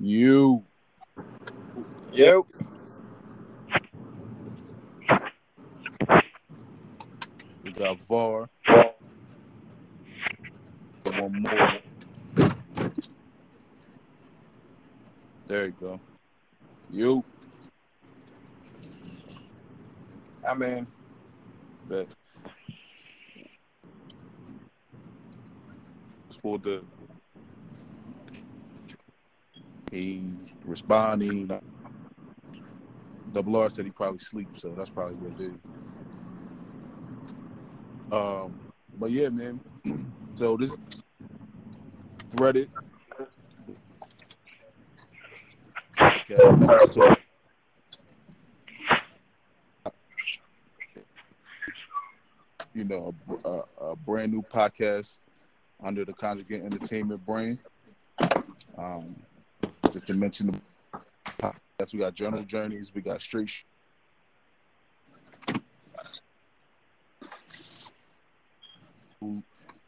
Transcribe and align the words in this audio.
You. 0.00 0.64
Yep. 2.12 2.42
We 7.64 7.72
got 7.72 7.98
VAR. 8.08 8.48
One 11.16 11.42
more. 11.42 11.80
There 15.48 15.66
you 15.66 15.74
go. 15.80 16.00
You. 16.90 17.24
I'm 20.48 20.62
in. 20.62 20.86
Bet. 21.88 22.06
For 26.42 26.58
the 26.58 26.84
he 29.90 30.22
responding. 30.64 31.50
Double 33.32 33.56
R 33.56 33.68
said 33.68 33.84
he 33.84 33.90
probably 33.90 34.18
sleeps, 34.18 34.62
so 34.62 34.74
that's 34.76 34.90
probably 34.90 35.16
what 35.16 35.38
it 35.40 35.44
is. 35.44 35.54
Um, 38.10 38.58
but 38.98 39.10
yeah, 39.10 39.28
man. 39.28 39.60
So 40.34 40.56
this 40.56 40.76
threaded. 42.30 42.70
Okay, 46.00 46.36
so 46.92 47.16
you 52.72 52.84
know, 52.84 53.12
a, 53.44 53.48
a, 53.48 53.64
a, 53.90 53.96
brand 53.96 54.30
new 54.30 54.42
podcast 54.42 55.18
under 55.82 56.04
the 56.04 56.12
Conjugate 56.12 56.62
Entertainment 56.62 57.26
brand. 57.26 57.60
Um, 58.76 59.16
just 59.92 60.06
to 60.06 60.14
mention 60.14 60.52
the 60.92 61.00
podcast, 61.38 61.92
we 61.92 62.00
got 62.00 62.14
Journal 62.14 62.42
Journeys, 62.42 62.92
we 62.94 63.00
got 63.00 63.20
Straight. 63.20 63.48
Sh- 63.48 63.64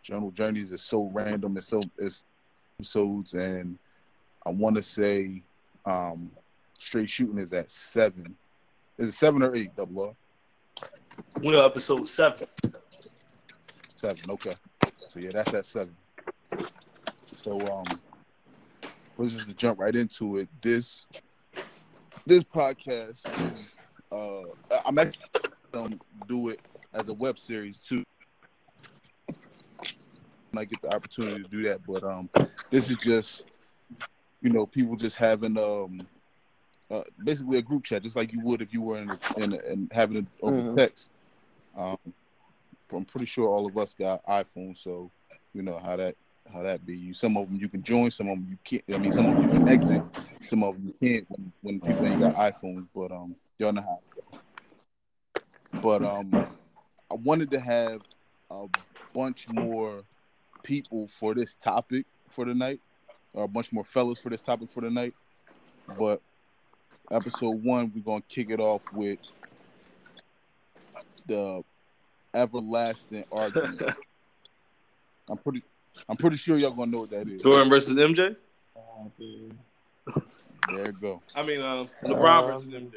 Journal 0.03 0.31
Journeys 0.31 0.73
is 0.73 0.83
so 0.83 1.11
random. 1.13 1.57
It's 1.57 1.69
so 1.69 1.83
it's 1.99 2.25
episodes, 2.79 3.35
and 3.35 3.79
I 4.45 4.51
want 4.51 4.77
to 4.77 4.83
say 4.83 5.43
um, 5.85 6.31
Straight 6.79 7.09
Shooting 7.09 7.39
is 7.39 7.53
at 7.53 7.71
seven. 7.71 8.35
Is 8.99 9.11
it 9.11 9.13
seven 9.13 9.43
or 9.43 9.55
eight? 9.55 9.77
Double 9.77 10.03
R. 10.03 10.89
We're 11.41 11.65
episode 11.65 12.09
seven. 12.09 12.49
Seven. 13.95 14.19
Okay. 14.31 14.53
So 15.09 15.21
yeah, 15.21 15.31
that's 15.33 15.55
at 15.55 15.67
seven. 15.67 15.95
So 17.27 17.61
um, 17.73 17.85
let's 19.21 19.35
just 19.35 19.55
jump 19.57 19.79
right 19.79 19.95
into 19.95 20.39
it. 20.39 20.49
This 20.63 21.07
this 22.27 22.43
podcast, 22.43 23.27
uh, 24.11 24.79
I'm 24.87 24.99
actually 24.99 25.27
gonna 25.73 25.99
do 26.27 26.49
it 26.49 26.61
as 26.95 27.09
a 27.09 27.15
web 27.15 27.39
series 27.39 27.79
too. 27.79 28.03
I 30.57 30.65
get 30.65 30.81
the 30.83 30.95
opportunity 30.95 31.43
to 31.43 31.49
do 31.49 31.63
that, 31.65 31.87
but 31.87 32.03
um, 32.03 32.31
this 32.71 32.91
is 32.91 32.99
just 32.99 33.51
you 34.41 34.51
know 34.51 34.65
people 34.65 34.97
just 34.97 35.17
having 35.17 35.59
um 35.59 36.07
uh, 36.91 37.03
basically 37.23 37.59
a 37.59 37.63
group 37.63 37.85
chat, 37.85 38.03
just 38.03 38.17
like 38.17 38.33
you 38.33 38.41
would 38.41 38.63
if 38.63 38.73
you 38.73 38.81
were 38.81 38.99
in 38.99 39.11
in, 39.37 39.53
in 39.53 39.89
having 39.93 40.17
it 40.17 40.27
over 40.41 40.57
mm-hmm. 40.57 40.77
text. 40.77 41.11
Um, 41.77 41.99
I'm 42.93 43.05
pretty 43.05 43.27
sure 43.27 43.49
all 43.49 43.67
of 43.67 43.77
us 43.77 43.95
got 43.95 44.25
iPhones, 44.25 44.79
so 44.79 45.11
you 45.53 45.63
know 45.63 45.79
how 45.79 45.97
that 45.97 46.17
how 46.53 46.63
that 46.63 46.85
be. 46.85 46.97
You 46.97 47.15
some 47.15 47.37
of 47.37 47.49
them 47.49 47.59
you 47.59 47.69
can 47.69 47.83
join, 47.83 48.11
some 48.11 48.29
of 48.29 48.39
them 48.39 48.47
you 48.51 48.59
can't. 48.65 48.83
I 48.95 48.99
mean, 48.99 49.13
some 49.13 49.27
of 49.27 49.35
them 49.35 49.45
you 49.45 49.51
can 49.51 49.69
exit, 49.69 50.03
some 50.41 50.63
of 50.63 50.75
them 50.75 50.87
you 50.87 50.95
can't 51.09 51.27
when, 51.31 51.53
when 51.63 51.81
people 51.81 52.07
ain't 52.07 52.21
got 52.21 52.35
iPhones. 52.37 52.87
But 52.95 53.13
um, 53.13 53.35
y'all 53.59 53.73
know 53.73 53.83
how. 53.83 54.01
But 55.81 56.03
um, 56.05 56.35
I 57.11 57.15
wanted 57.15 57.51
to 57.53 57.61
have 57.61 58.03
a 58.51 58.67
bunch 59.15 59.49
more 59.49 60.03
people 60.63 61.09
for 61.09 61.35
this 61.35 61.55
topic 61.55 62.07
for 62.31 62.45
the 62.45 62.55
night, 62.55 62.81
or 63.33 63.45
a 63.45 63.49
bunch 63.49 63.73
more 63.73 63.85
fellas 63.85 64.21
for 64.21 64.31
this 64.31 64.41
topic 64.41 64.71
for 64.71 64.81
the 64.81 64.91
night. 64.91 65.15
But 65.99 66.21
episode 67.11 67.65
one, 67.65 67.93
we're 67.95 68.03
gonna 68.03 68.23
kick 68.29 68.51
it 68.51 68.61
off 68.61 68.83
with 68.93 69.19
the 71.27 71.63
everlasting 72.35 73.25
argument. 73.33 73.83
I'm 75.29 75.39
pretty 75.39 75.63
I'm 76.09 76.17
pretty 76.17 76.37
sure 76.37 76.57
y'all 76.57 76.71
gonna 76.71 76.91
know 76.91 77.01
what 77.01 77.11
that 77.11 77.29
is. 77.29 77.43
Jordan 77.43 77.69
versus 77.69 77.97
MJ. 77.97 78.37
Oh, 78.77 79.13
there 80.73 80.87
you 80.87 80.93
go. 80.93 81.21
I 81.35 81.43
mean, 81.43 81.61
uh, 81.61 81.87
LeBron 82.05 82.41
um, 82.41 82.47
versus 82.47 82.69
MJ. 82.69 82.95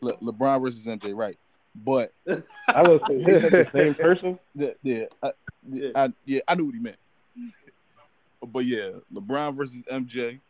Le- 0.00 0.16
LeBron 0.18 0.62
versus 0.62 0.86
MJ, 0.86 1.14
right? 1.14 1.38
But 1.74 2.12
I 2.68 2.82
was 2.82 3.00
the 3.08 3.68
same 3.72 3.94
person. 3.94 4.38
Yeah, 4.54 4.70
yeah, 4.82 5.04
I, 5.22 5.32
yeah. 5.70 5.88
I, 5.94 6.12
yeah, 6.26 6.40
I 6.46 6.54
knew 6.54 6.66
what 6.66 6.74
he 6.74 6.80
meant. 6.80 6.98
But 8.46 8.66
yeah, 8.66 8.90
LeBron 9.12 9.56
versus 9.56 9.80
MJ, 9.90 10.40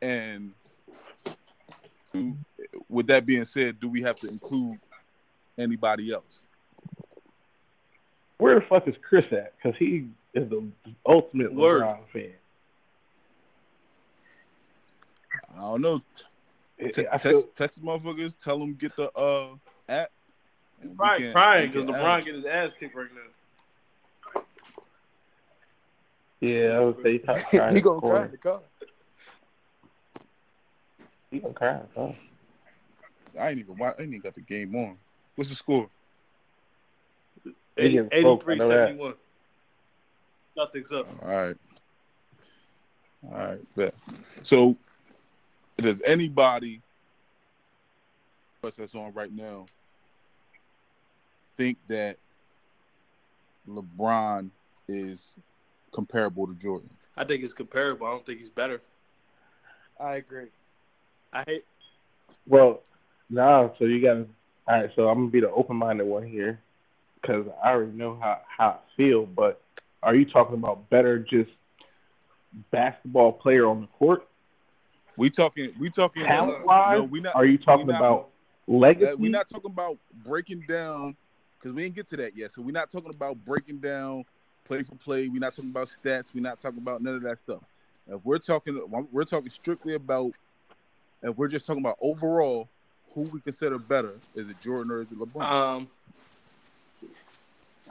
and 0.00 0.52
with 2.88 3.06
that 3.08 3.26
being 3.26 3.44
said, 3.44 3.80
do 3.80 3.88
we 3.88 4.02
have 4.02 4.16
to 4.20 4.28
include 4.28 4.78
anybody 5.58 6.12
else? 6.12 6.43
Where 8.38 8.58
the 8.58 8.66
fuck 8.66 8.88
is 8.88 8.94
Chris 9.08 9.24
at? 9.32 9.54
Because 9.56 9.76
he 9.78 10.08
is 10.34 10.48
the 10.50 10.66
ultimate 11.06 11.52
Word. 11.52 11.82
LeBron 11.82 11.98
fan. 12.12 12.32
I 15.56 15.60
don't 15.60 15.80
know. 15.80 16.02
T- 16.78 17.06
text, 17.18 17.46
text 17.54 17.82
motherfuckers, 17.82 18.36
tell 18.36 18.58
them 18.58 18.74
get 18.74 18.96
the 18.96 19.10
uh 19.12 19.54
app 19.88 20.10
Right, 20.96 21.32
crying 21.32 21.70
because 21.70 21.84
LeBron 21.84 22.24
get 22.24 22.34
his 22.34 22.44
ass 22.44 22.72
kicked 22.78 22.94
right 22.94 23.08
now. 23.14 24.42
Yeah, 26.40 26.76
I 26.76 26.80
would 26.80 27.02
say 27.02 27.12
he 27.12 27.18
he 27.74 27.80
gonna 27.80 28.00
cry 28.00 28.24
in 28.24 28.30
the 28.32 28.36
car. 28.36 28.60
He 31.30 31.38
gonna 31.38 31.54
cry. 31.54 31.80
Huh? 31.96 32.12
I 33.38 33.50
ain't 33.50 33.60
even. 33.60 33.80
I 33.80 33.90
ain't 33.98 34.00
even 34.00 34.20
got 34.20 34.34
the 34.34 34.40
game 34.40 34.74
on. 34.74 34.98
What's 35.36 35.50
the 35.50 35.56
score? 35.56 35.88
80, 37.76 38.08
83 38.12 38.58
71. 38.58 39.14
Nothing's 40.56 40.92
up. 40.92 41.06
All 41.22 41.28
right. 41.28 41.56
All 43.30 43.38
right. 43.38 43.76
Bet. 43.76 43.94
So, 44.42 44.76
does 45.78 46.00
anybody 46.02 46.80
that's 48.62 48.94
on 48.94 49.12
right 49.12 49.32
now 49.32 49.66
think 51.56 51.76
that 51.88 52.16
LeBron 53.68 54.50
is 54.88 55.34
comparable 55.92 56.46
to 56.46 56.54
Jordan? 56.54 56.88
I 57.16 57.24
think 57.24 57.44
it's 57.44 57.52
comparable. 57.52 58.06
I 58.06 58.10
don't 58.10 58.24
think 58.24 58.38
he's 58.38 58.48
better. 58.48 58.80
I 60.00 60.16
agree. 60.16 60.48
I 61.32 61.44
hate. 61.46 61.64
Well, 62.46 62.80
now, 63.28 63.74
so 63.78 63.84
you 63.84 64.00
got. 64.00 64.16
All 64.66 64.80
right, 64.80 64.90
so 64.96 65.08
I'm 65.08 65.18
gonna 65.18 65.30
be 65.30 65.40
the 65.40 65.50
open-minded 65.50 66.06
one 66.06 66.26
here, 66.26 66.58
because 67.24 67.46
I 67.62 67.70
already 67.70 67.92
know 67.92 68.18
how 68.20 68.40
how 68.46 68.68
I 68.68 68.96
feel. 68.96 69.26
But 69.26 69.60
are 70.02 70.14
you 70.14 70.24
talking 70.24 70.54
about 70.54 70.88
better 70.90 71.18
just 71.18 71.50
basketball 72.70 73.32
player 73.32 73.66
on 73.66 73.82
the 73.82 73.86
court? 73.86 74.28
We 75.16 75.30
talking. 75.30 75.72
We 75.78 75.90
talking. 75.90 76.24
Talent 76.24 76.64
wise. 76.66 76.98
No, 76.98 77.04
we 77.04 77.20
not. 77.20 77.34
Are 77.34 77.46
you 77.46 77.58
talking 77.58 77.86
not, 77.86 78.00
about 78.00 78.28
legacy? 78.66 79.14
We're 79.16 79.30
not 79.30 79.48
talking 79.48 79.70
about 79.70 79.98
breaking 80.24 80.64
down 80.68 81.16
because 81.58 81.72
we 81.72 81.82
didn't 81.82 81.94
get 81.94 82.08
to 82.08 82.16
that 82.18 82.36
yet. 82.36 82.52
So 82.52 82.62
we're 82.62 82.72
not 82.72 82.90
talking 82.90 83.10
about 83.10 83.42
breaking 83.44 83.78
down 83.78 84.24
play 84.64 84.82
for 84.82 84.96
play. 84.96 85.28
We're 85.28 85.40
not 85.40 85.54
talking 85.54 85.70
about 85.70 85.88
stats. 85.88 86.34
We're 86.34 86.40
not 86.40 86.60
talking 86.60 86.78
about 86.78 87.02
none 87.02 87.14
of 87.14 87.22
that 87.22 87.38
stuff. 87.38 87.62
If 88.06 88.20
we're 88.24 88.38
talking, 88.38 88.80
we're 89.12 89.24
talking 89.24 89.50
strictly 89.50 89.94
about. 89.94 90.32
If 91.22 91.38
we're 91.38 91.48
just 91.48 91.64
talking 91.66 91.82
about 91.82 91.96
overall, 92.02 92.68
who 93.14 93.22
we 93.32 93.40
consider 93.40 93.78
better, 93.78 94.18
is 94.34 94.50
it 94.50 94.60
Jordan 94.60 94.92
or 94.92 95.00
is 95.00 95.10
it 95.10 95.18
LeBron? 95.18 95.42
Um, 95.42 95.88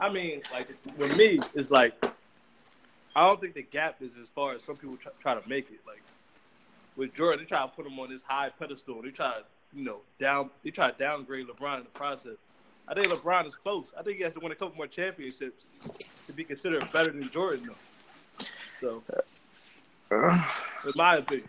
I 0.00 0.10
mean, 0.10 0.42
like 0.52 0.68
with 0.96 1.16
me, 1.16 1.38
it's 1.54 1.70
like 1.70 1.94
I 3.16 3.26
don't 3.26 3.40
think 3.40 3.54
the 3.54 3.62
gap 3.62 4.02
is 4.02 4.16
as 4.16 4.28
far 4.28 4.54
as 4.54 4.62
some 4.62 4.76
people 4.76 4.96
try, 4.96 5.12
try 5.20 5.40
to 5.40 5.48
make 5.48 5.70
it. 5.70 5.80
Like 5.86 6.02
with 6.96 7.14
Jordan, 7.14 7.44
they 7.44 7.48
try 7.48 7.62
to 7.62 7.68
put 7.68 7.86
him 7.86 7.98
on 7.98 8.10
this 8.10 8.22
high 8.22 8.50
pedestal. 8.50 9.02
They 9.02 9.10
try 9.10 9.34
to, 9.34 9.44
you 9.72 9.84
know, 9.84 10.00
down. 10.18 10.50
They 10.64 10.70
try 10.70 10.90
to 10.90 10.98
downgrade 10.98 11.46
LeBron 11.46 11.78
in 11.78 11.84
the 11.84 11.90
process. 11.90 12.36
I 12.86 12.94
think 12.94 13.06
LeBron 13.06 13.46
is 13.46 13.56
close. 13.56 13.92
I 13.98 14.02
think 14.02 14.18
he 14.18 14.24
has 14.24 14.34
to 14.34 14.40
win 14.40 14.52
a 14.52 14.54
couple 14.54 14.76
more 14.76 14.86
championships 14.86 15.66
to 16.26 16.34
be 16.34 16.44
considered 16.44 16.90
better 16.92 17.10
than 17.12 17.30
Jordan, 17.30 17.70
though. 18.80 19.02
So, 20.10 20.34
in 20.84 20.92
my 20.94 21.16
opinion. 21.16 21.48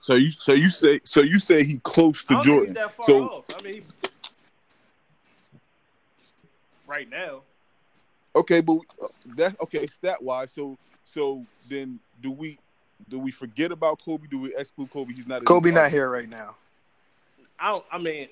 So 0.00 0.14
you 0.14 0.30
so 0.30 0.52
you 0.52 0.70
say 0.70 1.00
so 1.04 1.20
you 1.20 1.38
say 1.38 1.62
he 1.62 1.78
close 1.78 2.24
to 2.24 2.40
Jordan. 2.42 2.76
so 3.02 3.28
off. 3.28 3.44
I 3.56 3.62
mean, 3.62 3.84
right 6.86 7.08
now. 7.08 7.42
Okay, 8.34 8.60
but 8.60 8.78
uh, 9.02 9.08
that's 9.36 9.60
okay 9.62 9.86
stat 9.86 10.22
wise. 10.22 10.50
So 10.52 10.78
so 11.04 11.44
then 11.68 11.98
do 12.20 12.30
we 12.30 12.58
do 13.08 13.18
we 13.18 13.30
forget 13.30 13.72
about 13.72 14.02
Kobe? 14.02 14.26
Do 14.30 14.38
we 14.38 14.54
exclude 14.56 14.90
Kobe? 14.90 15.12
He's 15.12 15.26
not. 15.26 15.44
Kobe 15.44 15.70
not 15.70 15.90
here 15.90 16.10
right 16.10 16.28
now. 16.28 16.56
I 17.58 17.70
don't. 17.70 17.84
I 17.92 17.98
mean, 17.98 18.28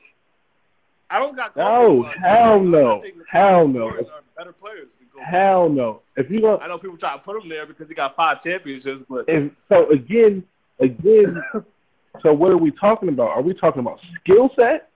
I 1.11 1.19
don't 1.19 1.37
got. 1.37 1.57
No, 1.57 2.03
Kobe, 2.03 2.09
but 2.09 2.19
hell 2.19 2.61
no. 2.61 3.03
think 3.03 3.17
Hell 3.29 3.69
no. 3.69 3.93
Better 4.37 4.53
players. 4.53 4.89
Hell 5.23 5.69
no. 5.69 6.01
If 6.17 6.31
you 6.31 6.41
don't, 6.41 6.63
I 6.63 6.69
know 6.69 6.79
people 6.79 6.97
try 6.97 7.13
to 7.13 7.19
put 7.19 7.43
him 7.43 7.49
there 7.49 7.67
because 7.67 7.89
he 7.89 7.95
got 7.95 8.17
five 8.17 8.43
championships, 8.43 9.05
but 9.09 9.27
if, 9.29 9.53
so 9.69 9.91
again, 9.91 10.43
again. 10.79 11.43
so 12.23 12.33
what 12.33 12.51
are 12.51 12.57
we 12.57 12.71
talking 12.71 13.09
about? 13.09 13.31
Are 13.31 13.43
we 13.43 13.53
talking 13.53 13.81
about 13.81 14.01
skill 14.21 14.51
set? 14.57 14.89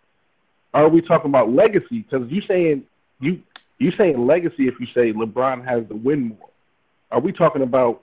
Or 0.72 0.82
are 0.82 0.88
we 0.88 1.00
talking 1.00 1.30
about 1.30 1.50
legacy? 1.50 2.06
Because 2.08 2.30
you 2.30 2.42
saying 2.48 2.84
you 3.20 3.42
you 3.78 3.90
say 3.92 4.14
legacy 4.14 4.68
if 4.68 4.74
you 4.80 4.86
say 4.94 5.12
LeBron 5.12 5.64
has 5.66 5.86
the 5.88 5.96
win 5.96 6.28
more. 6.28 6.48
Are 7.10 7.20
we 7.20 7.32
talking 7.32 7.62
about 7.62 8.02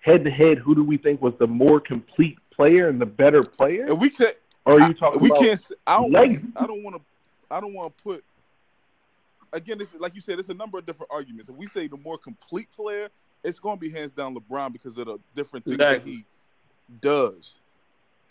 head 0.00 0.24
to 0.24 0.30
head? 0.30 0.58
Who 0.58 0.74
do 0.74 0.82
we 0.84 0.96
think 0.96 1.20
was 1.22 1.34
the 1.38 1.46
more 1.46 1.80
complete 1.80 2.38
player 2.50 2.88
and 2.88 3.00
the 3.00 3.06
better 3.06 3.42
player? 3.42 3.84
And 3.86 4.00
we 4.00 4.10
can't. 4.10 4.36
Or 4.64 4.74
are 4.80 4.88
you 4.88 4.94
talking 4.94 5.20
we 5.20 5.28
about 5.28 5.40
can't. 5.40 5.52
s- 5.52 5.72
I 5.86 5.96
don't. 6.00 6.12
legacy? 6.12 6.46
I 6.56 6.66
don't 6.66 6.82
want 6.82 6.96
to. 6.96 7.02
I 7.50 7.60
don't 7.60 7.74
want 7.74 7.96
to 7.96 8.02
put. 8.02 8.24
Again, 9.52 9.80
it's 9.80 9.94
like 9.98 10.14
you 10.14 10.20
said. 10.20 10.38
It's 10.38 10.48
a 10.48 10.54
number 10.54 10.78
of 10.78 10.86
different 10.86 11.10
arguments. 11.10 11.48
If 11.48 11.56
we 11.56 11.66
say 11.66 11.86
the 11.88 11.96
more 11.96 12.18
complete 12.18 12.68
player, 12.74 13.08
it's 13.42 13.58
going 13.58 13.76
to 13.76 13.80
be 13.80 13.90
hands 13.90 14.12
down 14.12 14.34
LeBron 14.34 14.72
because 14.72 14.96
of 14.98 15.06
the 15.06 15.18
different 15.34 15.64
things 15.64 15.76
Exactly. 15.76 16.12
that 16.12 16.18
he 16.18 16.24
does. 17.00 17.56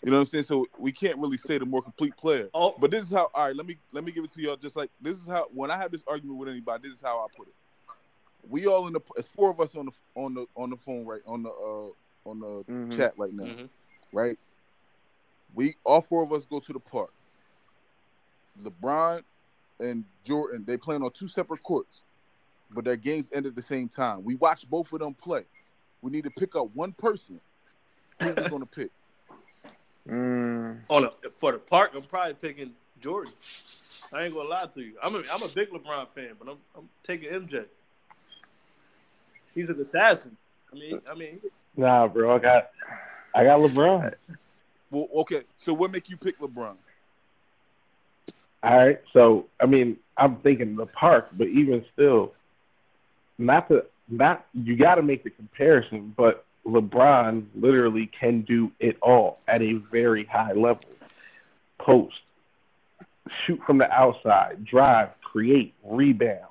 You 0.02 0.10
know 0.10 0.16
what 0.16 0.20
I'm 0.22 0.26
saying? 0.26 0.44
So 0.44 0.66
we 0.78 0.92
can't 0.92 1.18
really 1.18 1.36
say 1.36 1.58
the 1.58 1.66
more 1.66 1.82
complete 1.82 2.16
player. 2.16 2.48
oh, 2.54 2.74
But 2.78 2.90
this 2.90 3.04
is 3.04 3.12
how. 3.12 3.30
All 3.34 3.46
right, 3.46 3.56
let 3.56 3.66
me 3.66 3.76
let 3.92 4.02
me 4.02 4.12
give 4.12 4.24
it 4.24 4.32
to 4.34 4.40
y'all. 4.42 4.56
Just 4.56 4.76
like 4.76 4.90
this 5.00 5.18
is 5.18 5.26
how. 5.26 5.48
When 5.52 5.70
I 5.70 5.76
have 5.76 5.92
this 5.92 6.04
argument 6.06 6.38
with 6.38 6.48
anybody, 6.48 6.84
this 6.88 6.94
is 6.96 7.02
how 7.02 7.18
I 7.18 7.26
put 7.36 7.48
it. 7.48 7.54
We 8.48 8.66
all 8.66 8.86
in 8.86 8.94
the. 8.94 9.00
It's 9.16 9.28
four 9.28 9.50
of 9.50 9.60
us 9.60 9.76
on 9.76 9.86
the 9.86 9.92
on 10.14 10.34
the 10.34 10.46
on 10.56 10.70
the 10.70 10.76
phone 10.78 11.04
right 11.04 11.20
on 11.26 11.42
the 11.42 11.50
uh 11.50 12.28
on 12.28 12.40
the 12.40 12.64
Mhm. 12.70 12.96
chat 12.96 13.12
right 13.16 13.32
now 13.32 13.44
mhm. 13.44 13.68
right? 14.12 14.38
We 15.54 15.74
all 15.84 16.00
four 16.00 16.22
of 16.22 16.32
us 16.32 16.46
go 16.46 16.60
to 16.60 16.72
the 16.72 16.80
park. 16.80 17.12
LeBron 18.62 19.22
and 19.80 20.04
Jordan, 20.24 20.64
they 20.66 20.76
playing 20.76 21.02
on 21.02 21.10
two 21.12 21.28
separate 21.28 21.62
courts, 21.62 22.04
but 22.70 22.84
their 22.84 22.96
games 22.96 23.28
end 23.32 23.46
at 23.46 23.54
the 23.54 23.62
same 23.62 23.88
time. 23.88 24.22
We 24.24 24.34
watch 24.36 24.68
both 24.68 24.92
of 24.92 25.00
them 25.00 25.14
play. 25.14 25.44
We 26.02 26.10
need 26.10 26.24
to 26.24 26.30
pick 26.30 26.56
up 26.56 26.68
one 26.74 26.92
person. 26.92 27.40
Who 28.22 28.34
we 28.34 28.44
gonna 28.50 28.66
pick? 28.66 28.90
Mm. 30.08 30.80
on 30.88 31.04
a, 31.04 31.10
for 31.38 31.52
the 31.52 31.58
park, 31.58 31.92
I'm 31.94 32.02
probably 32.02 32.34
picking 32.34 32.72
Jordan. 33.00 33.32
I 34.12 34.24
ain't 34.24 34.34
gonna 34.34 34.48
lie 34.48 34.66
to 34.74 34.80
you. 34.80 34.94
I'm 35.02 35.14
a 35.14 35.18
I'm 35.32 35.42
a 35.42 35.48
big 35.48 35.70
LeBron 35.70 36.08
fan, 36.14 36.30
but 36.38 36.48
I'm 36.48 36.58
I'm 36.76 36.88
taking 37.02 37.30
MJ. 37.30 37.66
He's 39.54 39.68
an 39.68 39.80
assassin. 39.80 40.36
I 40.72 40.76
mean, 40.76 41.00
I 41.10 41.14
mean, 41.14 41.40
Nah, 41.76 42.08
bro. 42.08 42.34
I 42.34 42.38
got 42.38 42.70
I 43.34 43.44
got 43.44 43.60
LeBron. 43.60 44.12
Well, 44.90 45.08
okay. 45.16 45.42
So 45.56 45.72
what 45.72 45.92
make 45.92 46.08
you 46.08 46.16
pick 46.16 46.38
LeBron? 46.40 46.74
All 48.62 48.76
right. 48.76 49.00
So 49.12 49.46
I 49.60 49.66
mean, 49.66 49.96
I'm 50.16 50.36
thinking 50.36 50.76
the 50.76 50.86
park, 50.86 51.28
but 51.32 51.46
even 51.48 51.84
still, 51.92 52.34
not 53.38 53.68
the 53.68 53.86
not 54.08 54.46
you 54.52 54.76
got 54.76 54.96
to 54.96 55.02
make 55.02 55.22
the 55.24 55.30
comparison. 55.30 56.12
But 56.16 56.44
LeBron 56.66 57.46
literally 57.54 58.06
can 58.18 58.42
do 58.42 58.70
it 58.78 58.96
all 59.00 59.40
at 59.48 59.62
a 59.62 59.74
very 59.74 60.24
high 60.24 60.52
level. 60.52 60.84
Post, 61.78 62.16
shoot 63.46 63.60
from 63.66 63.78
the 63.78 63.90
outside, 63.90 64.64
drive, 64.64 65.08
create, 65.22 65.74
rebound, 65.84 66.44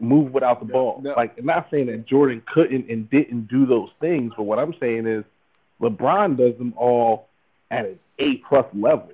move 0.00 0.32
without 0.32 0.60
the 0.60 0.66
No, 0.66 0.72
ball. 0.72 1.00
no. 1.02 1.14
Like 1.16 1.38
I'm 1.38 1.46
not 1.46 1.68
saying 1.70 1.86
that 1.86 2.06
Jordan 2.06 2.42
couldn't 2.52 2.90
and 2.90 3.08
didn't 3.10 3.48
do 3.48 3.66
those 3.66 3.90
things, 4.00 4.32
but 4.36 4.44
what 4.44 4.58
I'm 4.58 4.74
saying 4.80 5.06
is 5.06 5.24
LeBron 5.80 6.36
does 6.36 6.56
them 6.58 6.74
all 6.76 7.28
at 7.70 7.84
an 7.86 7.98
A 8.18 8.36
plus 8.48 8.66
level. 8.74 9.12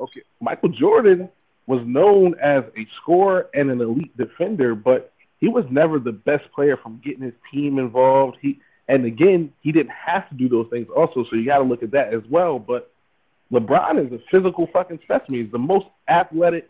Okay. 0.00 0.22
Michael 0.40 0.70
Jordan 0.70 1.28
was 1.66 1.80
known 1.86 2.34
as 2.40 2.64
a 2.76 2.86
scorer 3.00 3.48
and 3.54 3.70
an 3.70 3.80
elite 3.80 4.14
defender, 4.16 4.74
but 4.74 5.12
he 5.40 5.48
was 5.48 5.64
never 5.70 5.98
the 5.98 6.12
best 6.12 6.50
player 6.52 6.76
from 6.76 7.00
getting 7.04 7.22
his 7.22 7.34
team 7.52 7.78
involved. 7.78 8.36
He 8.40 8.60
and 8.88 9.04
again, 9.04 9.52
he 9.60 9.72
didn't 9.72 9.92
have 9.92 10.28
to 10.28 10.34
do 10.34 10.48
those 10.48 10.68
things 10.70 10.88
also, 10.94 11.24
so 11.24 11.36
you 11.36 11.44
got 11.44 11.58
to 11.58 11.64
look 11.64 11.82
at 11.82 11.90
that 11.92 12.12
as 12.12 12.22
well. 12.28 12.58
But 12.58 12.90
LeBron 13.52 14.04
is 14.06 14.12
a 14.12 14.18
physical 14.30 14.66
fucking 14.72 15.00
specimen. 15.04 15.42
He's 15.42 15.52
the 15.52 15.58
most 15.58 15.86
athletic, 16.08 16.68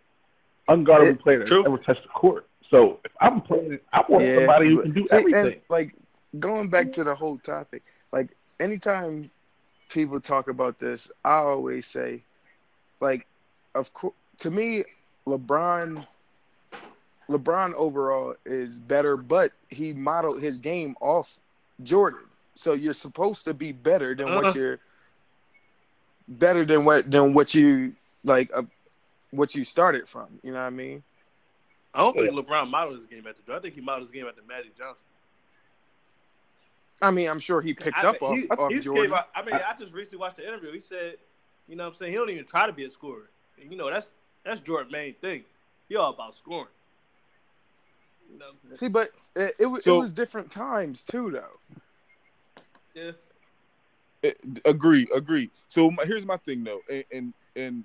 unguardable 0.68 1.18
player 1.20 1.38
that's 1.38 1.48
true. 1.50 1.64
ever 1.64 1.78
touched 1.78 2.02
the 2.02 2.08
court. 2.08 2.46
So 2.70 3.00
if 3.04 3.12
I'm 3.20 3.40
playing, 3.40 3.78
I 3.92 4.04
want 4.08 4.24
Yeah, 4.24 4.36
somebody 4.36 4.70
who 4.70 4.82
can 4.82 4.92
do 4.92 5.06
see, 5.08 5.16
everything. 5.16 5.46
And, 5.46 5.60
like 5.68 5.94
going 6.38 6.68
back 6.68 6.92
to 6.92 7.04
the 7.04 7.14
whole 7.14 7.38
topic, 7.38 7.82
like 8.12 8.30
anytime 8.58 9.30
people 9.88 10.20
talk 10.20 10.48
about 10.48 10.78
this, 10.78 11.10
I 11.24 11.36
always 11.36 11.86
say, 11.86 12.22
like, 13.00 13.26
of 13.74 13.92
course, 13.92 14.14
to 14.38 14.50
me, 14.50 14.84
LeBron, 15.26 16.06
LeBron 17.28 17.74
overall 17.74 18.34
is 18.44 18.78
better, 18.78 19.16
but 19.16 19.52
he 19.68 19.92
modeled 19.92 20.42
his 20.42 20.58
game 20.58 20.96
off 21.00 21.38
Jordan. 21.82 22.20
So 22.54 22.72
you're 22.72 22.92
supposed 22.94 23.44
to 23.46 23.54
be 23.54 23.72
better 23.72 24.14
than 24.14 24.34
what 24.34 24.44
Uh-uh. 24.46 24.54
you're 24.54 24.78
better 26.28 26.64
than 26.64 26.84
what 26.84 27.10
than 27.10 27.34
what 27.34 27.54
you 27.54 27.94
like 28.22 28.50
uh, 28.54 28.62
what 29.30 29.54
you 29.54 29.64
started 29.64 30.08
from. 30.08 30.26
You 30.42 30.52
know 30.52 30.58
what 30.60 30.66
I 30.66 30.70
mean? 30.70 31.02
I 31.92 31.98
don't 31.98 32.16
think 32.16 32.30
LeBron 32.32 32.70
modeled 32.70 32.96
his 32.96 33.06
game 33.06 33.24
after 33.28 33.42
Jordan. 33.46 33.56
I 33.56 33.60
think 33.62 33.74
he 33.74 33.80
modeled 33.80 34.02
his 34.08 34.10
game 34.10 34.26
after 34.26 34.42
Magic 34.48 34.76
Johnson. 34.76 35.04
I 37.02 37.10
mean, 37.10 37.28
I'm 37.28 37.40
sure 37.40 37.60
he 37.60 37.74
picked 37.74 37.98
I, 37.98 38.08
up 38.08 38.22
off, 38.22 38.36
he, 38.36 38.48
off 38.48 38.70
he's 38.72 38.84
Jordan. 38.84 39.04
gave 39.04 39.12
out- 39.12 39.28
I 39.34 39.44
mean, 39.44 39.54
I 39.54 39.74
just 39.78 39.92
recently 39.92 40.18
watched 40.18 40.36
the 40.36 40.46
interview. 40.46 40.72
He 40.72 40.80
said, 40.80 41.16
you 41.68 41.76
know 41.76 41.84
what 41.84 41.90
I'm 41.90 41.94
saying? 41.96 42.12
He 42.12 42.18
don't 42.18 42.30
even 42.30 42.46
try 42.46 42.66
to 42.66 42.72
be 42.72 42.84
a 42.84 42.90
scorer. 42.90 43.28
And, 43.60 43.70
you 43.70 43.76
know, 43.76 43.90
that's 43.90 44.10
that's 44.44 44.60
Jordan's 44.60 44.92
main 44.92 45.14
thing. 45.14 45.44
He 45.88 45.96
all 45.96 46.12
about 46.12 46.34
scoring. 46.34 46.60
You 46.60 46.60
know 46.60 46.64
what 46.64 46.66
I'm 46.66 46.66
saying? 46.66 48.23
See, 48.74 48.88
but 48.88 49.10
it, 49.36 49.54
it, 49.58 49.66
was 49.66 49.84
So- 49.84 49.96
it 49.96 50.00
was 50.00 50.12
different 50.12 50.50
times 50.50 51.04
too, 51.04 51.30
though. 51.30 51.76
Yeah. 52.94 53.12
Eh, 54.22 54.32
Agree, 54.64 55.06
agree. 55.14 55.50
So 55.68 55.90
my, 55.90 56.04
here's 56.04 56.24
my 56.24 56.36
thing 56.38 56.64
though, 56.64 56.80
and 56.90 57.04
and, 57.12 57.34
and 57.56 57.84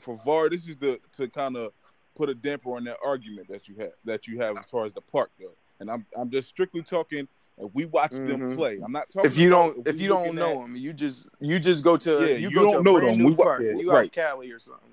for 0.00 0.18
VAR, 0.24 0.48
this 0.48 0.66
is 0.66 0.76
the 0.76 0.98
to 1.16 1.28
kind 1.28 1.56
of 1.56 1.72
put 2.16 2.28
a 2.28 2.34
damper 2.34 2.70
on 2.70 2.84
that 2.84 2.96
argument 3.04 3.46
that 3.48 3.68
you 3.68 3.76
have 3.78 3.92
that 4.04 4.26
you 4.26 4.38
have 4.40 4.58
as 4.58 4.68
far 4.70 4.84
as 4.84 4.92
the 4.92 5.00
park 5.00 5.30
though. 5.38 5.52
And 5.80 5.90
I'm 5.90 6.04
I'm 6.16 6.30
just 6.30 6.48
strictly 6.48 6.82
talking. 6.82 7.28
If 7.58 7.74
we 7.74 7.84
watch 7.86 8.12
them 8.12 8.40
Mhm. 8.40 8.56
play, 8.56 8.80
I'm 8.84 8.90
not 8.92 9.10
talking. 9.12 9.30
If 9.30 9.36
you 9.36 9.50
don't, 9.50 9.86
if 9.86 9.96
we 9.96 10.02
you 10.02 10.08
don't 10.08 10.34
know 10.34 10.62
at- 10.62 10.64
him, 10.68 10.76
you 10.76 10.92
just 10.92 11.28
you 11.40 11.58
just 11.60 11.84
go 11.84 11.96
to 11.96 12.10
Yeah, 12.20 12.36
you 12.36 12.48
you 12.48 12.54
go 12.54 12.62
don't 12.72 12.76
to 12.78 12.82
know 12.82 12.98
brand 13.00 13.20
them. 13.20 13.26
We 13.26 13.32
wa- 13.34 13.44
park. 13.44 13.62
yeah, 13.64 13.72
you 13.72 13.90
right. 13.92 14.06
out 14.06 14.12
Cali 14.12 14.50
or 14.50 14.58
something. 14.58 14.90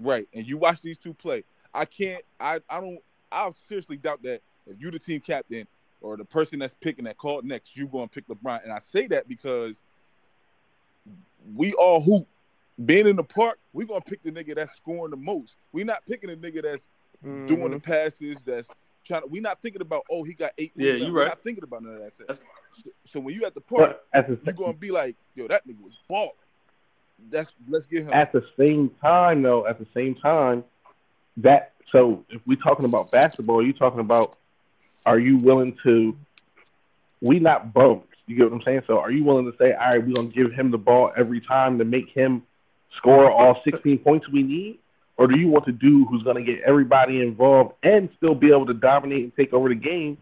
Right, 0.00 0.28
and 0.32 0.46
you 0.46 0.56
watch 0.58 0.80
these 0.80 0.96
two 0.96 1.12
play. 1.14 1.44
I 1.74 1.84
can't. 1.84 2.24
I. 2.40 2.60
I 2.70 2.80
don't. 2.80 2.98
I 3.30 3.50
seriously 3.54 3.96
doubt 3.96 4.22
that 4.22 4.42
if 4.66 4.80
you 4.80 4.90
the 4.90 4.98
team 4.98 5.20
captain 5.20 5.66
or 6.00 6.16
the 6.16 6.24
person 6.24 6.58
that's 6.58 6.74
picking 6.74 7.04
that 7.06 7.16
called 7.16 7.44
next, 7.44 7.76
you 7.76 7.86
going 7.86 8.08
to 8.08 8.14
pick 8.14 8.26
LeBron. 8.28 8.62
And 8.64 8.72
I 8.72 8.78
say 8.78 9.06
that 9.08 9.28
because 9.28 9.82
we 11.54 11.72
all 11.74 12.00
hoop. 12.00 12.26
Being 12.84 13.08
in 13.08 13.16
the 13.16 13.24
park, 13.24 13.58
we 13.72 13.84
gonna 13.86 14.00
pick 14.00 14.22
the 14.22 14.30
nigga 14.30 14.54
that's 14.54 14.76
scoring 14.76 15.10
the 15.10 15.16
most. 15.16 15.56
We 15.72 15.82
not 15.82 16.06
picking 16.06 16.30
the 16.30 16.36
nigga 16.36 16.62
that's 16.62 16.88
doing 17.46 17.62
Mm-hmm. 17.62 17.72
the 17.72 17.78
passes. 17.80 18.44
That's 18.44 18.68
trying. 19.04 19.22
To, 19.22 19.26
we 19.26 19.40
not 19.40 19.60
thinking 19.60 19.82
about 19.82 20.04
oh 20.08 20.22
he 20.22 20.32
got 20.32 20.52
eight. 20.58 20.72
Yeah, 20.76 20.92
you 20.92 21.12
We're 21.12 21.20
right. 21.20 21.28
not 21.28 21.40
thinking 21.40 21.64
about 21.64 21.82
none 21.82 21.94
of 21.94 22.00
that 22.02 22.12
stuff. 22.12 22.38
So, 22.74 22.90
so 23.04 23.20
when 23.20 23.34
you 23.34 23.44
at 23.44 23.54
the 23.54 23.60
park, 23.60 23.98
But 24.12 24.18
at 24.18 24.28
the 24.28 24.38
you 24.44 24.52
gonna 24.52 24.74
be 24.74 24.92
like, 24.92 25.16
yo, 25.34 25.48
that 25.48 25.66
nigga 25.66 25.80
was 25.82 25.98
balling. 26.08 26.30
That's 27.30 27.50
let's 27.68 27.86
get 27.86 28.04
him. 28.04 28.12
at 28.12 28.30
the 28.32 28.44
same 28.56 28.90
time 29.02 29.42
though 29.42 29.66
at 29.66 29.80
the 29.80 29.86
same 29.92 30.14
time 30.14 30.62
that 31.38 31.72
so 31.92 32.24
if 32.30 32.40
we're 32.46 32.56
talking 32.56 32.84
about 32.84 33.10
basketball 33.10 33.64
you 33.64 33.72
talking 33.72 34.00
about 34.00 34.36
are 35.06 35.18
you 35.18 35.36
willing 35.38 35.76
to 35.82 36.16
we 37.20 37.38
not 37.38 37.72
bums 37.72 38.02
you 38.26 38.36
get 38.36 38.44
what 38.44 38.52
i'm 38.52 38.62
saying 38.64 38.82
so 38.86 38.98
are 38.98 39.10
you 39.10 39.24
willing 39.24 39.50
to 39.50 39.56
say 39.58 39.72
all 39.72 39.90
right 39.90 40.06
we're 40.06 40.14
going 40.14 40.30
to 40.30 40.34
give 40.34 40.52
him 40.52 40.70
the 40.70 40.78
ball 40.78 41.12
every 41.16 41.40
time 41.40 41.78
to 41.78 41.84
make 41.84 42.08
him 42.10 42.42
score 42.96 43.30
all 43.30 43.60
16 43.64 43.98
points 43.98 44.28
we 44.28 44.42
need 44.42 44.78
or 45.16 45.26
do 45.26 45.38
you 45.38 45.48
want 45.48 45.64
to 45.64 45.72
do 45.72 46.04
who's 46.06 46.22
going 46.22 46.36
to 46.36 46.52
get 46.52 46.62
everybody 46.64 47.20
involved 47.20 47.74
and 47.82 48.08
still 48.16 48.34
be 48.34 48.48
able 48.48 48.66
to 48.66 48.74
dominate 48.74 49.22
and 49.24 49.36
take 49.36 49.52
over 49.52 49.68
the 49.68 49.74
game 49.74 50.16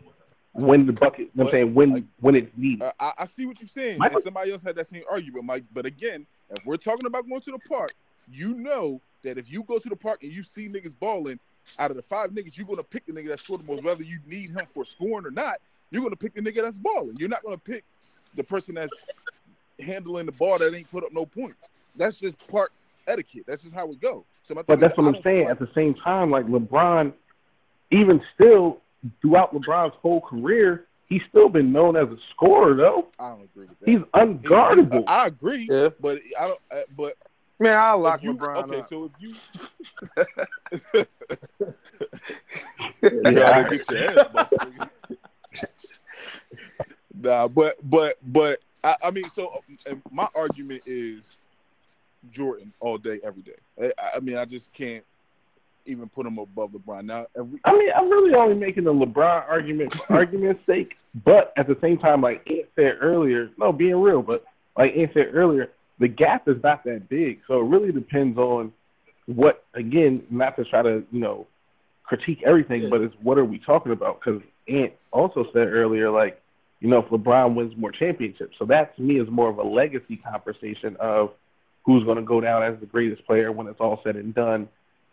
when 0.53 0.87
the 0.87 0.93
bucket 0.93 1.21
you 1.21 1.31
know 1.35 1.45
what 1.45 1.47
i'm 1.49 1.51
saying 1.53 1.75
when 1.75 2.09
when 2.21 2.35
it's 2.35 2.51
needed 2.57 2.83
Uh, 2.83 2.93
I, 2.99 3.13
I 3.19 3.27
see 3.27 3.45
what 3.47 3.61
you're 3.61 3.69
saying. 3.69 3.99
Somebody 4.25 4.53
else 4.53 4.63
had 4.63 4.77
that 4.77 4.87
same 4.87 5.03
argument, 5.11 5.45
Mike. 5.45 5.65
But 5.73 5.85
again, 5.85 6.27
if 6.51 6.65
we're 6.65 6.77
talking 6.79 7.05
about 7.07 7.29
going 7.29 7.43
to 7.43 7.51
the 7.51 7.59
park, 7.69 7.95
you 8.31 8.55
know 8.55 9.01
that 9.23 9.37
if 9.37 9.51
you 9.51 9.63
go 9.65 9.79
to 9.79 9.89
the 9.89 9.97
park 9.97 10.23
and 10.23 10.33
you 10.33 10.43
see 10.43 10.69
niggas 10.69 10.99
balling, 10.99 11.39
out 11.79 11.91
of 11.91 11.97
the 11.97 12.03
five 12.03 12.31
niggas, 12.31 12.57
you're 12.57 12.67
gonna 12.67 12.83
pick 12.83 13.07
the 13.07 13.13
nigga 13.13 13.29
that 13.29 13.41
scored 13.41 13.61
the 13.67 13.73
most, 13.73 13.83
whether 13.85 14.03
you 14.03 14.19
need 14.27 14.51
him 14.51 14.67
for 14.73 14.85
scoring 14.85 15.27
or 15.27 15.31
not. 15.31 15.57
You're 15.91 16.03
gonna 16.03 16.17
pick 16.17 16.35
the 16.35 16.41
nigga 16.41 16.63
that's 16.63 16.79
balling. 16.79 17.17
You're 17.19 17.29
not 17.29 17.43
gonna 17.43 17.59
pick 17.59 17.85
the 18.35 18.45
person 18.45 18.75
that's 18.75 18.93
handling 19.81 20.27
the 20.27 20.33
ball 20.33 20.59
that 20.59 20.75
ain't 20.75 20.91
put 20.91 21.05
up 21.05 21.13
no 21.13 21.27
points. 21.27 21.57
That's 21.97 22.19
just 22.19 22.47
part 22.51 22.73
etiquette. 23.07 23.45
That's 23.47 23.63
just 23.63 23.75
how 23.75 23.91
it 23.91 24.01
goes. 24.01 24.25
So 24.43 24.55
my 24.55 24.61
thing 24.63 24.65
But 24.69 24.75
is, 24.75 24.81
that's 24.81 24.97
what 24.97 25.05
I 25.05 25.17
I'm 25.17 25.23
saying. 25.23 25.45
like- 25.45 25.51
At 25.53 25.59
the 25.59 25.71
same 25.75 25.95
time, 25.95 26.31
like 26.31 26.47
LeBron, 26.47 27.13
even 27.91 28.21
still 28.35 28.81
throughout 29.21 29.55
LeBron's 29.55 29.95
whole 30.03 30.21
career, 30.21 30.87
he's 31.09 31.21
he's 31.21 31.29
still 31.29 31.49
been 31.49 31.73
known 31.73 31.97
as 31.97 32.09
a 32.09 32.17
scorer 32.35 32.75
though. 32.75 33.07
I 33.19 33.31
don't 33.31 33.43
agree 33.45 33.67
with 33.67 33.79
that. 33.81 33.89
He's 33.89 34.01
unguardable. 34.15 35.05
I, 35.07 35.25
I 35.25 35.27
agree, 35.29 35.69
Yeah. 35.71 35.91
but 36.01 36.21
I 36.39 36.47
don't. 36.49 36.61
uh, 36.73 36.81
But 36.97 37.15
Man, 37.59 37.79
I'll 37.79 37.99
lock 37.99 38.21
if 38.21 38.25
you, 38.25 38.35
LeBron 38.35 38.65
okay, 38.65 38.81
up. 38.81 38.89
so 38.89 39.05
if 39.05 39.13
you, 39.19 39.35
Yeah, 43.03 43.11
you 43.31 43.33
gotta 43.35 43.77
get 43.77 43.91
your 43.91 44.11
ass 44.11 44.27
busted. 44.33 44.73
nah, 47.15 47.49
but 47.49 47.77
but 47.89 48.17
but 48.23 48.61
I, 48.85 48.97
I 49.05 49.11
mean, 49.11 49.29
so 49.35 49.49
um, 49.55 49.77
and 49.89 50.03
my 50.11 50.29
argument 50.35 50.83
is 50.87 51.37
Jordan 52.31 52.73
all 52.81 52.99
day, 52.99 53.21
every 53.25 53.43
day. 53.43 53.57
I, 53.81 54.17
I 54.17 54.21
mean, 54.21 54.37
I 54.37 54.45
just 54.45 54.73
can't 54.75 55.05
even 55.87 56.09
put 56.09 56.27
him 56.27 56.39
above 56.39 56.73
LeBron. 56.73 57.05
Now, 57.05 57.27
if 57.35 57.47
we, 57.47 57.59
I 57.65 57.73
mean, 57.73 57.91
I'm 57.97 58.11
really 58.11 58.35
only 58.35 58.55
making 58.55 58.85
the 58.85 58.93
LeBron 58.93 59.49
argument 59.49 59.95
for 59.95 60.13
argument's 60.13 60.65
sake, 60.67 60.97
but 61.25 61.53
at 61.57 61.67
the 61.67 61.79
same 61.81 61.97
time, 61.99 62.21
like 62.21 62.51
Ant 62.51 62.67
said 62.75 62.99
earlier, 63.01 63.51
no, 63.57 63.73
being 63.73 63.97
real, 64.01 64.23
but 64.23 64.45
like 64.77 64.95
Ant 64.97 65.13
said 65.15 65.31
earlier, 65.33 65.71
the 65.99 66.09
gap 66.09 66.49
is 66.49 66.63
not 66.63 66.85
that 66.85 67.09
big. 67.09 67.41
So 67.47 67.61
it 67.61 67.65
really 67.65 67.93
depends 67.93 68.39
on 68.39 68.73
what, 69.27 69.65
again, 69.75 70.23
not 70.31 70.57
to 70.57 70.65
try 70.65 70.83
to, 70.83 71.05
you 71.11 71.21
know, 71.21 71.47
critique 72.05 72.43
everything, 72.45 72.83
Yeah. 72.83 72.89
but 72.91 73.01
it's 73.01 73.15
what 73.23 73.39
are 73.39 73.45
we 73.45 73.59
talking 73.59 73.93
about? 73.93 74.21
Because 74.21 74.43
Ant 74.69 74.93
also 75.11 75.47
said 75.53 75.69
earlier, 75.69 76.11
like, 76.11 76.41
you 76.81 76.89
know, 76.89 76.99
if 76.99 77.07
LeBron 77.07 77.55
wins 77.55 77.77
more 77.77 77.91
championships. 77.91 78.57
So 78.59 78.67
that 78.67 78.95
to 78.97 79.03
me 79.03 79.19
is 79.19 79.29
more 79.31 79.49
of 79.49 79.59
a 79.59 79.63
legacy 79.63 80.17
conversation 80.17 80.97
of 81.01 81.33
who's 81.85 82.05
going 82.05 82.17
to 82.17 82.23
go 82.23 82.41
down 82.41 82.63
as 82.63 82.79
the 82.81 82.87
greatest 82.87 83.27
player 83.27 83.51
when 83.51 83.67
it's 83.67 83.81
all 83.81 84.01
said 84.05 84.17
and 84.17 84.35
done 84.35 84.69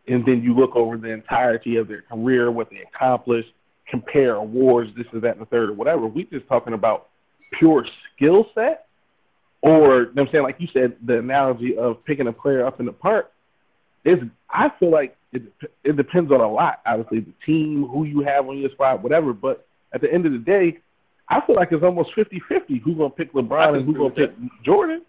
and 0.07 0.25
then 0.25 0.41
you 0.43 0.53
look 0.53 0.75
over 0.75 0.97
the 0.97 1.09
entirety 1.09 1.77
of 1.77 1.87
their 1.87 2.01
career, 2.01 2.51
what 2.51 2.69
they 2.69 2.79
accomplished, 2.81 3.49
compare 3.87 4.35
awards, 4.35 4.89
this 4.97 5.07
is 5.13 5.21
that, 5.21 5.33
and 5.33 5.41
the 5.41 5.45
third, 5.45 5.69
or 5.69 5.73
whatever. 5.73 6.07
We're 6.07 6.25
just 6.25 6.47
talking 6.47 6.73
about 6.73 7.07
pure 7.57 7.85
skill 8.15 8.47
set, 8.53 8.87
or 9.63 9.71
you 9.71 10.05
know 10.07 10.11
what 10.13 10.21
I'm 10.23 10.31
saying, 10.31 10.43
like 10.43 10.59
you 10.59 10.67
said, 10.73 10.97
the 11.01 11.19
analogy 11.19 11.77
of 11.77 12.03
picking 12.03 12.27
a 12.27 12.33
player 12.33 12.65
up 12.65 12.81
in 12.81 12.85
the 12.85 12.91
park. 12.91 13.31
Is 14.03 14.19
I 14.49 14.69
feel 14.77 14.91
like 14.91 15.15
it 15.31 15.43
it 15.85 15.95
depends 15.95 16.31
on 16.33 16.41
a 16.41 16.51
lot. 16.51 16.81
Obviously, 16.85 17.21
the 17.21 17.33
team, 17.45 17.87
who 17.87 18.03
you 18.03 18.21
have 18.21 18.47
on 18.47 18.57
your 18.57 18.69
squad, 18.71 19.01
whatever. 19.01 19.31
But 19.31 19.65
at 19.93 20.01
the 20.01 20.13
end 20.13 20.25
of 20.25 20.33
the 20.33 20.37
day, 20.37 20.79
I 21.29 21.39
feel 21.39 21.55
like 21.55 21.71
it's 21.71 21.83
almost 21.83 22.13
50-50 22.13 22.81
who's 22.81 22.97
gonna 22.97 23.09
pick 23.09 23.31
LeBron 23.31 23.77
and 23.77 23.85
who's 23.85 23.95
gonna 23.95 24.09
pick 24.09 24.33
Jordan. 24.63 25.01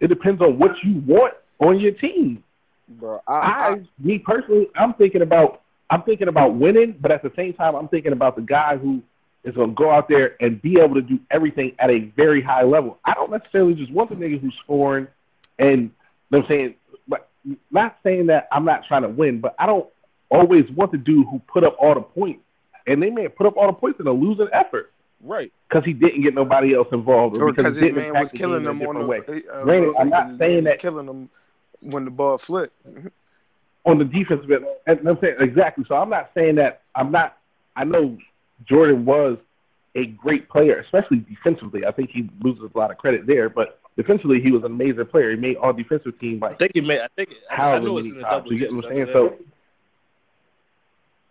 It 0.00 0.06
depends 0.06 0.40
on 0.40 0.58
what 0.58 0.72
you 0.82 1.02
want 1.06 1.34
on 1.58 1.78
your 1.78 1.92
team. 1.92 2.42
bro, 2.88 3.20
I, 3.28 3.36
I, 3.36 3.82
me 3.98 4.18
personally, 4.18 4.68
I'm 4.74 4.94
thinking 4.94 5.20
about 5.20 5.60
I'm 5.90 6.02
thinking 6.02 6.28
about 6.28 6.54
winning, 6.54 6.96
but 6.98 7.10
at 7.10 7.22
the 7.22 7.32
same 7.36 7.52
time, 7.52 7.74
I'm 7.74 7.88
thinking 7.88 8.12
about 8.12 8.36
the 8.36 8.42
guy 8.42 8.78
who 8.78 9.02
is 9.44 9.54
going 9.54 9.70
to 9.70 9.74
go 9.74 9.90
out 9.90 10.08
there 10.08 10.36
and 10.40 10.60
be 10.60 10.80
able 10.80 10.94
to 10.94 11.02
do 11.02 11.18
everything 11.30 11.72
at 11.78 11.90
a 11.90 12.00
very 12.16 12.42
high 12.42 12.62
level. 12.64 12.98
I 13.04 13.14
don't 13.14 13.30
necessarily 13.30 13.74
just 13.74 13.90
want 13.92 14.10
the 14.10 14.16
nigga 14.16 14.40
who's 14.40 14.54
scoring, 14.64 15.06
and 15.58 15.82
you 15.82 15.90
know 16.30 16.38
what 16.38 16.42
I'm 16.44 16.48
saying, 16.48 16.74
but 17.06 17.28
not 17.70 17.96
saying 18.02 18.26
that 18.26 18.48
I'm 18.52 18.64
not 18.64 18.84
trying 18.86 19.02
to 19.02 19.08
win, 19.08 19.40
but 19.40 19.54
I 19.58 19.66
don't 19.66 19.86
always 20.30 20.68
want 20.70 20.92
the 20.92 20.98
dude 20.98 21.26
who 21.28 21.38
put 21.46 21.64
up 21.64 21.76
all 21.78 21.94
the 21.94 22.00
points, 22.02 22.42
and 22.86 23.02
they 23.02 23.10
may 23.10 23.22
have 23.22 23.36
put 23.36 23.46
up 23.46 23.56
all 23.56 23.66
the 23.68 23.72
points 23.72 24.00
in 24.00 24.06
a 24.06 24.12
losing 24.12 24.48
effort 24.52 24.92
right. 25.22 25.52
because 25.68 25.84
he 25.84 25.92
didn't 25.92 26.22
get 26.22 26.34
nobody 26.34 26.74
else 26.74 26.88
involved, 26.92 27.38
or 27.38 27.52
because 27.52 27.76
his 27.76 27.92
man 27.94 28.12
was 28.12 28.32
killing 28.32 28.64
them 28.64 28.82
on 28.82 28.98
the. 28.98 29.06
way. 29.06 29.18
uh, 29.18 29.62
Granted, 29.64 29.84
I 29.84 29.88
was 29.88 29.96
I'm 30.00 30.08
not 30.10 30.36
saying 30.36 30.64
that- 30.64 30.80
killing 30.80 31.06
them 31.06 31.30
when 31.80 32.04
the 32.04 32.10
ball 32.10 32.38
flipped. 32.38 32.74
on 33.86 33.98
the 33.98 34.04
defensive 34.04 34.50
end. 34.50 34.66
And 34.86 35.08
I'm 35.08 35.18
saying 35.20 35.36
exactly. 35.40 35.84
So 35.88 35.94
I'm 35.96 36.10
not 36.10 36.30
saying 36.34 36.56
that 36.56 36.82
I'm 36.94 37.10
not. 37.12 37.36
I 37.76 37.84
know 37.84 38.18
Jordan 38.66 39.04
was 39.04 39.38
a 39.94 40.06
great 40.06 40.48
player, 40.48 40.78
especially 40.78 41.18
defensively. 41.18 41.84
I 41.84 41.92
think 41.92 42.10
he 42.10 42.28
loses 42.40 42.70
a 42.74 42.78
lot 42.78 42.90
of 42.90 42.98
credit 42.98 43.26
there, 43.26 43.48
but 43.48 43.80
defensively 43.96 44.40
he 44.40 44.52
was 44.52 44.62
an 44.64 44.72
amazing 44.72 45.06
player. 45.06 45.30
He 45.30 45.36
made 45.36 45.56
all 45.56 45.72
defensive 45.72 46.18
team 46.18 46.42
I 46.42 46.54
think 46.54 46.72
he 46.74 46.80
made. 46.80 47.00
I 47.00 47.08
think. 47.16 47.30
I, 47.50 47.72
I 47.72 47.78
know 47.78 47.98
it's 47.98 48.08
in 48.08 48.16
the 48.16 48.22
double 48.22 48.52
You 48.52 48.58
get 48.58 48.72
what 48.72 48.86
I'm 48.86 48.90
saying? 48.92 49.08
So 49.12 49.36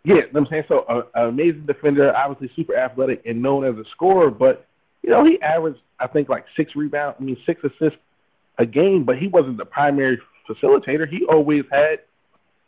yeah, 0.04 0.16
you 0.16 0.22
know 0.22 0.28
what 0.32 0.42
I'm 0.42 0.48
saying 0.50 0.64
so. 0.68 0.80
uh, 0.82 1.04
An 1.16 1.30
amazing 1.30 1.66
defender, 1.66 2.16
obviously 2.16 2.52
super 2.56 2.76
athletic 2.76 3.24
and 3.26 3.42
known 3.42 3.66
as 3.66 3.76
a 3.76 3.84
scorer, 3.92 4.32
but 4.32 4.66
you 5.02 5.10
know 5.10 5.26
he 5.26 5.42
averaged 5.42 5.80
I 6.00 6.08
think 6.08 6.30
like 6.30 6.46
six 6.56 6.76
rebounds. 6.76 7.18
I 7.20 7.24
mean 7.24 7.38
six 7.46 7.62
assists 7.64 8.00
a 8.58 8.66
game, 8.66 9.04
but 9.04 9.18
he 9.18 9.28
wasn't 9.28 9.58
the 9.58 9.66
primary 9.66 10.20
facilitator. 10.50 11.08
He 11.08 11.26
always 11.26 11.64
had. 11.72 12.00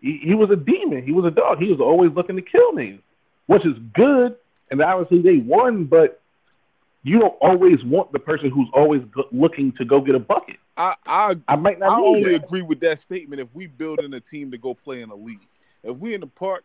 He, 0.01 0.19
he 0.23 0.33
was 0.33 0.49
a 0.49 0.55
demon. 0.55 1.03
He 1.03 1.11
was 1.11 1.25
a 1.25 1.31
dog. 1.31 1.59
He 1.59 1.69
was 1.69 1.81
always 1.81 2.11
looking 2.13 2.37
to 2.37 2.41
kill 2.41 2.71
me, 2.71 3.01
which 3.47 3.65
is 3.65 3.75
good. 3.93 4.35
And 4.71 4.81
obviously 4.81 5.21
they 5.21 5.37
won, 5.37 5.85
but 5.85 6.21
you 7.03 7.19
don't 7.19 7.35
always 7.41 7.83
want 7.83 8.11
the 8.11 8.19
person 8.19 8.49
who's 8.51 8.69
always 8.73 9.01
go- 9.11 9.27
looking 9.31 9.71
to 9.73 9.85
go 9.85 10.01
get 10.01 10.15
a 10.15 10.19
bucket. 10.19 10.57
I, 10.77 10.95
I 11.05 11.35
I 11.47 11.55
might 11.55 11.79
not. 11.79 11.91
I 11.91 11.99
only 12.01 12.23
that. 12.31 12.45
agree 12.45 12.61
with 12.61 12.79
that 12.81 12.99
statement 12.99 13.41
if 13.41 13.47
we 13.53 13.67
building 13.67 14.13
a 14.13 14.19
team 14.19 14.51
to 14.51 14.57
go 14.57 14.73
play 14.73 15.01
in 15.01 15.09
a 15.09 15.15
league. 15.15 15.45
If 15.83 15.97
we 15.97 16.13
in 16.13 16.21
the 16.21 16.27
park, 16.27 16.63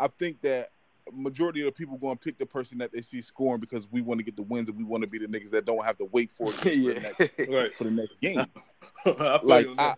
I 0.00 0.08
think 0.08 0.40
that 0.42 0.70
majority 1.12 1.60
of 1.60 1.66
the 1.66 1.72
people 1.72 1.96
going 1.98 2.16
to 2.16 2.24
pick 2.24 2.38
the 2.38 2.46
person 2.46 2.78
that 2.78 2.92
they 2.92 3.00
see 3.00 3.20
scoring 3.20 3.60
because 3.60 3.86
we 3.90 4.00
want 4.00 4.18
to 4.18 4.24
get 4.24 4.36
the 4.36 4.42
wins 4.42 4.68
and 4.68 4.78
we 4.78 4.84
want 4.84 5.02
to 5.02 5.08
be 5.08 5.18
the 5.18 5.26
niggas 5.26 5.50
that 5.50 5.64
don't 5.64 5.84
have 5.84 5.98
to 5.98 6.04
wait 6.06 6.30
for 6.30 6.48
it 6.48 6.52
for, 6.54 6.64
the, 6.68 7.00
next, 7.00 7.48
Right. 7.48 7.72
for 7.74 7.84
the 7.84 7.90
next 7.90 8.20
game. 8.20 8.46
I 9.04 9.40
like 9.42 9.66
I, 9.78 9.82
I, 9.82 9.84
I, 9.84 9.94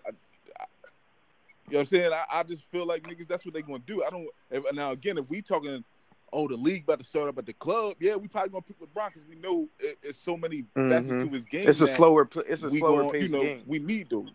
you 1.69 1.73
know 1.73 1.79
what 1.79 1.79
I'm 1.81 1.87
saying? 1.87 2.13
I, 2.13 2.25
I 2.31 2.43
just 2.43 2.65
feel 2.71 2.87
like 2.87 3.03
niggas, 3.05 3.27
that's 3.29 3.45
what 3.45 3.55
they 3.55 3.63
gonna 3.63 3.79
do. 3.81 4.03
I 4.03 4.11
don't. 4.11 4.27
If, 4.51 4.65
now 4.75 4.93
again, 4.93 5.19
if 5.19 5.29
we 5.31 5.41
talking, 5.43 5.85
oh, 6.33 6.49
the 6.49 6.57
league 6.57 6.83
about 6.85 6.99
to 7.01 7.05
start 7.05 7.29
up 7.29 7.39
at 7.39 7.47
the 7.47 7.53
club, 7.53 7.95
yeah, 8.01 8.17
we 8.17 8.27
probably 8.29 8.51
gonna 8.51 8.63
pick 8.63 8.79
LeBron 8.81 9.09
because 9.13 9.27
we 9.29 9.37
know 9.37 9.69
it, 9.79 9.99
it's 10.03 10.19
so 10.19 10.37
many 10.37 10.63
facets 10.75 11.13
Mhm. 11.13 11.21
to 11.21 11.29
his 11.29 11.45
game. 11.45 11.69
It's 11.69 11.81
a 11.81 11.87
slower. 11.87 12.25
pl- 12.25 12.43
It's 12.49 12.63
a 12.63 12.69
we 12.69 12.79
slower 12.81 13.03
gon- 13.05 13.13
pace 13.13 13.31
you 13.31 13.37
know, 13.37 13.43
game. 13.45 13.63
We 13.67 13.79
need 13.79 14.11
those. 14.11 14.31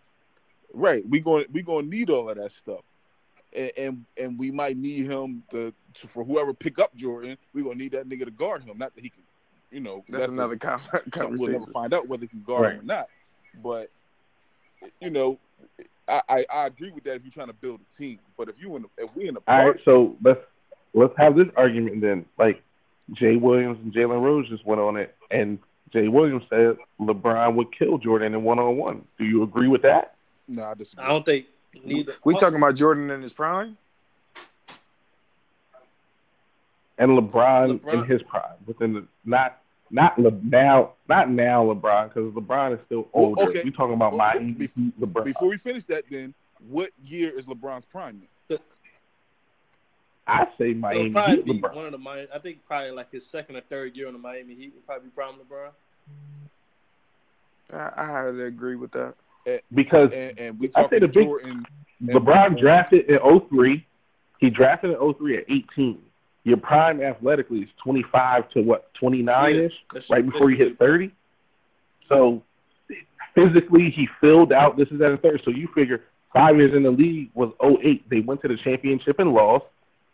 Right. 0.73 1.07
We 1.07 1.19
going 1.19 1.45
we 1.51 1.61
gonna 1.61 1.87
need 1.87 2.09
all 2.09 2.29
of 2.29 2.37
that 2.37 2.51
stuff. 2.51 2.81
And, 3.55 3.71
and 3.77 4.05
and 4.17 4.39
we 4.39 4.51
might 4.51 4.77
need 4.77 5.07
him 5.07 5.43
to, 5.51 5.73
to 5.95 6.07
for 6.07 6.23
whoever 6.23 6.53
pick 6.53 6.77
up 6.79 6.95
Jordan, 6.95 7.37
we 7.53 7.63
gonna 7.63 7.75
need 7.75 7.91
that 7.93 8.07
nigga 8.07 8.25
to 8.25 8.31
guard 8.31 8.63
him. 8.63 8.77
Not 8.77 8.93
that 8.95 9.01
he 9.03 9.09
can, 9.09 9.23
you 9.71 9.79
know, 9.79 10.05
That's, 10.07 10.29
a- 10.29 10.33
another 10.33 10.55
con- 10.57 10.79
something 11.13 11.37
we'll 11.39 11.51
never 11.51 11.65
find 11.71 11.93
out 11.93 12.07
whether 12.07 12.21
he 12.21 12.27
can 12.27 12.43
guard 12.43 12.61
Right. 12.63 12.73
him 12.75 12.81
or 12.81 12.83
not. 12.83 13.07
But 13.63 13.89
you 15.01 15.09
know, 15.09 15.39
I, 16.07 16.21
I, 16.29 16.45
I 16.53 16.65
agree 16.67 16.91
with 16.91 17.03
that 17.05 17.15
if 17.15 17.23
you're 17.23 17.31
trying 17.31 17.47
to 17.47 17.53
build 17.53 17.81
a 17.81 17.97
team. 17.97 18.19
But 18.37 18.47
if 18.49 18.55
you 18.61 18.75
in 18.75 18.83
the, 18.83 18.89
if 18.99 19.13
we 19.15 19.27
in 19.27 19.33
the 19.33 19.41
All 19.47 19.57
park, 19.57 19.75
right, 19.75 19.83
so 19.85 20.15
let's 20.23 20.39
let's 20.93 21.13
have 21.17 21.35
this 21.35 21.47
argument 21.55 22.01
then. 22.01 22.25
Like 22.37 22.61
Jay 23.13 23.35
Williams 23.35 23.79
and 23.83 23.93
Jalen 23.93 24.21
Rose 24.23 24.47
just 24.49 24.65
went 24.65 24.81
on 24.81 24.97
it, 24.97 25.15
and 25.31 25.59
Jay 25.91 26.07
Williams 26.07 26.43
said 26.49 26.77
LeBron 26.99 27.55
would 27.55 27.75
kill 27.77 27.97
Jordan 27.97 28.33
in 28.33 28.43
one 28.43 28.59
on 28.59 28.77
one. 28.77 29.05
Do 29.17 29.25
you 29.25 29.43
agree 29.43 29.67
with 29.67 29.81
that? 29.83 30.15
no, 30.47 30.63
I 30.63 30.73
disagree. 30.73 31.05
I 31.05 31.07
don't 31.09 31.25
think 31.25 31.45
neither. 31.83 32.13
We 32.23 32.35
talking 32.35 32.57
about 32.57 32.75
Jordan 32.75 33.09
in 33.11 33.21
his 33.21 33.33
prime? 33.33 33.77
And 36.97 37.11
LeBron, 37.11 37.79
LeBron- 37.79 37.93
in 37.93 38.03
his 38.05 38.21
prime, 38.23 38.55
within 38.65 38.93
the 38.93 39.05
not 39.23 39.57
not 39.91 40.19
Le, 40.19 40.31
now 40.43 40.91
not 41.07 41.29
now 41.29 41.63
LeBron 41.65 42.09
because 42.09 42.33
LeBron 42.33 42.73
is 42.73 42.79
still 42.85 43.07
Well, 43.13 43.25
older. 43.27 43.43
okay. 43.49 43.61
We 43.63 43.71
talking 43.71 43.93
about 43.93 44.13
Oh, 44.13 44.17
Miami 44.17 44.51
be- 44.51 44.69
Heat 44.75 44.99
LeBron. 44.99 45.23
Before 45.25 45.47
we 45.49 45.57
finish 45.57 45.83
that, 45.85 46.03
then 46.09 46.33
what 46.67 46.91
year 47.03 47.29
is 47.31 47.45
LeBron's 47.47 47.85
prime? 47.85 48.21
Then? 48.49 48.59
I 50.29 50.47
say 50.57 50.69
It'll 50.71 50.79
Miami 50.81 51.09
probably 51.11 51.35
Heat 51.37 51.45
be 51.45 51.53
LeBron. 51.59 51.73
one 51.75 51.85
of 51.85 51.91
the 51.91 51.97
Miami. 51.97 52.27
I 52.33 52.39
think 52.39 52.65
probably 52.67 52.91
like 52.91 53.11
his 53.11 53.25
second 53.25 53.55
or 53.55 53.61
third 53.61 53.95
year 53.97 54.07
on 54.07 54.13
the 54.13 54.19
Miami 54.19 54.53
Heat 54.55 54.73
would 54.75 54.85
probably 54.85 55.09
be 55.09 55.15
prime 55.15 55.33
LeBron. 55.35 55.71
I, 57.73 57.91
I 58.03 58.11
had 58.11 58.31
to 58.31 58.43
agree 58.45 58.75
with 58.75 58.91
that. 58.91 59.13
because 59.73 60.11
And, 60.13 60.39
and 60.39 60.59
we 60.59 60.67
I 60.75 60.81
say 60.83 60.83
talking 60.83 60.99
the 61.01 61.07
big- 61.07 61.25
Jordan. 61.25 61.65
LeBron 62.03 62.57
drafted 62.59 63.09
in 63.09 63.19
03. 63.49 63.85
He 64.39 64.49
drafted 64.49 64.91
in 64.91 65.13
03 65.13 65.37
at 65.37 65.43
18. 65.49 66.01
Your 66.45 66.57
prime 66.57 67.01
athletically 67.01 67.59
is 67.59 67.69
25 67.83 68.49
to 68.51 68.61
what 68.61 68.93
29 68.93 69.55
ish, 69.55 69.73
That's- 69.91 70.09
right 70.09 70.25
before 70.25 70.49
you 70.49 70.55
hit 70.57 70.79
30. 70.79 71.11
So 72.07 72.41
physically, 73.35 73.89
he 73.91 74.07
filled 74.21 74.53
out. 74.53 74.77
This 74.77 74.87
is 74.89 75.01
at 75.01 75.11
a 75.11 75.17
third. 75.17 75.41
So 75.43 75.51
you 75.51 75.67
figure 75.75 76.01
five 76.33 76.57
years 76.57 76.73
in 76.73 76.83
the 76.83 76.91
league 76.91 77.29
was 77.33 77.51
08. 77.61 78.09
They 78.09 78.21
went 78.21 78.41
to 78.43 78.47
the 78.47 78.57
championship 78.57 79.19
and 79.19 79.33
lost. 79.33 79.65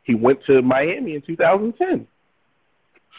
He 0.06 0.16
went 0.16 0.40
to 0.46 0.62
Miami 0.62 1.16
in 1.16 1.22
2010. 1.22 2.08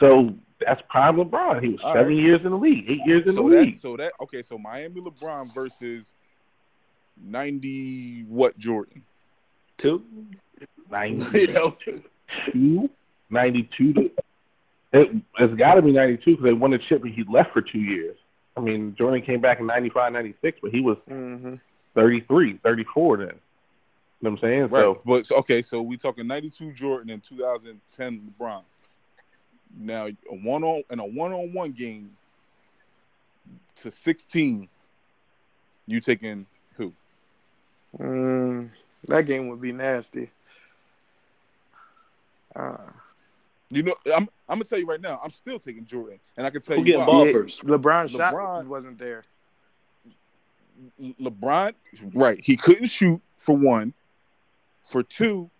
So 0.00 0.34
that's 0.64 0.80
prime 0.88 1.16
LeBron. 1.16 1.62
He 1.62 1.68
was 1.70 1.80
All 1.84 1.92
seven 1.94 2.14
right. 2.16 2.22
years 2.24 2.40
in 2.44 2.50
the 2.50 2.56
league, 2.56 2.84
eight 2.88 3.00
years 3.04 3.26
in 3.26 3.34
so 3.36 3.42
the 3.48 3.56
that 3.56 3.60
league. 3.62 3.76
so 3.76 3.96
that 3.98 4.12
okay, 4.22 4.42
so 4.42 4.56
Miami 4.56 5.00
LeBron 5.02 5.52
versus 5.54 6.14
ninety 7.22 8.22
what 8.28 8.58
Jordan? 8.58 9.02
Two. 9.78 10.02
92, 10.90 11.38
you 11.38 11.46
know, 11.52 12.88
92. 13.30 13.92
To, 13.94 14.10
it, 14.92 15.10
it's 15.38 15.54
got 15.54 15.74
to 15.74 15.82
be 15.82 15.90
92 15.92 16.30
because 16.30 16.44
they 16.44 16.52
won 16.52 16.70
the 16.70 16.78
chip 16.78 17.02
and 17.02 17.12
he 17.12 17.24
left 17.28 17.52
for 17.52 17.60
two 17.60 17.80
years. 17.80 18.16
I 18.56 18.60
mean, 18.60 18.94
Jordan 18.96 19.20
came 19.22 19.40
back 19.40 19.58
in 19.60 19.66
95, 19.66 20.12
96, 20.12 20.58
but 20.62 20.70
he 20.70 20.80
was 20.80 20.96
Mm-hmm. 21.10 21.56
33, 21.94 22.58
34 22.62 23.16
then. 23.16 23.30
You 24.20 24.30
know 24.30 24.30
what 24.30 24.42
I'm 24.42 24.48
saying? 24.48 24.60
Right. 24.68 24.80
So 24.80 25.02
but 25.04 25.30
okay, 25.30 25.62
so 25.62 25.82
we 25.82 25.96
talking 25.96 26.26
ninety 26.26 26.48
two 26.48 26.72
Jordan 26.72 27.10
and 27.10 27.22
two 27.22 27.36
thousand 27.36 27.80
ten 27.90 28.32
LeBron. 28.40 28.62
Now, 29.78 30.06
a 30.06 30.34
one 30.42 30.64
on 30.64 30.82
in 30.90 30.98
a 31.00 31.04
one 31.04 31.32
on 31.32 31.52
one 31.52 31.72
game 31.72 32.16
to 33.76 33.90
sixteen, 33.90 34.68
you 35.86 36.00
taking 36.00 36.46
who? 36.76 36.92
Mm, 37.98 38.70
that 39.08 39.26
game 39.26 39.48
would 39.48 39.60
be 39.60 39.72
nasty. 39.72 40.30
Uh, 42.54 42.76
You 43.70 43.82
know, 43.82 43.94
I'm 44.06 44.28
I'm 44.48 44.56
gonna 44.58 44.64
tell 44.64 44.78
you 44.78 44.86
right 44.86 45.00
now, 45.00 45.20
I'm 45.22 45.30
still 45.32 45.58
taking 45.58 45.84
Jordan, 45.84 46.18
and 46.38 46.46
I 46.46 46.50
can 46.50 46.62
tell 46.62 46.76
Who 46.76 46.80
you 46.80 46.86
getting 46.86 47.00
why. 47.00 47.06
ball 47.06 47.26
yeah, 47.26 47.32
first? 47.32 47.66
LeBron, 47.66 48.10
shot 48.16 48.32
LeBron- 48.32 48.66
wasn't 48.66 48.98
there. 48.98 49.24
LeBron, 51.00 51.74
right? 52.14 52.40
He 52.42 52.56
couldn't 52.56 52.86
shoot 52.86 53.20
for 53.38 53.54
one. 53.54 53.92
For 54.86 55.02
two, 55.02 55.50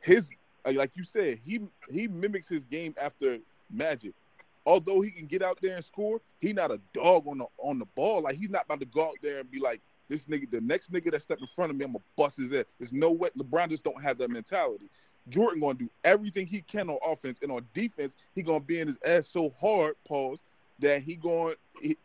his 0.00 0.30
like 0.64 0.92
you 0.94 1.04
said, 1.04 1.40
he 1.44 1.60
he 1.90 2.08
mimics 2.08 2.48
his 2.48 2.64
game 2.64 2.94
after 3.00 3.38
Magic. 3.70 4.12
Although 4.64 5.00
he 5.00 5.10
can 5.10 5.26
get 5.26 5.42
out 5.42 5.58
there 5.60 5.74
and 5.74 5.84
score, 5.84 6.20
he 6.40 6.52
not 6.52 6.70
a 6.70 6.80
dog 6.92 7.26
on 7.26 7.38
the 7.38 7.46
on 7.58 7.78
the 7.78 7.86
ball. 7.96 8.22
Like 8.22 8.36
he's 8.36 8.50
not 8.50 8.64
about 8.64 8.80
to 8.80 8.86
go 8.86 9.06
out 9.06 9.16
there 9.20 9.40
and 9.40 9.50
be 9.50 9.58
like 9.58 9.80
this 10.08 10.24
nigga. 10.24 10.48
The 10.50 10.60
next 10.60 10.92
nigga 10.92 11.10
that 11.10 11.22
step 11.22 11.38
in 11.40 11.48
front 11.48 11.70
of 11.70 11.76
me, 11.76 11.84
I'm 11.84 11.92
gonna 11.92 12.04
bust 12.16 12.36
his 12.36 12.52
ass. 12.52 12.64
There's 12.78 12.92
no 12.92 13.10
way. 13.10 13.30
LeBron 13.36 13.68
just 13.68 13.82
don't 13.82 14.00
have 14.00 14.18
that 14.18 14.30
mentality. 14.30 14.88
Jordan 15.28 15.60
gonna 15.60 15.74
do 15.74 15.90
everything 16.04 16.46
he 16.46 16.60
can 16.60 16.88
on 16.88 16.98
offense 17.04 17.40
and 17.42 17.50
on 17.50 17.66
defense. 17.74 18.14
He 18.34 18.42
gonna 18.42 18.60
be 18.60 18.78
in 18.78 18.86
his 18.86 18.98
ass 19.04 19.28
so 19.28 19.52
hard, 19.60 19.94
pause, 20.06 20.38
that 20.78 21.02
he 21.02 21.16
going 21.16 21.56
he, 21.80 21.96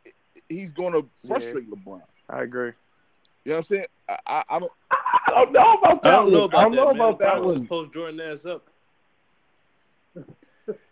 he's 0.50 0.72
gonna 0.72 1.02
frustrate 1.28 1.70
LeBron. 1.70 2.02
I 2.30 2.42
agree. 2.42 2.72
You 3.48 3.54
know 3.54 3.60
what 3.60 3.72
I'm 3.72 3.76
saying? 3.78 3.86
I, 4.10 4.18
I, 4.28 4.44
I 4.50 4.60
don't. 4.60 4.72
I 4.92 5.32
don't 5.32 5.54
know 5.54 5.74
about 5.76 6.02
that. 6.04 6.14
I 6.14 6.18
don't 6.18 6.32
know 6.34 6.40
one. 6.42 6.50
about 6.50 6.60
I 6.60 6.64
don't 6.64 6.72
that, 6.76 6.76
know 6.76 6.90
about 6.90 7.20
that 7.20 7.34
LeBron 7.36 7.44
was 7.46 7.58
one. 7.60 7.68
Post 7.68 7.94
Jordan 7.94 8.20
ass 8.20 8.46
up. 8.46 8.68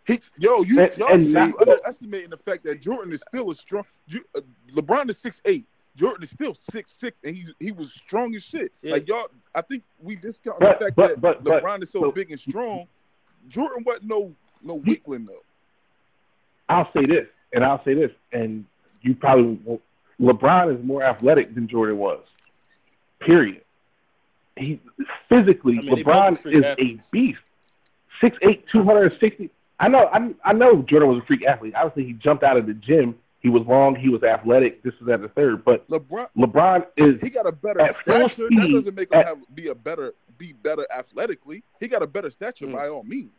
He, 0.07 0.19
yo, 0.37 0.61
you 0.63 0.79
And- 0.79 0.97
y'all 0.97 1.11
and 1.11 1.21
see 1.21 1.33
not- 1.33 1.59
underestimating 1.67 2.29
the 2.29 2.37
fact 2.37 2.63
that 2.63 2.79
Jordan 2.79 3.11
is 3.11 3.21
still 3.27 3.51
a 3.51 3.55
strong. 3.55 3.83
Ju- 4.07 4.23
uh, 4.35 4.39
LeBron 4.71 5.09
is 5.09 5.17
six 5.17 5.41
eight. 5.43 5.65
Jordan 5.97 6.23
is 6.23 6.29
still 6.29 6.55
six 6.55 6.95
six, 6.97 7.17
and 7.25 7.35
he 7.35 7.45
he 7.59 7.73
was 7.73 7.91
strong 7.91 8.33
as 8.35 8.43
shit. 8.45 8.71
Yeah. 8.81 8.93
Like 8.93 9.07
y'all, 9.09 9.27
I 9.53 9.59
think 9.59 9.83
we 10.01 10.15
discount 10.15 10.61
But- 10.61 10.79
the 10.79 10.85
fact 10.85 10.95
but- 10.95 11.09
that 11.09 11.21
but- 11.21 11.43
but- 11.43 11.61
LeBron 11.61 11.83
is 11.83 11.89
so, 11.91 12.03
so- 12.03 12.11
big 12.13 12.31
and 12.31 12.39
strong. 12.39 12.87
Jordan 13.49 13.83
wasn't 13.85 14.05
no 14.05 14.33
no 14.63 14.75
weakling 14.75 15.25
though. 15.25 15.43
I'll 16.69 16.89
say 16.93 17.05
this, 17.05 17.27
and 17.51 17.65
I'll 17.65 17.83
say 17.83 17.95
this, 17.95 18.11
and 18.31 18.63
you 19.01 19.13
probably 19.13 19.59
won't. 19.65 19.81
LeBron 20.21 20.73
is 20.79 20.85
more 20.85 21.03
athletic 21.03 21.53
than 21.53 21.67
Jordan 21.67 21.97
was. 21.97 22.21
Period. 23.25 23.61
He 24.55 24.79
physically, 25.27 25.79
I 25.79 25.81
mean, 25.81 26.03
LeBron 26.05 26.37
freak 26.37 26.55
is 26.57 26.63
athletes. 26.63 27.07
a 27.07 27.11
beast. 27.11 27.39
6'8", 28.21 28.63
260. 28.71 29.49
I 29.79 29.87
know, 29.89 30.07
I, 30.13 30.33
I 30.45 30.53
know 30.53 30.81
Jordan 30.83 31.09
was 31.09 31.21
a 31.21 31.25
freak 31.25 31.43
athlete. 31.45 31.73
Obviously, 31.75 32.05
he 32.05 32.13
jumped 32.13 32.43
out 32.43 32.55
of 32.55 32.65
the 32.65 32.73
gym. 32.73 33.15
He 33.41 33.49
was 33.49 33.63
long. 33.67 33.95
He 33.95 34.07
was 34.09 34.23
athletic. 34.23 34.81
This 34.83 34.93
is 35.01 35.07
at 35.09 35.21
the 35.21 35.27
third, 35.27 35.65
but 35.65 35.87
LeBron, 35.89 36.29
LeBron 36.37 36.85
is 36.97 37.21
he 37.21 37.29
got 37.29 37.45
a 37.45 37.51
better 37.51 37.81
At 37.81 37.97
full 38.05 38.29
stature. 38.29 38.47
That 38.49 38.69
doesn't 38.73 38.95
make 38.95 39.11
him 39.11 39.19
at- 39.19 39.25
have 39.27 39.37
be 39.53 39.67
a 39.67 39.75
better 39.75 40.13
be 40.37 40.53
better 40.53 40.87
athletically. 40.95 41.61
He 41.79 41.87
got 41.87 42.01
a 42.01 42.07
better 42.07 42.29
stature 42.31 42.65
Mm. 42.65 42.73
by 42.73 42.87
all 42.89 43.03
means, 43.03 43.29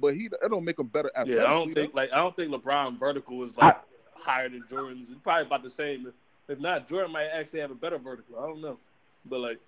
but 0.00 0.14
he 0.14 0.28
that 0.28 0.38
don't 0.48 0.64
make 0.64 0.78
him 0.78 0.86
better 0.86 1.10
athletically. 1.16 1.42
Yeah, 1.42 1.46
I 1.50 1.54
don't 1.54 1.72
think 1.72 1.92
though. 1.92 2.00
like 2.00 2.12
I 2.12 2.16
don't 2.18 2.36
think 2.36 2.52
LeBron 2.52 2.98
vertical 3.00 3.42
is 3.42 3.56
like 3.56 3.76
higher 4.14 4.48
than 4.48 4.62
Jordan's. 4.70 5.10
It's 5.10 5.18
probably 5.20 5.46
about 5.46 5.64
the 5.64 5.70
same. 5.70 6.06
If, 6.06 6.14
if 6.56 6.60
not, 6.60 6.86
Jordan 6.86 7.10
might 7.10 7.26
actually 7.32 7.60
have 7.60 7.72
a 7.72 7.74
better 7.74 7.98
vertical. 7.98 8.38
I 8.38 8.46
don't 8.46 8.60
know, 8.60 8.78
but 9.24 9.40
like, 9.40 9.60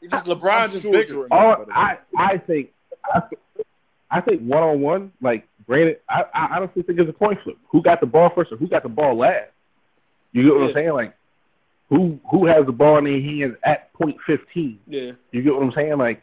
it's 0.00 0.10
just 0.12 0.26
LeBron 0.26 0.52
I'm 0.52 0.70
just 0.70 0.82
sure 0.82 0.92
bigger. 0.92 1.14
Jordan 1.14 1.32
all 1.32 1.66
I, 1.72 1.98
I 2.16 2.38
think 2.38 2.70
I, 3.12 3.22
I 4.10 4.20
think 4.20 4.42
one 4.42 4.62
on 4.62 4.80
one, 4.80 5.12
like 5.20 5.46
granted, 5.66 5.98
I, 6.08 6.24
I 6.34 6.56
honestly 6.56 6.82
think 6.82 6.98
it's 6.98 7.10
a 7.10 7.12
coin 7.12 7.38
flip. 7.42 7.56
Who 7.70 7.82
got 7.82 8.00
the 8.00 8.06
ball 8.06 8.30
first 8.34 8.52
or 8.52 8.56
who 8.56 8.68
got 8.68 8.82
the 8.82 8.88
ball 8.88 9.16
last? 9.16 9.50
You 10.32 10.44
get 10.44 10.54
what 10.54 10.68
I'm 10.68 10.74
saying? 10.74 10.92
Like 10.92 11.14
who 11.88 12.18
who 12.30 12.46
has 12.46 12.66
the 12.66 12.72
ball 12.72 12.98
in 12.98 13.04
their 13.04 13.20
hands 13.20 13.56
at 13.64 13.92
point 13.92 14.16
fifteen? 14.26 14.78
Yeah, 14.86 15.12
You 15.32 15.42
get 15.42 15.54
what 15.54 15.62
I'm 15.62 15.72
saying? 15.72 15.98
Like 15.98 16.22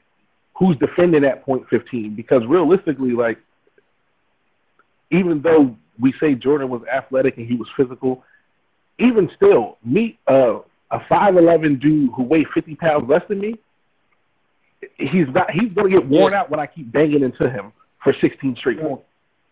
who's 0.55 0.77
defending 0.77 1.23
at 1.23 1.43
point 1.43 1.67
fifteen? 1.69 2.15
Because 2.15 2.45
realistically, 2.45 3.11
like 3.11 3.39
even 5.11 5.41
though 5.41 5.75
we 5.99 6.13
say 6.19 6.35
Jordan 6.35 6.69
was 6.69 6.81
athletic 6.91 7.37
and 7.37 7.47
he 7.47 7.55
was 7.55 7.67
physical, 7.77 8.23
even 8.97 9.29
still, 9.35 9.77
me 9.83 10.17
uh, 10.27 10.59
a 10.91 10.99
five 11.07 11.37
eleven 11.37 11.79
dude 11.79 12.11
who 12.15 12.23
weighs 12.23 12.45
fifty 12.53 12.75
pounds 12.75 13.09
less 13.09 13.23
than 13.27 13.39
me. 13.39 13.55
He's 14.97 15.27
not. 15.29 15.51
He's 15.51 15.71
gonna 15.73 15.89
get 15.89 16.07
worn 16.07 16.33
out 16.33 16.49
when 16.49 16.59
I 16.59 16.65
keep 16.65 16.91
banging 16.91 17.23
into 17.23 17.49
him 17.49 17.71
for 18.03 18.13
sixteen 18.19 18.55
straight 18.55 18.81
points. 18.81 19.03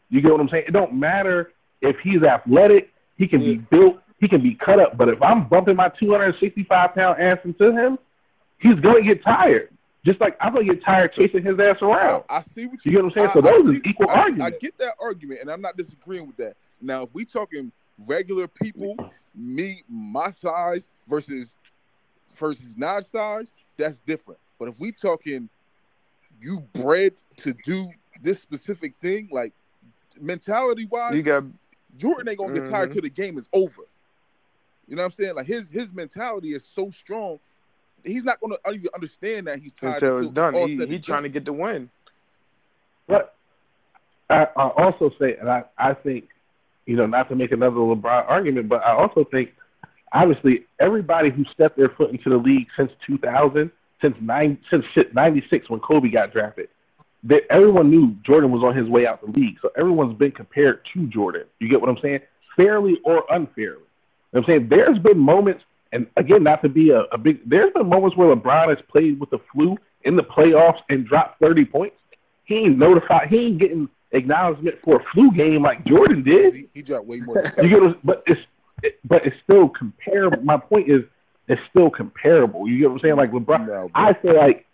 You 0.10 0.22
get 0.22 0.32
what 0.32 0.42
I'm 0.42 0.50
saying? 0.50 0.66
It 0.68 0.72
don't 0.72 0.94
matter 0.96 1.52
if 1.82 1.98
he's 2.00 2.24
athletic. 2.24 2.92
He 3.18 3.28
can 3.28 3.42
be 3.42 3.56
built. 3.58 4.00
He 4.20 4.28
can 4.28 4.42
be 4.42 4.56
cut 4.56 4.80
up. 4.80 4.98
But 4.98 5.08
if 5.10 5.22
I'm 5.22 5.48
bumping 5.48 5.76
my 5.76 5.90
265 6.00 6.96
pound 6.96 7.22
ass 7.22 7.38
into 7.46 7.72
him, 7.72 8.00
he's 8.58 8.80
gonna 8.80 9.04
get 9.04 9.24
tired. 9.24 9.70
Just 10.06 10.20
like 10.20 10.36
I'm 10.42 10.54
gonna 10.54 10.66
get 10.66 10.84
tired 10.84 11.14
chasing 11.14 11.44
his 11.44 11.60
ass 11.60 11.78
around. 11.82 12.24
I 12.30 12.42
see 12.42 12.66
what 12.66 12.84
You 12.84 12.92
you 12.92 12.92
get 12.94 13.04
what 13.04 13.18
I'm 13.18 13.32
saying? 13.34 13.42
So 13.44 13.48
I- 13.48 13.52
I 13.52 13.52
those 13.52 13.66
see- 13.66 13.78
is 13.78 13.82
equal 13.86 14.10
I, 14.10 14.32
I 14.42 14.50
get 14.50 14.78
that 14.80 14.96
argument, 15.00 15.42
and 15.42 15.52
I'm 15.52 15.62
not 15.62 15.78
disagreeing 15.78 16.26
with 16.26 16.38
that. 16.38 16.56
Now, 16.82 17.04
if 17.04 17.10
we 17.14 17.24
talking 17.24 17.72
regular 18.08 18.48
people, 18.48 18.96
me, 19.36 19.84
my 19.88 20.32
size 20.32 20.88
versus 21.10 21.56
versus 22.38 22.78
not 22.78 23.06
size, 23.06 23.52
that's 23.78 23.98
different. 24.00 24.40
But 24.60 24.70
if 24.70 24.80
we 24.80 24.92
talking 24.92 25.50
you 26.42 26.60
bred 26.74 27.14
to 27.38 27.54
do 27.66 27.92
this 28.22 28.42
specific 28.42 28.94
thing, 29.02 29.30
like 29.32 29.54
mentality 30.20 30.86
wise, 30.86 31.16
You 31.16 31.24
got 31.24 31.44
Jordan 31.98 32.30
ain't 32.30 32.40
gonna 32.40 32.54
get 32.54 32.70
tired 32.70 32.86
mm-hmm. 32.86 32.94
till 32.94 33.02
the 33.02 33.10
game 33.10 33.38
is 33.38 33.48
over. 33.54 33.84
You 34.88 34.96
know 34.96 35.04
what 35.04 35.08
I'm 35.08 35.12
saying? 35.12 35.36
Like 35.36 35.48
his 35.48 35.70
his 35.70 35.94
mentality 35.94 36.54
is 36.54 36.66
so 36.66 36.92
strong. 36.92 37.40
He's 38.04 38.24
not 38.24 38.40
gonna 38.40 38.56
even 38.72 38.88
understand 38.94 39.48
that 39.48 39.60
he's 39.60 39.74
tired 39.74 39.96
until 39.96 40.18
it's 40.20 40.30
done. 40.30 40.56
all 40.56 40.68
He, 40.68 40.86
he 40.86 41.00
trying 41.00 41.24
to 41.24 41.30
get 41.30 41.46
the 41.46 41.54
win. 41.54 41.90
But 43.08 43.36
I, 44.30 44.48
I 44.56 44.68
also 44.70 45.12
say, 45.20 45.36
and 45.36 45.50
I, 45.50 45.64
I 45.78 45.94
think, 45.96 46.26
you 46.86 46.96
know, 46.96 47.08
not 47.08 47.30
to 47.30 47.36
make 47.36 47.52
another 47.52 47.78
LeBron 47.78 48.30
argument, 48.30 48.70
but 48.70 48.84
I 48.86 48.94
also 48.94 49.24
think, 49.24 49.50
obviously, 50.14 50.66
everybody 50.80 51.30
who 51.30 51.46
stepped 51.54 51.78
their 51.78 51.90
foot 51.90 52.12
into 52.12 52.30
the 52.30 52.38
league 52.38 52.68
since 52.78 52.92
2000, 53.06 53.72
since 54.02 54.16
nine, 54.22 54.58
since 54.70 54.86
shit, 54.94 55.14
96 55.14 55.70
when 55.70 55.80
Kobe 55.80 56.10
got 56.10 56.32
drafted, 56.32 56.70
that 57.24 57.44
everyone 57.50 57.90
knew 57.90 58.16
Jordan 58.24 58.52
was 58.52 58.64
on 58.64 58.76
his 58.76 58.88
way 58.88 59.06
out 59.06 59.22
the 59.22 59.40
league. 59.40 59.58
So 59.62 59.72
everyone's 59.78 60.18
been 60.18 60.32
compared 60.32 60.82
to 60.94 61.06
Jordan. 61.08 61.44
You 61.60 61.68
get 61.68 61.82
what 61.82 61.90
I'm 61.90 61.98
saying? 62.02 62.22
Fairly 62.56 63.00
or 63.04 63.26
unfairly. 63.30 63.80
You 63.80 64.40
know 64.40 64.40
what 64.40 64.40
I'm 64.42 64.46
saying 64.46 64.70
there's 64.70 65.00
been 65.00 65.20
moments, 65.20 65.64
and 65.92 66.08
again, 66.18 66.44
not 66.44 66.62
to 66.62 66.70
be 66.70 66.92
a, 66.92 67.02
a 67.12 67.18
big, 67.18 67.42
there's 67.50 67.74
been 67.74 67.88
moments 67.90 68.16
where 68.16 68.34
LeBron 68.36 68.70
has 68.70 68.78
played 68.90 69.20
with 69.20 69.32
the 69.32 69.40
flu 69.52 69.78
in 70.04 70.16
the 70.16 70.24
playoffs 70.24 70.80
and 70.90 71.06
dropped 71.06 71.40
30 71.42 71.66
points. 71.66 71.96
He 72.46 72.56
ain't 72.60 72.78
notified. 72.78 73.28
He 73.30 73.48
ain't 73.48 73.58
getting 73.58 73.90
acknowledgement 74.12 74.78
for 74.84 75.02
a 75.02 75.04
flu 75.14 75.32
game 75.32 75.62
like 75.62 75.84
Jordan 75.86 76.24
did. 76.24 76.54
He, 76.56 76.70
he 76.74 76.82
dropped 76.82 77.06
way 77.06 77.20
more. 77.26 77.44
You 77.62 77.70
get, 77.70 77.82
what- 77.82 78.06
but 78.06 78.24
it's, 78.28 78.42
it, 78.84 79.00
but 79.06 79.26
it's 79.26 79.36
still 79.44 79.70
comparable. 79.70 80.42
My 80.42 80.58
point 80.58 80.90
is, 80.90 81.04
it's 81.48 81.62
still 81.70 81.90
comparable. 81.90 82.68
You 82.68 82.80
get 82.80 82.90
what 82.90 82.96
I'm 82.96 83.00
saying? 83.02 83.16
Like 83.16 83.32
LeBron, 83.32 83.68
No. 83.68 83.90
I 83.96 84.14
feel 84.14 84.36
like, 84.36 84.66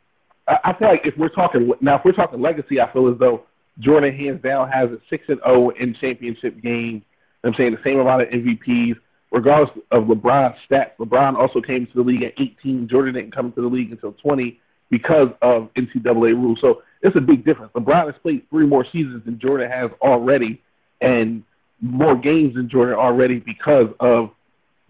I 0.47 0.73
feel 0.77 0.89
like 0.89 1.05
if 1.05 1.17
we're 1.17 1.29
talking 1.29 1.71
now, 1.81 1.95
if 1.95 2.05
we're 2.05 2.11
talking 2.11 2.41
legacy, 2.41 2.79
I 2.79 2.91
feel 2.91 3.07
as 3.07 3.17
though 3.17 3.43
Jordan 3.79 4.15
hands 4.15 4.41
down 4.43 4.69
has 4.69 4.91
a 4.91 4.99
six 5.09 5.23
and 5.27 5.39
zero 5.45 5.69
in 5.69 5.95
championship 5.95 6.61
games. 6.61 7.03
I'm 7.43 7.53
saying 7.55 7.71
the 7.71 7.81
same 7.83 7.99
amount 7.99 8.23
of 8.23 8.29
MVPs, 8.29 8.95
regardless 9.31 9.77
of 9.91 10.03
LeBron's 10.05 10.57
stats. 10.69 10.91
LeBron 10.99 11.35
also 11.35 11.61
came 11.61 11.85
to 11.85 11.93
the 11.93 12.01
league 12.01 12.23
at 12.23 12.33
18. 12.39 12.87
Jordan 12.87 13.13
didn't 13.13 13.33
come 13.33 13.51
to 13.53 13.61
the 13.61 13.67
league 13.67 13.91
until 13.91 14.13
20 14.13 14.59
because 14.89 15.29
of 15.41 15.69
NCAA 15.75 16.33
rules. 16.33 16.59
So 16.61 16.81
it's 17.01 17.15
a 17.15 17.21
big 17.21 17.45
difference. 17.45 17.71
LeBron 17.73 18.05
has 18.05 18.15
played 18.21 18.49
three 18.49 18.65
more 18.65 18.85
seasons 18.91 19.23
than 19.25 19.39
Jordan 19.39 19.69
has 19.69 19.91
already, 20.01 20.61
and 21.01 21.43
more 21.81 22.15
games 22.15 22.55
than 22.55 22.69
Jordan 22.69 22.95
already 22.95 23.39
because 23.39 23.89
of 23.99 24.31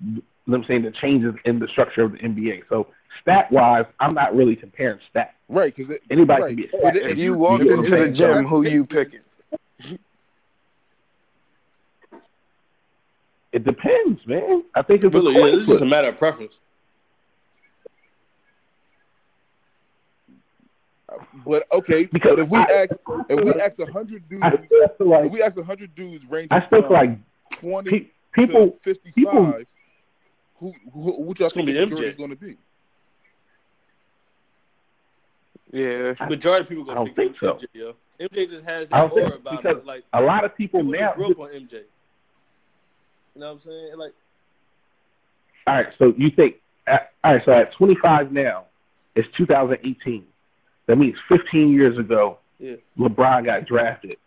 you 0.03 0.15
know 0.15 0.21
what 0.45 0.57
I'm 0.59 0.65
saying 0.65 0.83
the 0.83 0.91
changes 0.91 1.33
in 1.45 1.59
the 1.59 1.67
structure 1.67 2.03
of 2.03 2.11
the 2.13 2.19
NBA. 2.19 2.63
So 2.69 2.87
stat 3.21 3.51
wise, 3.51 3.85
I'm 3.99 4.13
not 4.13 4.35
really 4.35 4.55
comparing 4.55 4.99
stats. 5.13 5.29
right? 5.49 5.73
Because 5.75 5.97
Anybody 6.09 6.41
right. 6.41 6.47
can 6.49 6.55
be 6.57 6.65
a 6.65 6.81
But 6.81 6.95
stat. 6.95 7.09
If 7.11 7.17
you 7.17 7.33
walk 7.35 7.61
you 7.61 7.73
into 7.73 7.89
the 7.89 7.97
saying? 7.97 8.13
gym, 8.13 8.45
who 8.45 8.65
you 8.67 8.85
picking? 8.85 9.21
It 13.51 13.63
depends, 13.63 14.25
man. 14.27 14.63
I 14.75 14.81
think 14.81 15.03
it's 15.03 15.15
a 15.15 15.17
really, 15.17 15.33
yeah, 15.33 15.39
coin 15.39 15.65
just 15.65 15.81
a 15.81 15.85
matter 15.85 16.09
of 16.09 16.17
preference. 16.17 16.59
But 21.45 21.65
okay, 21.71 22.05
Because 22.05 22.35
but 22.35 22.39
if 22.39 22.49
we 22.49 22.57
I- 22.57 22.63
ask, 22.89 22.95
if 23.29 23.39
we 23.45 23.61
ask 23.61 23.79
a 23.79 23.91
hundred 23.91 24.27
dudes, 24.27 24.43
I 24.43 24.49
still 24.65 24.87
feel 24.97 25.13
if 25.25 25.31
we 25.31 25.41
ask 25.41 25.57
a 25.57 25.63
hundred 25.63 25.93
dudes 25.95 26.25
ranging 26.25 26.51
I 26.51 26.65
still 26.65 26.81
from 26.83 26.91
like 26.93 27.17
twenty 27.51 27.89
pe- 27.99 28.07
people 28.33 28.71
to 28.71 28.79
fifty-five, 28.79 29.13
people- 29.13 29.63
who, 30.59 30.73
who, 30.91 31.11
what 31.23 31.39
y'all 31.39 31.49
gonna 31.49 31.65
think 31.65 31.67
be 31.67 31.73
the 31.73 31.79
MJ. 31.79 31.89
majority 31.89 32.09
is 32.09 32.15
going 32.15 32.29
to 32.29 32.35
be? 32.37 32.57
Yeah, 35.71 36.13
Majority 36.27 36.61
of 36.63 36.69
people 36.69 36.83
I 36.89 36.93
gonna 36.93 37.05
don't 37.07 37.15
think 37.15 37.35
so. 37.39 37.53
MJ, 37.55 37.65
yo. 37.73 37.93
MJ 38.19 38.49
just 38.49 38.63
has 38.63 38.87
I 38.91 39.01
that 39.01 39.09
don't 39.09 39.15
think 39.15 39.35
about 39.41 39.61
because 39.63 39.77
him. 39.81 39.85
Like 39.85 40.03
A 40.13 40.21
lot 40.21 40.45
of 40.45 40.55
people 40.55 40.79
people 40.81 40.93
now. 40.93 41.07
just 41.07 41.17
grew 41.17 41.31
up 41.31 41.39
on 41.39 41.49
MJ. 41.49 41.71
You 41.73 43.41
know 43.41 43.47
what 43.47 43.51
I'm 43.55 43.61
saying? 43.61 43.91
Like 43.97 44.13
All 45.67 45.75
right, 45.75 45.87
so 45.99 46.13
you 46.17 46.29
think, 46.31 46.55
all 46.87 46.97
right, 47.25 47.41
so 47.43 47.51
at 47.51 47.73
25 47.73 48.31
now, 48.31 48.65
it's 49.15 49.27
2018. 49.35 50.25
That 50.87 50.97
means 50.97 51.17
15 51.29 51.69
years 51.71 51.97
ago, 51.97 52.37
Yeah. 52.59 52.75
LeBron 52.97 53.45
got 53.45 53.65
drafted. 53.65 54.17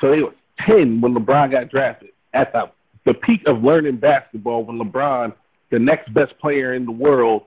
So 0.00 0.10
they 0.10 0.22
were 0.22 0.34
10 0.60 1.00
when 1.00 1.14
LeBron 1.14 1.50
got 1.50 1.68
drafted. 1.70 2.10
At 2.34 2.52
the, 2.52 2.70
the 3.04 3.14
peak 3.14 3.42
of 3.46 3.62
learning 3.62 3.96
basketball, 3.96 4.64
when 4.64 4.78
LeBron, 4.78 5.34
the 5.70 5.78
next 5.78 6.12
best 6.14 6.38
player 6.38 6.74
in 6.74 6.84
the 6.86 6.92
world 6.92 7.44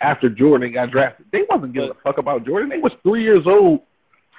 after 0.00 0.28
Jordan 0.28 0.72
got 0.72 0.90
drafted, 0.90 1.26
they 1.32 1.44
wasn't 1.48 1.72
giving 1.72 1.88
But- 1.90 1.96
a 1.98 2.00
fuck 2.00 2.18
about 2.18 2.44
Jordan. 2.44 2.68
They 2.68 2.78
was 2.78 2.92
three 3.02 3.22
years 3.22 3.46
old, 3.46 3.80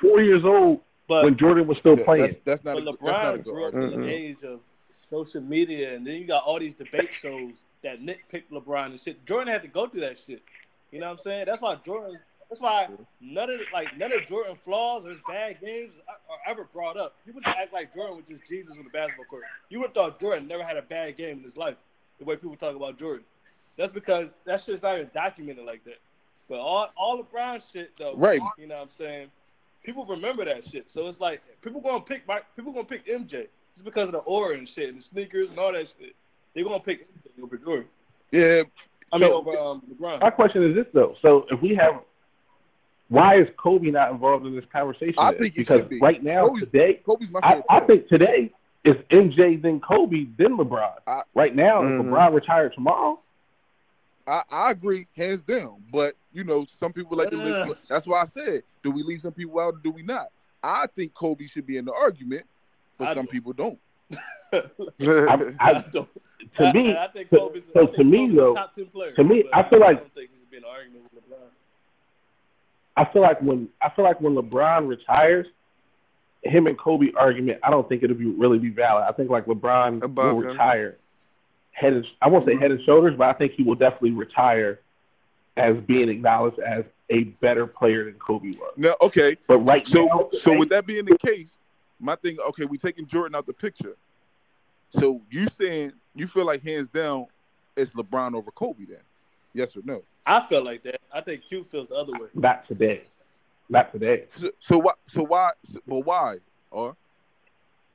four 0.01 0.21
years 0.21 0.43
old 0.43 0.81
but 1.07 1.23
when 1.23 1.37
Jordan 1.37 1.67
was 1.67 1.77
still 1.77 1.97
Yeah, 1.97 2.03
playing. 2.05 2.23
that's, 2.23 2.37
that's 2.43 2.63
not. 2.65 2.73
but 2.75 2.81
A, 2.81 2.85
that's 2.85 3.01
not 3.01 3.11
a 3.11 3.13
LeBron 3.13 3.35
good 3.35 3.43
grew 3.45 3.65
up 3.67 3.73
argument. 3.73 3.93
in 3.93 4.01
the 4.01 4.13
age 4.13 4.43
of 4.43 4.59
social 5.09 5.41
media, 5.41 5.95
and 5.95 6.05
then 6.05 6.15
you 6.15 6.25
got 6.27 6.43
all 6.43 6.59
these 6.59 6.73
debate 6.73 7.09
shows 7.13 7.53
that 7.81 8.01
nitpick 8.01 8.43
LeBron 8.51 8.87
and 8.87 8.99
shit. 8.99 9.25
Jordan 9.25 9.47
had 9.53 9.61
to 9.61 9.69
go 9.69 9.87
through 9.87 10.01
that 10.01 10.19
shit. 10.19 10.41
You 10.91 10.99
know 10.99 11.05
what 11.07 11.13
I'm 11.13 11.19
saying? 11.19 11.45
That's 11.45 11.61
why 11.61 11.75
Jordan. 11.85 12.19
That's 12.49 12.61
why 12.61 12.87
none 13.19 13.49
of 13.49 13.59
the, 13.59 13.65
like 13.73 13.97
none 13.97 14.11
of 14.13 14.25
Jordan 14.27 14.57
flaws 14.63 15.05
or 15.05 15.09
his 15.09 15.19
bad 15.27 15.59
games 15.61 15.99
are, 16.07 16.15
are 16.33 16.39
ever 16.51 16.65
brought 16.71 16.95
up. 16.97 17.15
People 17.25 17.41
just 17.41 17.57
act 17.57 17.73
like 17.73 17.93
Jordan 17.93 18.15
was 18.17 18.25
just 18.25 18.45
Jesus 18.47 18.77
on 18.77 18.83
the 18.83 18.89
basketball 18.89 19.25
court. 19.25 19.43
You 19.69 19.79
would 19.79 19.87
have 19.87 19.93
thought 19.93 20.19
Jordan 20.19 20.47
never 20.47 20.63
had 20.63 20.77
a 20.77 20.81
bad 20.81 21.17
game 21.17 21.37
in 21.39 21.43
his 21.43 21.57
life. 21.57 21.75
The 22.19 22.25
way 22.25 22.35
people 22.35 22.55
talk 22.55 22.75
about 22.75 22.97
Jordan, 22.97 23.25
that's 23.77 23.91
because 23.91 24.29
that 24.45 24.61
shit's 24.63 24.81
not 24.81 24.95
even 24.95 25.09
documented 25.13 25.65
like 25.65 25.83
that. 25.85 25.99
But 26.49 26.59
all 26.59 26.89
all 26.95 27.17
the 27.17 27.23
Brown 27.23 27.59
shit 27.61 27.91
though, 27.99 28.15
Right. 28.15 28.39
You 28.57 28.67
know 28.67 28.75
what 28.77 28.83
I'm 28.83 28.91
saying? 28.91 29.27
People 29.83 30.05
remember 30.05 30.45
that 30.45 30.65
shit. 30.65 30.89
So 30.89 31.07
it's 31.07 31.19
like 31.19 31.41
people 31.61 31.81
gonna 31.81 32.01
pick 32.01 32.25
my 32.27 32.39
people 32.55 32.71
gonna 32.71 32.85
pick 32.85 33.05
MJ 33.07 33.47
just 33.73 33.83
because 33.83 34.05
of 34.07 34.13
the 34.13 34.19
aura 34.19 34.57
and 34.57 34.67
shit 34.67 34.89
and 34.89 34.97
the 34.97 35.03
sneakers 35.03 35.49
and 35.49 35.59
all 35.59 35.73
that 35.73 35.93
shit. 35.99 36.15
They're 36.55 36.63
gonna 36.63 36.79
pick 36.79 37.03
MJ 37.03 37.43
over 37.43 37.57
Jordan. 37.57 37.85
Yeah, 38.31 38.63
I 39.11 39.17
mean 39.17 39.29
So- 39.29 39.33
over 39.35 39.57
um, 39.57 39.81
LeBron. 39.93 40.21
My 40.21 40.29
question 40.29 40.63
is 40.63 40.75
this 40.75 40.87
though: 40.93 41.15
so 41.21 41.45
if 41.51 41.61
we 41.61 41.75
have, 41.75 42.01
why 43.09 43.39
is 43.39 43.47
Kobe 43.57 43.89
not 43.91 44.11
involved 44.11 44.45
in 44.45 44.55
this 44.55 44.65
conversation? 44.71 45.15
I 45.17 45.31
think 45.33 45.55
because 45.55 45.87
be. 45.87 45.99
right 45.99 46.21
now, 46.23 46.43
Kobe's- 46.47 46.63
today, 46.63 46.93
Kobe's 47.05 47.31
my 47.31 47.39
I, 47.43 47.49
favorite. 47.49 47.65
I 47.69 47.79
player. 47.79 47.87
think 47.99 48.07
today 48.09 48.51
is 48.83 48.95
MJ 49.11 49.61
then 49.61 49.79
Kobe 49.79 50.25
then 50.37 50.57
LeBron. 50.57 50.93
I- 51.07 51.23
right 51.33 51.55
now, 51.55 51.79
if 51.81 51.85
Mhm. 51.85 52.09
LeBron 52.09 52.33
retired 52.33 52.73
tomorrow, 52.73 53.19
I, 54.27 54.43
I 54.51 54.71
agree, 54.71 55.07
hands 55.15 55.41
down. 55.43 55.83
But 55.91 56.15
you 56.33 56.43
know, 56.43 56.65
some 56.69 56.91
people 56.93 57.17
like 57.17 57.29
to. 57.29 57.37
Leave, 57.37 57.75
that's 57.87 58.05
why 58.05 58.21
I 58.21 58.25
said, 58.25 58.63
do 58.83 58.91
we 58.91 59.03
leave 59.03 59.21
some 59.21 59.31
people 59.31 59.59
out 59.59 59.75
or 59.75 59.77
do 59.83 59.89
we 59.91 60.03
not? 60.03 60.27
I 60.61 60.87
think 60.95 61.13
Kobe 61.13 61.45
should 61.47 61.65
be 61.65 61.77
in 61.77 61.85
the 61.85 61.93
argument, 61.93 62.45
but 62.97 63.07
I 63.09 63.13
some 63.13 63.25
don't. 63.25 63.31
people 63.31 63.53
don't. 63.53 63.79
I'm, 64.53 65.57
I 65.59 65.71
I, 65.71 65.85
don't. 65.91 66.09
to 66.57 66.73
me, 66.73 66.95
I 66.97 67.07
think 67.07 67.29
so- 67.29 67.37
Kobe's, 67.49 67.63
so 67.73 67.81
I 67.81 67.85
think 67.85 67.95
to 67.97 68.03
me, 68.03 68.17
Kobe's 68.27 68.35
though- 68.35 68.51
a 68.51 68.55
top 68.55 68.73
ten 68.75 68.85
player. 68.87 69.11
to 69.13 69.23
me, 69.23 69.43
but 69.43 69.55
I 69.65 69.69
feel 69.69 69.79
like- 69.79 69.97
I 69.97 69.99
don't 69.99 70.13
think 70.13 70.29
he 70.33 70.39
should 70.39 70.51
be 70.51 70.57
in 70.57 70.63
an 70.63 70.69
argument 70.69 71.03
with 71.13 71.23
LeBron. 71.29 71.37
I 72.97 73.05
feel 73.05 73.21
like 73.21 73.41
when 73.41 73.69
I 73.81 73.89
feel 73.89 74.03
like 74.03 74.19
when 74.19 74.35
LeBron 74.35 74.87
retires, 74.87 75.47
him 76.43 76.67
and 76.67 76.77
Kobe 76.77 77.11
argument, 77.15 77.59
I 77.63 77.69
don't 77.69 77.87
think 77.87 78.03
it'll 78.03 78.17
be 78.17 78.25
really 78.25 78.59
be 78.59 78.69
valid. 78.69 79.05
I 79.07 79.13
think 79.13 79.29
like 79.29 79.45
LeBron 79.45 80.03
Above 80.03 80.35
will 80.35 80.41
him. 80.43 80.49
retire 80.49 80.97
head 81.77 81.93
and 81.93 82.05
I 82.21 82.27
won't 82.27 82.45
say 82.45 82.53
mm-hmm. 82.53 82.61
head 82.61 82.71
and 82.71 82.83
shoulders, 82.83 83.15
but 83.17 83.29
I 83.29 83.33
think 83.33 83.53
he 83.53 83.63
will 83.63 83.75
definitely 83.75 84.11
retire 84.11 84.79
as 85.55 85.77
being 85.85 86.09
acknowledged 86.09 86.59
as 86.59 86.83
a 87.09 87.23
better 87.23 87.67
player 87.67 88.05
than 88.05 88.15
Kobe 88.15 88.49
was. 88.57 88.73
No, 88.75 88.95
okay, 89.01 89.37
But 89.47 89.59
right 89.59 89.85
So, 89.85 90.05
now, 90.05 90.29
so 90.41 90.57
with 90.57 90.69
that 90.69 90.85
being 90.85 91.05
the 91.05 91.17
case, 91.17 91.57
my 91.99 92.15
thing, 92.15 92.37
okay, 92.49 92.65
we 92.65 92.77
taking 92.77 93.05
Jordan 93.07 93.35
out 93.35 93.45
the 93.45 93.53
picture. 93.53 93.95
So 94.89 95.21
you 95.29 95.47
saying 95.47 95.93
you 96.15 96.27
feel 96.27 96.45
like 96.45 96.63
hands 96.63 96.87
down 96.87 97.27
it's 97.75 97.91
LeBron 97.91 98.33
over 98.33 98.51
Kobe 98.51 98.85
then? 98.85 98.97
Yes 99.57 99.75
or 99.75 99.81
no? 99.83 100.03
I 100.25 100.45
feel 100.47 100.63
like 100.63 100.83
that. 100.83 101.01
I 101.11 101.21
think 101.21 101.41
Q 101.47 101.65
feels 101.71 101.89
the 101.89 101.95
other 101.95 102.11
way. 102.13 102.27
not 102.35 102.67
today, 102.67 103.03
not 103.69 103.91
today. 103.91 104.25
So, 104.39 104.51
so 104.59 104.77
why? 104.77 104.93
So 105.07 105.23
why? 105.23 105.51
But 105.87 106.05
why? 106.05 106.35
Or 106.69 106.95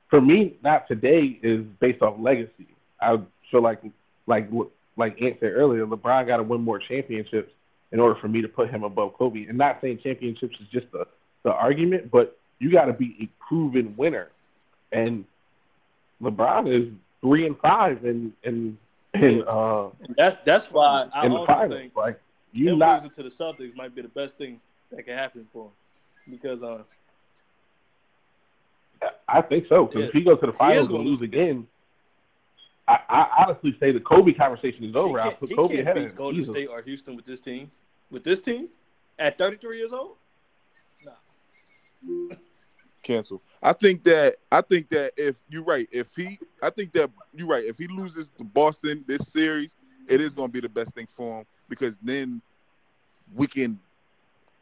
For 0.09 0.19
me, 0.19 0.57
not 0.61 0.87
today 0.87 1.39
is 1.41 1.63
based 1.79 2.01
off 2.01 2.15
legacy. 2.19 2.67
I 2.99 3.17
feel 3.49 3.61
like 3.61 3.81
like 4.27 4.49
like 4.97 5.21
Ant 5.21 5.37
said 5.39 5.53
earlier, 5.53 5.85
LeBron 5.85 6.27
got 6.27 6.37
to 6.37 6.43
win 6.43 6.61
more 6.61 6.79
championships 6.79 7.51
in 7.91 7.99
order 7.99 8.19
for 8.19 8.27
me 8.27 8.41
to 8.41 8.47
put 8.47 8.69
him 8.69 8.83
above 8.83 9.13
Kobe. 9.13 9.45
And 9.45 9.57
not 9.57 9.79
saying 9.81 9.99
championships 10.03 10.55
is 10.59 10.67
just 10.67 10.91
the 10.91 11.05
the 11.43 11.51
argument, 11.51 12.11
but 12.11 12.37
you 12.59 12.71
got 12.71 12.85
to 12.85 12.93
be 12.93 13.15
a 13.21 13.43
proven 13.47 13.95
winner. 13.95 14.29
And 14.91 15.25
LeBron 16.21 16.67
is 16.67 16.91
three 17.21 17.45
and 17.45 17.57
five 17.59 18.03
in 18.05 18.33
in 18.43 18.77
in 19.13 19.43
uh 19.47 19.89
That's 20.17 20.37
that's 20.45 20.71
why 20.71 21.07
I 21.13 21.25
in 21.25 21.31
the 21.33 21.37
also 21.39 21.53
finals. 21.53 21.79
think 21.79 21.95
Like 21.95 22.19
you 22.51 22.69
him 22.69 22.79
not 22.79 22.95
losing 22.95 23.11
to 23.11 23.23
the 23.23 23.29
Celtics 23.29 23.75
might 23.75 23.95
be 23.95 24.01
the 24.01 24.07
best 24.09 24.37
thing 24.37 24.59
that 24.91 25.03
can 25.03 25.17
happen 25.17 25.47
for 25.51 25.65
him 25.65 26.31
because 26.31 26.61
uh, 26.63 26.83
I 29.27 29.41
think 29.41 29.65
so. 29.67 29.85
Because 29.85 30.01
Yeah. 30.01 30.07
if 30.07 30.13
he 30.13 30.21
goes 30.23 30.39
to 30.39 30.45
the 30.47 30.51
He 30.53 30.57
finals 30.57 30.77
is 30.83 30.87
and 30.87 30.91
gonna 30.97 31.03
lose 31.03 31.19
lose 31.21 31.21
again, 31.21 31.67
I, 32.87 32.99
I 33.09 33.43
honestly 33.45 33.75
say 33.79 33.91
the 33.91 33.99
Kobe 33.99 34.33
conversation 34.33 34.83
is 34.83 34.95
over. 34.95 35.17
he 35.19 35.23
I'll 35.23 35.29
can't, 35.29 35.39
put 35.39 35.55
Kobe 35.55 35.75
can't 35.75 35.87
ahead. 35.87 35.95
beat 36.09 36.15
Golden 36.15 36.39
easily. 36.41 36.61
State 36.63 36.67
or 36.69 36.81
Houston 36.81 37.15
with 37.15 37.25
this 37.25 37.39
team. 37.39 37.69
With 38.11 38.23
this 38.23 38.39
team 38.39 38.67
at 39.19 39.37
33 39.37 39.77
years 39.77 39.93
old, 39.93 40.17
No. 41.03 41.13
cancel? 43.01 43.41
I 43.63 43.71
think 43.73 44.03
that 44.03 44.35
I 44.51 44.61
think 44.61 44.89
that 44.89 45.13
if 45.15 45.35
you're 45.49 45.63
right, 45.63 45.87
if 45.91 46.07
he, 46.15 46.37
I 46.61 46.69
think 46.69 46.91
that 46.93 47.09
you're 47.33 47.47
right. 47.47 47.63
If 47.63 47.77
he 47.77 47.87
loses 47.87 48.29
to 48.37 48.43
Boston 48.43 49.05
this 49.07 49.31
series, 49.31 49.77
it 50.07 50.19
is 50.19 50.33
going 50.33 50.49
to 50.49 50.53
be 50.53 50.59
the 50.59 50.69
best 50.69 50.93
thing 50.93 51.07
for 51.15 51.39
him 51.39 51.45
because 51.69 51.97
then 52.03 52.41
we 53.33 53.47
can 53.47 53.79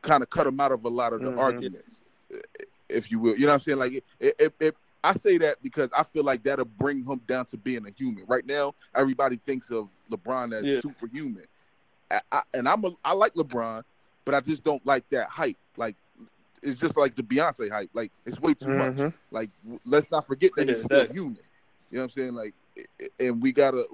kind 0.04 0.22
of 0.22 0.30
cut 0.30 0.46
him 0.46 0.60
out 0.60 0.72
of 0.72 0.86
a 0.86 0.90
lot 0.90 1.14
of 1.14 1.22
the 1.22 1.32
Mhm. 1.32 1.40
arguments, 1.40 2.02
if 2.90 3.10
you 3.12 3.20
will. 3.20 3.34
You 3.36 3.42
know 3.42 3.48
what 3.48 3.54
I'm 3.56 3.60
saying? 3.62 3.80
Like, 3.80 4.04
if, 4.20 4.34
if, 4.40 4.54
if 4.60 4.76
I 5.04 5.16
say 5.16 5.40
that 5.40 5.62
because 5.64 5.90
I 5.98 6.04
feel 6.04 6.24
like 6.24 6.44
that'll 6.44 6.66
bring 6.66 7.04
him 7.04 7.22
down 7.28 7.46
to 7.48 7.58
being 7.58 7.88
a 7.88 7.92
human. 7.92 8.24
Right 8.28 8.46
now, 8.46 8.76
everybody 8.94 9.38
thinks 9.38 9.72
of 9.72 9.90
LeBron 10.12 10.54
as 10.54 10.64
Yeah. 10.66 10.82
superhuman, 10.82 11.46
I, 12.12 12.22
I, 12.32 12.42
and 12.54 12.70
I'm 12.70 12.86
a, 12.86 12.92
I 13.04 13.14
like 13.14 13.34
LeBron, 13.34 13.84
but 14.26 14.36
I 14.36 14.42
just 14.42 14.64
don't 14.64 14.86
like 14.86 15.10
that 15.10 15.28
hype. 15.30 15.58
Like, 15.76 15.96
it's 16.62 16.80
just 16.80 16.96
like 16.98 17.16
the 17.16 17.24
Beyonce 17.24 17.70
hype. 17.72 17.90
Like, 17.94 18.12
it's 18.26 18.40
way 18.40 18.54
too 18.54 18.68
much. 18.68 18.94
Mhm. 18.96 19.14
Like, 19.32 19.50
w- 19.64 19.80
let's 19.86 20.12
not 20.12 20.28
forget 20.28 20.52
that 20.56 20.66
Yeah, 20.68 20.74
he's 20.76 20.84
still 20.86 21.00
exactly. 21.02 21.20
human. 21.20 21.40
You 21.90 21.98
know 21.98 22.04
what 22.04 22.04
I'm 22.04 22.10
saying? 22.12 22.34
Like, 22.34 22.54
i- 22.78 22.86
i- 23.04 23.26
and 23.26 23.42
we 23.42 23.52
gotta 23.52 23.86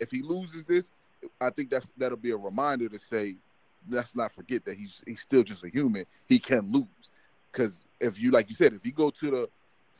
if 0.00 0.10
he 0.10 0.22
loses 0.22 0.64
this, 0.64 0.90
I 1.40 1.50
think 1.50 1.70
that's 1.70 1.86
that'll 1.96 2.16
be 2.18 2.30
a 2.30 2.36
reminder 2.36 2.88
to 2.88 2.98
say, 2.98 3.36
let's 3.88 4.14
not 4.14 4.32
forget 4.32 4.64
that 4.64 4.76
he's 4.76 5.02
he's 5.06 5.20
still 5.20 5.42
just 5.42 5.64
a 5.64 5.68
human. 5.68 6.06
He 6.26 6.38
can 6.38 6.70
lose 6.72 7.10
because 7.52 7.84
if 8.00 8.18
you 8.18 8.30
like 8.30 8.48
you 8.48 8.54
said, 8.56 8.72
if 8.72 8.84
you 8.86 8.92
go 8.92 9.10
to 9.10 9.30
the 9.30 9.48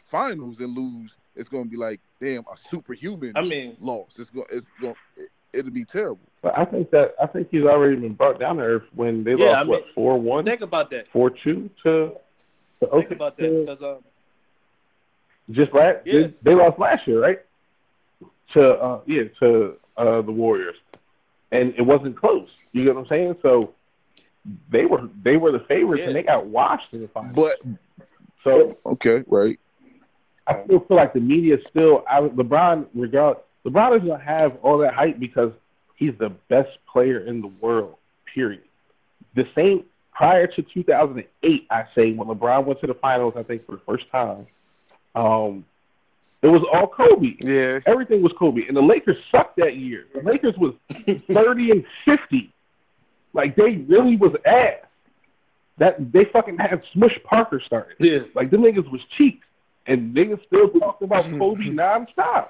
finals 0.06 0.60
and 0.60 0.76
lose, 0.76 1.14
it's 1.36 1.48
gonna 1.48 1.64
be 1.68 1.76
like, 1.76 2.00
damn, 2.20 2.42
a 2.42 2.56
superhuman 2.70 3.32
I 3.36 3.42
mean, 3.42 3.76
loss. 3.80 4.18
It's 4.18 4.30
gonna 4.30 4.46
it's 4.50 4.68
going 4.80 4.94
it, 5.16 5.28
it'll 5.54 5.70
be 5.70 5.84
terrible. 5.84 6.20
But 6.42 6.58
I 6.58 6.64
think 6.64 6.90
that 6.90 7.14
I 7.22 7.26
think 7.26 7.48
he's 7.50 7.64
already 7.64 7.96
been 7.96 8.14
brought 8.14 8.38
down 8.38 8.56
to 8.56 8.62
earth 8.62 8.82
when 8.94 9.24
they 9.24 9.34
Yeah, 9.34 9.46
lost 9.46 9.56
I 9.58 9.62
mean, 9.64 9.70
what 9.70 9.88
four 9.94 10.18
one, 10.20 10.44
think 10.44 10.60
about 10.60 10.90
that. 10.90 11.08
four 11.12 11.30
two 11.30 11.70
to 11.82 11.90
to 12.10 12.14
Think 12.80 12.92
Oakland. 12.92 13.12
about 13.12 13.36
that 13.38 13.60
because 13.60 13.82
um, 13.82 13.98
Just 15.50 15.72
last 15.72 15.98
Yeah. 16.04 16.20
they, 16.20 16.34
they 16.42 16.54
lost 16.54 16.78
last 16.78 17.06
year, 17.06 17.20
right? 17.22 17.40
To 18.52 18.70
uh 18.74 19.00
yeah, 19.06 19.24
to 19.40 19.76
uh 19.96 20.22
the 20.22 20.32
Warriors. 20.32 20.76
And 21.50 21.74
it 21.76 21.82
wasn't 21.82 22.16
close. 22.16 22.48
You 22.72 22.84
get 22.84 22.94
what 22.94 23.02
I'm 23.02 23.06
saying? 23.08 23.36
So 23.42 23.74
they 24.70 24.84
were 24.84 25.08
they 25.22 25.36
were 25.36 25.52
the 25.52 25.60
favorites 25.60 26.00
Yeah. 26.02 26.08
and 26.08 26.16
they 26.16 26.22
got 26.22 26.46
washed 26.46 26.92
in 26.92 27.00
the 27.02 27.08
finals. 27.08 27.34
But 27.34 27.62
so 28.42 28.76
okay, 28.84 29.24
right. 29.26 29.58
I 30.46 30.62
still 30.64 30.80
feel 30.80 30.98
like 30.98 31.14
the 31.14 31.20
media 31.20 31.56
still 31.70 32.04
I, 32.10 32.20
LeBron 32.20 32.86
regard 32.94 33.38
LeBron 33.66 33.96
is 34.02 34.06
gonna 34.08 34.22
have 34.22 34.56
all 34.62 34.78
that 34.78 34.94
hype 34.94 35.18
because 35.18 35.52
he's 35.96 36.14
the 36.18 36.30
best 36.48 36.70
player 36.90 37.18
in 37.20 37.40
the 37.40 37.48
world. 37.60 37.96
Period. 38.34 38.62
The 39.34 39.46
same 39.54 39.84
prior 40.12 40.46
to 40.46 40.62
2008, 40.62 41.66
I 41.70 41.84
say 41.94 42.12
when 42.12 42.28
LeBron 42.28 42.64
went 42.66 42.80
to 42.80 42.86
the 42.86 42.94
finals, 42.94 43.34
I 43.36 43.42
think 43.42 43.66
for 43.66 43.72
the 43.72 43.80
first 43.86 44.08
time, 44.10 44.46
um, 45.14 45.64
it 46.42 46.48
was 46.48 46.62
all 46.72 46.86
Kobe. 46.86 47.36
Yeah. 47.40 47.80
Everything 47.86 48.22
was 48.22 48.32
Kobe, 48.38 48.66
and 48.68 48.76
the 48.76 48.82
Lakers 48.82 49.16
sucked 49.34 49.56
that 49.56 49.76
year. 49.76 50.04
The 50.14 50.20
Lakers 50.20 50.54
was 50.58 50.74
30 51.32 51.70
and 51.70 51.84
50. 52.04 52.52
Like 53.32 53.56
they 53.56 53.76
really 53.88 54.16
was 54.16 54.34
ass. 54.44 54.78
That 55.78 56.12
they 56.12 56.24
fucking 56.26 56.58
had 56.58 56.82
Smush 56.92 57.18
Parker 57.24 57.60
started. 57.64 57.96
yeah, 57.98 58.20
Like 58.34 58.50
the 58.50 58.56
niggas 58.58 58.88
was 58.92 59.00
cheeks, 59.16 59.44
and 59.86 60.14
niggas 60.14 60.44
still 60.46 60.68
talked 60.68 61.02
about 61.02 61.24
Kobe 61.38 61.64
nonstop. 61.64 62.48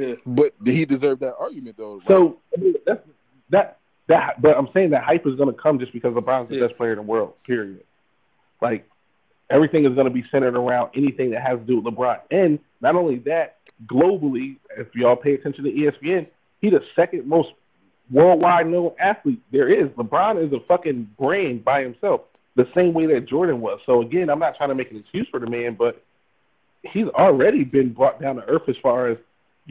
Yeah. 0.00 0.14
But 0.26 0.52
he 0.64 0.84
deserved 0.84 1.20
that 1.20 1.34
argument 1.38 1.76
though. 1.76 1.96
right? 1.98 2.08
So 2.08 2.38
I 2.56 2.60
mean, 2.60 2.74
that's, 2.86 3.00
that 3.50 3.78
that, 4.08 4.40
but 4.42 4.56
I'm 4.56 4.68
saying 4.74 4.90
that 4.90 5.02
hype 5.04 5.26
is 5.26 5.36
gonna 5.36 5.52
come 5.52 5.78
just 5.78 5.92
because 5.92 6.14
LeBron's 6.14 6.48
the 6.48 6.56
Yeah. 6.56 6.66
best 6.66 6.76
player 6.76 6.92
in 6.92 6.96
the 6.96 7.02
world. 7.02 7.34
Period. 7.44 7.84
Like 8.60 8.88
everything 9.48 9.84
is 9.84 9.94
going 9.94 10.06
to 10.06 10.12
be 10.12 10.24
centered 10.30 10.54
around 10.56 10.90
anything 10.94 11.30
that 11.30 11.42
has 11.42 11.58
to 11.58 11.64
do 11.64 11.80
with 11.80 11.92
LeBron. 11.92 12.20
And 12.30 12.60
not 12.80 12.94
only 12.94 13.16
that, 13.20 13.56
globally, 13.86 14.56
if 14.76 14.94
y'all 14.94 15.16
pay 15.16 15.34
attention 15.34 15.64
to 15.64 15.70
ESPN, 15.72 16.28
he's 16.60 16.70
the 16.70 16.84
second 16.94 17.26
most 17.26 17.48
worldwide 18.12 18.68
known 18.68 18.92
athlete 19.00 19.40
there 19.50 19.68
is. 19.68 19.88
LeBron 19.90 20.46
is 20.46 20.52
a 20.52 20.60
fucking 20.60 21.10
brand 21.18 21.64
by 21.64 21.82
himself, 21.82 22.20
the 22.54 22.68
same 22.76 22.92
way 22.92 23.06
that 23.06 23.26
Jordan 23.26 23.60
was. 23.60 23.80
So 23.86 24.02
again, 24.02 24.30
I'm 24.30 24.38
not 24.38 24.56
trying 24.56 24.68
to 24.68 24.74
make 24.76 24.92
an 24.92 24.98
excuse 24.98 25.26
for 25.28 25.40
the 25.40 25.48
man, 25.48 25.74
but 25.74 26.00
he's 26.82 27.08
already 27.08 27.64
been 27.64 27.92
brought 27.92 28.20
down 28.20 28.36
to 28.36 28.44
earth 28.44 28.68
as 28.68 28.76
far 28.82 29.08
as 29.08 29.18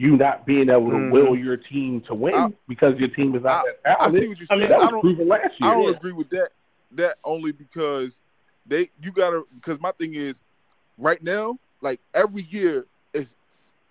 you 0.00 0.16
not 0.16 0.46
being 0.46 0.70
able 0.70 0.88
to 0.88 0.96
mm. 0.96 1.10
will 1.10 1.36
your 1.36 1.58
team 1.58 2.00
to 2.00 2.14
win 2.14 2.34
I, 2.34 2.48
because 2.66 2.98
your 2.98 3.10
team 3.10 3.34
is 3.36 3.42
not 3.42 3.60
I, 3.60 3.62
that 3.84 3.98
talented. 3.98 4.18
I 4.18 4.22
see 4.22 4.28
what 4.28 4.38
you're. 4.38 4.46
I, 4.48 4.56
mean, 4.56 4.68
that 4.70 4.78
was 4.78 5.00
proven 5.02 5.28
last 5.28 5.42
year. 5.42 5.70
I 5.70 5.74
don't 5.74 5.84
yeah. 5.84 5.96
agree 5.96 6.12
with 6.12 6.30
that. 6.30 6.48
That 6.92 7.16
only 7.22 7.52
because 7.52 8.18
they 8.64 8.88
you 9.02 9.12
gotta 9.12 9.44
because 9.54 9.78
my 9.78 9.92
thing 9.92 10.14
is 10.14 10.40
right 10.96 11.22
now, 11.22 11.58
like 11.82 12.00
every 12.14 12.46
year, 12.48 12.86
it's 13.12 13.34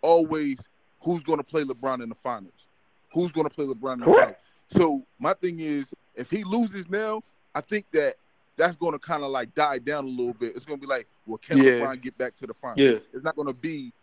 always 0.02 0.58
who's 1.04 1.22
gonna 1.22 1.44
play 1.44 1.64
LeBron 1.64 2.02
in 2.02 2.10
the 2.10 2.16
finals. 2.16 2.66
Who's 3.14 3.32
gonna 3.32 3.52
play 3.52 3.68
LeBron 3.68 3.94
in 3.94 4.00
the 4.00 4.06
finals. 4.06 4.36
So 4.72 5.04
my 5.20 5.34
thing 5.34 5.60
is 5.60 5.94
if 6.16 6.32
he 6.32 6.44
loses 6.44 6.90
now, 6.90 7.22
I 7.54 7.62
think 7.62 7.86
that 7.94 8.16
that's 8.58 8.76
going 8.76 8.94
to 8.94 9.00
kind 9.00 9.24
of 9.24 9.30
like 9.30 9.54
die 9.54 9.78
down 9.78 10.06
a 10.06 10.10
little 10.10 10.34
bit. 10.34 10.56
It's 10.56 10.66
going 10.66 10.80
to 10.80 10.86
be 10.86 10.92
like, 10.92 11.08
well, 11.26 11.38
can 11.38 11.60
yeah. 11.60 11.64
LeBron 11.72 12.02
get 12.02 12.18
back 12.18 12.36
to 12.36 12.48
the 12.48 12.54
finals? 12.54 12.78
Yeah. 12.80 13.00
It's 13.14 13.24
not 13.24 13.36
going 13.36 13.48
to 13.48 13.60
be 13.60 13.94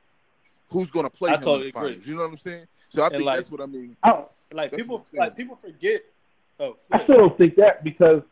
who's 0.70 0.90
going 0.90 1.06
to 1.06 1.10
play 1.10 1.30
I 1.30 1.34
him 1.34 1.40
totally 1.40 1.68
in 1.68 1.74
the 1.74 1.80
finals. 1.80 2.06
You 2.06 2.14
know 2.14 2.22
what 2.22 2.30
I'm 2.30 2.36
saying? 2.38 2.66
So 2.88 3.02
I 3.02 3.06
and 3.06 3.16
think 3.16 3.26
like, 3.26 3.36
that's 3.36 3.50
what 3.50 3.60
I 3.60 3.66
mean. 3.66 3.96
Oh, 4.04 4.28
like 4.52 4.70
that's 4.70 4.82
people, 4.82 5.04
like 5.14 5.36
people 5.36 5.58
forget. 5.60 6.02
Oh, 6.58 6.76
I 6.90 7.02
still 7.04 7.16
don't 7.16 7.38
think 7.38 7.56
that 7.56 7.84
because 7.84 8.22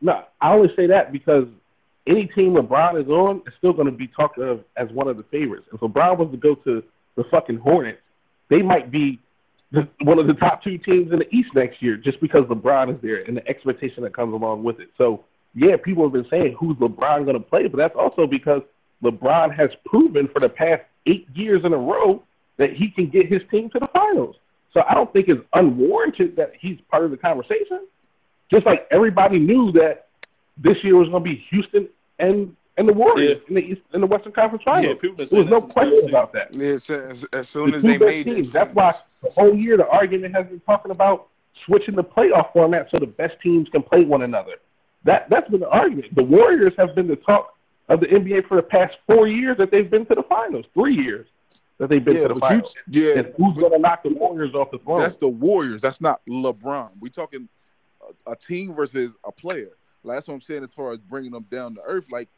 no, 0.00 0.24
I 0.40 0.52
only 0.52 0.74
say 0.76 0.86
that 0.88 1.12
because 1.12 1.46
any 2.06 2.26
team 2.26 2.54
LeBron 2.54 3.02
is 3.02 3.08
on 3.08 3.42
is 3.46 3.54
still 3.58 3.72
going 3.72 3.86
to 3.86 3.92
be 3.92 4.06
talked 4.08 4.38
of 4.38 4.64
as 4.76 4.90
one 4.90 5.08
of 5.08 5.16
the 5.16 5.22
favorites. 5.24 5.66
And 5.70 5.80
if 5.80 5.88
LeBron 5.88 6.18
was 6.18 6.30
to 6.30 6.36
go 6.36 6.54
to 6.56 6.82
the 7.16 7.24
fucking 7.24 7.58
Hornets, 7.58 8.00
they 8.48 8.62
might 8.62 8.90
be 8.90 9.18
the, 9.70 9.88
one 10.02 10.18
of 10.18 10.26
the 10.26 10.34
top 10.34 10.62
two 10.62 10.78
teams 10.78 11.12
in 11.12 11.18
the 11.18 11.34
East 11.34 11.50
next 11.54 11.82
year 11.82 11.96
just 11.96 12.20
because 12.20 12.44
LeBron 12.44 12.94
is 12.94 13.00
there 13.02 13.22
and 13.22 13.36
the 13.36 13.46
expectation 13.48 14.02
that 14.02 14.14
comes 14.14 14.34
along 14.34 14.62
with 14.62 14.80
it. 14.80 14.90
So, 14.98 15.24
yeah, 15.54 15.76
people 15.76 16.04
have 16.04 16.12
been 16.12 16.26
saying 16.28 16.56
who's 16.58 16.76
LeBron 16.76 17.24
going 17.24 17.34
to 17.34 17.40
play, 17.40 17.66
but 17.68 17.78
that's 17.78 17.96
also 17.96 18.26
because 18.26 18.62
LeBron 19.02 19.54
has 19.54 19.70
proven 19.84 20.28
for 20.28 20.40
the 20.40 20.48
past 20.48 20.82
eight 21.06 21.28
years 21.34 21.64
in 21.64 21.72
a 21.72 21.76
row 21.76 22.22
that 22.56 22.72
he 22.72 22.88
can 22.88 23.08
get 23.08 23.26
his 23.26 23.42
team 23.50 23.68
to 23.70 23.78
the 23.78 23.88
finals. 23.88 24.36
So 24.72 24.84
I 24.88 24.94
don't 24.94 25.12
think 25.12 25.28
it's 25.28 25.42
unwarranted 25.52 26.36
that 26.36 26.52
he's 26.58 26.78
part 26.90 27.04
of 27.04 27.10
the 27.10 27.16
conversation. 27.16 27.86
Just 28.50 28.66
like 28.66 28.86
everybody 28.90 29.38
knew 29.38 29.72
that 29.72 30.08
this 30.56 30.82
year 30.82 30.96
was 30.96 31.08
going 31.08 31.24
to 31.24 31.30
be 31.30 31.44
Houston 31.50 31.88
and 32.18 32.56
and 32.78 32.88
the 32.88 32.92
Warriors 32.92 33.38
yeah. 33.42 33.48
in 33.48 33.54
the 33.54 33.60
East, 33.60 33.82
in 33.92 34.00
the 34.00 34.06
Western 34.06 34.32
Conference 34.32 34.64
Finals. 34.64 34.96
Yeah, 35.02 35.10
there 35.16 35.44
was 35.44 35.50
no 35.50 35.60
question 35.60 36.08
about 36.08 36.32
that. 36.32 36.54
Yeah, 36.54 36.68
as, 36.68 37.26
as 37.30 37.48
soon 37.48 37.70
the 37.70 37.76
as 37.76 37.82
they 37.82 37.98
made 37.98 38.24
teams. 38.24 38.48
It, 38.48 38.52
that's 38.52 38.74
why 38.74 38.94
the 39.22 39.30
whole 39.30 39.54
year 39.54 39.76
the 39.76 39.86
argument 39.88 40.34
has 40.34 40.46
been 40.46 40.60
talking 40.60 40.90
about 40.90 41.28
switching 41.66 41.94
the 41.94 42.04
playoff 42.04 42.52
format 42.52 42.88
so 42.90 42.98
the 42.98 43.06
best 43.06 43.34
teams 43.42 43.68
can 43.68 43.82
play 43.82 44.04
one 44.04 44.22
another. 44.22 44.54
That 45.04 45.28
that's 45.28 45.50
been 45.50 45.60
the 45.60 45.68
argument. 45.68 46.14
The 46.14 46.22
Warriors 46.22 46.72
have 46.78 46.94
been 46.94 47.08
the 47.08 47.16
talk 47.16 47.54
of 47.92 48.00
the 48.00 48.06
NBA 48.06 48.46
for 48.48 48.56
the 48.56 48.62
past 48.62 48.94
four 49.06 49.26
years 49.26 49.58
that 49.58 49.70
they've 49.70 49.90
been 49.90 50.06
to 50.06 50.14
the 50.14 50.22
finals. 50.24 50.66
Three 50.74 50.96
years 50.96 51.26
that 51.78 51.88
they've 51.88 52.04
been 52.04 52.16
yeah, 52.16 52.28
to 52.28 52.34
the 52.34 52.40
finals. 52.40 52.74
You, 52.88 53.08
yeah, 53.08 53.18
and 53.18 53.34
who's 53.36 53.56
going 53.56 53.72
to 53.72 53.78
knock 53.78 54.02
the 54.02 54.10
Warriors 54.10 54.54
off 54.54 54.70
the 54.70 54.78
throne? 54.78 55.00
That's 55.00 55.16
the 55.16 55.28
Warriors. 55.28 55.82
That's 55.82 56.00
not 56.00 56.20
LeBron. 56.26 56.92
We're 57.00 57.08
talking 57.08 57.48
a, 58.26 58.32
a 58.32 58.36
team 58.36 58.74
versus 58.74 59.14
a 59.24 59.32
player. 59.32 59.70
Like, 60.04 60.16
that's 60.16 60.28
what 60.28 60.34
I'm 60.34 60.40
saying 60.40 60.64
as 60.64 60.74
far 60.74 60.92
as 60.92 60.98
bringing 60.98 61.32
them 61.32 61.46
down 61.50 61.74
to 61.74 61.80
earth. 61.82 62.06
Like 62.10 62.28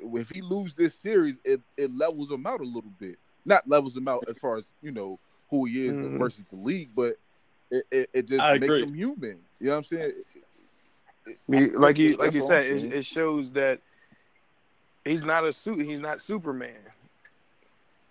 if 0.00 0.30
he 0.30 0.40
lose 0.42 0.74
this 0.74 0.94
series, 0.94 1.38
it, 1.44 1.60
it 1.76 1.94
levels 1.94 2.30
him 2.30 2.46
out 2.46 2.60
a 2.60 2.64
little 2.64 2.92
bit. 2.98 3.16
Not 3.44 3.68
levels 3.68 3.96
him 3.96 4.08
out 4.08 4.24
as 4.28 4.38
far 4.38 4.56
as 4.56 4.72
you 4.82 4.90
know 4.90 5.18
who 5.50 5.66
he 5.66 5.86
is 5.86 5.92
mm-hmm. 5.92 6.18
versus 6.18 6.44
the 6.50 6.56
league, 6.56 6.90
but 6.94 7.16
it, 7.70 7.84
it, 7.90 8.10
it 8.12 8.28
just 8.28 8.40
I 8.40 8.54
makes 8.54 8.64
agree. 8.64 8.82
him 8.82 8.94
human. 8.94 9.38
You 9.60 9.66
know 9.66 9.72
what 9.72 9.78
I'm 9.78 9.84
saying? 9.84 10.12
It, 11.48 11.78
like 11.78 11.98
you 11.98 12.14
like 12.16 12.34
you 12.34 12.40
said, 12.40 12.66
it, 12.66 12.84
it 12.92 13.04
shows 13.04 13.50
that 13.52 13.80
he's 15.06 15.24
not 15.24 15.44
a 15.44 15.52
suit. 15.52 15.84
He's 15.86 16.00
not 16.00 16.20
Superman. 16.20 16.78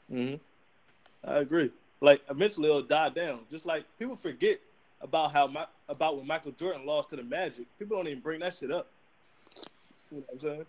hmm 0.09 0.35
I 1.23 1.37
agree. 1.37 1.71
Like 2.01 2.21
eventually 2.29 2.69
it'll 2.69 2.81
die 2.83 3.09
down. 3.09 3.39
Just 3.49 3.65
like 3.65 3.85
people 3.97 4.15
forget 4.15 4.59
about 5.01 5.31
how 5.31 5.47
my, 5.47 5.65
about 5.89 6.17
when 6.17 6.27
Michael 6.27 6.51
Jordan 6.51 6.85
lost 6.85 7.09
to 7.09 7.15
the 7.15 7.23
Magic. 7.23 7.65
People 7.79 7.97
don't 7.97 8.07
even 8.07 8.19
bring 8.19 8.39
that 8.41 8.55
shit 8.55 8.71
up. 8.71 8.87
You 10.11 10.17
know 10.17 10.23
what 10.27 10.33
I'm 10.33 10.39
saying? 10.39 10.65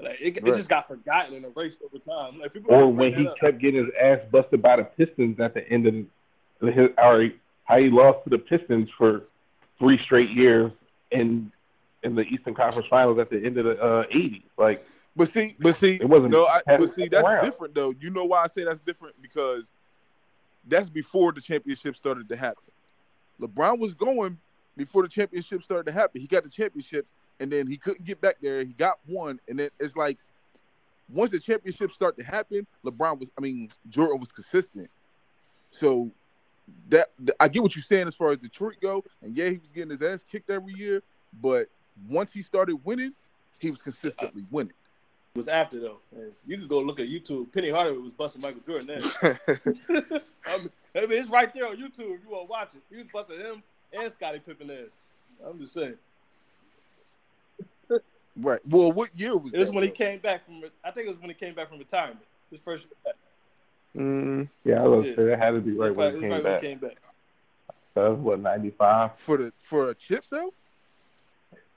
Like 0.00 0.20
it, 0.20 0.42
right. 0.42 0.52
it 0.52 0.56
just 0.56 0.68
got 0.68 0.88
forgotten 0.88 1.34
and 1.34 1.44
erased 1.44 1.80
over 1.84 1.98
time. 1.98 2.40
Like 2.40 2.52
people 2.52 2.74
or 2.74 2.88
when 2.88 3.14
he 3.14 3.28
kept 3.40 3.58
getting 3.58 3.84
his 3.84 3.94
ass 4.00 4.20
busted 4.30 4.62
by 4.62 4.76
the 4.76 4.84
Pistons 4.84 5.38
at 5.40 5.54
the 5.54 5.68
end 5.68 5.86
of 5.86 6.74
his, 6.74 6.88
or 6.98 7.28
how 7.64 7.78
he 7.78 7.90
lost 7.90 8.24
to 8.24 8.30
the 8.30 8.38
Pistons 8.38 8.88
for 8.96 9.24
three 9.78 9.98
straight 10.04 10.30
years 10.30 10.72
in 11.10 11.52
in 12.02 12.14
the 12.14 12.22
Eastern 12.22 12.54
Conference 12.54 12.88
Finals 12.88 13.18
at 13.18 13.30
the 13.30 13.44
end 13.44 13.58
of 13.58 13.64
the 13.64 13.82
uh, 13.82 14.04
'80s. 14.06 14.42
Like, 14.56 14.86
but 15.16 15.28
see, 15.28 15.56
but 15.58 15.76
see, 15.76 15.94
it 15.94 16.08
wasn't. 16.08 16.32
No, 16.32 16.46
I, 16.46 16.62
but 16.66 16.94
see, 16.94 17.08
that's 17.08 17.44
different 17.44 17.74
though. 17.74 17.94
You 18.00 18.10
know 18.10 18.24
why 18.24 18.44
I 18.44 18.46
say 18.48 18.64
that's 18.64 18.80
different 18.80 19.20
because 19.20 19.70
that's 20.66 20.88
before 20.88 21.32
the 21.32 21.40
championship 21.40 21.96
started 21.96 22.28
to 22.28 22.36
happen. 22.36 22.62
LeBron 23.40 23.78
was 23.78 23.94
going 23.94 24.38
before 24.76 25.02
the 25.02 25.08
championship 25.08 25.62
started 25.62 25.86
to 25.86 25.92
happen. 25.92 26.20
He 26.20 26.26
got 26.26 26.44
the 26.44 26.50
championships 26.50 27.14
and 27.40 27.50
then 27.50 27.66
he 27.66 27.76
couldn't 27.76 28.04
get 28.04 28.20
back 28.20 28.36
there. 28.40 28.62
He 28.62 28.72
got 28.72 28.98
one, 29.06 29.40
and 29.48 29.58
then 29.58 29.70
it's 29.80 29.96
like 29.96 30.18
once 31.08 31.30
the 31.30 31.40
championships 31.40 31.94
start 31.94 32.16
to 32.18 32.24
happen, 32.24 32.66
LeBron 32.84 33.18
was, 33.18 33.30
I 33.36 33.40
mean, 33.40 33.70
Jordan 33.88 34.20
was 34.20 34.30
consistent. 34.30 34.88
So 35.70 36.10
that 36.88 37.08
I 37.40 37.48
get 37.48 37.62
what 37.62 37.74
you're 37.74 37.82
saying 37.82 38.06
as 38.06 38.14
far 38.14 38.30
as 38.30 38.38
Detroit 38.38 38.76
go, 38.80 39.04
and 39.22 39.36
yeah, 39.36 39.48
he 39.48 39.58
was 39.58 39.72
getting 39.72 39.90
his 39.90 40.02
ass 40.02 40.24
kicked 40.30 40.50
every 40.50 40.74
year, 40.74 41.02
but 41.40 41.68
once 42.08 42.32
he 42.32 42.42
started 42.42 42.76
winning, 42.84 43.12
he 43.60 43.70
was 43.70 43.82
consistently 43.82 44.44
winning. 44.50 44.74
It 45.34 45.38
was 45.38 45.48
after 45.48 45.78
though. 45.78 45.98
You 46.46 46.58
can 46.58 46.66
go 46.66 46.80
look 46.80 46.98
at 46.98 47.06
YouTube. 47.06 47.52
Penny 47.52 47.70
Hardaway 47.70 47.98
was 47.98 48.10
busting 48.10 48.42
Michael 48.42 48.62
Jordan 48.66 48.88
then. 48.88 49.02
I, 50.46 50.58
mean, 50.58 50.70
I 50.96 51.00
mean, 51.06 51.12
it's 51.12 51.30
right 51.30 51.52
there 51.54 51.68
on 51.68 51.76
YouTube 51.76 52.16
if 52.16 52.20
you 52.24 52.30
want 52.30 52.48
to 52.48 52.50
watch 52.50 52.70
it. 52.74 52.82
He 52.90 52.96
was 52.96 53.06
busting 53.12 53.38
him 53.38 53.62
and 53.92 54.10
Scottie 54.12 54.40
Pippen 54.40 54.70
ass. 54.70 54.88
I'm 55.46 55.58
just 55.60 55.74
saying. 55.74 55.94
Right. 58.36 58.60
Well, 58.66 58.92
what 58.92 59.10
year 59.18 59.36
was 59.36 59.52
it? 59.52 59.58
Was 59.58 59.70
when 59.70 59.82
he 59.82 59.90
came 59.90 60.20
back 60.20 60.46
from. 60.46 60.62
I 60.84 60.92
think 60.92 61.08
it 61.08 61.10
was 61.10 61.20
when 61.20 61.30
he 61.30 61.34
came 61.34 61.52
back 61.52 61.68
from 61.68 61.78
retirement. 61.78 62.20
His 62.50 62.60
first. 62.60 62.84
Mm, 63.96 64.48
yeah, 64.64 64.82
I 64.82 64.86
was 64.86 65.04
yeah. 65.04 65.16
say 65.16 65.24
that 65.24 65.38
had 65.38 65.50
to 65.50 65.60
be 65.60 65.72
right, 65.72 65.94
when, 65.94 66.14
he 66.14 66.20
came, 66.20 66.30
right 66.30 66.44
when 66.44 66.54
he 66.54 66.60
came 66.60 66.78
back. 66.78 66.96
That 67.94 68.08
was 68.08 68.18
what 68.20 68.40
ninety 68.40 68.70
five 68.70 69.10
for 69.18 69.36
the 69.36 69.52
for 69.64 69.90
a 69.90 69.94
chip 69.94 70.24
though. 70.30 70.54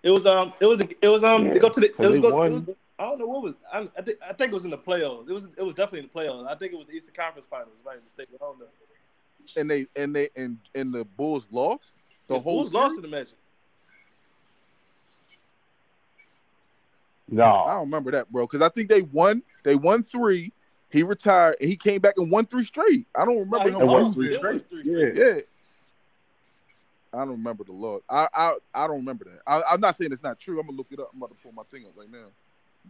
It 0.04 0.12
was 0.12 0.28
um 0.28 0.54
it 0.60 0.68
was 0.68 0.82
it 0.82 1.08
was 1.08 1.24
um 1.24 1.48
yeah, 1.48 1.54
to 1.56 1.60
go 1.60 1.70
to 1.70 1.80
the 1.80 1.88
it 1.88 1.98
was, 1.98 2.20
go, 2.20 2.44
it 2.44 2.52
was 2.52 2.64
I 3.04 3.10
don't 3.10 3.20
know 3.20 3.28
what 3.28 3.44
was 3.44 3.54
I, 3.72 3.88
I 3.98 4.02
think 4.02 4.18
I 4.28 4.34
think 4.34 4.52
it 4.52 4.54
was 4.54 4.66
in 4.66 4.72
the 4.72 4.78
playoffs. 4.78 5.30
It 5.30 5.34
was 5.34 5.48
it 5.58 5.64
was 5.64 5.76
definitely 5.76 6.00
in 6.00 6.10
the 6.14 6.20
playoffs. 6.20 6.48
I 6.48 6.56
think 6.56 6.74
it 6.74 6.78
was 6.78 6.88
the 6.88 6.94
Eastern 6.94 7.14
Conference 7.16 7.48
Finals. 7.50 7.80
Right, 7.86 7.98
mistake. 8.04 8.28
I 8.34 8.38
don't 8.44 8.60
know. 8.60 8.66
And 9.58 9.70
they 9.70 9.88
and 9.96 10.16
they 10.16 10.30
and 10.36 10.58
and 10.74 10.94
the 10.94 11.04
Bulls 11.04 11.48
lost. 11.52 11.92
The, 12.28 12.36
the 12.36 12.40
whole 12.40 12.54
Bulls 12.60 12.72
series? 12.72 12.84
lost 12.84 12.96
to 12.96 13.02
the 13.02 13.08
Magic. 13.08 13.34
No, 17.30 17.44
I 17.44 17.74
don't 17.74 17.86
remember 17.86 18.12
that, 18.12 18.32
bro. 18.32 18.46
Because 18.46 18.62
I 18.62 18.70
think 18.70 18.90
they 18.90 19.02
won. 19.02 19.44
They 19.64 19.76
won 19.76 20.04
three. 20.04 20.52
He 20.90 21.02
retired 21.02 21.56
and 21.60 21.68
he 21.68 21.76
came 21.76 22.00
back 22.00 22.14
and 22.18 22.30
won 22.30 22.46
three 22.46 22.64
straight. 22.64 23.08
I 23.16 23.26
don't 23.26 23.40
remember 23.40 23.72
him 23.72 23.88
won 23.88 24.14
three 24.14 24.38
straight. 24.38 24.66
Yeah. 24.84 25.08
yeah. 25.14 25.40
I 27.14 27.18
don't 27.20 27.32
remember 27.32 27.64
the 27.64 27.74
Lord. 27.74 28.04
I 28.10 28.28
I, 28.34 28.58
I 28.74 28.88
don't 28.88 28.98
remember 28.98 29.26
that. 29.26 29.42
I, 29.46 29.74
am 29.74 29.82
not 29.82 29.98
saying 29.98 30.12
it's 30.12 30.24
not 30.24 30.40
true. 30.40 30.60
I'm 30.60 30.68
gonna 30.68 30.78
look 30.78 30.88
it 30.92 31.00
up. 31.00 31.10
I'm 31.12 31.18
about 31.18 31.30
to 31.30 31.42
pull 31.42 31.52
my 31.52 31.64
thing 31.72 31.86
up 31.86 31.94
right 31.96 32.12
now, 32.12 32.28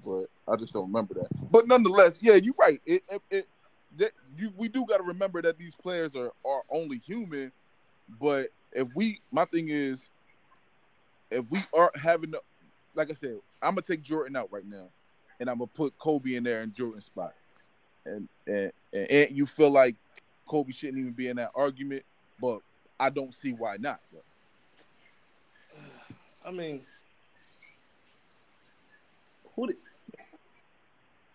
but 0.05 0.25
I 0.47 0.55
just 0.55 0.73
don't 0.73 0.87
remember 0.87 1.15
that. 1.15 1.27
But 1.51 1.67
nonetheless, 1.67 2.21
yeah, 2.21 2.35
you're 2.35 2.55
right. 2.59 2.81
It 2.85 3.03
it, 3.09 3.21
it 3.29 3.47
that 3.97 4.11
you 4.37 4.51
we 4.57 4.67
do 4.67 4.85
got 4.85 4.97
to 4.97 5.03
remember 5.03 5.41
that 5.41 5.57
these 5.57 5.75
players 5.75 6.15
are 6.15 6.31
are 6.45 6.63
only 6.69 6.99
human. 6.99 7.51
But 8.19 8.49
if 8.71 8.87
we, 8.95 9.21
my 9.31 9.45
thing 9.45 9.69
is, 9.69 10.09
if 11.31 11.45
we 11.49 11.59
aren't 11.73 11.97
having 11.97 12.31
the 12.31 12.41
like 12.95 13.09
I 13.09 13.13
said, 13.13 13.37
I'm 13.61 13.71
gonna 13.71 13.81
take 13.81 14.03
Jordan 14.03 14.35
out 14.35 14.51
right 14.51 14.65
now, 14.65 14.89
and 15.39 15.49
I'm 15.49 15.57
gonna 15.57 15.67
put 15.67 15.97
Kobe 15.97 16.35
in 16.35 16.43
there 16.43 16.61
in 16.61 16.73
Jordan's 16.73 17.05
spot. 17.05 17.33
And 18.05 18.27
and, 18.47 18.71
and 18.93 19.31
you 19.31 19.45
feel 19.45 19.69
like 19.69 19.95
Kobe 20.47 20.71
shouldn't 20.71 20.99
even 20.99 21.13
be 21.13 21.27
in 21.27 21.37
that 21.37 21.51
argument, 21.55 22.03
but 22.41 22.59
I 22.99 23.09
don't 23.09 23.33
see 23.33 23.53
why 23.53 23.77
not. 23.77 23.99
I 26.45 26.51
mean, 26.51 26.81
who? 29.55 29.67
Did, 29.67 29.77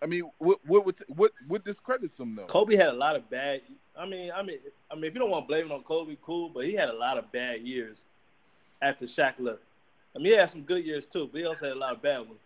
I 0.01 0.05
mean, 0.05 0.23
what 0.37 0.59
what 0.65 0.85
what 0.85 0.95
what, 1.07 1.31
what 1.47 1.65
discredits 1.65 2.19
him 2.19 2.35
though? 2.35 2.45
Kobe 2.45 2.75
had 2.75 2.89
a 2.89 2.93
lot 2.93 3.15
of 3.15 3.29
bad. 3.29 3.61
I 3.97 4.05
mean, 4.05 4.31
I 4.31 4.41
mean, 4.41 4.59
I 4.89 4.95
mean, 4.95 5.05
if 5.05 5.13
you 5.13 5.19
don't 5.19 5.29
want 5.29 5.45
to 5.45 5.47
blame 5.47 5.65
it 5.65 5.71
on 5.71 5.83
Kobe, 5.83 6.15
cool, 6.23 6.49
but 6.49 6.65
he 6.65 6.73
had 6.73 6.89
a 6.89 6.93
lot 6.93 7.17
of 7.17 7.31
bad 7.31 7.61
years 7.61 8.03
after 8.81 9.05
Shaq 9.05 9.33
left. 9.39 9.59
I 10.15 10.19
mean, 10.19 10.27
he 10.27 10.37
had 10.37 10.49
some 10.49 10.61
good 10.61 10.85
years 10.85 11.05
too, 11.05 11.29
but 11.31 11.39
he 11.39 11.45
also 11.45 11.67
had 11.67 11.75
a 11.75 11.79
lot 11.79 11.93
of 11.93 12.01
bad 12.01 12.19
ones. 12.19 12.39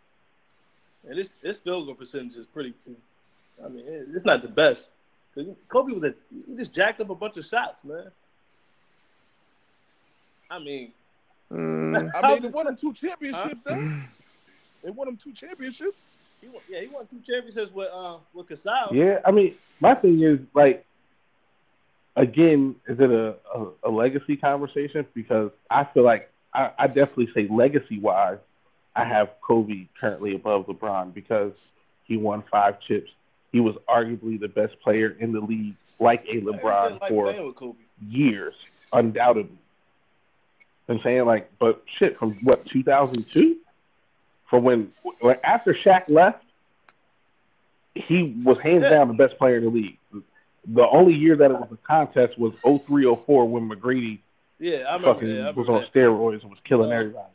and 1.08 1.18
this 1.18 1.30
this 1.42 1.58
field 1.58 1.86
goal 1.86 1.96
percentage 1.96 2.38
is 2.38 2.48
pretty. 2.48 2.74
I 3.64 3.68
mean, 3.68 3.84
it's 3.88 4.26
not 4.26 4.42
the 4.42 4.48
best. 4.48 4.90
Kobe 5.70 5.94
was 5.94 6.04
a 6.04 6.14
he 6.48 6.56
just 6.56 6.74
jacked 6.74 7.02
up 7.02 7.10
a 7.10 7.16
bunch 7.16 7.38
of 7.38 7.46
shots, 7.46 7.84
man. 7.84 8.12
I 10.50 10.60
mean, 10.60 10.92
mm. 11.52 12.12
I 12.16 12.34
mean, 12.34 12.42
they 12.44 12.48
won 12.50 12.68
him 12.68 12.78
two 12.78 12.94
championships. 12.94 13.62
Huh? 13.68 13.90
They 14.84 14.92
won 14.92 15.08
him 15.08 15.18
two 15.18 15.32
championships. 15.32 16.06
He 16.42 16.48
won, 16.48 16.62
yeah, 16.70 16.82
he 16.82 16.88
won 16.88 17.08
two 17.08 17.22
championships 17.26 17.74
with 17.74 17.90
uh 17.94 18.18
with 18.34 18.48
Gasol. 18.48 18.92
Yeah, 18.92 19.20
I 19.26 19.32
mean, 19.32 19.56
my 19.80 19.96
thing 19.96 20.22
is 20.22 20.40
like, 20.54 20.86
again, 22.16 22.76
is 22.88 23.00
it 23.00 23.10
a, 23.10 23.36
a, 23.56 23.68
a 23.84 23.90
legacy 23.90 24.36
conversation? 24.36 25.06
Because 25.14 25.52
I 25.70 25.86
feel 25.86 26.04
like 26.04 26.30
I, 26.54 26.72
I 26.78 26.88
definitely 26.88 27.30
say 27.34 27.48
legacy 27.50 28.00
wise, 28.00 28.40
I 28.96 29.06
have 29.06 29.30
Kobe 29.42 29.88
currently 30.00 30.36
above 30.36 30.68
LeBron 30.68 31.14
because 31.14 31.54
he 32.04 32.18
won 32.18 32.44
five 32.52 32.80
chips. 32.82 33.10
He 33.52 33.60
was 33.60 33.76
arguably 33.88 34.40
the 34.40 34.48
best 34.48 34.80
player 34.82 35.16
in 35.20 35.32
the 35.32 35.40
league, 35.40 35.76
like 36.00 36.26
a 36.30 36.42
LeBron 36.42 37.00
like 37.00 37.10
for 37.10 37.34
years, 38.06 38.54
undoubtedly. 38.92 39.58
I'm 40.90 41.00
saying 41.04 41.26
like, 41.26 41.50
but 41.60 41.84
shit, 41.98 42.18
from 42.20 42.34
what 42.44 42.66
2002, 42.66 43.58
from 44.54 44.64
when, 44.66 44.92
when 45.20 45.38
after 45.44 45.74
Shaq 45.74 46.12
left, 46.12 46.44
he 47.96 48.40
was 48.46 48.60
hands 48.60 48.84
down 48.84 49.08
the 49.08 49.16
best 49.16 49.36
player 49.40 49.58
in 49.58 49.64
the 49.64 49.70
league. 49.72 49.98
The 50.68 50.88
only 50.88 51.16
year 51.16 51.36
that 51.36 51.50
it 51.50 51.60
was 51.60 51.70
a 51.72 51.78
contest 51.88 52.38
was 52.38 52.54
0304 52.60 53.50
when 53.50 53.68
McGrady 53.68 54.20
yeah, 54.60 54.78
I 54.88 54.94
remember, 54.94 55.14
fucking 55.16 55.28
yeah, 55.28 55.48
I 55.48 55.52
was 55.52 55.68
on 55.68 55.86
steroids 55.92 56.42
and 56.42 56.52
was 56.52 56.60
killing 56.66 56.92
uh-huh. 56.92 57.00
everybody. 57.00 57.30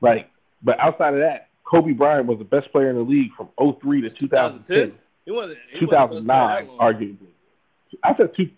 Like, 0.00 0.30
but 0.60 0.80
outside 0.80 1.14
of 1.14 1.20
that, 1.20 1.50
Kobe 1.62 1.92
Bryant 1.92 2.26
was 2.26 2.38
the 2.38 2.44
best 2.44 2.72
player 2.72 2.90
in 2.90 2.96
the 2.96 3.02
league 3.02 3.30
from 3.36 3.48
03 3.56 4.00
to 4.00 4.10
2010. 4.10 4.98
He 5.24 5.30
wasn't, 5.30 5.58
he 5.70 5.78
2009, 5.78 6.66
arguably. 6.78 7.16
I 8.02 8.16
said 8.16 8.34
two. 8.34 8.50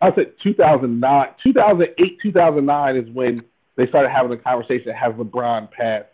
I 0.00 0.14
said 0.14 0.34
2009, 0.40 1.28
2008, 1.42 2.20
2009 2.22 2.96
is 2.96 3.10
when 3.10 3.42
they 3.74 3.88
started 3.88 4.10
having 4.10 4.30
a 4.30 4.36
conversation 4.36 4.86
that 4.86 4.96
has 4.96 5.14
LeBron 5.14 5.72
past 5.72 6.06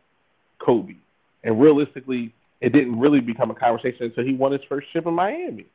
Kobe. 0.59 0.95
And 1.43 1.61
realistically, 1.61 2.35
it 2.61 2.73
didn't 2.73 2.99
really 2.99 3.21
become 3.21 3.51
a 3.51 3.55
conversation 3.55 4.05
until 4.07 4.25
he 4.25 4.35
won 4.35 4.53
his 4.53 4.61
first 4.69 4.89
chip 4.93 5.07
in 5.07 5.15
Miami. 5.15 5.67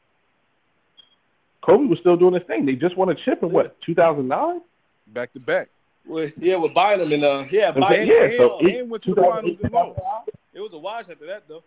Kobe 1.62 1.86
was 1.86 2.00
still 2.00 2.16
doing 2.16 2.36
his 2.36 2.44
thing. 2.44 2.66
They 2.66 2.76
just 2.76 2.96
won 2.96 3.10
a 3.10 3.16
chip 3.16 3.42
in 3.42 3.52
what, 3.52 3.80
2009? 3.82 4.62
Back 5.08 5.34
to 5.34 5.40
back. 5.40 5.70
Well, 6.06 6.30
yeah, 6.38 6.58
with 6.58 6.76
Bynum 6.76 7.12
and 7.12 7.24
uh, 7.24 7.46
yeah, 7.50 7.72
Bynum 7.72 8.08
yeah, 8.08 8.30
so 8.38 8.60
and, 8.60 8.70
and 8.70 8.92
went 8.92 9.04
to 9.04 9.16
the 9.16 9.22
finals 9.22 9.58
and 9.64 9.74
lost. 9.74 10.30
It 10.54 10.62
was 10.62 10.74
a 10.74 10.78
wash 10.78 11.10
after 11.10 11.26
that, 11.26 11.48
though. 11.48 11.64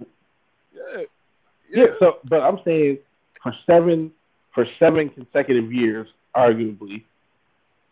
Yeah. 0.00 0.06
yeah, 0.96 1.04
yeah. 1.72 1.86
So, 1.98 2.18
but 2.24 2.42
I'm 2.42 2.60
saying 2.64 2.98
for 3.42 3.54
seven 3.66 4.12
for 4.54 4.66
seven 4.78 5.08
consecutive 5.08 5.72
years, 5.72 6.08
arguably, 6.34 7.04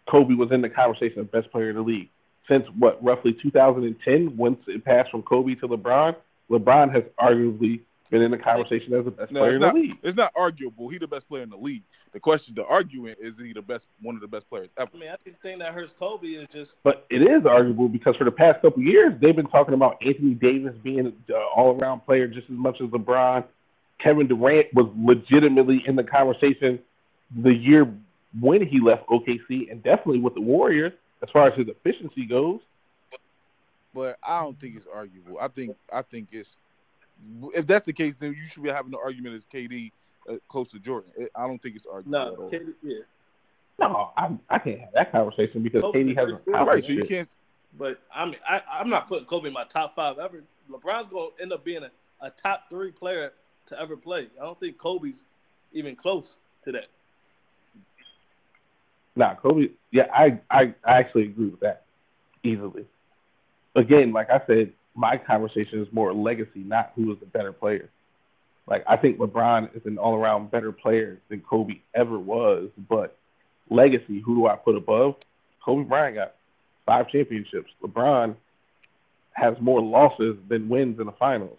Kobe 0.09 0.35
was 0.35 0.53
in 0.53 0.61
the 0.61 0.71
conversation 0.71 1.21
of 1.21 1.31
best 1.31 1.51
player 1.51 1.71
in 1.71 1.77
the 1.77 1.83
league. 1.83 2.11
Since 2.49 2.67
what, 2.79 3.03
roughly 3.05 3.35
2010, 3.35 4.37
once 4.37 4.59
it 4.67 4.85
passed 4.85 5.11
from 5.11 5.23
Kobe 5.23 5.55
to 5.57 5.69
LeBron, 5.69 6.17
LeBron 6.51 6.93
has 6.93 7.05
arguably 7.21 7.81
been 8.11 8.23
in 8.23 8.31
the 8.31 8.39
conversation 8.39 8.95
as 8.95 9.05
the 9.05 9.11
best 9.11 9.31
no, 9.31 9.41
player 9.41 9.55
in 9.55 9.61
not, 9.61 9.75
the 9.75 9.81
league. 9.81 9.99
It's 10.03 10.17
not 10.17 10.33
arguable. 10.35 10.89
He's 10.89 11.01
the 11.01 11.07
best 11.07 11.29
player 11.29 11.43
in 11.43 11.51
the 11.51 11.59
league. 11.59 11.83
The 12.13 12.21
question, 12.21 12.55
the 12.55 12.65
argument, 12.65 13.19
is 13.21 13.39
he 13.39 13.53
the 13.53 13.61
best, 13.61 13.87
one 14.01 14.15
of 14.15 14.23
the 14.23 14.29
best 14.29 14.49
players 14.49 14.71
ever? 14.79 14.91
I 14.95 14.99
mean, 14.99 15.11
I 15.11 15.17
think 15.17 15.41
the 15.41 15.49
thing 15.49 15.59
that 15.59 15.75
hurts 15.75 15.93
Kobe 15.93 16.27
is 16.27 16.49
just. 16.49 16.77
But 16.83 17.07
it 17.11 17.21
is 17.21 17.45
arguable 17.45 17.89
because 17.89 18.17
for 18.17 18.25
the 18.25 18.31
past 18.31 18.63
couple 18.63 18.83
years, 18.83 19.13
they've 19.21 19.37
been 19.37 19.49
talking 19.49 19.75
about 19.75 19.99
Anthony 20.05 20.33
Davis 20.33 20.75
being 20.83 21.01
an 21.01 21.15
all-around 21.55 22.01
player 22.07 22.27
just 22.27 22.49
as 22.49 22.57
much 22.57 22.81
as 22.81 22.89
LeBron. 22.89 23.45
Kevin 23.99 24.27
Durant 24.27 24.73
was 24.73 24.87
legitimately 24.97 25.83
in 25.87 25.97
the 25.97 26.05
conversation 26.05 26.79
the 27.43 27.53
year 27.53 27.93
when 28.41 28.67
he 28.67 28.81
left 28.81 29.07
OKC, 29.09 29.71
and 29.71 29.83
definitely 29.83 30.21
with 30.21 30.35
the 30.35 30.41
Warriors 30.41 30.93
as 31.23 31.29
far 31.31 31.49
as 31.49 31.59
his 31.59 31.69
efficiency 31.69 32.27
goes. 32.27 32.61
But 33.95 34.19
I 34.23 34.43
don't 34.43 34.59
think 34.59 34.77
it's 34.77 34.87
arguable. 34.93 35.39
I 35.41 35.49
think 35.49 35.77
I 35.93 36.03
think 36.03 36.29
it's 36.33 36.59
if 37.55 37.67
that's 37.67 37.87
the 37.87 37.93
case, 37.93 38.15
then 38.15 38.35
you 38.35 38.45
should 38.47 38.63
be 38.63 38.71
having 38.71 38.93
an 38.93 38.99
argument 39.03 39.35
as 39.35 39.47
KD 39.47 39.91
uh, 40.29 40.35
close 40.49 40.71
to 40.71 40.79
Jordan. 40.79 41.11
I 41.35 41.47
don't 41.47 41.61
think 41.61 41.77
it's 41.77 41.87
arguable. 41.87 42.49
No, 42.51 42.59
KD, 42.59 42.75
yeah. 42.83 42.99
No, 43.79 44.11
I, 44.17 44.37
I 44.51 44.59
can't 44.59 44.81
have 44.81 44.93
that 44.95 45.13
conversation 45.13 45.63
because 45.63 45.83
Kobe 45.83 46.05
KD 46.05 46.17
has 46.17 46.29
a 46.31 46.65
right, 46.65 46.83
so 46.83 46.93
you 46.93 47.05
can't. 47.05 47.29
But 47.79 48.01
I 48.15 48.25
mean, 48.25 48.37
I, 48.49 48.63
I'm 48.71 48.91
not 48.91 49.09
putting 49.09 49.27
Kobe 49.27 49.49
in 49.49 49.53
my 49.53 49.65
top 49.65 49.95
five 49.95 50.19
ever. 50.19 50.43
LeBron's 50.71 51.11
going 51.11 51.31
to 51.37 51.43
end 51.43 51.53
up 51.53 51.65
being 51.65 51.83
a, 51.83 51.91
a 52.21 52.31
top 52.31 52.65
three 52.69 52.91
player 52.91 53.33
to 53.67 53.81
ever 53.81 53.97
play. 53.97 54.29
I 54.41 54.45
don't 54.45 54.59
think 54.59 54.79
Kobe's 54.79 55.25
even 55.73 55.97
close 55.97 56.39
to 56.65 56.73
that. 56.73 56.87
Nah, 59.19 59.35
Kobe. 59.35 59.71
Yeah, 59.91 60.07
I, 60.15 60.39
I, 60.49 60.75
I 60.85 60.99
actually 61.01 61.25
agree 61.25 61.49
with 61.49 61.61
that 61.61 61.83
easily. 62.45 62.87
Again, 63.75 64.13
like 64.13 64.31
I 64.31 64.41
said, 64.47 64.73
my 64.95 65.17
conversation 65.17 65.83
is 65.83 65.89
more 65.93 66.15
legacy, 66.15 66.61
not 66.61 66.93
who 66.95 67.13
is 67.13 67.19
the 67.19 67.27
better 67.27 67.53
player. 67.53 67.91
Like 68.69 68.85
I 68.87 68.97
think 68.97 69.19
LeBron 69.19 69.75
is 69.77 69.83
an 69.87 69.99
all-around 69.99 70.53
better 70.53 70.71
player 70.71 71.19
than 71.29 71.41
Kobe 71.41 71.81
ever 71.95 72.19
was, 72.19 72.71
but 72.89 73.17
legacy, 73.71 74.21
who 74.21 74.37
do 74.37 74.47
I 74.47 74.55
put 74.55 74.77
above? 74.77 75.17
Kobe 75.65 75.89
Bryant 75.89 76.15
got 76.15 76.35
five 76.87 77.09
championships. 77.11 77.71
LeBron 77.83 78.37
has 79.33 79.57
more 79.61 79.81
losses 79.83 80.37
than 80.49 80.69
wins 80.69 81.01
in 81.01 81.07
the 81.07 81.13
finals. 81.13 81.59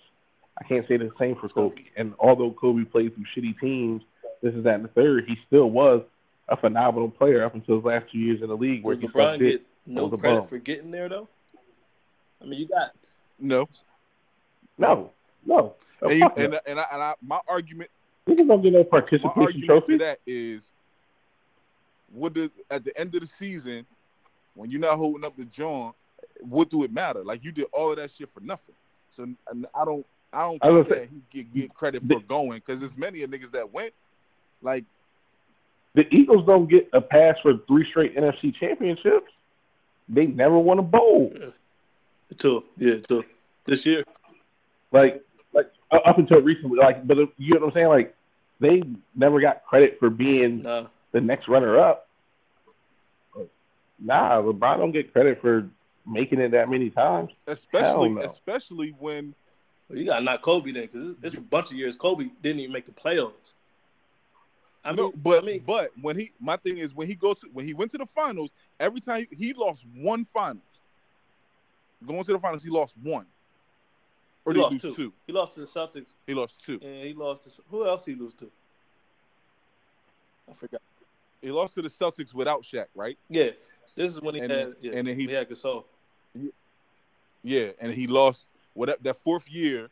I 0.57 0.63
can't 0.63 0.87
say 0.87 0.95
the 0.95 1.11
same 1.19 1.35
for 1.35 1.49
Kobe. 1.49 1.83
And 1.97 2.13
although 2.19 2.51
Kobe 2.51 2.85
played 2.85 3.15
through 3.15 3.25
shitty 3.35 3.59
teams, 3.59 4.01
this 4.41 4.53
is 4.53 4.63
that 4.63 4.75
and 4.75 4.85
the 4.85 4.89
third, 4.89 5.25
he 5.27 5.37
still 5.47 5.69
was 5.69 6.03
a 6.49 6.57
phenomenal 6.57 7.09
player 7.09 7.45
up 7.45 7.55
until 7.55 7.75
his 7.75 7.85
last 7.85 8.11
two 8.11 8.17
years 8.17 8.41
in 8.41 8.47
the 8.47 8.57
league. 8.57 8.83
Where 8.83 8.95
Does 8.95 9.09
LeBron 9.11 9.39
get 9.39 9.65
no 9.85 10.09
credit 10.09 10.49
for 10.49 10.57
getting 10.57 10.91
there 10.91 11.07
though? 11.07 11.27
I 12.41 12.45
mean, 12.45 12.59
you 12.59 12.67
got 12.67 12.91
no, 13.39 13.69
no, 14.77 15.11
no. 15.45 15.75
And, 16.01 16.11
you, 16.11 16.29
and, 16.37 16.59
and, 16.65 16.79
I, 16.79 16.85
and 16.91 17.03
I, 17.03 17.13
my 17.21 17.39
argument, 17.47 17.89
niggas 18.27 18.47
don't 18.47 18.61
get 18.61 18.73
no 18.73 18.83
participation 18.83 19.31
my 19.35 19.43
argument 19.43 19.65
trophy. 19.65 19.93
to 19.93 19.97
that 19.99 20.19
is, 20.25 20.71
would 22.13 22.33
the 22.33 22.51
at 22.71 22.83
the 22.83 22.97
end 22.99 23.13
of 23.15 23.21
the 23.21 23.27
season, 23.27 23.85
when 24.55 24.71
you're 24.71 24.79
not 24.79 24.97
holding 24.97 25.25
up 25.25 25.35
the 25.37 25.45
John, 25.45 25.93
what 26.41 26.69
do 26.69 26.83
it 26.83 26.91
matter? 26.91 27.23
Like 27.23 27.43
you 27.43 27.51
did 27.51 27.67
all 27.71 27.91
of 27.91 27.97
that 27.97 28.11
shit 28.11 28.29
for 28.33 28.39
nothing. 28.39 28.75
So 29.09 29.23
and 29.23 29.65
I 29.75 29.85
don't, 29.85 30.05
I 30.31 30.47
don't 30.47 30.59
think 30.59 30.87
that 30.87 30.95
say, 30.95 31.09
he 31.31 31.43
get, 31.43 31.53
get 31.53 31.73
credit 31.73 32.03
for 32.07 32.19
going 32.21 32.59
because 32.59 32.79
there's 32.79 32.97
many 32.97 33.23
of 33.23 33.29
niggas 33.29 33.51
that 33.51 33.73
went. 33.73 33.93
Like 34.61 34.85
the 35.95 36.07
Eagles 36.13 36.45
don't 36.45 36.69
get 36.69 36.89
a 36.93 37.01
pass 37.01 37.35
for 37.41 37.57
three 37.67 37.87
straight 37.89 38.15
NFC 38.15 38.55
championships. 38.55 39.31
They 40.07 40.27
never 40.27 40.57
won 40.57 40.79
a 40.79 40.83
bowl. 40.83 41.33
Two, 42.37 42.63
yeah, 42.77 42.97
two. 42.99 43.25
This 43.65 43.85
year. 43.85 44.03
Like, 44.91 45.23
like 45.53 45.71
up 45.91 46.17
until 46.17 46.41
recently, 46.41 46.77
like, 46.77 47.05
but 47.05 47.17
you 47.37 47.53
know 47.53 47.59
what 47.59 47.67
I'm 47.67 47.73
saying? 47.73 47.87
Like, 47.87 48.15
they 48.59 48.83
never 49.15 49.39
got 49.39 49.65
credit 49.65 49.97
for 49.99 50.09
being 50.09 50.63
no. 50.63 50.87
the 51.11 51.21
next 51.21 51.47
runner 51.47 51.79
up. 51.79 52.07
Nah, 53.99 54.41
LeBron 54.41 54.77
don't 54.77 54.91
get 54.91 55.11
credit 55.11 55.41
for 55.41 55.67
making 56.05 56.39
it 56.39 56.51
that 56.51 56.69
many 56.69 56.89
times. 56.89 57.31
Especially, 57.47 58.09
no. 58.09 58.21
especially 58.21 58.95
when 58.97 59.35
well, 59.89 59.97
you 59.97 60.05
got 60.05 60.23
not 60.23 60.41
Kobe 60.41 60.71
then, 60.71 60.87
because 60.91 61.15
it's, 61.21 61.35
a 61.35 61.41
bunch 61.41 61.71
of 61.71 61.77
years 61.77 61.95
Kobe 61.95 62.29
didn't 62.41 62.59
even 62.61 62.71
make 62.71 62.85
the 62.85 62.91
playoffs. 62.91 63.53
I 64.83 64.91
mean, 64.91 64.97
no, 64.97 65.11
but 65.11 65.43
I 65.43 65.45
mean, 65.45 65.63
but 65.65 65.91
when 66.01 66.17
he, 66.17 66.31
my 66.39 66.55
thing 66.55 66.77
is 66.77 66.93
when 66.93 67.07
he 67.07 67.15
goes 67.15 67.39
to, 67.41 67.47
when 67.51 67.65
he 67.65 67.73
went 67.73 67.91
to 67.91 67.97
the 67.97 68.05
finals, 68.05 68.51
every 68.79 69.01
time 69.01 69.27
he, 69.29 69.47
he 69.47 69.53
lost 69.53 69.83
one 69.95 70.25
finals. 70.25 70.63
Going 72.05 72.23
to 72.23 72.31
the 72.31 72.39
finals, 72.39 72.63
he 72.63 72.69
lost 72.69 72.93
one. 73.03 73.25
Or 74.45 74.53
he 74.53 74.59
did 74.59 74.67
he 74.67 74.73
lose 74.73 74.81
two. 74.81 74.95
two? 74.95 75.13
He 75.27 75.33
lost 75.33 75.53
to 75.55 75.59
the 75.61 75.65
Celtics. 75.65 76.13
He 76.25 76.33
lost 76.33 76.63
two. 76.65 76.79
And 76.81 77.07
he 77.07 77.13
lost 77.13 77.43
to 77.43 77.61
who 77.69 77.85
else? 77.85 78.05
He 78.05 78.15
lose 78.15 78.33
to? 78.35 78.49
I 80.49 80.53
forgot. 80.53 80.81
He 81.41 81.51
lost 81.51 81.73
to 81.75 81.81
the 81.81 81.89
Celtics 81.89 82.33
without 82.33 82.63
Shaq, 82.63 82.85
right? 82.95 83.17
Yeah. 83.29 83.51
This 83.95 84.13
is 84.13 84.21
when 84.21 84.35
he 84.35 84.41
and 84.41 84.51
had. 84.51 84.75
Yeah, 84.79 84.93
and 84.95 85.07
then 85.07 85.19
he, 85.19 85.27
he 85.27 85.33
had 85.33 85.49
Gasol. 85.49 85.83
Yeah, 87.43 87.71
and 87.79 87.93
he 87.93 88.07
lost. 88.07 88.47
What 88.75 89.03
that 89.03 89.17
fourth 89.17 89.49
year 89.49 89.89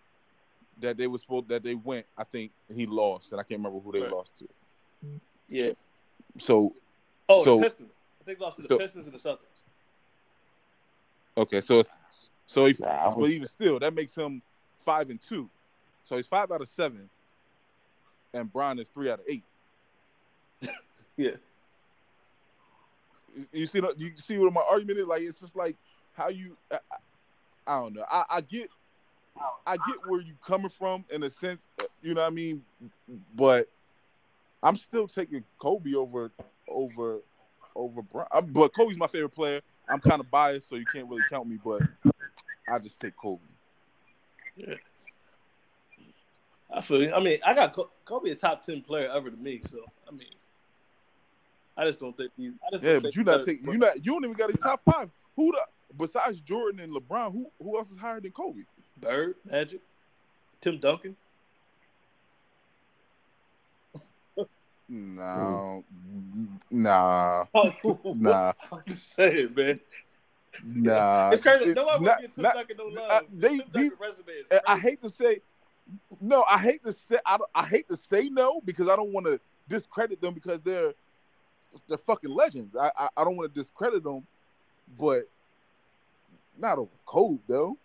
that 0.79 0.95
they 0.95 1.07
were 1.07 1.17
supposed 1.17 1.49
that 1.49 1.63
they 1.63 1.75
went, 1.75 2.05
I 2.17 2.23
think 2.23 2.51
he 2.73 2.85
lost, 2.85 3.31
and 3.31 3.41
I 3.41 3.43
can't 3.43 3.59
remember 3.59 3.79
who 3.79 3.91
they 3.91 3.99
right. 3.99 4.11
lost 4.11 4.37
to. 4.37 4.47
Yeah. 5.49 5.71
So. 6.37 6.73
Oh, 7.29 7.43
so, 7.43 7.57
the 7.57 7.63
Pistons. 7.63 7.91
I 8.21 8.23
think 8.23 8.39
lost 8.39 8.55
to 8.57 8.61
the 8.63 8.67
so, 8.67 8.77
Pistons 8.77 9.07
and 9.07 9.15
the 9.15 9.19
Celtics. 9.19 9.37
Okay, 11.37 11.61
so 11.61 11.83
so 12.47 12.65
he, 12.65 12.75
nah, 12.79 13.13
but 13.13 13.29
even 13.29 13.47
still, 13.47 13.77
that 13.79 13.93
makes 13.93 14.15
him 14.15 14.41
five 14.85 15.09
and 15.09 15.19
two. 15.27 15.49
So 16.05 16.15
he's 16.15 16.25
five 16.25 16.51
out 16.51 16.61
of 16.61 16.69
seven, 16.69 17.09
and 18.33 18.51
Bron 18.51 18.79
is 18.79 18.87
three 18.87 19.11
out 19.11 19.19
of 19.19 19.25
eight. 19.27 19.43
yeah. 21.17 21.31
You 23.51 23.67
see, 23.67 23.81
you 23.97 24.13
see 24.15 24.37
what 24.37 24.51
my 24.51 24.63
argument 24.67 24.97
is. 24.97 25.05
Like, 25.05 25.21
it's 25.21 25.39
just 25.39 25.55
like 25.55 25.75
how 26.13 26.29
you. 26.29 26.57
I, 26.71 26.79
I 27.67 27.79
don't 27.81 27.93
know. 27.93 28.05
I, 28.09 28.23
I 28.29 28.41
get 28.41 28.69
I 29.65 29.77
get 29.77 29.95
where 30.05 30.21
you 30.21 30.33
coming 30.45 30.69
from 30.69 31.05
in 31.09 31.23
a 31.23 31.29
sense, 31.29 31.61
uh, 31.79 31.83
you 32.01 32.13
know 32.13 32.21
what 32.21 32.27
I 32.27 32.33
mean, 32.35 32.63
but 33.35 33.67
I'm 34.63 34.75
still 34.75 35.07
taking 35.07 35.43
Kobe 35.59 35.93
over 35.93 36.31
over 36.67 37.19
over 37.75 38.01
Bron. 38.01 38.27
I'm, 38.31 38.51
but 38.51 38.73
Kobe's 38.73 38.97
my 38.97 39.07
favorite 39.07 39.29
player. 39.29 39.61
I'm 39.87 39.99
kind 39.99 40.19
of 40.19 40.29
biased, 40.29 40.69
so 40.69 40.75
you 40.75 40.85
can't 40.85 41.07
really 41.07 41.23
count 41.29 41.47
me, 41.47 41.57
but 41.63 41.83
I 42.67 42.79
just 42.79 42.99
take 42.99 43.15
Kobe. 43.15 43.41
Yeah. 44.55 44.75
I 46.73 46.81
feel. 46.81 47.01
You. 47.01 47.13
I 47.13 47.19
mean, 47.19 47.39
I 47.45 47.53
got 47.53 47.77
Kobe 48.05 48.29
a 48.29 48.35
top 48.35 48.63
ten 48.63 48.81
player 48.81 49.09
ever 49.09 49.29
to 49.29 49.37
me. 49.37 49.61
So 49.65 49.79
I 50.07 50.11
mean, 50.11 50.27
I 51.77 51.85
just 51.85 51.99
don't 51.99 52.15
think 52.17 52.31
he's. 52.35 52.53
yeah, 52.81 52.99
but 52.99 53.15
you're 53.15 53.23
not 53.23 53.45
taking. 53.45 53.71
You 53.71 53.77
not. 53.77 54.05
You 54.05 54.13
don't 54.13 54.25
even 54.25 54.35
got 54.35 54.49
a 54.49 54.57
top 54.57 54.81
five. 54.83 55.09
Who 55.37 55.51
the 55.51 55.59
besides 55.95 56.39
Jordan 56.41 56.81
and 56.81 56.93
LeBron? 56.93 57.31
Who 57.31 57.49
who 57.61 57.77
else 57.77 57.89
is 57.89 57.97
higher 57.97 58.19
than 58.19 58.31
Kobe? 58.31 58.61
Bird, 58.99 59.35
Magic, 59.45 59.79
Tim 60.59 60.79
Duncan. 60.79 61.15
No, 64.89 65.83
nah, 66.71 67.45
nah. 67.51 68.53
I'm 68.71 68.83
just 68.87 69.13
saying, 69.15 69.53
man. 69.55 69.79
Nah, 70.63 71.31
it's 71.31 71.41
crazy. 71.41 71.73
No 71.73 71.85
one 71.85 72.03
not, 72.03 72.21
get 72.21 72.33
Tim 72.33 72.43
not, 72.43 72.55
Duncan 72.55 72.77
no 72.77 72.85
love. 72.85 73.11
Uh, 73.11 73.21
they, 73.31 73.59
they, 73.73 73.89
I 74.65 74.79
hate 74.79 75.01
to 75.03 75.09
say, 75.09 75.41
no, 76.21 76.43
I 76.49 76.57
hate 76.57 76.83
to 76.83 76.93
say, 76.93 77.17
I, 77.25 77.37
I 77.53 77.65
hate 77.65 77.87
to 77.89 77.97
say 77.97 78.29
no 78.29 78.61
because 78.61 78.87
I 78.87 78.95
don't 78.95 79.11
want 79.11 79.25
to 79.25 79.39
discredit 79.67 80.21
them 80.21 80.33
because 80.33 80.61
they're 80.61 80.93
they're 81.87 81.97
fucking 81.97 82.31
legends. 82.31 82.75
I 82.75 82.91
I, 82.97 83.09
I 83.17 83.23
don't 83.23 83.35
want 83.35 83.53
to 83.53 83.61
discredit 83.61 84.03
them, 84.03 84.25
but 84.97 85.23
not 86.57 86.77
over 86.77 86.89
Kobe 87.05 87.39
though. 87.47 87.77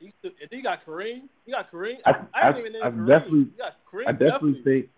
You, 0.00 0.12
you 0.50 0.62
got 0.62 0.86
Kareem. 0.86 1.22
You 1.44 1.52
got 1.52 1.70
Kareem. 1.70 1.98
I, 2.06 2.12
I, 2.32 2.48
I, 2.48 2.58
even 2.58 2.76
I 2.76 2.88
definitely, 2.88 3.48
Kareem, 3.92 4.08
I 4.08 4.12
definitely, 4.12 4.28
definitely 4.28 4.62
think. 4.62 4.88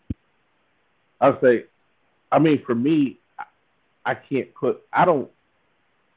I'll 1.23 1.41
say, 1.41 1.64
I 2.33 2.41
mean, 2.41 2.62
for 2.66 2.75
me, 2.75 3.20
I 4.05 4.14
can't 4.16 4.53
put. 4.55 4.83
I 4.93 5.05
don't. 5.05 5.31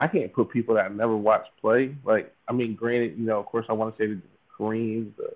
I 0.02 0.08
can't 0.08 0.34
put 0.34 0.50
people 0.50 0.76
that 0.76 0.86
I 0.86 0.90
never 0.90 1.16
watched 1.16 1.52
play. 1.62 1.96
Like, 2.04 2.34
I 2.50 2.54
mean, 2.54 2.76
granted, 2.76 3.18
you 3.18 3.26
know, 3.26 3.40
of 3.40 3.46
course, 3.46 3.66
I 3.70 3.74
want 3.74 3.96
to 3.96 4.04
say 4.04 4.08
the 4.08 4.22
Kareem, 4.60 5.16
the 5.16 5.30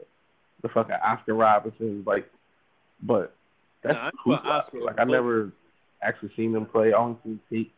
the 0.63 0.69
fucking 0.69 0.95
Oscar 0.95 1.35
Robinson, 1.35 2.03
like, 2.05 2.29
but 3.01 3.35
that's 3.83 3.95
nah, 3.95 4.09
cool. 4.21 4.39
Oscar, 4.43 4.81
like, 4.81 4.99
I 4.99 5.03
never 5.05 5.51
actually 6.01 6.31
seen 6.35 6.51
them 6.51 6.65
play. 6.65 6.91
I 6.91 6.97
only 6.97 7.17
seen 7.23 7.39
tape. 7.51 7.73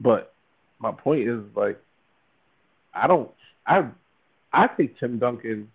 But 0.00 0.34
my 0.80 0.90
point 0.90 1.28
is, 1.28 1.40
like, 1.54 1.80
I 2.92 3.06
don't. 3.06 3.30
I 3.64 3.88
I 4.52 4.66
take 4.66 4.98
Tim 4.98 5.18
Duncan, 5.20 5.70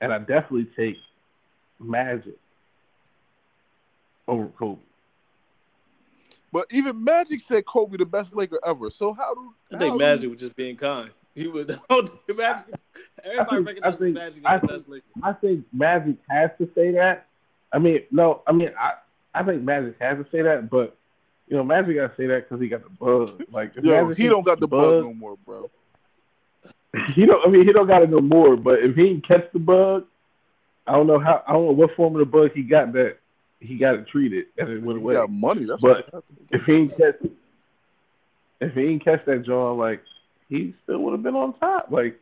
and 0.00 0.12
I 0.12 0.18
definitely 0.18 0.68
take 0.76 0.96
Magic 1.80 2.38
over 4.30 4.46
Kobe. 4.58 4.80
But 6.52 6.66
even 6.70 7.02
Magic 7.02 7.40
said 7.40 7.64
Kobe 7.66 7.96
the 7.96 8.06
best 8.06 8.34
Laker 8.34 8.58
ever. 8.66 8.90
So 8.90 9.12
how 9.12 9.34
do 9.34 9.54
I 9.72 9.78
think 9.78 9.98
Magic 9.98 10.22
do... 10.22 10.30
was 10.30 10.40
just 10.40 10.56
being 10.56 10.76
kind? 10.76 11.10
He 11.34 11.46
would 11.46 11.68
Magic. 12.36 12.74
Everybody 13.24 13.62
recognizes 13.62 14.14
Magic 14.14 14.42
as 14.44 14.60
the 14.60 14.66
best 14.66 14.88
Laker. 14.88 15.04
I 15.22 15.32
think 15.32 15.64
Magic 15.72 16.16
has 16.28 16.50
to 16.58 16.68
say 16.74 16.92
that. 16.92 17.26
I 17.72 17.78
mean, 17.78 18.02
no, 18.10 18.42
I 18.46 18.52
mean, 18.52 18.70
I 18.78 18.92
I 19.34 19.44
think 19.44 19.62
Magic 19.62 19.96
has 20.00 20.18
to 20.18 20.26
say 20.32 20.42
that, 20.42 20.70
but 20.70 20.96
you 21.46 21.56
know, 21.56 21.64
Magic 21.64 21.96
got 21.96 22.08
to 22.08 22.16
say 22.16 22.26
that 22.26 22.48
because 22.48 22.60
he 22.60 22.68
got 22.68 22.82
the 22.82 22.90
bug. 22.90 23.44
Like, 23.50 23.72
Yo, 23.82 24.14
he 24.14 24.26
don't 24.26 24.44
got 24.44 24.60
the 24.60 24.68
bug, 24.68 25.02
bug 25.02 25.04
no 25.04 25.14
more, 25.14 25.36
bro. 25.44 25.70
he 27.14 27.26
don't. 27.26 27.46
I 27.46 27.50
mean, 27.50 27.64
he 27.64 27.72
don't 27.72 27.86
got 27.86 28.02
it 28.02 28.10
no 28.10 28.20
more. 28.20 28.56
But 28.56 28.80
if 28.80 28.96
he 28.96 29.20
catch 29.20 29.52
the 29.52 29.60
bug, 29.60 30.06
I 30.86 30.92
don't 30.92 31.06
know 31.06 31.20
how. 31.20 31.44
I 31.46 31.52
don't 31.52 31.66
know 31.66 31.72
what 31.72 31.94
form 31.94 32.14
of 32.16 32.20
the 32.20 32.24
bug 32.24 32.52
he 32.54 32.62
got 32.62 32.92
that 32.94 33.18
he 33.60 33.76
got 33.76 33.94
it 33.94 34.08
treated 34.08 34.46
and 34.58 34.68
it 34.68 34.82
went 34.82 34.98
away. 34.98 35.14
got 35.14 35.30
money. 35.30 35.64
That's 35.64 35.80
but 35.80 36.10
if 36.50 36.64
he 36.64 36.72
ain't 36.72 36.96
catch, 36.96 37.16
if 38.60 38.74
he 38.74 38.80
ain't 38.80 39.04
catch 39.04 39.24
that 39.26 39.44
John, 39.44 39.78
like 39.78 40.02
he 40.48 40.74
still 40.82 40.98
would 41.00 41.12
have 41.12 41.22
been 41.22 41.36
on 41.36 41.54
top. 41.58 41.88
Like 41.90 42.18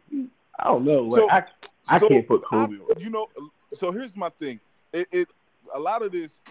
I 0.59 0.64
don't 0.64 0.84
know. 0.84 1.03
Like 1.03 1.20
so, 1.20 1.30
I, 1.30 1.45
I 1.89 1.99
so 1.99 2.09
can't 2.09 2.26
put 2.26 2.45
Kobe. 2.45 2.74
I, 2.74 2.99
you 2.99 3.11
know. 3.11 3.28
So 3.74 3.93
here's 3.93 4.16
my 4.16 4.30
thing. 4.30 4.61
It, 4.93 5.09
it 5.12 5.28
a 5.74 5.78
lot 5.78 6.03
of 6.03 6.12
this 6.12 6.43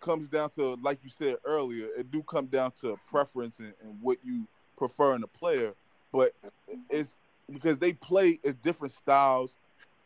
comes 0.00 0.28
down 0.28 0.50
to, 0.58 0.74
like 0.82 0.98
you 1.02 1.10
said 1.10 1.36
earlier, 1.44 1.86
it 1.96 2.10
do 2.10 2.22
come 2.24 2.46
down 2.46 2.72
to 2.82 2.98
preference 3.08 3.60
and, 3.60 3.72
and 3.82 3.96
what 4.02 4.18
you 4.24 4.46
prefer 4.76 5.14
in 5.14 5.22
a 5.22 5.26
player. 5.26 5.70
But 6.12 6.34
it's 6.90 7.16
because 7.50 7.78
they 7.78 7.92
play 7.94 8.38
as 8.44 8.54
different 8.54 8.92
styles. 8.92 9.56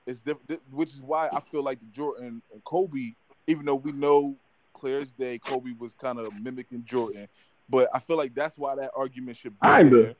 It's 0.07 0.20
different, 0.20 0.62
which 0.70 0.92
is 0.92 1.00
why 1.00 1.28
I 1.32 1.40
feel 1.40 1.62
like 1.62 1.78
Jordan 1.92 2.40
and 2.52 2.64
Kobe, 2.64 3.14
even 3.47 3.64
though 3.64 3.76
we 3.76 3.92
know 3.92 4.36
clear 4.74 5.01
as 5.01 5.11
day 5.12 5.38
Kobe 5.38 5.72
was 5.78 5.94
kind 5.94 6.18
of 6.18 6.32
mimicking 6.42 6.84
Jordan, 6.84 7.28
but 7.68 7.88
I 7.94 7.99
feel 7.99 8.16
like 8.16 8.34
that's 8.34 8.59
why 8.59 8.74
that 8.76 8.90
argument 8.97 9.36
should 9.36 9.59
be 9.61 9.66
Kinda. 9.66 9.97
there. 9.97 10.14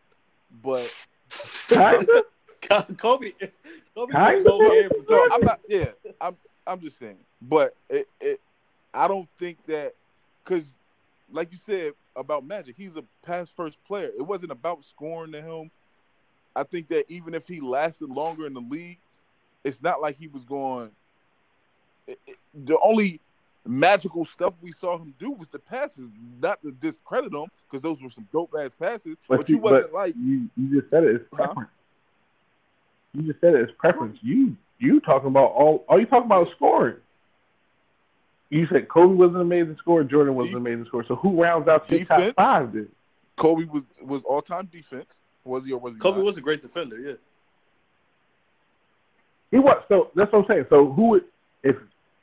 But 0.63 0.93
Kinda. 1.69 2.25
Kobe, 2.99 3.33
Kobe, 3.95 4.13
Kinda. 4.13 4.91
no, 5.09 5.29
I'm 5.31 5.41
not. 5.43 5.61
Yeah, 5.69 5.91
I'm. 6.21 6.37
I'm 6.67 6.81
just 6.81 6.99
saying. 6.99 7.19
But 7.41 7.77
it, 7.89 8.09
it 8.21 8.41
I 8.93 9.07
don't 9.07 9.29
think 9.39 9.65
that 9.67 9.95
because, 10.43 10.73
like 11.31 11.53
you 11.53 11.59
said 11.65 11.93
about 12.17 12.45
Magic, 12.45 12.75
he's 12.77 12.97
a 12.97 13.05
pass 13.25 13.51
first 13.57 13.79
player. 13.87 14.11
It 14.19 14.23
wasn't 14.23 14.51
about 14.51 14.85
scoring 14.85 15.33
to 15.33 15.43
him. 15.43 15.71
I 16.57 16.65
think 16.65 16.89
that 16.89 17.05
even 17.09 17.35
if 17.35 17.47
he 17.47 17.61
lasted 17.61 18.09
longer 18.09 18.47
in 18.47 18.55
the 18.55 18.61
league, 18.61 18.99
it's 19.63 19.83
not 19.83 20.01
like 20.01 20.17
he 20.17 20.27
was 20.27 20.45
going. 20.45 20.91
It, 22.07 22.19
it, 22.27 22.37
the 22.65 22.79
only 22.83 23.21
magical 23.65 24.25
stuff 24.25 24.55
we 24.63 24.73
saw 24.73 24.99
him 24.99 25.15
do 25.19 25.31
was 25.33 25.49
the 25.49 25.59
passes. 25.59 26.09
Not 26.41 26.63
to 26.63 26.73
discredit 26.73 27.33
him 27.33 27.47
because 27.69 27.83
those 27.83 28.03
were 28.03 28.11
some 28.11 28.29
dope 28.33 28.55
ass 28.59 28.71
passes. 28.79 29.17
But, 29.29 29.39
but 29.39 29.49
you, 29.49 29.59
wasn't 29.59 29.93
but 29.93 29.99
like 29.99 30.15
you. 30.17 30.49
You 30.57 30.81
just 30.81 30.91
said 30.91 31.05
it. 31.05 31.17
It's 31.17 31.25
preference. 31.33 31.71
Huh? 33.15 33.21
You 33.21 33.23
just 33.23 33.41
said 33.41 33.55
it. 33.55 33.63
It's 33.63 33.73
preference. 33.79 34.19
You 34.23 34.57
you 34.79 35.01
talking 35.01 35.29
about 35.29 35.53
all? 35.53 35.85
All 35.89 35.99
you 35.99 36.07
talking 36.07 36.27
about 36.27 36.49
scoring? 36.57 36.97
You 38.51 38.67
said 38.71 38.89
Kobe 38.89 39.15
was 39.15 39.35
an 39.35 39.41
amazing 39.41 39.77
scorer. 39.79 40.05
Jordan 40.05 40.35
was 40.35 40.51
an 40.51 40.57
amazing 40.57 40.85
scorer. 40.87 41.05
So 41.09 41.17
who 41.17 41.43
rounds 41.43 41.67
out 41.67 41.91
your 41.91 42.05
top 42.05 42.35
five? 42.37 42.73
Then 42.73 42.89
Kobe 43.37 43.65
was 43.65 43.85
was 44.01 44.23
all 44.25 44.43
time 44.43 44.67
defense. 44.67 45.21
Was 45.45 45.65
he 45.65 45.73
or 45.73 45.81
was 45.81 45.95
he? 45.95 46.01
Kobe 46.01 46.19
not? 46.19 46.27
was 46.27 46.37
a 46.37 46.41
great 46.41 46.63
defender. 46.63 46.99
Yeah. 46.99 47.15
He 49.51 49.59
was. 49.59 49.83
So 49.89 50.11
that's 50.15 50.33
what 50.33 50.41
I'm 50.41 50.47
saying. 50.49 50.67
So 50.71 50.93
who, 50.93 51.21
if 51.63 51.77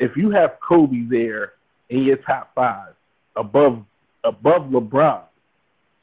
if 0.03 0.17
you 0.17 0.31
have 0.31 0.57
Kobe 0.59 1.03
there 1.09 1.53
in 1.89 2.03
your 2.03 2.17
top 2.17 2.51
five 2.53 2.93
above 3.35 3.85
above 4.23 4.63
LeBron, 4.63 5.21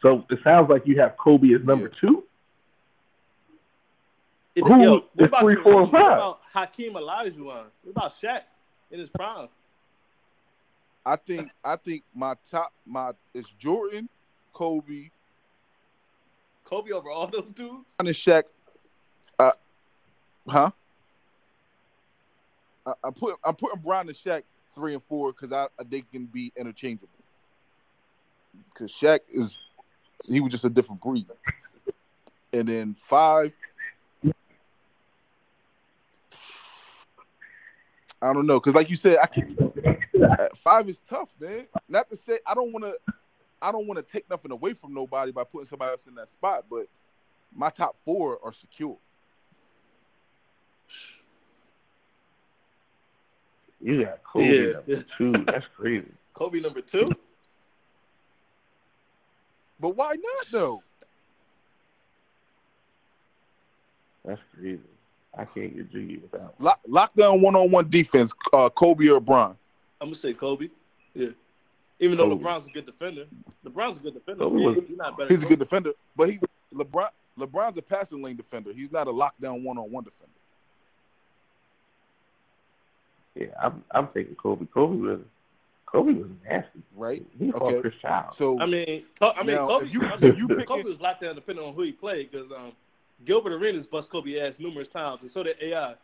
so 0.01 0.25
it 0.31 0.39
sounds 0.43 0.71
like 0.71 0.87
you 0.87 0.99
have 1.01 1.17
Kobe 1.19 1.53
as 1.53 1.63
number 1.63 1.91
yeah. 1.93 2.01
two. 2.01 2.25
It, 4.55 4.65
Who 4.65 4.83
yo, 4.83 5.05
what 5.15 5.27
about, 5.27 5.41
three, 5.43 5.57
four, 5.63 5.85
five? 5.87 5.93
What 5.93 6.13
about 6.13 6.41
Hakeem 6.53 6.95
Olajuwon? 6.95 7.65
What 7.83 7.91
about 7.91 8.13
Shaq 8.15 8.43
in 8.91 8.99
his 8.99 9.11
prime? 9.11 9.49
I 11.05 11.17
think 11.17 11.51
I 11.63 11.77
think 11.77 12.03
my 12.15 12.35
top 12.51 12.73
my 12.87 13.13
is 13.35 13.47
Jordan, 13.59 14.09
Kobe, 14.55 15.11
Kobe 16.65 16.91
over 16.93 17.11
all 17.11 17.27
those 17.27 17.51
dudes. 17.51 17.95
And 17.99 18.09
Shaq, 18.09 18.45
uh, 19.39 19.53
huh? 20.49 20.71
I, 22.87 22.93
I 23.05 23.11
put 23.11 23.37
I'm 23.45 23.55
putting 23.55 23.81
Bron 23.81 24.09
and 24.09 24.17
Shaq 24.17 24.43
three 24.75 24.95
and 24.95 25.03
four 25.05 25.33
because 25.33 25.53
I, 25.53 25.65
I 25.79 25.85
they 25.89 26.03
can 26.03 26.27
be 26.27 26.53
interchangeable. 26.57 27.09
Because 28.73 28.93
Shaq 28.93 29.21
is 29.29 29.59
he 30.29 30.41
was 30.41 30.53
just 30.53 30.65
a 30.65 30.71
different 30.71 31.01
breed. 31.01 31.27
And 32.53 32.69
then 32.69 32.95
five, 32.95 33.55
I 38.21 38.33
don't 38.33 38.47
know, 38.47 38.59
because 38.59 38.75
like 38.75 38.91
you 38.91 38.97
said, 38.97 39.19
I 39.23 39.27
can 39.27 39.57
uh, 40.23 40.49
five 40.57 40.89
is 40.89 41.01
tough, 41.09 41.31
man. 41.41 41.67
Not 41.89 42.11
to 42.11 42.17
say 42.17 42.39
I 42.47 42.55
don't 42.55 42.73
want 42.73 42.85
to, 42.85 43.15
I 43.63 43.73
don't 43.73 43.87
want 43.87 43.99
to 43.99 44.13
take 44.13 44.29
nothing 44.29 44.53
away 44.53 44.75
from 44.75 44.95
nobody 44.95 45.33
by 45.33 45.45
putting 45.45 45.69
somebody 45.69 45.93
else 45.93 46.07
in 46.07 46.15
that 46.17 46.29
spot, 46.29 46.65
but 46.71 46.87
my 47.55 47.71
top 47.71 47.97
four 48.05 48.39
are 48.43 48.53
secure. 48.53 48.99
You 53.83 54.05
got 54.05 54.23
Kobe 54.25 54.45
yeah. 54.45 54.73
number 54.73 55.05
two. 55.17 55.33
That's 55.45 55.67
crazy. 55.77 56.13
Kobe 56.35 56.61
number 56.61 56.81
two. 56.81 57.09
But 59.79 59.97
why 59.97 60.11
not 60.11 60.47
though? 60.51 60.83
That's 64.25 64.41
crazy. 64.55 64.81
I 65.37 65.45
can't 65.45 65.75
get 65.75 65.91
jiggy 65.91 66.19
with 66.19 66.33
that. 66.33 66.53
Lock, 66.59 66.81
lockdown 66.89 67.41
one 67.41 67.57
on 67.57 67.71
one 67.71 67.89
defense, 67.89 68.33
uh, 68.53 68.69
Kobe 68.69 69.09
or 69.09 69.21
Bron. 69.21 69.57
I'm 70.01 70.09
gonna 70.09 70.15
say 70.15 70.35
Kobe. 70.35 70.69
Yeah. 71.15 71.29
Even 72.01 72.19
though 72.19 72.29
Kobe. 72.29 72.45
LeBron's 72.45 72.67
a 72.67 72.71
good 72.71 72.87
defender, 72.87 73.27
LeBron's 73.65 73.99
a 73.99 74.01
good 74.01 74.15
defender. 74.15 74.49
Was, 74.49 74.79
he's 74.87 74.97
not 74.97 75.17
better. 75.17 75.33
He's 75.33 75.45
a 75.45 75.49
good 75.49 75.59
defender, 75.59 75.93
but 76.17 76.31
he's 76.31 76.41
LeBron. 76.75 77.09
LeBron's 77.39 77.79
a 77.79 77.83
passing 77.83 78.23
lane 78.23 78.37
defender. 78.37 78.73
He's 78.75 78.93
not 78.93 79.07
a 79.09 79.13
lockdown 79.13 79.63
one 79.63 79.79
on 79.79 79.91
one 79.91 80.05
defender. 80.05 80.33
Yeah, 83.35 83.47
I'm 83.63 83.85
I'm 83.93 84.09
taking 84.09 84.35
Kobe. 84.35 84.67
Kobe 84.67 84.97
was 84.97 85.21
Kobe 85.87 86.13
was 86.13 86.31
nasty. 86.45 86.83
right? 86.97 87.25
He 87.39 87.51
fought 87.53 87.63
Okay. 87.63 87.81
Chris 87.81 87.95
Childs. 88.03 88.37
So 88.37 88.61
I 88.61 88.67
mean, 88.67 89.05
Co- 89.19 89.33
I 89.37 89.43
mean, 89.43 89.57
Now, 89.57 89.67
Kobe, 89.69 89.89
you- 89.89 90.03
I 90.03 90.17
mean, 90.17 90.33
if 90.33 90.39
you 90.39 90.49
Kobe 90.67 90.83
was 90.89 91.01
locked 91.01 91.23
down 91.23 91.35
depending 91.35 91.65
on 91.65 91.75
who 91.75 91.83
he 91.83 91.93
played 91.93 92.31
because 92.31 92.51
um, 92.53 92.73
Gilbert 93.25 93.53
Arenas 93.53 93.87
bust 93.87 94.11
Kobe 94.11 94.39
ass 94.41 94.59
numerous 94.59 94.89
times, 94.89 95.23
and 95.23 95.31
so 95.31 95.43
did 95.43 95.57
AI. 95.61 95.95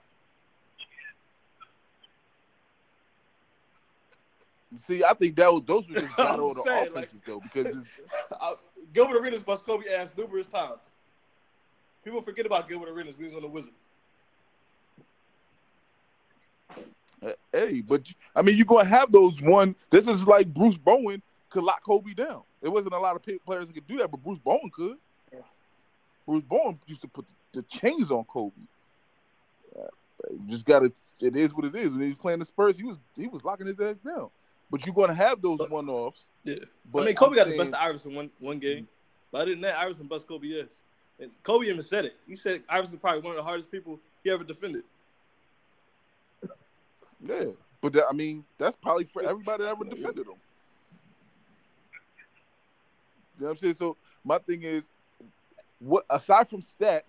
see, 4.78 5.02
I 5.04 5.14
think 5.14 5.36
that 5.36 5.52
was 5.52 5.62
those 5.66 5.88
were 5.88 5.94
just 5.94 6.10
I'm 6.18 6.26
battle 6.26 6.50
of 6.50 6.56
the 6.56 6.62
saying, 6.64 6.92
like- 6.94 7.04
offenses 7.04 7.20
though, 7.26 7.40
because 7.40 7.74
it's, 7.76 7.88
Uh, 8.40 8.54
Gilbert 8.92 9.16
Arenas 9.20 9.42
bust 9.42 9.64
Kobe 9.64 9.88
ass 9.92 10.12
numerous 10.16 10.46
times. 10.46 10.80
People 12.04 12.20
forget 12.20 12.44
about 12.46 12.68
Gilbert 12.68 12.88
Arenas 12.88 13.16
when 13.16 13.28
he 13.28 13.34
was 13.34 13.34
on 13.34 13.42
the 13.42 13.48
Wizards. 13.48 13.88
uh, 16.70 16.74
hey, 17.52 17.80
but 17.80 18.12
I 18.34 18.42
mean, 18.42 18.56
you're 18.56 18.66
gonna 18.66 18.84
have 18.84 19.12
those 19.12 19.40
one. 19.40 19.74
This 19.90 20.06
is 20.06 20.26
like 20.26 20.52
Bruce 20.52 20.76
Bowen 20.76 21.22
could 21.50 21.64
lock 21.64 21.84
Kobe 21.84 22.14
down. 22.14 22.42
It 22.62 22.68
wasn't 22.68 22.94
a 22.94 22.98
lot 22.98 23.16
of 23.16 23.22
players 23.44 23.66
that 23.66 23.72
could 23.72 23.86
do 23.86 23.98
that, 23.98 24.10
but 24.10 24.22
Bruce 24.22 24.38
Bowen 24.38 24.70
could. 24.72 24.96
Bruce 26.26 26.42
Bowen 26.42 26.78
used 26.86 27.00
to 27.02 27.08
put 27.08 27.24
the 27.52 27.62
chains 27.62 28.10
on 28.10 28.24
Kobe. 28.24 28.52
Uh, 29.78 29.82
just 30.48 30.66
gotta. 30.66 30.92
It 31.20 31.36
is 31.36 31.54
what 31.54 31.64
it 31.64 31.74
is. 31.74 31.92
When 31.92 32.00
he 32.00 32.08
was 32.08 32.16
playing 32.16 32.40
the 32.40 32.44
Spurs, 32.44 32.76
he 32.76 32.84
was 32.84 32.98
he 33.16 33.28
was 33.28 33.44
locking 33.44 33.66
his 33.66 33.78
ass 33.80 33.96
down. 34.04 34.28
But 34.70 34.84
you're 34.84 34.94
gonna 34.94 35.14
have 35.14 35.40
those 35.40 35.60
one 35.68 35.88
offs. 35.88 36.28
Yeah. 36.42 36.56
But 36.92 37.02
I 37.02 37.06
mean, 37.06 37.14
Kobe 37.14 37.30
I'm 37.30 37.36
got 37.36 37.48
the 37.48 37.56
best 37.56 37.68
of 37.68 37.74
Iverson 37.74 38.14
one 38.14 38.30
one 38.40 38.58
game, 38.58 38.88
but 39.30 39.42
other 39.42 39.52
than 39.52 39.60
that, 39.62 39.78
Iverson 39.78 40.06
bust 40.06 40.26
Kobe 40.26 40.60
ass. 40.60 40.80
And 41.20 41.30
Kobe 41.44 41.66
even 41.66 41.80
said 41.82 42.04
it. 42.04 42.16
He 42.26 42.36
said 42.36 42.62
Iverson 42.68 42.98
probably 42.98 43.22
one 43.22 43.30
of 43.30 43.36
the 43.36 43.42
hardest 43.42 43.70
people 43.70 43.98
he 44.22 44.30
ever 44.30 44.44
defended. 44.44 44.82
Yeah, 47.24 47.44
but 47.80 47.92
that, 47.94 48.04
I 48.10 48.12
mean, 48.12 48.44
that's 48.58 48.76
probably 48.76 49.04
for 49.04 49.22
everybody 49.22 49.64
that 49.64 49.70
ever 49.70 49.84
defended 49.84 50.26
him. 50.26 50.34
You 53.38 53.42
know 53.42 53.46
what 53.46 53.50
I'm 53.50 53.56
saying? 53.56 53.74
So 53.74 53.96
my 54.24 54.38
thing 54.38 54.62
is, 54.62 54.88
what 55.78 56.04
aside 56.08 56.48
from 56.48 56.62
stats, 56.62 57.02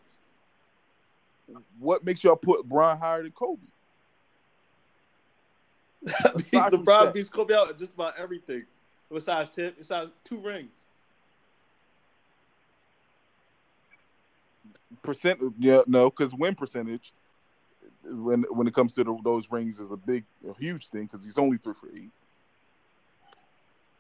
what 1.80 2.04
makes 2.06 2.24
y'all 2.24 2.36
put 2.36 2.68
Bron 2.68 2.98
higher 2.98 3.24
than 3.24 3.32
Kobe? 3.32 3.62
Aside 6.36 6.72
LeBron 6.72 7.14
beats 7.14 7.30
Kobe 7.30 7.54
out 7.54 7.78
just 7.78 7.94
about 7.94 8.14
everything. 8.18 8.64
Besides 9.12 9.50
tip, 9.52 9.78
besides 9.78 10.12
two 10.24 10.38
rings. 10.38 10.86
Percent? 15.02 15.40
Yeah, 15.58 15.82
no, 15.88 16.10
because 16.10 16.34
win 16.34 16.56
percentage 16.56 17.14
when 18.10 18.44
when 18.50 18.68
it 18.68 18.74
comes 18.74 18.94
to 18.96 19.04
the, 19.04 19.18
those 19.24 19.50
rings 19.52 19.80
is 19.80 19.92
a 19.92 19.98
big, 19.98 20.24
a 20.48 20.54
huge 20.60 20.88
thing 20.88 21.04
because 21.12 21.26
he's 21.26 21.38
only 21.38 21.58
three 21.58 21.74
for 21.74 21.90
eight. 21.96 22.12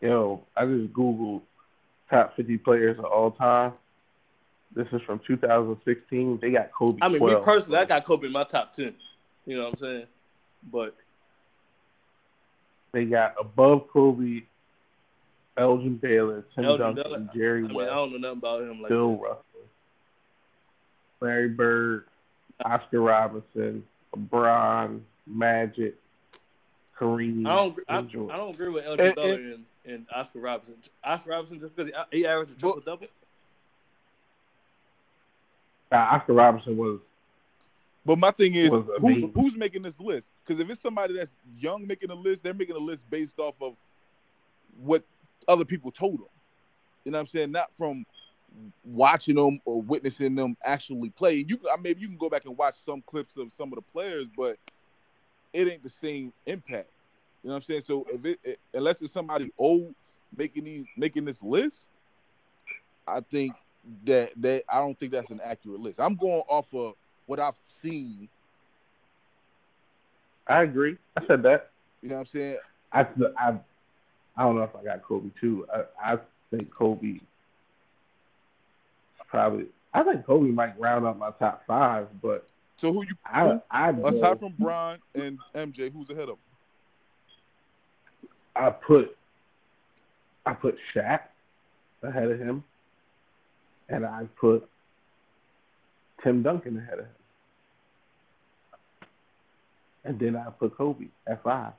Yo, 0.02 0.44
I 0.56 0.66
just 0.66 0.94
googled 0.94 1.42
top 2.10 2.36
50 2.36 2.58
players 2.60 3.00
of 3.00 3.06
all 3.06 3.32
time. 3.32 3.74
This 4.76 4.88
is 4.92 5.02
from 5.02 5.20
2016. 5.26 6.40
They 6.42 6.52
got 6.52 6.72
Kobe. 6.72 7.00
I 7.02 7.10
mean, 7.10 7.20
12, 7.20 7.40
me 7.40 7.44
personally, 7.44 7.80
I 7.80 7.86
got 7.86 8.06
Kobe 8.06 8.28
in 8.28 8.34
my 8.34 8.44
top 8.44 8.74
ten. 8.74 8.94
You 9.46 9.58
know 9.58 9.64
what 9.64 9.74
I'm 9.74 9.78
saying? 9.78 10.06
But 10.72 10.96
They 12.92 13.06
got 13.06 13.36
above 13.40 13.88
Kobe, 13.92 14.44
Elgin 15.58 15.96
Baylor, 15.96 16.46
Tim 16.54 16.66
Elgin 16.66 16.96
Duncan, 16.96 17.04
Baylor, 17.04 17.30
Jerry 17.34 17.64
I 17.64 17.68
mean, 17.68 17.76
West, 17.76 17.92
I 17.92 17.96
don't 17.96 18.12
know 18.12 18.18
nothing 18.18 18.38
about 18.38 18.62
him 18.62 18.82
like 18.82 18.90
Bill 18.90 19.16
that. 19.16 19.22
Russell, 19.24 19.44
Larry 21.22 21.50
Bird, 21.50 22.06
Oscar 22.64 23.02
Robinson, 23.02 23.84
LeBron, 24.16 25.02
Magic, 25.26 25.96
Kareem. 27.00 27.46
I 27.48 27.56
don't. 27.56 27.78
I, 27.88 27.98
I 28.34 28.38
don't 28.38 28.54
agree 28.54 28.70
with 28.70 28.86
Elgin 28.86 29.06
And- 29.08 29.16
Baylor 29.16 29.34
and- 29.36 29.54
and, 29.54 29.66
and 29.86 30.06
Oscar 30.14 30.40
Robinson. 30.40 30.76
Oscar 31.04 31.30
Robinson 31.32 31.60
just 31.60 31.76
because 31.76 31.92
he, 32.12 32.20
he 32.20 32.26
averaged 32.28 32.52
a 32.52 32.56
triple 32.56 32.82
double. 32.82 33.08
Nah, 35.92 36.16
Oscar 36.16 36.34
Robinson 36.34 36.76
was 36.76 37.00
But 38.06 38.18
my 38.18 38.32
thing 38.32 38.56
is, 38.56 38.70
who's, 39.00 39.24
who's 39.34 39.56
making 39.56 39.84
this 39.84 40.00
list? 40.00 40.28
Because 40.46 40.60
if 40.60 40.70
it's 40.70 40.82
somebody 40.82 41.14
that's 41.18 41.32
young 41.58 41.88
making 41.88 42.10
a 42.10 42.16
list, 42.16 42.44
they're 42.44 42.54
making 42.54 42.76
a 42.76 42.80
list 42.80 43.10
based 43.10 43.40
off 43.40 43.56
of 43.62 43.76
what 44.82 45.04
other 45.48 45.64
people 45.66 45.92
told 45.92 46.20
them. 46.20 46.26
You 47.06 47.12
know 47.12 47.18
what 47.18 47.22
I'm 47.22 47.28
saying? 47.28 47.52
Not 47.52 47.72
from 47.78 48.06
watching 48.84 49.36
them 49.36 49.60
or 49.66 49.82
witnessing 49.82 50.36
them 50.36 50.56
actually 50.64 51.10
play. 51.10 51.46
You, 51.48 51.58
I 51.72 51.78
maybe 51.82 52.02
you 52.02 52.08
can 52.08 52.18
go 52.18 52.30
back 52.30 52.46
and 52.46 52.58
watch 52.58 52.76
some 52.76 53.02
clips 53.06 53.38
of 53.38 53.52
some 53.54 53.72
of 53.72 53.76
the 53.76 53.82
players, 53.82 54.28
but 54.36 54.58
it 55.54 55.68
ain't 55.68 55.84
the 55.84 55.90
same 55.90 56.34
impact. 56.46 56.90
You 57.44 57.50
know 57.50 57.54
what 57.54 57.58
I'm 57.58 57.62
saying? 57.64 57.82
So 57.82 58.06
if 58.12 58.26
it, 58.26 58.40
it 58.44 58.60
unless 58.74 59.02
it's 59.02 59.14
somebody 59.14 59.52
old 59.58 59.94
making 60.36 60.64
these 60.64 60.86
making 60.98 61.26
this 61.26 61.42
list, 61.42 61.88
I 63.08 63.22
think 63.22 63.54
that 64.06 64.32
that 64.38 64.64
I 64.70 64.80
don't 64.80 65.00
think 65.00 65.12
that's 65.12 65.32
an 65.32 65.42
accurate 65.44 65.80
list. 65.80 66.00
I'm 66.00 66.16
going 66.16 66.44
off 66.50 66.74
of 66.74 66.96
what 67.26 67.40
I've 67.40 67.58
seen. 67.58 68.28
I 70.48 70.64
agree. 70.64 70.98
I 71.16 71.26
said 71.26 71.44
that. 71.44 71.72
You 72.02 72.10
know 72.10 72.16
what 72.16 72.22
I'm 72.22 72.26
saying? 72.28 72.58
I 72.92 73.02
I, 73.38 73.60
I 74.36 74.44
don't 74.44 74.56
know 74.56 74.64
if 74.64 74.76
I 74.76 74.84
got 74.84 75.04
Kobe 75.04 75.30
too. 75.40 75.66
I, 75.74 76.14
I 76.14 76.18
think 76.52 76.74
Kobe 76.74 77.20
probably. 79.28 79.66
I 79.94 80.04
think 80.04 80.26
Kobe 80.26 80.50
might 80.50 80.80
round 80.80 81.06
up 81.06 81.18
my 81.18 81.32
top 81.32 81.64
five, 81.66 82.08
but 82.22 82.48
So 82.78 82.94
who 82.94 83.04
you 83.04 83.16
I 83.26 83.48
who, 83.48 83.62
I 83.72 83.90
aside 83.90 84.40
from 84.40 84.54
Bron 84.60 85.00
and 85.16 85.40
MJ, 85.56 85.92
who's 85.92 86.10
ahead 86.10 86.30
of 86.30 86.30
him? 86.30 86.38
I 88.56 88.70
put 88.70 89.16
I 90.46 90.54
put 90.54 90.78
Shaq 90.94 91.20
ahead 92.04 92.32
of 92.32 92.40
him, 92.40 92.64
and 93.90 94.06
I 94.06 94.28
put 94.40 94.68
Tim 96.24 96.44
Duncan 96.44 96.78
ahead 96.78 97.00
of 97.00 97.06
him, 97.06 97.12
and 100.06 100.20
then 100.20 100.36
I 100.36 100.50
put 100.52 100.78
Kobe 100.78 101.08
at 101.28 101.44
five. 101.44 101.74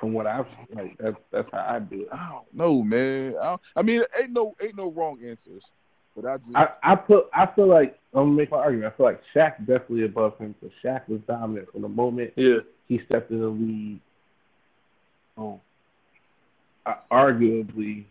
From 0.00 0.14
what 0.14 0.26
I've 0.26 0.46
like, 0.72 0.96
that's 0.98 1.18
that's 1.30 1.50
how 1.52 1.58
I 1.68 1.78
do 1.78 2.02
it. 2.02 2.08
I 2.10 2.30
don't 2.30 2.54
know, 2.54 2.82
man. 2.82 3.34
I, 3.40 3.44
don't- 3.50 3.60
I 3.76 3.82
mean, 3.82 4.02
ain't 4.18 4.32
no 4.32 4.54
ain't 4.62 4.76
no 4.76 4.90
wrong 4.90 5.18
answers, 5.22 5.70
but 6.16 6.24
I 6.24 6.38
just 6.38 6.56
I, 6.56 6.68
I 6.82 6.94
put 6.96 7.28
I 7.34 7.46
feel 7.54 7.66
like 7.66 7.98
I'm 8.14 8.24
gonna 8.24 8.32
make 8.32 8.50
my 8.50 8.56
argument. 8.56 8.92
I 8.92 8.96
feel 8.96 9.06
like 9.06 9.20
Shaq 9.34 9.58
definitely 9.58 10.04
above 10.06 10.38
him 10.38 10.54
because 10.58 10.74
Shaq 10.82 11.06
was 11.06 11.20
dominant 11.28 11.70
from 11.70 11.82
the 11.82 11.88
moment 11.88 12.32
Yeah. 12.36 12.60
he 12.88 12.98
stepped 13.06 13.30
in 13.30 13.40
the 13.40 13.48
league. 13.48 14.00
Oh, 15.36 15.60
uh, 16.86 16.94
arguably 17.10 18.04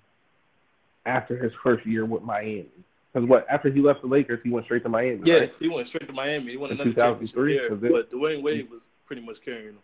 after 1.07 1.37
his 1.37 1.51
first 1.63 1.85
year 1.87 2.05
with 2.05 2.21
Miami. 2.21 2.69
Because 3.11 3.27
what 3.27 3.47
after 3.49 3.71
he 3.71 3.81
left 3.81 4.01
the 4.01 4.07
Lakers, 4.07 4.39
he 4.43 4.51
went 4.51 4.65
straight 4.65 4.83
to 4.83 4.89
Miami. 4.89 5.21
Yeah, 5.23 5.37
right? 5.39 5.53
he 5.59 5.67
went 5.69 5.87
straight 5.87 6.05
to 6.05 6.13
Miami. 6.13 6.51
He 6.51 6.57
won 6.57 6.69
another 6.69 6.93
championship 6.93 7.35
2003, 7.35 7.57
there, 7.79 7.91
but 7.91 8.11
Dwyane 8.11 8.43
Wade 8.43 8.69
was 8.69 8.81
pretty 9.07 9.23
much 9.23 9.41
carrying 9.43 9.69
him. 9.69 9.79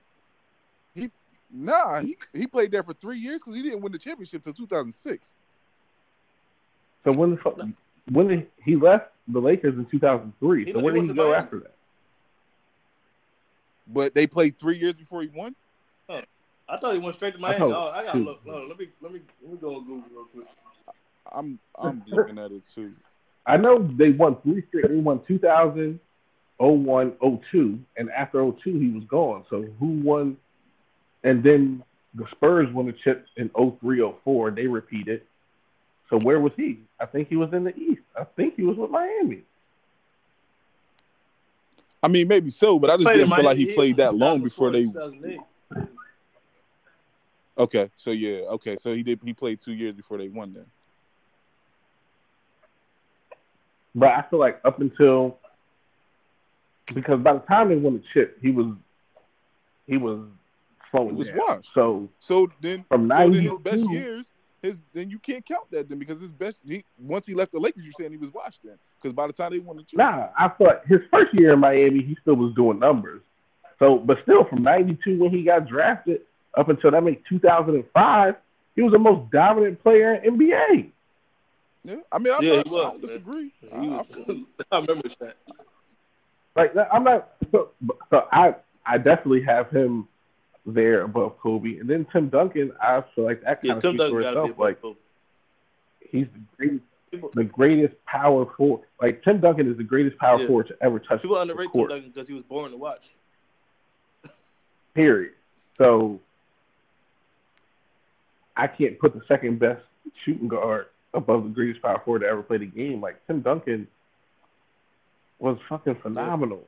Nah. 1.52 2.02
He 2.02 2.18
he 2.34 2.48
played 2.48 2.72
there 2.72 2.84
for 2.84 2.94
three 2.94 3.18
years 3.18 3.40
because 3.40 3.56
he 3.56 3.62
didn't 3.64 3.82
win 3.82 3.92
the 3.92 4.00
championship 4.00 4.44
till 4.44 4.54
2006. 4.54 5.34
So 7.04 7.12
when 7.12 7.32
the 7.32 7.38
fuck 7.38 7.58
when 8.12 8.28
did, 8.28 8.48
he 8.64 8.76
left 8.76 9.12
the 9.28 9.40
Lakers 9.40 9.76
in 9.76 9.86
2003? 9.86 10.66
He- 10.66 10.72
so 10.72 10.78
he 10.78 10.84
where 10.84 10.94
did 10.94 11.04
he 11.04 11.14
go 11.14 11.30
Miami. 11.30 11.36
after 11.36 11.60
that? 11.60 11.76
But 13.88 14.16
they 14.16 14.28
played 14.28 14.58
three 14.58 14.78
years 14.78 14.94
before 14.94 15.22
he 15.22 15.28
won. 15.28 15.56
I 16.68 16.78
thought 16.78 16.94
he 16.94 17.00
went 17.00 17.16
straight 17.16 17.36
to 17.36 17.40
Miami. 17.40 17.60
thought 17.72 17.94
Oh, 17.94 18.00
I 18.00 18.04
gotta 18.04 18.18
two. 18.18 18.26
look. 18.26 18.40
Hold 18.44 18.64
on, 18.64 18.70
let 18.70 18.80
me 18.80 18.88
let 19.02 19.14
me 19.14 19.22
let 19.44 19.52
me 19.52 19.58
go 19.62 19.76
on 19.76 19.86
Google 19.86 20.10
real 20.12 20.26
quick. 20.26 20.48
I'm 21.32 21.60
I'm 21.78 22.04
looking 22.10 22.40
at 22.40 22.52
it 22.52 22.64
too. 22.74 22.94
I 23.46 23.58
know 23.58 23.88
they 23.98 24.10
won 24.10 24.38
three 24.42 24.64
straight. 24.70 24.88
They 24.88 24.96
won 24.96 25.22
2000, 25.28 26.00
01, 26.58 27.18
02, 27.52 27.80
and 27.98 28.10
after 28.10 28.40
02 28.52 28.80
he 28.80 28.90
was 28.90 29.04
gone. 29.04 29.46
So 29.52 29.62
who 29.80 29.86
won? 30.02 30.38
And 31.26 31.44
then 31.44 31.84
the 32.14 32.26
Spurs 32.32 32.72
won 32.72 32.86
the 32.86 32.94
chip 32.94 33.26
in 33.36 33.50
03, 33.50 34.14
04. 34.24 34.52
They 34.52 34.68
repeated. 34.68 35.24
So 36.10 36.20
where 36.20 36.40
was 36.40 36.54
he? 36.56 36.80
I 37.00 37.08
think 37.08 37.28
he 37.30 37.36
was 37.36 37.52
in 37.52 37.64
the 37.64 37.76
East. 37.76 38.04
I 38.16 38.24
think 38.24 38.56
he 38.56 38.62
was 38.62 38.78
with 38.78 38.92
Miami. 38.92 39.42
I 42.04 42.08
mean, 42.08 42.28
maybe 42.28 42.50
so, 42.50 42.78
but 42.78 42.92
I 42.92 42.98
just 42.98 43.10
didn't 43.10 43.34
feel 43.34 43.44
like 43.44 43.58
he 43.58 43.74
played 43.74 43.98
that 43.98 44.14
long 44.14 44.44
before 44.44 44.72
they. 44.72 44.88
Okay, 47.58 47.90
so 47.96 48.12
yeah, 48.12 48.42
okay, 48.50 48.78
so 48.80 48.94
he 48.94 49.02
did. 49.02 49.20
He 49.24 49.34
played 49.34 49.60
two 49.62 49.74
years 49.74 49.96
before 49.96 50.20
they 50.20 50.28
won. 50.28 50.54
Then 50.54 50.66
But 53.96 54.10
I 54.10 54.26
feel 54.30 54.40
like 54.40 54.60
up 54.64 54.80
until 54.80 55.40
because 56.94 57.20
by 57.22 57.34
the 57.34 57.40
time 57.40 57.70
they 57.70 57.78
won 57.78 57.94
the 57.94 58.04
chip, 58.14 58.38
he 58.42 58.52
was 58.52 58.68
he 59.88 59.98
was 59.98 60.20
slowing 60.96 61.10
He 61.10 61.16
was 61.16 61.28
down. 61.30 61.38
washed. 61.38 61.72
So 61.74 62.10
so 62.20 62.48
then 62.62 62.86
from 62.90 63.08
so 63.10 63.30
then 63.30 63.34
his 63.44 63.54
92 63.54 63.60
best 63.60 63.90
years, 63.90 64.26
his 64.62 64.82
then 64.94 65.10
you 65.10 65.20
can't 65.20 65.46
count 65.46 65.70
that 65.72 65.90
then 65.90 66.00
because 66.00 66.22
his 66.22 66.32
best. 66.32 66.60
He 66.66 66.84
once 66.98 67.26
he 67.26 67.34
left 67.34 67.52
the 67.52 67.60
Lakers, 67.60 67.84
you're 67.86 67.94
saying 67.94 68.12
he 68.12 68.18
was 68.18 68.32
washed 68.34 68.62
then 68.64 68.78
because 69.02 69.14
by 69.14 69.28
the 69.28 69.34
time 69.34 69.52
they 69.52 69.60
won 69.60 69.78
the 69.78 69.84
chip, 69.84 69.98
Nah, 69.98 70.30
I 70.38 70.50
thought 70.50 70.86
his 70.88 71.00
first 71.12 71.34
year 71.34 71.54
in 71.54 71.60
Miami, 71.60 72.02
he 72.02 72.18
still 72.22 72.36
was 72.36 72.54
doing 72.56 72.80
numbers. 72.80 73.22
So, 73.80 73.98
but 73.98 74.18
still, 74.24 74.46
from 74.46 74.64
'92 74.64 75.20
when 75.20 75.32
he 75.32 75.44
got 75.44 75.68
drafted 75.68 76.22
up 76.58 76.70
until 76.70 76.92
that 76.92 77.04
make 77.04 77.26
2005, 77.28 78.36
he 78.76 78.82
was 78.82 78.94
the 78.94 79.00
most 79.00 79.30
dominant 79.32 79.82
player 79.84 80.16
in 80.16 80.38
NBA. 80.38 80.92
Yeah, 81.84 81.98
I 82.12 82.18
mean, 82.18 82.34
I'm 82.34 82.44
Yeah, 82.44 82.56
not, 82.58 82.70
was, 82.72 82.86
I 82.86 82.90
don't 82.90 83.02
disagree. 83.02 83.52
He 83.62 83.68
I- 83.72 83.78
I 83.78 83.98
was, 83.98 84.08
feel. 84.08 84.46
I 84.72 84.80
remember 84.80 85.10
that. 85.20 85.36
Like 86.56 86.74
I'm 86.92 87.04
not. 87.04 87.34
So, 87.52 87.70
so 88.10 88.28
I 88.32 88.56
I 88.86 88.98
definitely 88.98 89.44
have 89.44 89.70
him 89.70 90.08
there 90.66 91.02
above 91.04 91.38
Kobe, 91.40 91.78
and 91.78 91.90
then 91.90 92.06
Tim 92.12 92.30
Duncan. 92.30 92.72
I 92.82 93.04
feel 93.14 93.24
like 93.26 93.42
that 93.42 93.62
kind 93.62 93.66
Yeah, 93.66 93.74
of 93.74 93.82
Tim 93.82 93.92
speaks 93.92 94.00
Duncan 94.00 94.18
for 94.18 94.22
got 94.22 94.30
to 94.32 94.36
be 94.36 94.42
itself. 94.50 94.60
Like 94.60 94.82
Kobe. 94.82 94.98
he's 96.12 96.28
the 96.34 96.42
greatest, 96.58 97.36
the 97.36 97.44
greatest 97.44 98.06
power 98.06 98.46
forward. 98.58 98.82
Like 99.02 99.24
Tim 99.24 99.40
Duncan 99.42 99.70
is 99.72 99.78
the 99.78 99.84
greatest 99.84 100.18
power 100.18 100.40
Yeah. 100.40 100.48
forward 100.48 100.68
to 100.70 100.78
ever 100.82 101.00
touch 101.00 101.22
people 101.22 101.38
underrate 101.38 101.72
Tim. 101.74 101.88
Duncan 101.88 102.10
because 102.10 102.28
he 102.28 102.34
was 102.34 102.44
born 102.44 102.72
to 102.72 102.78
watch. 102.78 103.10
Period. 104.94 105.34
So 105.78 106.20
I 108.56 108.68
can't 108.68 108.98
put 109.00 109.14
the 109.14 109.22
second 109.28 109.60
best 109.60 109.84
shooting 110.24 110.48
guard 110.48 110.88
above 111.14 111.44
the 111.44 111.50
greatest 111.50 111.82
power 111.82 112.02
forward 112.04 112.20
to 112.22 112.28
ever 112.28 112.42
play 112.42 112.58
the 112.58 112.66
game. 112.66 113.02
Like 113.02 113.26
Tim 113.28 113.42
Duncan 113.42 113.88
was 115.40 115.58
fucking 115.68 115.96
phenomenal. 115.96 116.66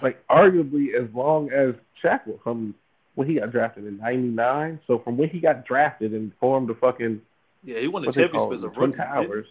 Like 0.00 0.26
arguably 0.28 0.94
as 0.94 1.12
long 1.14 1.50
as 1.50 1.74
Shaq 2.02 2.26
was 2.26 2.38
from 2.42 2.74
when 3.14 3.28
he 3.28 3.34
got 3.34 3.52
drafted 3.52 3.86
in 3.86 3.98
'99. 3.98 4.80
So 4.86 4.98
from 4.98 5.16
when 5.16 5.28
he 5.28 5.40
got 5.40 5.66
drafted 5.66 6.12
and 6.12 6.32
formed 6.40 6.68
the 6.68 6.74
fucking 6.74 7.20
Yeah, 7.64 7.80
he 7.80 7.88
won 7.88 8.02
the 8.02 8.06
what 8.06 8.14
they 8.14 8.28
call 8.28 8.50
championship 8.50 8.52
as 8.52 8.76
a 8.76 8.80
rookie. 8.80 8.96
Towers. 8.96 9.46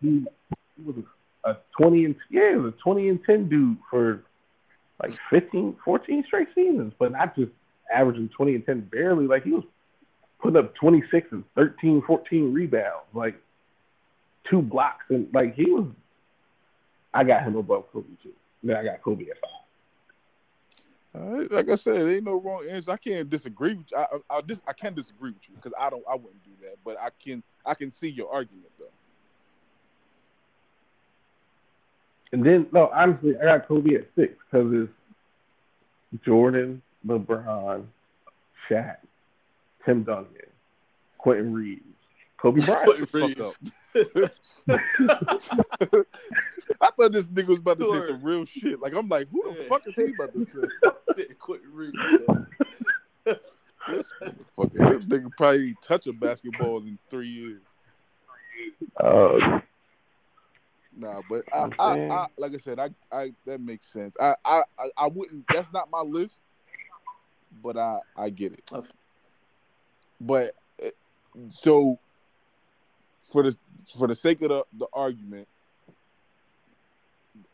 He, 0.00 0.26
he 0.76 0.82
was 0.84 0.96
a 1.44 1.56
20 1.78 2.04
and 2.04 2.16
yeah, 2.30 2.50
he 2.50 2.56
was 2.56 2.74
a 2.74 2.76
20 2.76 3.08
and 3.08 3.24
10 3.24 3.48
dude 3.48 3.76
for 3.90 4.22
like 5.02 5.18
15, 5.30 5.76
14 5.84 6.24
straight 6.26 6.48
seasons, 6.54 6.92
but 6.98 7.12
not 7.12 7.34
just 7.34 7.50
averaging 7.92 8.28
20 8.28 8.54
and 8.56 8.66
10 8.66 8.80
barely. 8.92 9.26
Like 9.26 9.44
he 9.44 9.52
was 9.52 9.64
putting 10.40 10.58
up 10.58 10.74
26 10.76 11.28
and 11.32 11.44
13, 11.54 12.02
14 12.06 12.52
rebounds, 12.52 13.06
like 13.14 13.36
two 14.48 14.62
blocks, 14.62 15.04
and 15.08 15.28
like 15.32 15.54
he 15.54 15.70
was. 15.70 15.86
I 17.12 17.24
got 17.24 17.42
him 17.42 17.56
above 17.56 17.90
Kobe 17.92 18.06
too. 18.22 18.32
Then 18.62 18.76
I 18.76 18.84
got 18.84 19.02
Kobe 19.02 19.24
at 19.24 19.38
five. 19.40 19.50
All 21.12 21.30
right, 21.30 21.50
like 21.50 21.68
I 21.68 21.74
said, 21.74 21.96
there 21.96 22.08
ain't 22.08 22.24
no 22.24 22.40
wrong 22.40 22.64
answer. 22.70 22.92
I 22.92 22.96
can't 22.96 23.28
disagree 23.28 23.74
with 23.74 23.90
you. 23.90 23.96
I, 23.96 24.02
I, 24.02 24.38
I, 24.38 24.40
dis, 24.42 24.60
I 24.66 24.72
can 24.72 24.94
disagree 24.94 25.32
with 25.32 25.48
you 25.48 25.56
because 25.56 25.72
I 25.78 25.90
don't. 25.90 26.04
I 26.08 26.14
wouldn't 26.14 26.44
do 26.44 26.52
that, 26.62 26.76
but 26.84 27.00
I 27.00 27.08
can. 27.22 27.42
I 27.66 27.74
can 27.74 27.90
see 27.90 28.08
your 28.08 28.32
argument 28.32 28.70
though. 28.78 28.86
And 32.32 32.46
then 32.46 32.66
no, 32.72 32.90
honestly, 32.94 33.34
I 33.40 33.44
got 33.44 33.66
Kobe 33.66 33.96
at 33.96 34.06
six 34.14 34.34
because 34.50 34.72
it's 34.72 36.24
Jordan, 36.24 36.80
LeBron, 37.04 37.84
Shaq, 38.68 38.96
Tim 39.84 40.04
Duncan, 40.04 40.36
Quentin 41.18 41.52
Reeves, 41.52 41.82
Kobe 42.40 42.60
Bryant. 42.62 43.10
I 46.82 46.90
thought 46.96 47.12
this 47.12 47.28
nigga 47.28 47.48
was 47.48 47.58
about 47.58 47.78
to 47.78 48.00
say 48.00 48.06
some 48.06 48.22
real 48.22 48.44
shit. 48.44 48.80
Like 48.80 48.94
I'm 48.94 49.08
like, 49.08 49.28
who 49.30 49.42
the 49.42 49.62
Yeah. 49.62 49.68
fuck 49.68 49.86
is 49.86 49.94
he 49.94 50.10
about 50.10 50.32
to 50.32 50.44
say? 50.44 51.24
Quit 51.38 51.60
reading. 51.70 52.00
that. 53.26 53.40
This 53.88 54.12
motherfucker, 54.22 54.86
this 54.88 55.04
nigga 55.06 55.36
probably 55.36 55.68
ain't 55.68 55.82
touch 55.82 56.06
a 56.06 56.12
basketball 56.12 56.78
in 56.86 56.98
three 57.10 57.28
years. 57.28 57.62
Uh, 59.02 59.60
Nah, 60.96 61.22
but 61.28 61.44
I, 61.52 61.62
I'm 61.78 62.10
I, 62.12 62.26
like 62.36 62.52
I 62.54 62.58
said, 62.58 62.78
I, 62.78 62.90
I, 63.10 63.32
that 63.46 63.60
makes 63.60 63.90
sense. 63.92 64.14
I, 64.20 64.34
I, 64.44 64.62
I, 64.78 64.90
I 64.96 65.06
wouldn't. 65.08 65.46
That's 65.50 65.72
not 65.72 65.90
my 65.90 66.02
list, 66.02 66.38
but 67.62 67.76
I, 67.76 68.00
I 68.16 68.30
get 68.30 68.52
it. 68.52 68.62
Okay. 68.72 68.88
But 70.20 70.54
eh, 70.82 70.90
so, 71.48 71.98
for 73.30 73.42
the 73.44 73.56
for 73.98 74.06
the 74.06 74.14
sake 74.14 74.42
of 74.42 74.48
the, 74.50 74.64
the 74.78 74.86
argument, 74.92 75.48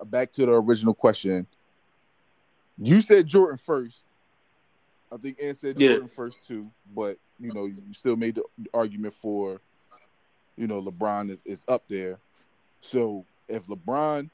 back 0.06 0.32
to 0.32 0.46
the 0.46 0.52
original 0.52 0.94
question. 0.94 1.46
You 2.78 3.00
said 3.00 3.26
Jordan 3.26 3.58
first. 3.64 3.98
I 5.12 5.16
think 5.18 5.38
Ann 5.42 5.54
said 5.54 5.78
Yeah. 5.80 5.92
Jordan 5.92 6.08
first 6.08 6.42
too, 6.46 6.70
but 6.94 7.16
you 7.38 7.52
know 7.52 7.66
you 7.66 7.76
still 7.92 8.16
made 8.16 8.34
the 8.34 8.44
argument 8.74 9.14
for, 9.14 9.60
you 10.56 10.66
know, 10.66 10.82
LeBron 10.82 11.30
is, 11.30 11.38
is 11.44 11.64
up 11.68 11.84
there. 11.88 12.18
So 12.80 13.24
if 13.48 13.64
LeBron, 13.66 14.28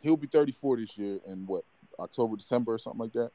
he'll 0.00 0.16
be 0.16 0.26
34 0.28 0.76
this 0.78 0.96
year 0.96 1.18
in 1.26 1.44
what 1.46 1.64
October, 1.98 2.36
December, 2.36 2.74
or 2.74 2.78
something 2.78 3.00
like 3.00 3.12
that. 3.14 3.30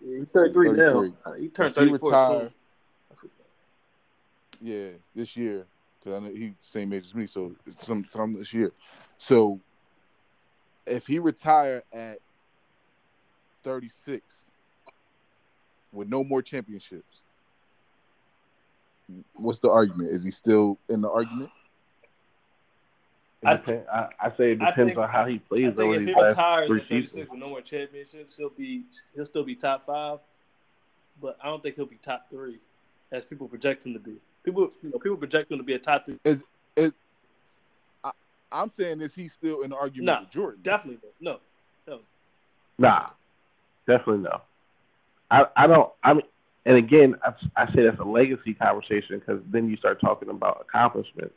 Yeah, 0.00 0.18
he 0.20 0.24
turned 0.24 0.54
three 0.54 0.68
33. 0.70 1.12
now. 1.26 1.32
He 1.34 1.48
turned 1.48 1.70
If 1.76 1.82
he 1.82 1.90
34 1.90 2.10
retire- 2.10 2.50
Yeah, 4.60 4.88
this 5.14 5.36
year 5.36 5.66
because 6.04 6.20
I 6.20 6.24
know 6.24 6.34
he's 6.34 6.50
the 6.50 6.56
same 6.60 6.92
age 6.92 7.04
as 7.06 7.14
me, 7.14 7.26
so 7.26 7.54
sometime 7.78 8.34
this 8.34 8.52
year. 8.52 8.72
So 9.18 9.60
if 10.86 11.06
he 11.06 11.18
retire 11.18 11.82
at 11.92 12.18
36 13.62 14.44
with 15.92 16.08
no 16.10 16.22
more 16.22 16.42
championships, 16.42 17.22
what's 19.34 19.60
the 19.60 19.70
argument? 19.70 20.10
Is 20.10 20.24
he 20.24 20.30
still 20.30 20.78
in 20.88 21.00
the 21.00 21.10
argument? 21.10 21.50
I- 23.46 23.56
depend, 23.56 23.84
I, 23.92 24.08
I 24.20 24.30
say 24.36 24.52
it 24.52 24.58
depends 24.58 24.90
think- 24.90 24.98
on 24.98 25.08
how 25.08 25.26
he 25.26 25.38
plays. 25.38 25.68
I 25.68 25.70
plays 25.72 25.76
think 25.76 25.86
over 25.86 25.94
if 25.94 26.00
these 26.00 26.08
he 26.08 26.14
last 26.20 26.30
retires 26.30 26.66
three 26.68 26.80
at 26.80 26.88
36 26.88 27.10
seasons. 27.12 27.30
with 27.30 27.38
no 27.40 27.48
more 27.48 27.60
championships, 27.60 28.36
he'll 28.38 28.48
be 28.50 28.84
he'll 29.14 29.26
still 29.26 29.44
be 29.44 29.54
top 29.54 29.84
five, 29.86 30.18
but 31.20 31.36
I 31.42 31.46
don't 31.46 31.62
think 31.62 31.76
he'll 31.76 31.84
be 31.84 31.98
top 32.02 32.30
three, 32.30 32.58
as 33.12 33.26
people 33.26 33.46
project 33.48 33.86
him 33.86 33.92
to 33.92 33.98
be. 33.98 34.16
People, 34.44 34.70
you 34.82 34.90
know, 34.90 34.98
people 34.98 35.16
project 35.16 35.50
him 35.50 35.58
to 35.58 35.64
be 35.64 35.74
a 35.74 35.78
top 35.78 36.04
three. 36.06 36.18
I'm 38.52 38.70
saying 38.70 39.00
is 39.00 39.12
he 39.12 39.28
still 39.28 39.62
in 39.62 39.70
the 39.70 39.76
argument 39.76 40.06
Nah, 40.06 40.20
with 40.20 40.30
Jordan? 40.30 40.60
Definitely 40.62 41.00
no. 41.20 41.38
No, 41.86 41.98
Nah, 42.78 43.08
definitely 43.86 44.22
no. 44.22 44.40
I 45.30 45.46
I 45.56 45.66
don't. 45.66 45.90
I 46.02 46.14
mean, 46.14 46.22
and 46.64 46.76
again, 46.76 47.16
I, 47.24 47.32
I 47.56 47.66
say 47.74 47.82
that's 47.84 47.98
a 47.98 48.04
legacy 48.04 48.54
conversation 48.54 49.18
because 49.18 49.42
then 49.50 49.68
you 49.68 49.76
start 49.76 50.00
talking 50.00 50.28
about 50.28 50.64
accomplishments. 50.68 51.34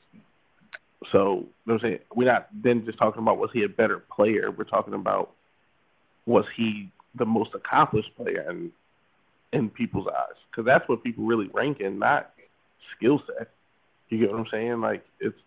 So 1.11 1.39
you 1.39 1.47
know 1.65 1.73
I'm 1.75 1.79
saying 1.79 1.99
we're 2.13 2.31
not 2.31 2.49
then 2.53 2.85
just 2.85 2.97
talking 2.97 3.21
about 3.21 3.37
was 3.39 3.49
he 3.51 3.63
a 3.63 3.69
better 3.69 3.99
player. 3.99 4.51
We're 4.51 4.63
talking 4.63 4.93
about 4.93 5.31
was 6.25 6.45
he 6.55 6.91
the 7.15 7.25
most 7.25 7.51
accomplished 7.55 8.15
player 8.15 8.45
in 8.49 8.71
in 9.53 9.69
people's 9.69 10.07
eyes 10.07 10.35
because 10.51 10.65
that's 10.65 10.87
what 10.87 11.03
people 11.03 11.25
really 11.25 11.49
rank 11.53 11.79
in, 11.79 11.97
not 11.99 12.31
skill 12.95 13.21
set. 13.27 13.49
You 14.09 14.19
get 14.19 14.31
what 14.31 14.39
I'm 14.39 14.47
saying? 14.51 14.81
Like 14.81 15.05
it's 15.19 15.37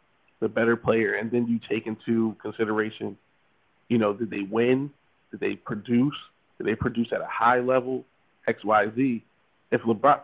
the 0.41 0.49
better 0.49 0.77
player, 0.77 1.15
and 1.15 1.31
then 1.31 1.47
you 1.47 1.61
take 1.69 1.87
into 1.87 2.37
consideration, 2.43 3.17
you 3.89 3.99
know, 3.99 4.13
did 4.13 4.31
they 4.31 4.43
win? 4.43 4.91
Did 5.31 5.41
they 5.41 5.55
produce? 5.55 6.17
Did 6.59 6.67
they 6.67 6.75
produce 6.75 7.09
at 7.13 7.21
a 7.21 7.27
high 7.27 7.61
level? 7.61 8.05
X, 8.49 8.65
Y, 8.65 8.87
Z. 8.97 9.25
If 9.71 9.83
LeBron, 9.83 10.21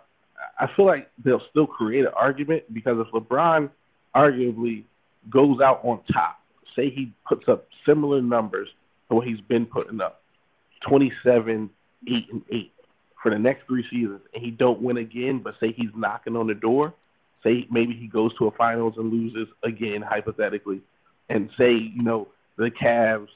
I 0.58 0.68
feel 0.74 0.86
like 0.86 1.10
they'll 1.22 1.42
still 1.50 1.66
create 1.66 2.04
an 2.04 2.12
argument 2.16 2.64
because 2.72 2.98
if 2.98 3.12
LeBron 3.12 3.70
arguably 4.14 4.84
goes 5.30 5.60
out 5.60 5.80
on 5.84 6.00
top, 6.12 6.40
say 6.74 6.90
he 6.90 7.12
puts 7.28 7.48
up 7.48 7.66
similar 7.86 8.20
numbers 8.20 8.68
to 9.08 9.16
what 9.16 9.26
he's 9.26 9.40
been 9.40 9.66
putting 9.66 10.00
up, 10.00 10.22
27, 10.88 11.70
8, 12.08 12.26
and 12.32 12.42
8 12.50 12.72
for 13.22 13.30
the 13.30 13.38
next 13.38 13.66
three 13.66 13.84
seasons, 13.90 14.20
and 14.34 14.42
he 14.42 14.50
don't 14.50 14.80
win 14.80 14.96
again, 14.98 15.40
but 15.42 15.54
say 15.60 15.72
he's 15.72 15.90
knocking 15.94 16.36
on 16.36 16.46
the 16.46 16.54
door, 16.54 16.94
say 17.46 17.66
maybe 17.70 17.94
he 17.94 18.06
goes 18.06 18.36
to 18.38 18.46
a 18.46 18.50
finals 18.50 18.94
and 18.96 19.10
loses 19.12 19.48
again, 19.62 20.02
hypothetically, 20.02 20.80
and 21.28 21.50
say, 21.56 21.72
you 21.72 22.02
know, 22.02 22.28
the 22.56 22.70
Cavs 22.70 23.28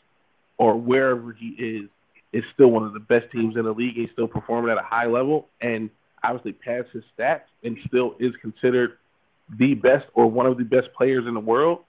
or 0.58 0.76
wherever 0.76 1.32
he 1.32 1.48
is 1.48 1.88
is 2.32 2.44
still 2.54 2.68
one 2.68 2.84
of 2.84 2.92
the 2.92 3.00
best 3.00 3.30
teams 3.32 3.56
in 3.56 3.64
the 3.64 3.72
league. 3.72 3.94
He's 3.94 4.10
still 4.12 4.28
performing 4.28 4.70
at 4.70 4.78
a 4.78 4.82
high 4.82 5.06
level 5.06 5.48
and 5.60 5.90
obviously 6.22 6.52
passed 6.52 6.88
his 6.92 7.02
stats 7.18 7.42
and 7.64 7.78
still 7.86 8.14
is 8.20 8.32
considered 8.40 8.98
the 9.58 9.74
best 9.74 10.06
or 10.14 10.30
one 10.30 10.46
of 10.46 10.58
the 10.58 10.64
best 10.64 10.92
players 10.96 11.26
in 11.26 11.34
the 11.34 11.40
world. 11.40 11.80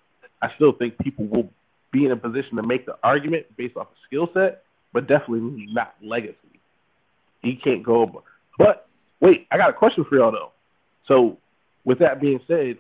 I 0.42 0.52
still 0.56 0.72
think 0.72 0.98
people 0.98 1.26
will 1.26 1.50
be 1.92 2.06
in 2.06 2.12
a 2.12 2.16
position 2.16 2.56
to 2.56 2.64
make 2.64 2.86
the 2.86 2.98
argument 3.04 3.46
based 3.56 3.78
off 3.78 3.88
of 3.88 3.98
skill 4.08 4.30
set, 4.34 4.64
but 4.94 5.08
definitely 5.08 5.68
not 5.72 5.94
legacy. 6.02 6.36
He 7.44 7.56
can't 7.56 7.84
go. 7.84 8.24
But 8.58 8.88
wait, 9.20 9.48
I 9.52 9.58
got 9.58 9.70
a 9.70 9.74
question 9.74 10.06
for 10.06 10.16
y'all 10.16 10.32
though. 10.32 10.52
So 11.08 11.38
with 11.84 12.00
that 12.00 12.20
being 12.22 12.40
said, 12.48 12.78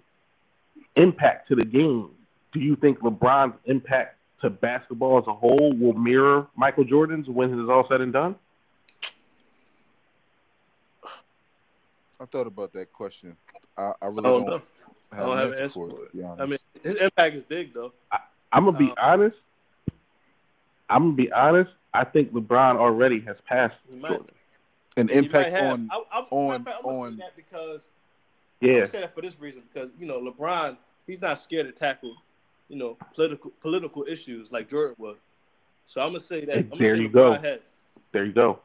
impact 0.95 1.47
to 1.49 1.55
the 1.55 1.65
game. 1.65 2.09
Do 2.53 2.59
you 2.59 2.75
think 2.75 2.99
LeBron's 2.99 3.55
impact 3.65 4.17
to 4.41 4.49
basketball 4.49 5.17
as 5.19 5.25
a 5.27 5.33
whole 5.33 5.73
will 5.73 5.93
mirror 5.93 6.47
Michael 6.55 6.83
Jordan's 6.83 7.27
when 7.29 7.53
it 7.57 7.63
is 7.63 7.69
all 7.69 7.85
said 7.87 8.01
and 8.01 8.11
done? 8.11 8.35
I 12.19 12.25
thought 12.25 12.47
about 12.47 12.73
that 12.73 12.91
question. 12.93 13.35
I, 13.77 13.93
I 14.01 14.05
really 14.07 14.19
I 14.19 14.23
don't 14.23 14.45
don't, 14.45 14.51
have, 14.51 14.63
I 15.11 15.17
don't 15.17 15.31
an 15.31 15.37
have 15.37 15.47
an 15.47 15.53
answer 15.53 15.63
answer 15.63 15.73
for 15.73 15.89
for 15.89 16.03
it. 16.03 16.05
it. 16.05 16.11
to 16.11 16.17
be. 16.17 16.41
I 16.41 16.45
mean, 16.45 16.59
his 16.83 16.95
impact 16.95 17.35
is 17.35 17.43
big 17.43 17.73
though. 17.73 17.93
I'm 18.51 18.65
gonna 18.65 18.77
be 18.77 18.89
Um, 18.89 18.95
honest. 19.01 19.37
I'm 20.89 21.03
gonna 21.03 21.13
be 21.15 21.31
honest. 21.31 21.71
I 21.93 22.03
think 22.03 22.31
LeBron 22.33 22.77
already 22.77 23.21
has 23.21 23.37
passed 23.47 23.75
Jordan. 23.99 24.25
An 24.97 25.07
He 25.07 25.15
might 25.15 25.23
impact 25.25 25.51
have. 25.51 25.73
on 25.73 25.89
I, 25.91 25.95
I, 26.11 26.19
on- 26.29 26.51
I'm 26.55 26.63
gonna 26.63 26.77
on- 26.87 27.11
say 27.13 27.17
that 27.23 27.35
because 27.35 27.87
Yeah, 28.61 28.81
I 28.81 28.85
say 28.85 29.01
that 29.01 29.15
for 29.15 29.21
this 29.21 29.39
reason 29.39 29.63
because 29.73 29.89
you 29.99 30.05
know 30.05 30.19
LeBron, 30.21 30.77
he's 31.07 31.19
not 31.21 31.39
scared 31.39 31.65
to 31.65 31.71
tackle, 31.71 32.15
you 32.69 32.77
know, 32.77 32.97
political 33.13 33.51
political 33.61 34.05
issues 34.07 34.51
like 34.51 34.69
Jordan 34.69 34.95
was. 34.99 35.17
So 35.87 35.99
I'm 36.01 36.09
gonna 36.09 36.19
say 36.19 36.45
that. 36.45 36.57
I'm 36.57 36.69
gonna 36.69 36.81
There 36.81 36.95
say 36.95 37.01
you 37.01 37.09
LeBron 37.09 37.13
go. 37.13 37.33
Has. 37.41 37.59
there 38.11 38.25
you 38.25 38.31
go. 38.33 38.59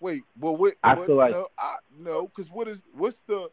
Wait, 0.00 0.22
well, 0.40 0.56
wait, 0.56 0.74
I 0.82 0.94
but 0.94 1.06
feel 1.06 1.16
like- 1.16 1.32
no, 1.32 1.48
I, 1.58 1.76
no, 1.98 2.26
because 2.26 2.50
what 2.50 2.66
is 2.68 2.82
what's 2.94 3.20
the 3.22 3.50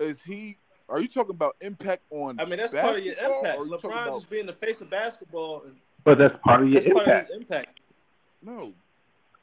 is 0.00 0.22
he? 0.22 0.56
Are 0.88 0.98
you 1.00 1.08
talking 1.08 1.34
about 1.34 1.56
impact 1.60 2.02
on? 2.10 2.40
I 2.40 2.46
mean, 2.46 2.56
that's 2.58 2.72
part 2.72 2.96
of 2.98 3.04
your 3.04 3.14
impact. 3.14 3.58
or 3.58 3.66
you 3.66 3.72
LeBron 3.72 3.84
about- 4.04 4.14
just 4.14 4.30
being 4.30 4.46
the 4.46 4.54
face 4.54 4.80
of 4.80 4.88
basketball, 4.88 5.64
and 5.66 5.76
But 6.04 6.16
that's 6.16 6.34
part 6.42 6.62
of 6.62 6.68
your 6.70 6.80
that's 6.80 6.92
part 6.94 7.08
of 7.08 7.26
his 7.26 7.36
impact. 7.36 7.80
No, 8.40 8.72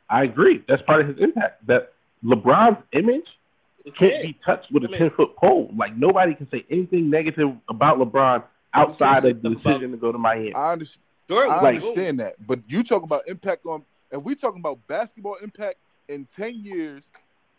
I 0.09 0.23
agree. 0.23 0.63
That's 0.67 0.81
part 0.81 1.01
of 1.01 1.07
his 1.09 1.19
impact. 1.19 1.67
That 1.67 1.93
LeBron's 2.23 2.81
image 2.93 3.27
It 3.86 3.95
can't 3.95 4.13
can. 4.13 4.21
be 4.23 4.39
touched 4.45 4.71
with 4.71 4.83
a 4.83 4.88
I 4.88 4.89
mean- 4.91 4.99
ten 4.99 5.09
foot 5.11 5.36
pole. 5.38 5.71
Like 5.75 5.95
nobody 5.95 6.33
can 6.36 6.49
say 6.49 6.65
anything 6.69 7.09
negative 7.09 7.55
about 7.69 7.97
LeBron 7.99 8.43
outside 8.73 9.25
of 9.25 9.41
the 9.41 9.49
stuff 9.51 9.61
about- 9.61 9.63
decision 9.73 9.91
to 9.91 9.97
go 9.97 10.11
to 10.11 10.17
Miami. 10.17 10.53
I 10.53 10.73
understand. 10.73 11.01
Jordan 11.29 11.51
I 11.53 11.61
Like- 11.61 11.75
understand 11.81 12.19
that, 12.19 12.36
but 12.45 12.59
you 12.67 12.83
talking 12.83 13.05
about 13.05 13.27
impact 13.27 13.65
on, 13.65 13.83
and 14.11 14.23
we 14.23 14.36
talking 14.36 14.59
about 14.59 14.86
basketball 14.88 15.36
impact 15.41 15.77
in 16.07 16.27
ten 16.36 16.55
years. 16.63 17.09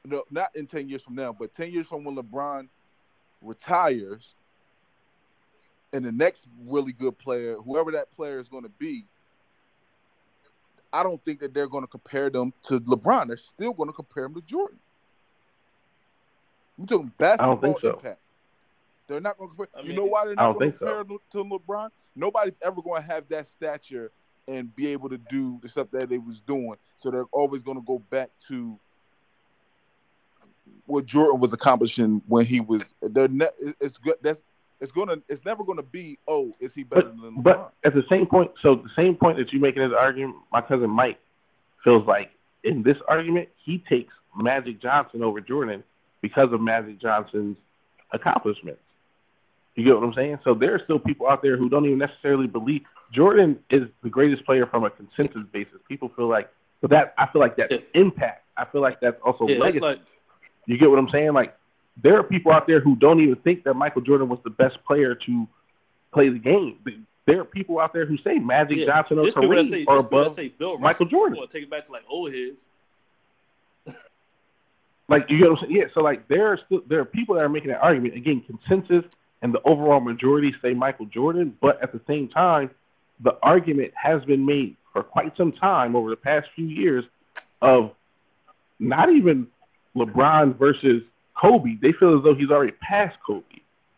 No, 0.05 0.23
not 0.31 0.55
in 0.55 0.67
ten 0.69 0.89
years 0.89 1.03
from 1.03 1.17
now, 1.17 1.33
but 1.33 1.53
ten 1.55 1.73
years 1.73 1.87
from 1.87 2.05
when 2.05 2.15
LeBron 2.17 2.69
retires, 3.43 4.35
and 5.93 6.05
the 6.05 6.13
next 6.13 6.47
really 6.67 6.93
good 6.93 7.19
player, 7.19 7.57
whoever 7.57 7.91
that 7.93 8.11
player 8.15 8.39
is 8.39 8.47
going 8.49 8.63
to 8.63 8.69
be, 8.79 9.05
I 10.93 11.03
don't 11.03 11.23
think 11.25 11.41
that 11.41 11.53
they're 11.53 11.67
going 11.69 11.83
to 11.83 11.89
compare 11.89 12.31
them 12.31 12.53
to 12.65 12.79
LeBron. 12.81 13.27
They're 13.29 13.37
still 13.37 13.73
going 13.73 13.89
to 13.89 13.93
compare 13.93 14.25
him 14.27 14.35
to 14.35 14.41
Jordan. 14.43 14.79
We're 16.79 16.87
talking 16.87 17.13
basketball 17.19 17.57
think 17.57 17.81
so. 17.81 17.91
impact. 17.95 18.21
They're 19.09 19.21
not 19.21 19.39
going 19.39 19.51
to 19.51 19.57
compare. 19.57 19.81
I 19.83 19.87
you 19.87 19.95
know 19.95 20.05
why 20.05 20.25
they're 20.25 20.33
I 20.39 20.43
not 20.49 20.59
don't 20.59 20.59
going 20.59 20.73
to 20.73 20.79
think 20.79 20.91
so. 20.91 21.05
compare 21.05 21.19
to 21.33 21.59
LeBron? 21.59 21.91
Nobody's 22.17 22.59
ever 22.63 22.83
going 22.83 23.03
to 23.03 23.07
have 23.09 23.29
that 23.29 23.47
stature 23.47 24.11
and 24.49 24.75
be 24.77 24.89
able 24.89 25.09
to 25.09 25.19
do 25.19 25.59
the 25.63 25.69
stuff 25.69 25.89
that 25.93 26.09
they 26.09 26.19
was 26.19 26.41
doing. 26.41 26.77
So 26.97 27.11
they're 27.11 27.25
always 27.33 27.63
going 27.63 27.79
to 27.79 27.85
go 27.87 27.99
back 28.11 28.31
to 28.49 28.79
what 30.87 31.07
Jordan 31.07 31.41
was 31.41 31.53
accomplishing 31.53 32.23
when 32.27 32.45
he 32.47 32.61
was. 32.61 32.95
They're 33.03 33.29
ne- 33.29 33.47
it's 33.81 33.99
good. 33.99 34.17
That's 34.23 34.43
it's 34.81 34.93
gonna. 34.93 35.17
It's 35.29 35.45
never 35.45 35.65
going 35.65 35.79
to 35.79 35.83
be. 35.85 36.19
Oh, 36.29 36.53
is 36.61 36.75
he 36.75 36.83
better 36.83 37.03
But 37.05 37.23
than 37.23 37.37
LeBron? 37.37 37.43
but 37.43 37.73
at 37.85 37.95
the 37.95 38.03
same 38.11 38.27
point, 38.27 38.51
so 38.63 38.77
the 38.77 38.91
same 38.97 39.15
point 39.15 39.39
that 39.39 39.53
you 39.53 39.61
making 39.61 39.83
as 39.83 39.93
argument, 39.93 40.37
my 40.53 40.61
cousin 40.61 40.91
Mike 40.91 41.19
feels 41.85 42.07
like 42.07 42.31
in 42.65 42.83
this 42.83 42.97
argument 43.09 43.49
he 43.65 43.83
takes 43.89 44.13
Magic 44.37 44.81
Johnson 44.83 45.23
over 45.23 45.41
Jordan 45.41 45.83
because 46.21 46.53
of 46.53 46.61
Magic 46.61 47.01
Johnson's 47.01 47.57
accomplishments. 48.13 48.81
You 49.75 49.85
get 49.85 49.95
what 49.95 50.05
I'm 50.05 50.15
saying? 50.15 50.39
So 50.45 50.55
there 50.55 50.75
are 50.75 50.81
still 50.85 50.99
people 50.99 51.29
out 51.29 51.43
there 51.43 51.57
who 51.57 51.69
don't 51.69 51.85
even 51.85 51.99
necessarily 51.99 52.47
believe 52.47 52.83
Jordan 53.13 53.59
is 53.71 53.83
the 54.03 54.09
greatest 54.09 54.45
player 54.47 54.67
from 54.67 54.85
a 54.85 54.91
consensus 54.91 55.43
basis. 55.53 55.75
People 55.89 56.11
feel 56.17 56.29
like, 56.29 56.51
but 56.81 56.91
that 56.91 57.15
I 57.19 57.27
feel 57.27 57.41
like 57.41 57.57
that's 57.57 57.73
Yeah. 57.73 57.79
impact. 57.95 58.45
I 58.57 58.65
feel 58.65 58.81
like 58.81 59.01
that's 59.01 59.21
also 59.23 59.47
Yeah, 59.47 59.59
legacy. 59.59 59.81
like 59.81 60.01
You 60.67 60.79
get 60.79 60.91
what 60.91 60.99
I'm 60.99 61.11
saying? 61.11 61.33
Like 61.35 61.55
there 62.03 62.19
are 62.19 62.23
people 62.23 62.53
out 62.53 62.67
there 62.67 62.81
who 62.81 62.97
don't 62.97 63.21
even 63.21 63.37
think 63.37 63.65
that 63.65 63.75
Michael 63.75 64.03
Jordan 64.03 64.29
was 64.29 64.39
the 64.45 64.51
best 64.51 64.83
player 64.85 65.15
to 65.15 65.47
play 66.13 66.29
the 66.31 66.39
game. 66.39 66.79
There 67.27 67.41
are 67.41 67.45
people 67.45 67.79
out 67.79 67.93
there 67.93 68.07
who 68.07 68.17
say 68.19 68.39
Magic 68.39 68.79
yeah, 68.79 68.87
Johnson 68.87 69.19
or 69.19 69.27
say, 69.31 69.41
Kareem 69.41 69.71
people 69.71 69.95
that 69.95 70.01
above. 70.01 70.33
say 70.33 70.49
Bill 70.49 70.71
Russell. 70.73 70.81
Michael 70.83 71.07
Jordan. 71.07 71.47
Take 71.49 71.65
it 71.65 71.71
back 71.71 71.85
to 71.87 71.93
like 71.93 72.05
old 72.09 72.33
heads. 72.33 72.65
Like 75.09 75.27
you 75.29 75.39
get 75.39 75.51
what 75.51 75.61
I'm 75.61 75.67
saying? 75.67 75.77
Yeah. 75.77 75.87
So 75.95 76.01
like 76.01 76.27
there 76.29 76.49
are 76.49 76.59
still 76.67 76.83
there 76.89 77.01
are 77.01 77.05
people 77.05 77.37
that 77.37 77.45
are 77.45 77.49
making 77.49 77.71
that 77.71 77.81
argument. 77.81 78.15
Again, 78.15 78.43
consensus 78.47 79.05
and 79.43 79.55
the 79.55 79.63
overall 79.63 80.01
majority 80.01 80.55
say 80.63 80.75
Michael 80.75 81.07
Jordan, 81.07 81.57
but 81.61 81.83
at 81.83 81.93
the 81.93 82.01
same 82.07 82.29
time, 82.29 82.71
the 83.21 83.37
argument 83.43 83.93
has 83.95 84.25
been 84.25 84.45
made 84.45 84.77
for 84.93 85.03
quite 85.03 85.37
some 85.37 85.53
time 85.53 85.95
over 85.95 86.11
the 86.11 86.17
past 86.17 86.49
few 86.55 86.67
years 86.67 87.05
of 87.63 87.93
not 88.79 89.11
even 89.11 89.47
LeBron 89.95 90.59
versus 90.59 91.03
Kobe. 91.35 91.77
They 91.81 91.93
feel 91.93 92.19
as 92.19 92.25
though 92.25 92.35
he's 92.35 92.51
already 92.51 92.73
past 92.73 93.17
Kobe. 93.27 93.45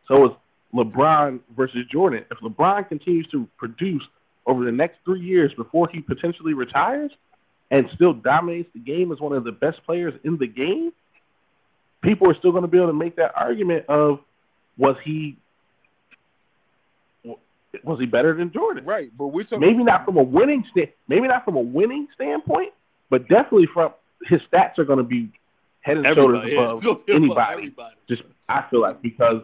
So 0.06 0.24
it's 0.24 0.34
LeBron 0.74 1.40
versus 1.56 1.86
Jordan. 1.90 2.24
If 2.30 2.38
LeBron 2.38 2.88
continues 2.88 3.26
to 3.28 3.48
produce 3.56 4.02
over 4.46 4.64
the 4.64 4.72
next 4.72 4.98
three 5.04 5.20
years 5.20 5.52
before 5.54 5.88
he 5.92 6.00
potentially 6.00 6.54
retires 6.54 7.10
and 7.70 7.88
still 7.94 8.12
dominates 8.12 8.70
the 8.72 8.80
game 8.80 9.12
as 9.12 9.20
one 9.20 9.32
of 9.32 9.44
the 9.44 9.52
best 9.52 9.84
players 9.84 10.14
in 10.24 10.38
the 10.38 10.46
game, 10.46 10.92
people 12.02 12.30
are 12.30 12.34
still 12.36 12.52
going 12.52 12.62
to 12.62 12.68
be 12.68 12.78
able 12.78 12.88
to 12.88 12.92
make 12.92 13.16
that 13.16 13.32
argument 13.36 13.86
of 13.88 14.20
was 14.76 14.96
he 15.04 15.36
was 17.84 17.98
he 18.00 18.06
better 18.06 18.34
than 18.34 18.52
Jordan? 18.52 18.84
right, 18.84 19.10
but 19.16 19.28
we're 19.28 19.44
talking. 19.44 19.60
Maybe 19.60 19.84
not 19.84 20.04
from 20.04 20.16
a 20.16 20.22
winning 20.22 20.64
stand, 20.70 20.88
maybe 21.08 21.28
not 21.28 21.44
from 21.44 21.56
a 21.56 21.60
winning 21.60 22.08
standpoint, 22.14 22.72
but 23.10 23.28
definitely 23.28 23.68
from 23.72 23.92
his 24.24 24.40
stats 24.50 24.78
are 24.78 24.84
going 24.84 24.98
to 24.98 25.04
be 25.04 25.30
head 25.80 25.98
and 25.98 26.06
shoulders 26.06 26.38
Everybody, 26.44 26.52
yeah, 26.54 26.62
above 26.62 26.84
above 26.84 27.02
anybody. 27.08 27.52
everybody. 27.52 27.94
Just 28.08 28.22
I 28.48 28.64
feel 28.70 28.80
like 28.80 29.02
because 29.02 29.42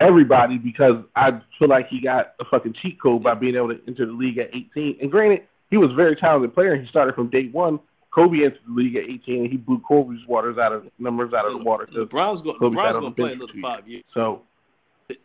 everybody 0.00 0.58
because 0.58 1.04
I 1.14 1.40
feel 1.58 1.68
like 1.68 1.88
he 1.88 2.00
got 2.00 2.34
a 2.40 2.44
fucking 2.44 2.74
cheat 2.80 3.00
code 3.00 3.22
by 3.22 3.34
being 3.34 3.56
able 3.56 3.68
to 3.74 3.80
enter 3.86 4.06
the 4.06 4.12
league 4.12 4.38
at 4.38 4.54
18. 4.54 4.98
And 5.02 5.10
granted, 5.10 5.42
he 5.70 5.76
was 5.76 5.90
a 5.90 5.94
very 5.94 6.16
talented 6.16 6.54
player. 6.54 6.72
and 6.72 6.82
He 6.82 6.88
started 6.88 7.14
from 7.14 7.28
day 7.28 7.48
one. 7.48 7.80
Kobe 8.14 8.44
entered 8.44 8.60
the 8.66 8.72
league 8.74 8.94
at 8.96 9.04
18, 9.04 9.42
and 9.42 9.50
he 9.50 9.56
blew 9.56 9.80
Kobe's 9.80 10.24
waters 10.26 10.56
out 10.56 10.72
of 10.72 10.88
numbers 10.98 11.32
out 11.34 11.46
of 11.46 11.52
the 11.52 11.58
water. 11.58 11.86
'cause 11.86 11.94
LeBron's 11.96 12.42
going. 12.42 12.58
To 12.60 13.10
play 13.10 13.32
another 13.32 13.52
five 13.60 13.88
years. 13.88 14.04
So 14.14 14.42
It, 15.08 15.18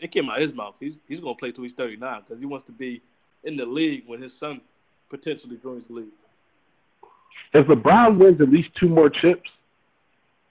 it 0.00 0.08
came 0.12 0.28
out 0.28 0.36
of 0.36 0.42
his 0.42 0.52
mouth. 0.54 0.76
He's 0.78 0.98
he's 1.08 1.20
going 1.20 1.34
to 1.34 1.38
play 1.38 1.52
till 1.52 1.62
he's 1.64 1.72
39 1.72 2.20
because 2.20 2.38
he 2.38 2.46
wants 2.46 2.64
to 2.66 2.72
be 2.72 3.00
in 3.44 3.56
the 3.56 3.64
league 3.66 4.04
when 4.06 4.20
his 4.22 4.32
son 4.32 4.60
potentially 5.08 5.56
joins 5.56 5.86
the 5.86 5.94
league. 5.94 6.08
if 7.52 7.66
LeBron 7.66 8.18
wins 8.18 8.40
at 8.40 8.48
least 8.50 8.68
two 8.74 8.88
more 8.88 9.08
chips, 9.10 9.48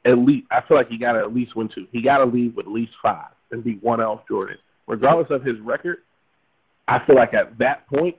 at 0.05 0.17
least 0.17 0.47
I 0.51 0.61
feel 0.61 0.77
like 0.77 0.89
he 0.89 0.97
got 0.97 1.13
to 1.13 1.19
at 1.19 1.33
least 1.33 1.55
win 1.55 1.69
two. 1.69 1.87
He 1.91 2.01
got 2.01 2.17
to 2.19 2.25
leave 2.25 2.55
with 2.55 2.65
at 2.65 2.71
least 2.71 2.93
five 3.01 3.29
and 3.51 3.63
beat 3.63 3.81
one 3.83 4.01
off 4.01 4.27
Jordan, 4.27 4.57
regardless 4.87 5.29
of 5.29 5.43
his 5.43 5.59
record. 5.59 5.99
I 6.87 6.99
feel 7.05 7.15
like 7.15 7.33
at 7.33 7.57
that 7.59 7.87
point, 7.87 8.17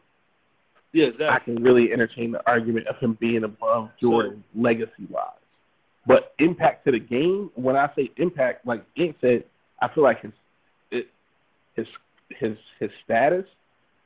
Yeah, 0.94 1.10
I 1.28 1.40
can 1.40 1.62
really 1.62 1.92
entertain 1.92 2.30
the 2.30 2.46
argument 2.46 2.86
of 2.86 2.96
him 2.98 3.14
being 3.14 3.42
above 3.44 3.90
Jordan 4.00 4.44
legacy 4.54 5.06
wise. 5.08 5.32
But 6.06 6.34
impact 6.38 6.84
to 6.84 6.92
the 6.92 7.00
game, 7.00 7.50
when 7.54 7.76
I 7.76 7.90
say 7.96 8.10
impact, 8.16 8.66
like 8.66 8.84
Ink 8.94 9.16
said, 9.20 9.44
I 9.80 9.88
feel 9.88 10.04
like 10.04 10.22
his 10.22 10.32
it, 10.90 11.08
his 11.74 11.86
his 12.28 12.56
his 12.78 12.90
status, 13.04 13.44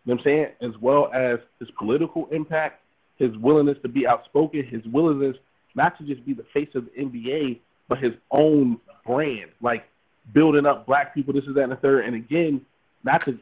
you 0.04 0.14
know 0.14 0.14
what 0.14 0.20
I'm 0.20 0.24
saying, 0.24 0.46
as 0.62 0.80
well 0.80 1.10
as 1.12 1.40
his 1.58 1.68
political 1.72 2.26
impact, 2.30 2.80
his 3.18 3.36
willingness 3.36 3.76
to 3.82 3.88
be 3.88 4.06
outspoken, 4.06 4.64
his 4.64 4.84
willingness 4.86 5.36
not 5.74 5.98
to 5.98 6.04
just 6.04 6.24
be 6.24 6.32
the 6.32 6.46
face 6.54 6.70
of 6.74 6.86
the 6.86 7.02
NBA, 7.02 7.58
but 7.88 7.98
his 7.98 8.14
own 8.30 8.78
brand, 9.04 9.50
like 9.60 9.84
building 10.32 10.66
up 10.66 10.86
black 10.86 11.14
people, 11.14 11.34
this 11.34 11.44
is 11.44 11.54
that 11.54 11.64
and 11.64 11.72
the 11.72 11.76
third. 11.76 12.04
And 12.04 12.14
again, 12.14 12.62
not 13.04 13.24
to 13.24 13.38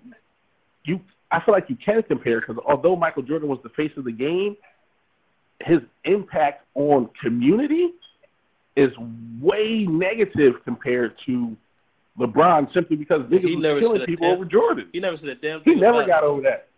you 0.85 1.01
I 1.31 1.41
feel 1.41 1.55
like 1.55 1.69
you 1.69 1.77
can 1.77 2.03
compare 2.03 2.41
because 2.41 2.57
although 2.67 2.97
Michael 2.97 3.23
Jordan 3.23 3.49
was 3.49 3.59
the 3.63 3.69
face 3.71 3.93
of 3.97 4.05
the 4.05 4.13
game, 4.13 4.57
his 5.61 5.81
impact 6.05 6.65
on 6.75 7.09
community 7.21 7.93
is 8.77 8.91
way 9.41 9.87
negative 9.89 10.63
compared 10.65 11.15
to 11.27 11.57
LeBron 12.19 12.73
simply 12.73 12.97
because 12.97 13.23
He 13.29 13.39
niggas 13.39 13.61
never 13.61 13.75
was 13.77 13.85
killing 13.85 14.07
people 14.07 14.29
damn- 14.29 14.37
over 14.37 14.45
Jordan. 14.45 14.89
He 14.93 15.01
never 15.01 15.17
said 15.17 15.31
a 15.31 15.35
damn 15.35 15.63
He 15.63 15.75
never 15.75 15.99
about 16.03 16.07
got 16.09 16.25
over 16.25 16.43
that. 16.43 16.69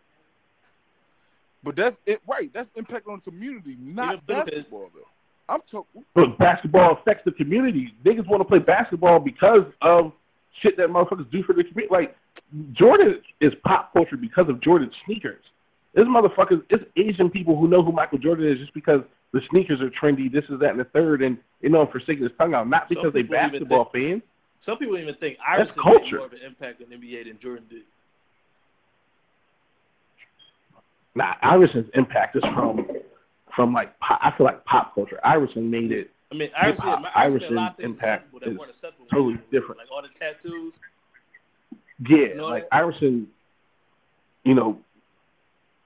But 1.63 1.77
that's 1.77 2.01
it, 2.07 2.21
right? 2.27 2.53
That's 2.53 2.71
impact 2.77 3.09
on 3.09 3.21
the 3.25 3.31
community, 3.31 3.77
not 3.79 4.15
Even 4.15 4.25
basketball. 4.27 4.91
Though 4.95 5.01
I'm 5.49 5.61
talking. 5.71 6.05
But 6.15 6.39
basketball 6.39 6.93
affects 6.93 7.25
the 7.25 7.33
community. 7.33 7.95
Niggas 8.05 8.27
want 8.27 8.41
to 8.41 8.45
play 8.45 8.59
basketball 8.59 9.19
because 9.19 9.65
of 9.83 10.13
shit 10.63 10.77
that 10.77 10.89
motherfuckers 10.89 11.31
do 11.31 11.43
for 11.43 11.53
the 11.53 11.65
community. 11.65 11.89
Like 11.91 12.17
Jordan 12.73 13.21
is 13.41 13.53
pop 13.65 13.93
culture 13.93 14.17
because 14.17 14.49
of 14.49 14.61
Jordan 14.61 14.91
sneakers. 15.05 15.43
This 15.95 16.07
motherfuckers, 16.07 16.63
it's 16.71 16.85
Asian 16.97 17.31
people 17.31 17.57
who 17.57 17.67
know 17.69 17.83
who 17.83 17.93
Michael 17.93 18.19
Jordan 18.19 18.47
is 18.47 18.59
just 18.59 18.75
because 18.75 19.03
the 19.33 19.41
sneakers 19.51 19.81
are 19.81 19.91
trendy. 19.91 20.31
This 20.31 20.45
is 20.49 20.61
that 20.61 20.71
and 20.71 20.81
the 20.81 20.85
third, 20.85 21.23
and 21.23 21.39
you 21.61 21.69
know 21.69 21.87
for 21.87 22.01
sticking 22.01 22.23
his 22.23 22.33
tongue 22.39 22.55
out, 22.55 22.69
not 22.69 22.89
because 22.89 23.13
they 23.13 23.23
basketball 23.23 23.91
fans. 23.93 24.23
Some 24.61 24.79
people 24.79 24.99
even 24.99 25.15
think 25.15 25.39
That's 25.39 25.73
Iverson 25.73 25.83
culture. 25.83 26.05
made 26.05 26.13
more 26.17 26.27
of 26.27 26.33
an 26.33 26.41
impact 26.45 26.81
in 26.81 26.89
NBA 26.89 27.27
than 27.27 27.39
Jordan 27.39 27.65
did. 27.71 27.83
Nah, 31.15 31.35
Iverson's 31.43 31.91
impact 31.95 32.37
is 32.37 32.43
from 32.55 32.87
from 33.55 33.73
like 33.73 33.99
pop, 33.99 34.21
I 34.23 34.31
feel 34.37 34.47
like 34.47 34.65
pop 34.65 34.95
culture. 34.95 35.19
Iverson 35.25 35.71
made 35.71 35.91
it 35.91 36.11
I 36.31 36.35
mean, 36.35 36.51
Hip-hop, 36.55 37.05
Iverson 37.15 37.41
did 37.41 37.53
a 37.53 37.55
lot 37.55 37.71
of 37.73 37.77
things 37.79 37.95
impact 37.97 38.33
that 38.41 38.49
is 38.51 38.59
weren't 38.59 38.71
acceptable. 38.71 39.07
totally 39.07 39.33
he 39.33 39.33
was 39.33 39.33
in 39.33 39.37
the 39.37 39.43
league. 39.43 39.51
different. 39.51 39.79
Like 39.81 39.91
all 39.91 40.03
the 40.03 40.09
tattoos. 40.09 40.79
Yeah, 42.07 42.35
know 42.35 42.49
like? 42.49 42.69
Iverson, 42.71 43.29
you 44.45 44.55
know, 44.55 44.79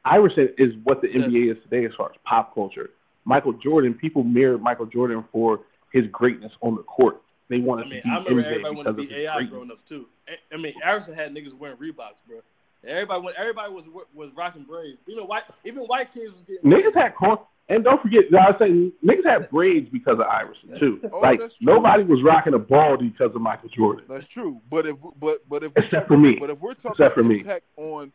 Iverson 0.04 0.48
is 0.58 0.74
what 0.84 1.00
the 1.00 1.08
Yeah. 1.08 1.26
NBA 1.26 1.56
is 1.56 1.62
today 1.62 1.84
as 1.86 1.92
far 1.96 2.10
as 2.10 2.16
pop 2.24 2.54
culture. 2.54 2.90
Michael 3.24 3.52
Jordan, 3.52 3.94
people 3.94 4.24
mirrored 4.24 4.60
Michael 4.62 4.86
Jordan 4.86 5.24
for 5.30 5.60
his 5.92 6.06
greatness 6.08 6.52
on 6.60 6.74
the 6.74 6.82
court. 6.82 7.22
They 7.48 7.56
I 7.56 7.60
wanted 7.60 7.88
mean, 7.88 8.02
to 8.02 8.08
be 8.08 8.10
I 8.10 8.18
remember 8.18 8.48
everybody 8.48 8.74
wanted 8.74 8.96
to 8.96 9.06
be 9.08 9.14
AI 9.14 9.34
greatness. 9.34 9.50
growing 9.52 9.70
up 9.70 9.84
too. 9.84 10.08
I- 10.28 10.38
I 10.52 10.56
mean, 10.56 10.74
Iverson 10.84 11.14
had 11.14 11.32
niggas 11.34 11.52
wearing 11.54 11.76
Reeboks, 11.76 12.14
bro. 12.26 12.40
Everybody, 12.84 13.28
everybody 13.36 13.72
was 13.72 13.84
was 14.12 14.30
rocking 14.34 14.64
braids. 14.64 14.98
Even 15.06 15.24
white, 15.28 15.44
even 15.64 15.84
white 15.84 16.12
kids 16.12 16.32
was 16.32 16.42
getting. 16.42 16.68
Niggas 16.68 16.94
had 16.94 17.14
corn, 17.14 17.38
and 17.68 17.84
don't 17.84 18.02
forget, 18.02 18.24
I 18.34 18.50
was 18.50 18.56
saying 18.58 18.92
niggas 19.04 19.24
had 19.24 19.50
braids 19.50 19.88
because 19.88 20.18
of 20.18 20.26
Iverson 20.26 20.76
too. 20.76 21.00
Oh, 21.12 21.20
like 21.20 21.40
nobody 21.60 22.02
was 22.02 22.22
rocking 22.22 22.54
a 22.54 22.58
bald 22.58 23.00
because 23.00 23.34
of 23.34 23.40
Michael 23.40 23.68
Jordan. 23.68 24.04
That's 24.08 24.26
true. 24.26 24.60
But 24.70 24.86
if 24.86 24.96
but 25.18 25.48
but 25.48 25.62
if 25.62 25.72
we're 25.74 25.84
Except 25.84 26.08
talking, 26.08 26.08
for 26.08 26.18
me. 26.18 26.36
but 26.38 26.50
if 26.50 26.58
we're 26.58 26.74
talking 26.74 26.90
Except 26.92 27.14
for 27.14 27.22
me. 27.22 27.38
impact 27.40 27.64
on 27.76 28.12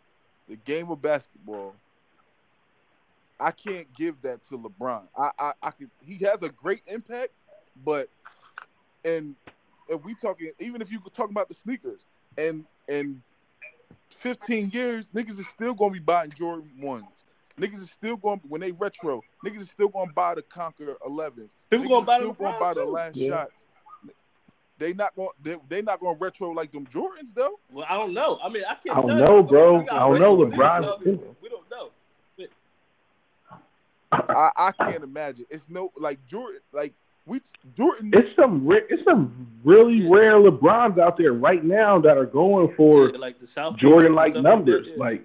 the 0.49 0.57
game 0.57 0.89
of 0.91 1.01
basketball, 1.01 1.73
I 3.39 3.51
can't 3.51 3.87
give 3.95 4.21
that 4.21 4.43
to 4.45 4.57
LeBron. 4.57 5.03
I 5.17 5.31
I, 5.39 5.53
I 5.63 5.71
could, 5.71 5.89
he 6.05 6.23
has 6.25 6.43
a 6.43 6.49
great 6.49 6.81
impact, 6.87 7.31
but 7.85 8.09
and 9.05 9.35
if 9.89 10.03
we 10.03 10.13
talking 10.15 10.51
even 10.59 10.81
if 10.81 10.91
you 10.91 10.99
could 10.99 11.13
talk 11.13 11.29
about 11.31 11.47
the 11.47 11.53
sneakers 11.53 12.05
and 12.37 12.65
and 12.89 13.21
15 14.09 14.71
years, 14.73 15.09
niggas 15.11 15.39
is 15.39 15.47
still 15.47 15.73
gonna 15.73 15.93
be 15.93 15.99
buying 15.99 16.31
Jordan 16.31 16.69
ones. 16.81 17.23
Niggas 17.59 17.79
is 17.79 17.89
still 17.91 18.17
going 18.17 18.39
when 18.47 18.61
they 18.61 18.71
retro. 18.71 19.21
Niggas 19.43 19.61
is 19.61 19.71
still 19.71 19.87
gonna 19.89 20.11
buy 20.13 20.35
the 20.35 20.43
Concord 20.43 20.95
11s. 21.05 21.49
People 21.69 21.85
Niggas 21.85 21.89
gonna 21.89 22.05
buy 22.05 22.17
still 22.19 22.33
the 22.33 22.43
gonna 22.43 22.59
buy 22.59 22.73
the 22.73 22.85
last 22.85 23.15
Yeah. 23.15 23.29
shots. 23.29 23.65
They 24.79 24.93
not 24.93 25.15
going. 25.15 25.29
They, 25.41 25.55
they 25.69 25.81
not 25.81 25.99
going 25.99 26.15
to 26.15 26.23
retro 26.23 26.51
like 26.51 26.71
them 26.71 26.85
Jordans 26.85 27.33
though. 27.33 27.59
Well, 27.71 27.87
I 27.89 27.97
don't 27.97 28.13
know. 28.13 28.37
I 28.43 28.49
mean, 28.49 28.61
I 28.69 28.75
can't. 28.75 28.95
I 28.95 29.01
don't 29.01 29.07
tell 29.09 29.25
know, 29.27 29.37
you. 29.37 29.43
bro. 29.43 29.79
I 29.79 29.97
don't 29.97 30.19
know. 30.19 30.35
the 30.35 30.43
league, 30.51 30.59
LeBron- 30.59 30.83
so, 30.83 31.35
we 31.41 31.49
don't 31.49 31.69
know. 31.71 31.89
I, 34.11 34.51
I 34.55 34.71
can't 34.71 35.03
imagine. 35.03 35.45
It's 35.49 35.65
no 35.67 35.91
like 35.99 36.23
Jordan. 36.27 36.61
Like 36.71 36.93
we 37.25 37.41
Jordan. 37.75 38.11
It's 38.13 38.35
some 38.35 38.65
it's 38.71 39.03
some 39.03 39.47
really 39.63 39.95
Yeah. 39.95 40.09
rare 40.15 40.33
LeBrons 40.35 40.99
out 40.99 41.17
there 41.17 41.33
right 41.33 41.63
now 41.63 41.99
that 42.01 42.15
are 42.17 42.25
going 42.27 42.73
for 42.75 43.09
Yeah, 43.09 43.17
like 43.17 43.39
the 43.39 43.47
South 43.47 43.77
Jordan 43.77 44.13
like 44.13 44.35
numbers. 44.35 44.85
yeah. 44.89 44.95
Like 44.97 45.23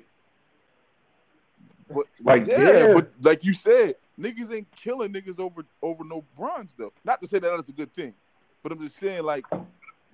But, 1.94 2.06
Like, 2.22 2.46
yeah, 2.46 2.58
yeah. 2.88 2.94
but 2.94 3.10
like 3.22 3.44
you 3.44 3.52
said, 3.52 3.96
niggas 4.18 4.54
ain't 4.54 4.70
killing 4.76 5.12
niggas 5.12 5.40
over 5.40 5.64
over 5.82 6.04
no 6.04 6.24
bronze 6.36 6.74
though. 6.76 6.92
Not 7.04 7.22
to 7.22 7.28
say 7.28 7.38
that 7.38 7.50
that's 7.56 7.68
a 7.68 7.72
good 7.72 7.92
thing, 7.94 8.14
but 8.62 8.72
I'm 8.72 8.80
just 8.80 8.98
saying 8.98 9.22
like 9.22 9.44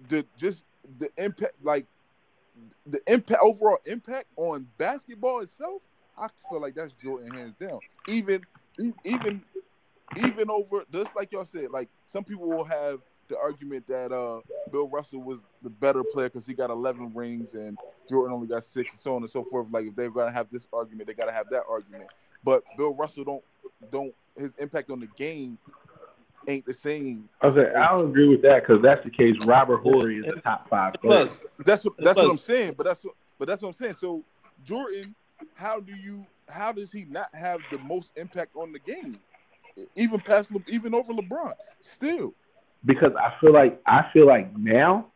the 0.09 0.25
just 0.37 0.65
the 0.99 1.11
impact, 1.17 1.55
like 1.63 1.87
the 2.87 3.01
impact 3.07 3.41
overall 3.43 3.79
impact 3.87 4.27
on 4.37 4.67
basketball 4.79 5.41
itself. 5.41 5.83
I 6.17 6.29
feel 6.51 6.61
like 6.61 6.75
that's 6.75 6.93
Jordan 6.95 7.31
hands 7.33 7.55
down. 7.61 7.79
Even 8.09 8.43
even 9.05 9.43
even 10.17 10.51
over 10.51 10.85
just 10.93 11.15
like 11.15 11.33
y'all 11.33 11.45
said, 11.45 11.71
like 11.71 11.89
some 12.07 12.25
people 12.25 12.49
will 12.49 12.65
have 12.65 13.01
the 13.29 13.39
argument 13.39 13.87
that 13.89 14.13
uh 14.13 14.41
Bill 14.71 14.89
Russell 14.89 15.23
was 15.23 15.41
the 15.63 15.71
better 15.71 16.05
player 16.05 16.29
because 16.29 16.47
he 16.47 16.55
got 16.55 16.71
11 16.71 17.13
rings 17.15 17.55
and 17.55 17.79
Jordan 18.09 18.35
only 18.35 18.47
got 18.47 18.65
six, 18.65 18.93
and 18.93 19.01
so 19.01 19.17
on 19.17 19.23
and 19.23 19.31
so 19.31 19.45
forth. 19.45 19.69
Like 19.71 19.87
if 19.87 19.97
they're 19.97 20.11
gonna 20.11 20.33
have 20.33 20.49
this 20.51 20.67
argument, 20.73 21.07
they 21.07 21.15
gotta 21.15 21.33
have 21.33 21.51
that 21.51 21.65
argument. 21.69 22.11
But 22.43 22.63
Bill 22.77 22.95
Russell 22.95 23.25
don't 23.25 23.45
don't 23.91 24.15
his 24.37 24.53
impact 24.59 24.91
on 24.91 25.01
the 25.01 25.09
game 25.17 25.59
ain't 26.47 26.65
the 26.65 26.75
same. 26.75 27.29
I 27.43 27.49
was 27.49 27.67
I 27.77 27.91
don't 27.91 28.09
agree 28.09 28.29
with 28.29 28.43
that 28.43 28.63
because 28.63 28.83
that's 28.83 29.05
the 29.05 29.11
case. 29.11 29.37
Robert 29.45 29.79
Horry 29.79 30.19
is 30.19 30.27
a 30.27 30.41
top 30.41 30.69
five 30.69 30.95
player. 30.95 31.25
Plus, 31.25 31.39
That's 31.59 31.85
what 31.85 31.97
that's 31.99 32.17
what 32.17 32.31
I'm 32.31 32.37
saying. 32.37 32.75
But 32.77 32.87
that's 32.87 33.05
what 33.05 33.15
but 33.39 33.49
that's 33.49 33.63
what 33.63 33.69
I'm 33.69 33.75
saying. 33.75 33.95
So 33.95 34.25
Jordan, 34.65 35.15
how 35.55 35.81
do 35.81 35.93
you 35.93 36.27
how 36.49 36.73
does 36.73 36.91
he 36.91 37.05
not 37.05 37.29
have 37.35 37.63
the 37.71 37.79
most 37.79 38.17
impact 38.17 38.57
on 38.57 38.73
the 38.73 38.79
game? 38.79 39.19
Even 39.95 40.21
past 40.21 40.53
Le- 40.53 40.63
even 40.69 40.95
over 40.95 41.13
LeBron. 41.13 41.53
Still. 41.81 42.35
Because 42.85 43.13
I 43.17 43.35
feel 43.41 43.53
like 43.53 43.81
I 43.87 44.07
feel 44.13 44.27
like 44.27 44.57
now, 44.57 45.07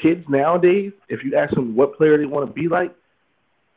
kids 0.00 0.24
nowadays, 0.28 0.92
if 1.08 1.22
you 1.24 1.36
ask 1.36 1.54
them 1.54 1.74
what 1.76 1.96
player 1.96 2.18
they 2.18 2.26
want 2.26 2.46
to 2.46 2.52
be 2.52 2.68
like, 2.68 2.94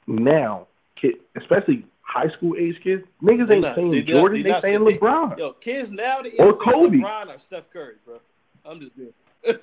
now, 0.08 0.68
kid, 1.00 1.16
especially 1.36 1.86
high 2.02 2.30
school 2.30 2.56
age 2.58 2.76
kids, 2.84 3.04
niggas 3.22 3.48
They 3.48 3.56
ain't 3.56 3.64
not- 3.64 3.76
saying 3.76 3.92
they 3.92 3.98
not- 4.00 4.08
Jordan, 4.08 4.38
they 4.38 4.44
they 4.44 4.50
not 4.50 4.62
saying 4.62 4.86
saying- 4.88 5.00
LeBron. 5.00 5.38
yo, 5.38 5.52
kids 5.54 5.92
now 5.92 6.22
they 6.22 6.32
Or 6.38 6.54
say 6.54 6.60
Kobe. 6.64 6.98
LeBron 6.98 7.36
or 7.36 7.40
Steph 7.40 7.70
Curry, 7.72 7.96
bro. 8.06 8.20
I'm 8.66 8.80
just 8.80 8.96
being. 8.96 9.14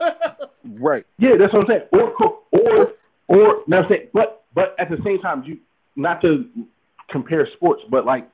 Right. 0.64 1.04
Yeah, 1.18 1.36
that's 1.36 1.52
what 1.52 1.62
I'm 1.62 1.66
saying. 1.66 1.82
Or 1.92 2.12
or 2.52 2.92
or 3.26 3.62
now 3.66 3.82
I'm 3.82 3.88
saying, 3.88 4.08
but 4.12 4.44
but 4.54 4.76
at 4.78 4.88
the 4.90 4.98
same 5.04 5.20
time, 5.20 5.42
you 5.44 5.58
not 5.96 6.20
to 6.22 6.48
compare 7.10 7.48
sports, 7.56 7.82
but 7.90 8.06
like 8.06 8.28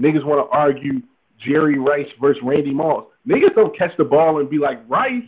niggas 0.00 0.24
want 0.24 0.44
to 0.44 0.50
argue 0.56 1.00
Jerry 1.38 1.78
Rice 1.78 2.08
versus 2.20 2.42
Randy 2.42 2.72
Moss. 2.74 3.04
Niggas 3.28 3.54
don't 3.54 3.76
catch 3.76 3.96
the 3.96 4.04
ball 4.04 4.40
and 4.40 4.48
be 4.48 4.58
like 4.58 4.80
Rice. 4.88 5.24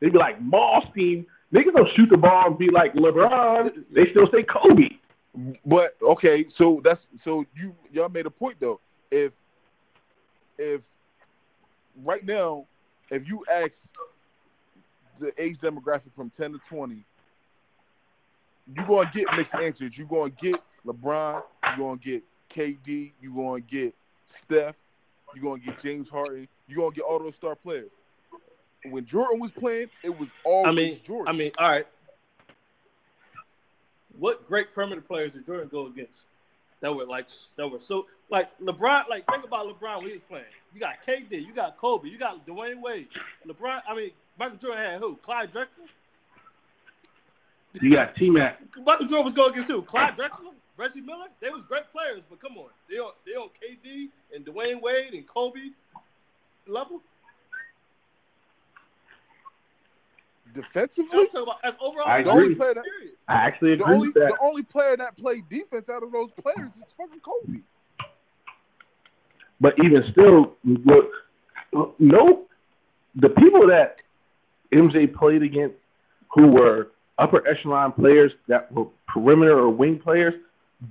They 0.00 0.08
be 0.10 0.18
like 0.18 0.40
Moss 0.40 0.84
team. 0.94 1.26
Niggas 1.52 1.74
don't 1.74 1.88
shoot 1.96 2.08
the 2.08 2.16
ball 2.16 2.46
and 2.46 2.58
be 2.58 2.70
like 2.70 2.94
LeBron. 2.94 3.84
They 3.92 4.10
still 4.10 4.28
say 4.32 4.44
Kobe. 4.44 4.90
But 5.66 5.96
okay, 6.02 6.46
so 6.46 6.80
that's 6.84 7.06
so 7.16 7.44
you 7.56 7.74
y'all 7.92 8.08
made 8.08 8.26
a 8.26 8.30
point 8.30 8.56
though. 8.60 8.80
If 9.10 9.32
if 10.58 10.82
right 12.04 12.24
now, 12.24 12.66
if 13.10 13.28
you 13.28 13.44
ask 13.50 13.92
the 15.18 15.32
age 15.42 15.58
demographic 15.58 16.12
from 16.14 16.30
10 16.30 16.52
to 16.52 16.58
20, 16.58 17.04
you're 18.74 18.86
gonna 18.86 19.10
get 19.12 19.26
mixed 19.36 19.54
answers. 19.54 19.96
You're 19.96 20.06
gonna 20.06 20.30
get 20.30 20.60
LeBron, 20.86 21.42
you're 21.64 21.76
gonna 21.76 21.96
get 21.98 22.22
KD, 22.50 23.12
you're 23.20 23.34
gonna 23.34 23.60
get 23.60 23.94
Steph, 24.26 24.76
you're 25.34 25.44
gonna 25.44 25.60
get 25.60 25.80
James 25.82 26.08
Harden, 26.08 26.48
you're 26.68 26.82
gonna 26.82 26.94
get 26.94 27.04
all 27.04 27.18
those 27.18 27.34
star 27.34 27.54
players. 27.54 27.90
When 28.84 29.04
Jordan 29.04 29.38
was 29.38 29.50
playing, 29.50 29.90
it 30.02 30.18
was 30.18 30.28
always 30.44 30.68
I 30.68 30.72
mean, 30.72 30.98
Jordan. 31.04 31.28
I 31.28 31.36
mean, 31.36 31.52
all 31.58 31.70
right. 31.70 31.86
What 34.18 34.46
great 34.46 34.74
perimeter 34.74 35.00
players 35.00 35.32
did 35.32 35.46
Jordan 35.46 35.68
go 35.68 35.86
against? 35.86 36.26
That 36.80 36.94
were 36.94 37.04
like 37.04 37.28
that 37.56 37.68
were 37.68 37.78
so 37.78 38.06
like 38.28 38.48
LeBron. 38.58 39.08
Like 39.08 39.26
think 39.26 39.44
about 39.44 39.66
LeBron 39.68 39.98
when 39.98 40.06
he 40.06 40.12
was 40.14 40.22
playing. 40.28 40.44
You 40.74 40.80
got 40.80 40.96
KD, 41.06 41.46
you 41.46 41.52
got 41.54 41.76
Kobe, 41.76 42.08
you 42.08 42.18
got 42.18 42.44
Dwyane 42.46 42.80
Wade. 42.80 43.08
LeBron. 43.46 43.82
I 43.88 43.94
mean, 43.94 44.10
Michael 44.38 44.56
Jordan 44.56 44.82
had 44.82 45.00
who? 45.00 45.16
Clyde 45.16 45.52
Drexler. 45.52 45.88
You 47.80 47.90
got 47.92 48.14
T 48.16 48.30
Mac. 48.30 48.60
Michael 48.84 49.06
Jordan 49.06 49.24
was 49.24 49.32
going 49.32 49.52
against 49.52 49.70
who? 49.70 49.82
Clyde 49.82 50.16
Drexler, 50.16 50.52
Reggie 50.76 51.00
Miller. 51.00 51.26
They 51.40 51.50
was 51.50 51.62
great 51.62 51.90
players, 51.92 52.22
but 52.28 52.40
come 52.40 52.56
on, 52.58 52.70
they 52.90 52.96
on 52.96 53.12
they 53.24 53.32
on 53.32 53.48
KD 53.48 54.08
and 54.34 54.44
Dwyane 54.44 54.82
Wade 54.82 55.14
and 55.14 55.26
Kobe 55.26 55.70
level. 56.66 57.02
defensively, 60.54 61.10
I'm 61.12 61.26
talking 61.26 61.42
about 61.42 61.64
as 61.64 61.74
overall. 61.80 62.06
I 62.06 62.22
the 62.22 62.30
only 62.30 62.54
player 62.54 62.74
that. 62.74 62.84
I 63.28 63.34
actually 63.34 63.76
the 63.76 63.84
agree 63.84 63.94
only 63.94 64.08
with 64.08 64.14
that. 64.14 64.28
the 64.28 64.38
only 64.42 64.62
player 64.62 64.96
that 64.96 65.16
played 65.16 65.48
defense 65.48 65.88
out 65.88 66.02
of 66.02 66.12
those 66.12 66.30
players 66.32 66.76
is 66.76 66.94
fucking 66.96 67.20
Kobe. 67.20 67.60
But 69.60 69.74
even 69.84 70.04
still, 70.10 70.54
look, 70.64 71.10
no, 71.98 72.46
the 73.14 73.28
people 73.28 73.66
that 73.68 74.02
MJ 74.72 75.12
played 75.14 75.42
against 75.42 75.76
who 76.34 76.48
were 76.48 76.88
upper 77.18 77.46
echelon 77.46 77.92
players 77.92 78.32
that 78.48 78.72
were 78.72 78.86
perimeter 79.06 79.58
or 79.58 79.70
wing 79.70 79.98
players 79.98 80.34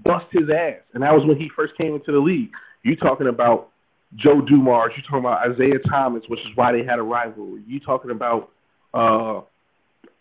bust 0.04 0.26
his 0.32 0.50
ass. 0.50 0.78
And 0.94 1.04
that 1.04 1.14
was 1.14 1.26
when 1.26 1.38
he 1.38 1.50
first 1.56 1.76
came 1.78 1.96
into 1.96 2.12
the 2.12 2.20
league. 2.20 2.52
You 2.84 2.96
talking 2.96 3.28
about 3.28 3.70
Joe 4.16 4.42
Dumars, 4.42 4.94
you 4.96 5.04
talking 5.04 5.20
about 5.20 5.50
Isiah 5.52 5.80
Thomas, 5.90 6.24
which 6.28 6.42
is 6.42 6.56
why 6.56 6.72
they 6.72 6.84
had 6.84 7.00
a 7.00 7.04
rivalry. 7.04 7.64
You 7.66 7.80
talking 7.80 8.12
about 8.12 8.52
uh 8.94 9.42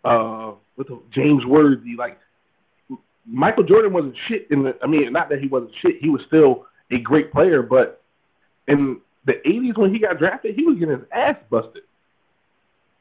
uh 0.05 0.53
what 0.77 0.87
the 0.87 1.01
James 1.13 1.45
Worthy, 1.45 1.97
like 1.97 2.19
Michael 3.27 3.65
Jordan 3.65 3.93
wasn't 3.93 4.17
shit 4.29 4.47
in 4.51 4.63
the 4.63 4.77
I 4.83 4.87
mean, 4.87 5.13
not 5.13 5.29
that 5.31 5.41
he 5.41 5.49
wasn't 5.49 5.73
shit, 5.83 6.01
he 6.01 6.09
was 6.09 6.23
still 6.27 6.67
a 6.91 6.99
great 6.99 7.33
player, 7.33 7.63
but 7.63 8.01
in 8.69 9.01
the 9.25 9.47
eighties 9.47 9.75
when 9.77 9.93
he 9.93 9.99
got 9.99 10.19
drafted, 10.19 10.55
he 10.55 10.65
was 10.65 10.79
getting 10.79 10.97
his 10.99 11.07
ass 11.13 11.37
busted. 11.51 11.83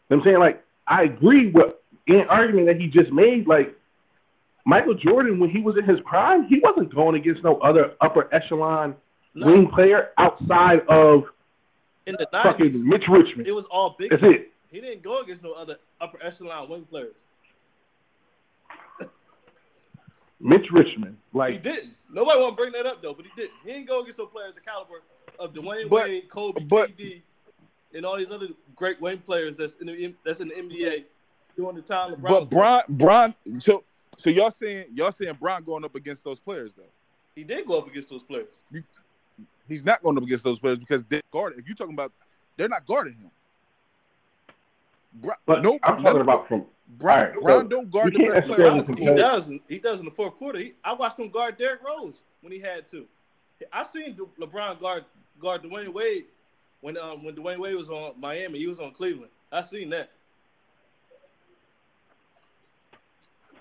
You 0.09 0.15
know 0.15 0.17
I'm 0.17 0.23
saying? 0.23 0.39
Like, 0.39 0.63
I 0.87 1.03
agree 1.03 1.51
with 1.51 1.75
an 2.07 2.27
argument 2.29 2.65
that 2.67 2.81
he 2.81 2.87
just 2.87 3.11
made, 3.11 3.47
like 3.47 3.75
Michael 4.65 4.95
Jordan, 4.95 5.39
when 5.39 5.51
he 5.51 5.61
was 5.61 5.77
in 5.77 5.85
his 5.85 5.99
prime, 6.01 6.47
he 6.47 6.59
wasn't 6.59 6.93
going 6.93 7.15
against 7.15 7.43
no 7.43 7.57
other 7.57 7.93
upper 8.01 8.27
echelon 8.33 8.95
No, 9.33 9.47
wing 9.47 9.67
player 9.67 10.09
outside 10.17 10.81
of 10.87 11.25
in 12.05 12.15
the 12.15 12.27
nineties, 12.33 12.73
fucking 12.73 12.89
Mitch 12.89 13.03
Richmond. 13.07 13.47
it 13.47 13.53
was 13.55 13.65
all 13.65 13.95
big. 13.97 14.09
That's 14.09 14.23
it. 14.23 14.51
He 14.71 14.81
didn't 14.81 15.01
go 15.03 15.21
against 15.21 15.43
no 15.43 15.53
other 15.53 15.77
upper 16.01 16.17
echelon 16.21 16.69
wing 16.69 16.85
players. 16.85 17.15
Mitch 20.39 20.65
Richmond. 20.71 21.17
Like 21.33 21.51
he 21.53 21.57
didn't. 21.59 21.93
Nobody 22.11 22.39
want 22.39 22.53
to 22.53 22.55
bring 22.55 22.71
that 22.73 22.85
up 22.85 23.01
though, 23.01 23.13
but 23.13 23.25
he 23.25 23.31
didn't. 23.35 23.53
He 23.63 23.71
didn't 23.73 23.87
go 23.87 24.01
against 24.01 24.17
no 24.19 24.25
players 24.25 24.55
the 24.55 24.61
caliber 24.61 25.01
of 25.37 25.53
Dwyane 25.53 25.89
But- 25.89 26.09
Wade, 26.09 26.29
Kobe, 26.29 26.63
but- 26.65 26.95
KD, 26.97 27.21
and 27.93 28.05
all 28.05 28.17
these 28.17 28.31
other 28.31 28.47
great 28.75 28.99
wing 29.01 29.17
players 29.19 29.55
that's 29.55 29.75
in 29.75 29.87
the 29.87 30.13
that's 30.25 30.39
in 30.39 30.49
the 30.49 30.55
NBA 30.55 31.05
during 31.55 31.75
the 31.75 31.81
time 31.81 32.13
LeBron. 32.15 32.21
But 32.29 32.49
Bron, 32.49 32.81
Bron, 32.89 33.33
so 33.59 33.83
so 34.17 34.29
y'all 34.29 34.51
saying 34.51 34.87
y'all 34.93 35.11
saying 35.11 35.37
Bron 35.39 35.63
going 35.63 35.83
up 35.85 35.95
against 35.95 36.23
those 36.23 36.39
players 36.39 36.73
though? 36.75 36.83
He 37.35 37.43
did 37.43 37.65
go 37.65 37.77
up 37.77 37.87
against 37.87 38.09
those 38.09 38.23
players. 38.23 38.47
He's 39.69 39.85
not 39.85 40.01
going 40.03 40.17
up 40.17 40.23
against 40.23 40.43
those 40.43 40.59
players 40.59 40.77
because 40.79 41.03
they're 41.05 41.21
guarding. 41.31 41.59
If 41.59 41.67
you're 41.67 41.75
talking 41.75 41.93
about, 41.93 42.11
they're 42.57 42.67
not 42.69 42.85
guarding 42.85 43.13
him. 43.13 43.31
Bro, 45.13 45.33
But 45.45 45.63
nope, 45.63 45.79
I'm 45.83 46.01
talking 46.03 46.21
about 46.21 46.47
from 46.47 46.65
Brian, 46.97 47.35
Alright, 47.37 47.61
so 47.61 47.67
don't 47.67 47.89
guard 47.91 48.13
the 48.13 48.27
best 48.27 48.47
player. 48.47 48.71
on 48.71 48.77
the 48.79 48.83
necessarily 48.83 49.15
He 49.15 49.21
does. 49.21 49.47
in- 49.47 49.59
He 49.67 49.79
does 49.79 49.99
in 49.99 50.05
the 50.05 50.11
fourth 50.11 50.35
quarter. 50.37 50.59
He, 50.59 50.73
I 50.83 50.93
watched 50.93 51.19
him 51.19 51.29
guard 51.29 51.57
Derrick 51.57 51.81
Rose 51.85 52.21
when 52.41 52.51
he 52.51 52.59
had 52.59 52.87
to. 52.89 53.05
I 53.71 53.83
seen 53.83 54.17
LeBron 54.39 54.79
guard 54.79 55.05
guard 55.41 55.63
Dwyane 55.63 55.93
Wade 55.93 56.25
when 56.81 56.97
um 56.97 57.23
when 57.23 57.35
Dwyane 57.35 57.59
Wade 57.59 57.75
was 57.75 57.89
on 57.89 58.13
Miami. 58.19 58.57
He 58.59 58.67
was 58.67 58.79
on 58.79 58.91
Cleveland. 58.91 59.31
I 59.51 59.61
seen 59.61 59.89
that. 59.89 60.09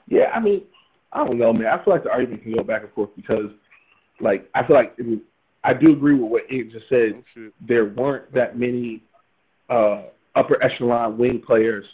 Yeah, 0.06 0.30
I 0.34 0.40
mean, 0.40 0.62
I 1.12 1.24
don't 1.24 1.38
know, 1.38 1.52
man. 1.52 1.66
I 1.66 1.82
feel 1.84 1.94
like 1.94 2.04
the 2.04 2.11
argument 2.11 2.42
can 2.42 2.54
go 2.54 2.62
back 2.62 2.82
and 2.82 2.92
forth 2.92 3.11
because, 3.16 3.50
like, 4.20 4.48
I 4.54 4.66
feel 4.66 4.76
like 4.76 4.94
it 4.98 5.06
mean, 5.06 5.20
I 5.64 5.74
do 5.74 5.92
agree 5.92 6.14
with 6.14 6.30
what 6.30 6.50
Ant 6.50 6.72
just 6.72 6.88
said. 6.88 7.22
Oh. 7.36 7.50
There 7.66 7.86
weren't 7.86 8.32
that 8.32 8.59
many 8.59 9.02
uh, 9.68 10.02
upper 10.34 10.62
echelon 10.62 11.18
wing 11.18 11.40
players 11.40 11.84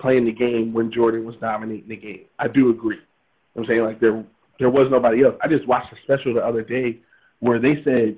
playing 0.00 0.24
the 0.24 0.32
game 0.32 0.72
when 0.72 0.90
Jordan 0.92 1.24
was 1.24 1.36
dominating 1.36 1.88
the 1.88 1.96
game. 1.96 2.24
I 2.38 2.48
do 2.48 2.70
agree. 2.70 2.98
I'm 3.56 3.64
saying 3.66 3.82
like 3.82 4.00
there 4.00 4.24
there 4.58 4.70
was 4.70 4.88
nobody 4.90 5.24
else. 5.24 5.34
I 5.42 5.48
just 5.48 5.66
watched 5.66 5.92
a 5.92 5.96
special 6.02 6.34
the 6.34 6.44
other 6.44 6.62
day 6.62 6.98
where 7.40 7.58
they 7.58 7.82
said 7.84 8.16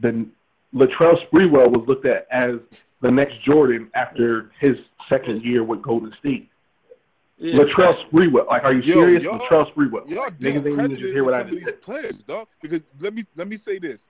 the 0.00 0.26
Latrell 0.74 1.16
Sprewell 1.28 1.70
was 1.70 1.86
looked 1.88 2.06
at 2.06 2.26
as 2.30 2.56
the 3.02 3.10
next 3.10 3.42
Jordan 3.44 3.90
after 3.94 4.50
his 4.60 4.76
second 5.08 5.42
year 5.42 5.64
with 5.64 5.82
Golden 5.82 6.12
State. 6.18 6.48
Yeah, 7.38 7.56
Latrell 7.58 7.96
Sprewell. 8.10 8.46
Like, 8.46 8.64
are 8.64 8.72
you 8.74 8.82
Yo, 8.82 8.94
serious? 8.94 9.24
y'all- 9.24 9.38
Latrell 9.38 9.72
Sprewell. 9.74 10.08
Y'all 10.08 10.30
niggas 10.30 10.56
ain't 10.56 10.66
even 10.66 10.90
just 10.90 11.02
hear 11.12 11.24
what 11.24 11.34
I 11.34 11.42
just 11.42 11.64
said. 11.64 11.80
players, 11.82 12.16
dog. 12.18 12.48
Because 12.60 12.82
let 13.00 13.14
me 13.14 13.24
let 13.36 13.48
me 13.48 13.56
say 13.56 13.78
this: 13.78 14.08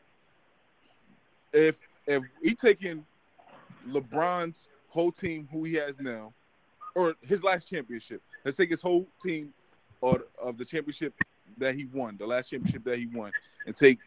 if 1.52 1.76
if 2.06 2.22
he 2.42 2.54
taking 2.54 3.04
LeBron's 3.88 4.68
whole 4.88 5.12
team, 5.12 5.48
who 5.50 5.64
he 5.64 5.74
has 5.74 5.98
now, 6.00 6.32
or 6.94 7.14
his 7.22 7.42
last 7.42 7.68
championship, 7.68 8.22
let's 8.44 8.56
take 8.56 8.70
his 8.70 8.80
whole 8.80 9.06
team, 9.22 9.52
or 10.00 10.26
of 10.42 10.58
the 10.58 10.64
championship 10.64 11.14
that 11.58 11.74
he 11.74 11.86
won, 11.86 12.16
the 12.18 12.26
last 12.26 12.50
championship 12.50 12.84
that 12.84 12.98
he 12.98 13.06
won, 13.06 13.32
and 13.66 13.76
take 13.76 13.98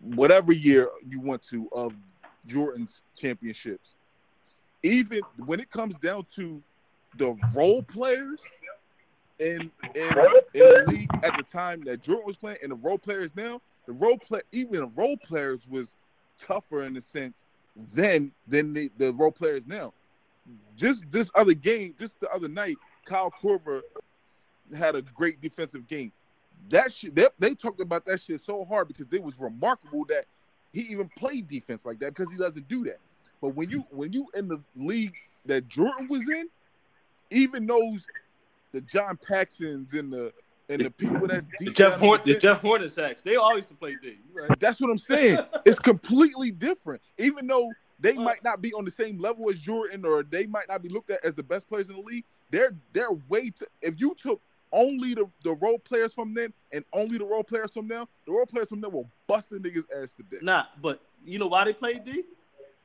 whatever 0.00 0.52
year 0.52 0.88
you 1.06 1.20
want 1.20 1.42
to 1.42 1.68
of 1.72 1.94
Jordan's 2.46 3.02
championships. 3.16 3.96
Even 4.82 5.20
when 5.46 5.60
it 5.60 5.70
comes 5.70 5.96
down 5.96 6.26
to 6.36 6.62
the 7.16 7.36
role 7.54 7.82
players 7.82 8.40
in 9.38 9.70
in, 9.94 10.12
in 10.54 10.60
the 10.60 10.84
league 10.88 11.10
at 11.22 11.36
the 11.36 11.42
time 11.42 11.82
that 11.84 12.02
Jordan 12.02 12.26
was 12.26 12.36
playing 12.36 12.58
and 12.62 12.70
the 12.70 12.76
role 12.76 12.98
players 12.98 13.30
now, 13.34 13.60
the 13.86 13.92
role 13.92 14.18
play 14.18 14.40
even 14.52 14.80
the 14.80 14.92
role 14.94 15.16
players 15.16 15.66
was 15.68 15.94
tougher 16.38 16.82
in 16.82 16.96
a 16.96 17.00
sense 17.00 17.44
then 17.92 18.32
than 18.46 18.72
the, 18.72 18.90
the 18.98 19.12
role 19.14 19.32
players 19.32 19.66
now. 19.66 19.92
Just 20.76 21.04
this 21.10 21.30
other 21.34 21.54
game, 21.54 21.94
just 21.98 22.18
the 22.20 22.30
other 22.30 22.48
night, 22.48 22.76
Kyle 23.04 23.32
Korver 23.42 23.82
had 24.76 24.94
a 24.94 25.02
great 25.02 25.40
defensive 25.40 25.86
game. 25.88 26.12
That 26.70 26.92
shit, 26.92 27.14
they, 27.14 27.26
they 27.38 27.54
talked 27.54 27.80
about 27.80 28.04
that 28.06 28.20
shit 28.20 28.42
so 28.42 28.64
hard 28.64 28.88
because 28.88 29.12
it 29.12 29.22
was 29.22 29.38
remarkable 29.38 30.04
that 30.06 30.26
he 30.72 30.82
even 30.82 31.08
played 31.16 31.46
defense 31.46 31.84
like 31.84 31.98
that 32.00 32.14
because 32.14 32.30
he 32.32 32.38
doesn't 32.38 32.68
do 32.68 32.84
that. 32.84 32.98
But 33.40 33.48
when 33.50 33.70
you 33.70 33.84
when 33.90 34.12
you 34.12 34.26
in 34.34 34.48
the 34.48 34.60
league 34.74 35.14
that 35.46 35.68
Jordan 35.68 36.08
was 36.08 36.28
in, 36.28 36.48
even 37.30 37.66
those 37.66 38.02
the 38.72 38.80
John 38.80 39.16
Paxsons 39.16 39.92
and 39.94 40.12
the 40.12 40.32
and 40.68 40.84
the 40.84 40.90
people 40.90 41.26
that's 41.26 41.46
deep 41.58 41.74
Jeff 41.74 41.98
Horn, 41.98 42.20
the 42.24 42.38
Jeff 42.38 42.62
Hornaceks. 42.62 43.22
They 43.22 43.36
all 43.36 43.56
used 43.56 43.68
to 43.68 43.74
play 43.74 43.96
D. 44.02 44.18
Right? 44.32 44.58
that's 44.58 44.80
what 44.80 44.90
I'm 44.90 44.98
saying. 44.98 45.38
it's 45.64 45.78
completely 45.78 46.50
different. 46.50 47.02
Even 47.18 47.46
though 47.46 47.70
they 48.00 48.14
might 48.14 48.42
not 48.42 48.60
be 48.60 48.72
on 48.72 48.84
the 48.84 48.90
same 48.90 49.18
level 49.18 49.48
as 49.50 49.58
Jordan, 49.58 50.04
or 50.04 50.22
they 50.22 50.46
might 50.46 50.68
not 50.68 50.82
be 50.82 50.88
looked 50.88 51.10
at 51.10 51.24
as 51.24 51.34
the 51.34 51.42
best 51.42 51.68
players 51.68 51.88
in 51.88 51.96
the 51.96 52.02
league, 52.02 52.24
they're 52.50 52.74
they're 52.92 53.12
way 53.28 53.50
to 53.50 53.66
if 53.82 54.00
you 54.00 54.16
took 54.20 54.40
only 54.72 55.14
the, 55.14 55.26
the 55.44 55.54
role 55.54 55.78
players 55.78 56.12
from 56.12 56.34
then 56.34 56.52
and 56.72 56.84
only 56.92 57.16
the 57.16 57.24
role 57.24 57.44
players 57.44 57.70
from 57.72 57.86
now, 57.86 58.08
the 58.26 58.32
role 58.32 58.44
players 58.44 58.68
from 58.68 58.80
then 58.80 58.90
will 58.90 59.08
bust 59.28 59.48
the 59.50 59.56
niggas 59.56 59.84
ass 59.96 60.10
to 60.16 60.22
death. 60.24 60.42
Nah, 60.42 60.64
but 60.82 61.00
you 61.24 61.38
know 61.38 61.46
why 61.46 61.64
they 61.64 61.72
played 61.72 62.04
D? 62.04 62.24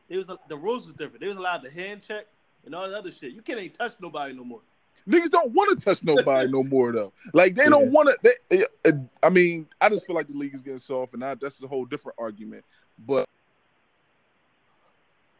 It 0.07 0.17
was 0.17 0.25
the 0.47 0.57
rules 0.57 0.85
was 0.85 0.95
different. 0.95 1.21
They 1.21 1.27
was 1.27 1.37
allowed 1.37 1.59
to 1.59 1.71
hand 1.71 2.01
check 2.03 2.25
and 2.65 2.75
all 2.75 2.87
that 2.89 2.97
other 2.97 3.11
shit. 3.11 3.33
You 3.33 3.41
can't 3.41 3.59
even 3.59 3.71
touch 3.71 3.93
nobody 3.99 4.33
no 4.33 4.43
more. 4.43 4.61
Niggas 5.09 5.31
don't 5.31 5.51
want 5.53 5.77
to 5.77 5.83
touch 5.83 6.03
nobody 6.03 6.51
no 6.51 6.63
more 6.63 6.91
though. 6.91 7.11
Like 7.33 7.55
they 7.55 7.67
don't 7.67 7.85
Yeah. 7.85 7.91
want 7.91 8.09
to. 8.09 8.35
They, 8.49 8.63
uh, 8.85 8.91
I 9.23 9.29
mean, 9.29 9.67
I 9.81 9.89
just 9.89 10.05
feel 10.05 10.15
like 10.15 10.27
the 10.27 10.33
league 10.33 10.53
is 10.53 10.61
getting 10.61 10.77
soft, 10.77 11.15
and 11.15 11.25
I, 11.25 11.33
that's 11.33 11.61
a 11.63 11.67
whole 11.67 11.85
different 11.85 12.17
argument. 12.19 12.63
But 13.07 13.25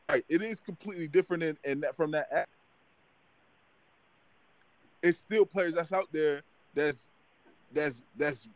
right, 0.09 0.26
it 0.28 0.41
is 0.41 0.59
completely 0.59 1.07
different, 1.07 1.43
in, 1.43 1.57
in 1.63 1.82
that 1.82 1.95
from 1.95 2.11
that. 2.11 2.28
act. 2.32 2.49
It's 5.03 5.20
still 5.20 5.45
players 5.45 5.76
that's 5.76 5.93
out 5.93 6.09
there 6.11 6.41
that's 6.74 7.05
that's 7.72 8.03
that's 8.17 8.47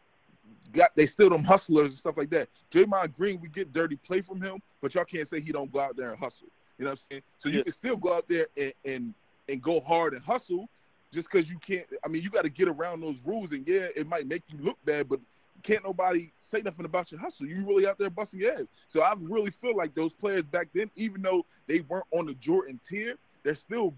got 0.72 0.96
they 0.96 1.06
still 1.06 1.30
them 1.30 1.44
hustlers 1.44 1.90
and 1.90 1.98
stuff 1.98 2.18
like 2.18 2.32
that. 2.32 2.50
Draymond 2.72 3.14
Green, 3.14 3.40
we 3.40 3.50
get 3.50 3.72
dirty 3.72 3.98
play 3.98 4.22
from 4.22 4.42
him, 4.42 4.62
but 4.82 4.96
y'all 4.96 5.06
can't 5.06 5.28
say 5.28 5.40
he 5.40 5.52
don't 5.52 5.72
go 5.72 5.80
out 5.80 5.96
there 5.96 6.10
and 6.10 6.20
hustle. 6.20 6.48
You 6.80 6.86
know 6.86 6.92
what 6.92 7.00
I'm 7.00 7.06
saying? 7.12 7.24
So 7.38 7.50
you 7.50 7.64
can 7.64 7.72
still 7.74 7.98
go 7.98 8.14
out 8.16 8.28
there 8.28 8.48
and 8.58 8.74
and, 8.84 9.14
and 9.48 9.62
go 9.62 9.80
hard 9.80 10.14
and 10.16 10.24
hustle 10.24 10.68
just 11.14 11.32
because 11.32 11.50
you 11.50 11.58
can't. 11.60 11.86
I 12.04 12.08
mean, 12.08 12.24
you 12.24 12.30
got 12.30 12.44
to 12.44 12.50
get 12.50 12.68
around 12.68 13.02
those 13.02 13.20
rules, 13.26 13.54
and 13.54 13.66
yeah, 13.68 13.88
it 13.96 14.08
might 14.08 14.28
make 14.28 14.44
you 14.50 14.58
look 14.62 14.78
bad, 14.84 15.08
but 15.08 15.20
can't 15.62 15.84
nobody 15.84 16.32
say 16.40 16.62
nothing 16.62 16.86
about 16.86 17.12
your 17.12 17.22
hustle. 17.22 17.46
You 17.46 17.66
really 17.66 17.88
out 17.88 17.98
there 17.98 18.10
busting 18.10 18.44
ass. 18.44 18.64
So 18.90 19.02
I 19.02 19.14
really 19.20 19.52
feel 19.52 19.76
like 19.76 19.96
those 19.96 20.12
players 20.12 20.44
back 20.44 20.68
then, 20.74 20.92
even 20.96 21.22
though 21.22 21.46
they 21.68 21.82
weren't 21.82 22.06
on 22.12 22.26
the 22.26 22.34
Jordan 22.34 22.80
tier, 22.88 23.16
they're 23.44 23.56
still 23.56 23.94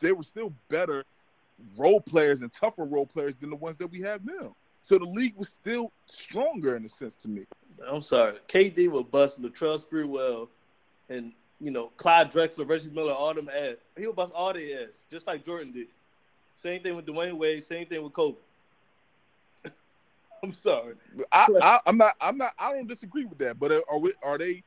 they 0.00 0.12
were 0.12 0.22
still 0.22 0.52
better 0.68 1.04
role 1.76 2.00
players 2.00 2.42
and 2.42 2.52
tougher 2.52 2.84
role 2.84 3.06
players 3.06 3.36
than 3.36 3.50
the 3.50 3.56
ones 3.56 3.76
that 3.76 3.86
we 3.86 4.00
have 4.00 4.24
now. 4.24 4.54
So 4.82 4.98
the 4.98 5.04
league 5.04 5.36
was 5.36 5.48
still 5.48 5.92
stronger 6.06 6.76
in 6.76 6.84
a 6.84 6.88
sense 6.88 7.14
to 7.16 7.28
me. 7.28 7.44
I'm 7.86 8.02
sorry. 8.02 8.38
KD 8.48 8.88
will 8.88 9.04
bust 9.04 9.40
Latrell 9.40 9.82
Sprewell 9.82 10.48
and 11.08 11.32
you 11.60 11.70
know 11.70 11.92
Clyde 11.96 12.32
Drexler, 12.32 12.68
Reggie 12.68 12.90
Miller, 12.90 13.12
all 13.12 13.34
them 13.34 13.48
ass. 13.48 13.76
He'll 13.96 14.12
bust 14.12 14.32
all 14.34 14.52
their 14.52 14.82
ass, 14.82 15.04
just 15.10 15.26
like 15.26 15.44
Jordan 15.44 15.72
did. 15.72 15.88
Same 16.60 16.82
thing 16.82 16.94
with 16.94 17.06
Dwyane 17.06 17.38
Wade. 17.38 17.62
Same 17.64 17.86
thing 17.86 18.02
with 18.02 18.12
Kobe. 18.12 18.36
I'm 20.42 20.52
sorry. 20.52 20.94
I, 21.32 21.46
I 21.62 21.80
I'm 21.86 21.96
not 21.96 22.14
I'm 22.20 22.36
not 22.36 22.52
I 22.58 22.74
don't 22.74 22.86
disagree 22.86 23.24
with 23.24 23.38
that. 23.38 23.58
But 23.58 23.72
are 23.88 23.98
we 23.98 24.12
are 24.22 24.36
they 24.36 24.62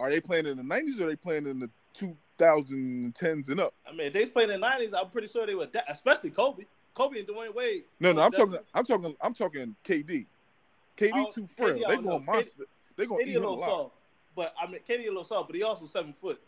are 0.00 0.10
they 0.10 0.20
playing 0.20 0.46
in 0.46 0.56
the 0.56 0.62
90s 0.62 1.00
or 1.00 1.04
are 1.04 1.10
they 1.10 1.16
playing 1.16 1.46
in 1.46 1.60
the 1.60 1.70
2010s 1.96 3.48
and 3.48 3.60
up? 3.60 3.74
I 3.86 3.92
mean, 3.92 4.08
if 4.08 4.12
they 4.12 4.26
playing 4.26 4.50
in 4.50 4.60
the 4.60 4.66
'90s, 4.66 4.92
I'm 4.92 5.10
pretty 5.10 5.28
sure 5.28 5.46
they 5.46 5.54
would. 5.54 5.72
Da- 5.72 5.80
especially 5.88 6.30
Kobe. 6.30 6.64
Kobe 6.94 7.20
and 7.20 7.28
Dwyane 7.28 7.54
Wade. 7.54 7.84
No, 8.00 8.12
no, 8.12 8.22
I'm 8.22 8.30
Definitely. 8.32 8.58
talking 8.58 8.66
I'm 8.74 8.84
talking 8.84 9.16
I'm 9.20 9.34
talking 9.34 9.76
KD. 9.84 10.26
KD 10.96 11.32
too 11.32 11.46
frail. 11.56 11.80
I 11.86 11.90
They 11.90 12.02
know. 12.02 12.08
going 12.10 12.24
monster. 12.24 12.64
They 12.96 13.06
gonna 13.06 13.22
eat 13.22 13.28
a 13.28 13.36
him 13.36 13.42
little 13.42 13.54
alive. 13.58 13.68
soft, 13.68 13.94
but 14.34 14.52
I 14.60 14.68
mean, 14.68 14.80
KD 14.88 15.04
a 15.04 15.08
little 15.08 15.22
soft, 15.24 15.48
but 15.48 15.54
he 15.54 15.62
also 15.62 15.86
seven 15.86 16.12
foot. 16.20 16.40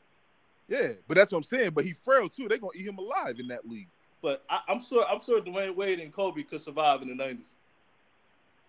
Yeah, 0.67 0.89
but 1.07 1.17
that's 1.17 1.31
what 1.31 1.39
I'm 1.39 1.45
saying. 1.45 1.71
But 1.71 1.85
he 1.85 1.93
frail 1.93 2.29
too. 2.29 2.49
They 2.49 2.57
are 2.57 2.59
gonna 2.59 2.73
eat 2.75 2.87
him 2.87 2.99
alive 2.99 3.39
in 3.39 3.47
that 3.49 3.69
league. 3.69 3.89
But 4.23 4.45
I, 4.51 4.61
I'm 4.69 4.83
sure, 4.83 5.05
I'm 5.07 5.21
sure 5.21 5.41
Dwyane 5.41 5.75
Wade 5.75 6.01
and 6.01 6.13
Kobe 6.13 6.43
could 6.43 6.61
survive 6.61 7.03
in 7.03 7.09
the 7.09 7.23
'90s. 7.23 7.55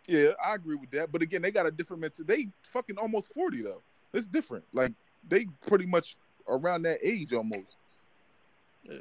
Yeah, 0.07 0.29
I 0.43 0.55
agree 0.55 0.75
with 0.75 0.91
that. 0.91 1.11
But 1.11 1.21
again, 1.21 1.41
they 1.41 1.51
got 1.51 1.65
a 1.65 1.71
different 1.71 2.01
mental. 2.01 2.25
They 2.25 2.47
fucking 2.73 2.97
almost 2.97 3.33
forty 3.33 3.61
though. 3.61 3.81
It's 4.13 4.25
different. 4.25 4.65
Like 4.73 4.93
they 5.27 5.47
pretty 5.67 5.85
much 5.85 6.15
around 6.47 6.83
that 6.83 6.99
age 7.03 7.33
almost. 7.33 7.75
Yeah. 8.83 8.99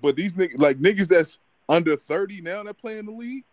But 0.00 0.16
these 0.16 0.34
niggas, 0.34 0.58
like 0.58 0.78
niggas 0.78 1.08
that's 1.08 1.38
under 1.68 1.96
thirty 1.96 2.40
now 2.40 2.62
that 2.62 2.78
play 2.78 2.98
in 2.98 3.06
the 3.06 3.12
league, 3.12 3.44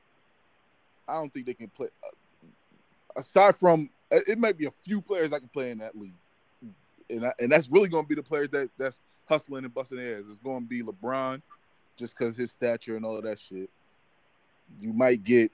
I 1.08 1.16
don't 1.16 1.32
think 1.32 1.46
they 1.46 1.54
can 1.54 1.70
play. 1.70 1.88
uh, 2.04 3.20
aside 3.20 3.56
from, 3.56 3.90
uh, 4.12 4.20
it 4.28 4.40
might 4.40 4.58
be 4.58 4.66
a 4.66 4.72
few 4.72 5.02
players 5.02 5.30
that 5.30 5.40
can 5.40 5.50
play 5.50 5.72
in 5.72 5.78
that 5.80 5.96
league, 5.98 6.16
and 7.10 7.26
I, 7.26 7.34
and 7.40 7.52
that's 7.52 7.70
really 7.70 7.90
going 7.90 8.04
to 8.04 8.10
be 8.10 8.16
the 8.16 8.24
players 8.24 8.50
that 8.50 8.70
that's 8.78 9.00
hustling 9.26 9.66
and 9.66 9.74
busting 9.74 10.00
ass. 10.00 10.24
It's 10.30 10.40
going 10.44 10.64
to 10.64 10.68
be 10.68 10.84
LeBron, 10.84 11.42
just 11.98 12.16
because 12.18 12.38
his 12.38 12.52
stature 12.52 12.96
and 12.96 13.06
all 13.06 13.18
of 13.18 13.24
that 13.24 13.40
shit. 13.40 13.70
You 14.80 14.94
might 14.94 15.24
get 15.24 15.52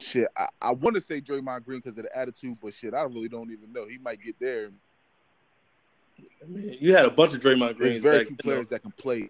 shit. 0.00 0.28
I, 0.36 0.46
I 0.60 0.70
want 0.72 0.96
to 0.96 1.02
say 1.02 1.20
Draymond 1.20 1.64
Green 1.64 1.80
because 1.80 1.96
of 1.98 2.04
the 2.04 2.18
attitude, 2.18 2.56
but 2.62 2.74
shit, 2.74 2.94
I 2.94 3.02
really 3.02 3.28
don't 3.28 3.50
even 3.52 3.72
know. 3.72 3.86
He 3.86 3.98
might 3.98 4.20
get 4.22 4.36
there. 4.40 4.70
I 6.42 6.46
mean, 6.46 6.76
you 6.80 6.94
had 6.94 7.06
a 7.06 7.10
bunch 7.10 7.34
of 7.34 7.40
Draymond 7.40 7.78
There's 7.78 8.02
very 8.02 8.24
few 8.24 8.36
players 8.36 8.68
that 8.68 8.82
can 8.82 8.92
play 8.92 9.28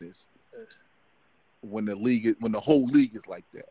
this 0.00 0.26
when 1.60 1.84
the 1.84 1.96
league 1.96 2.26
is, 2.26 2.36
when 2.40 2.52
the 2.52 2.60
whole 2.60 2.84
league 2.86 3.14
is 3.14 3.26
like 3.26 3.44
that. 3.54 3.68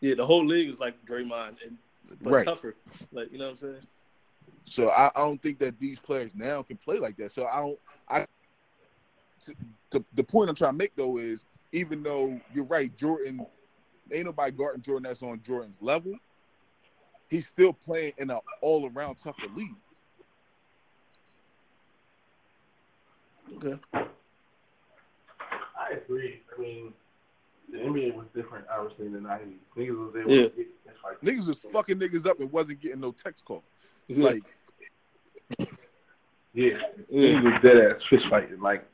Yeah, 0.00 0.14
the 0.14 0.26
whole 0.26 0.44
league 0.44 0.68
is 0.68 0.80
like 0.80 1.04
Draymond 1.04 1.56
and 1.64 1.76
but 2.22 2.30
Right. 2.30 2.44
tougher. 2.44 2.76
Like 3.12 3.30
you 3.30 3.38
know 3.38 3.44
what 3.44 3.50
I'm 3.50 3.56
saying? 3.56 3.86
So 4.64 4.90
I, 4.90 5.06
I 5.16 5.20
don't 5.20 5.42
think 5.42 5.58
that 5.58 5.78
these 5.80 5.98
players 5.98 6.32
now 6.34 6.62
can 6.62 6.76
play 6.76 6.98
like 6.98 7.16
that. 7.16 7.32
So 7.32 7.46
I 7.46 7.60
don't. 7.60 7.78
I 8.08 8.26
t- 9.44 9.54
the 9.90 10.04
the 10.14 10.24
point 10.24 10.48
I'm 10.48 10.54
trying 10.54 10.72
to 10.74 10.78
make 10.78 10.94
though 10.96 11.18
is 11.18 11.44
even 11.72 12.02
though 12.02 12.40
you're 12.54 12.64
right, 12.64 12.94
Jordan 12.96 13.44
ain't 14.12 14.26
nobody 14.26 14.52
guarding 14.52 14.82
Jordan 14.82 15.04
that's 15.04 15.22
on 15.22 15.40
Jordan's 15.44 15.78
level. 15.80 16.14
He's 17.28 17.46
still 17.46 17.72
playing 17.72 18.12
in 18.18 18.30
an 18.30 18.40
all 18.60 18.90
around 18.94 19.16
tougher 19.16 19.46
league. 19.54 19.70
Okay. 23.56 23.78
I 23.92 24.06
agree. 25.92 26.40
I 26.56 26.60
mean, 26.60 26.92
the 27.70 27.78
NBA 27.78 28.14
was 28.14 28.26
different, 28.34 28.64
obviously, 28.72 29.06
in 29.06 29.12
the 29.12 29.18
'90s. 29.18 29.54
Niggas 29.76 30.06
was 30.06 30.14
able 30.16 30.30
Yeah. 30.30 30.42
to 30.48 30.50
get 30.50 30.66
fist. 30.84 31.22
Niggas 31.22 31.48
was 31.48 31.60
fucking 31.72 31.98
niggas 31.98 32.26
up 32.26 32.40
and 32.40 32.50
wasn't 32.50 32.80
getting 32.80 33.00
no 33.00 33.12
text 33.12 33.44
call. 33.44 33.64
It's 34.10 34.18
Yeah. 34.18 34.24
like 34.26 34.42
Yeah, 36.52 36.78
Yeah. 37.08 37.28
niggas 37.38 37.44
was 37.44 37.62
dead 37.62 37.76
ass 37.78 38.02
fist 38.10 38.26
fighting. 38.28 38.60
Like 38.60 38.84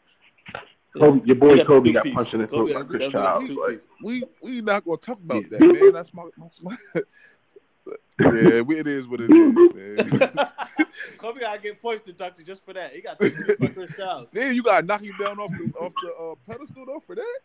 Kobe, 0.99 1.27
your 1.27 1.37
boy 1.37 1.57
got 1.57 1.67
Kobe 1.67 1.93
got 1.93 2.03
two-piece. 2.05 2.15
punched 2.15 2.35
in 2.35 2.41
the 2.43 2.47
Kobe 2.47 2.73
throat 2.73 2.81
got- 2.81 2.93
by 2.93 2.99
Chris 2.99 3.13
Kobe 3.13 3.25
Childs. 3.25 3.51
Like, 3.55 3.83
we 4.03 4.25
we 4.43 4.61
not 4.61 4.85
gonna 4.85 4.99
talk 4.99 5.19
about 5.19 5.43
Yeah. 5.43 5.59
that, 5.59 5.61
man. 5.61 5.93
That's 5.93 6.13
my, 6.13 6.25
my, 6.37 6.49
my 6.63 6.77
yeah. 8.41 8.61
we- 8.61 8.79
It 8.79 8.87
is 8.87 9.07
what 9.07 9.21
it 9.23 9.31
is, 9.31 9.55
man. 9.75 10.31
Kobe 11.19 11.41
gotta 11.41 11.61
get 11.63 11.81
points 11.81 12.05
doctor, 12.13 12.43
just 12.43 12.63
for 12.65 12.75
that. 12.75 12.93
He 12.95 13.01
got 13.01 13.19
two 13.19 13.31
by 13.59 13.69
Chris 13.69 13.91
Childs. 13.97 14.29
then 14.33 14.55
you 14.55 14.63
gotta 14.63 14.85
knock 14.87 15.01
him 15.03 15.15
down 15.19 15.39
off 15.39 15.51
the 15.51 15.73
off 15.79 15.95
the 16.03 16.13
uh, 16.15 16.35
pedestal 16.47 16.85
though 16.87 17.01
for 17.07 17.15
that. 17.15 17.39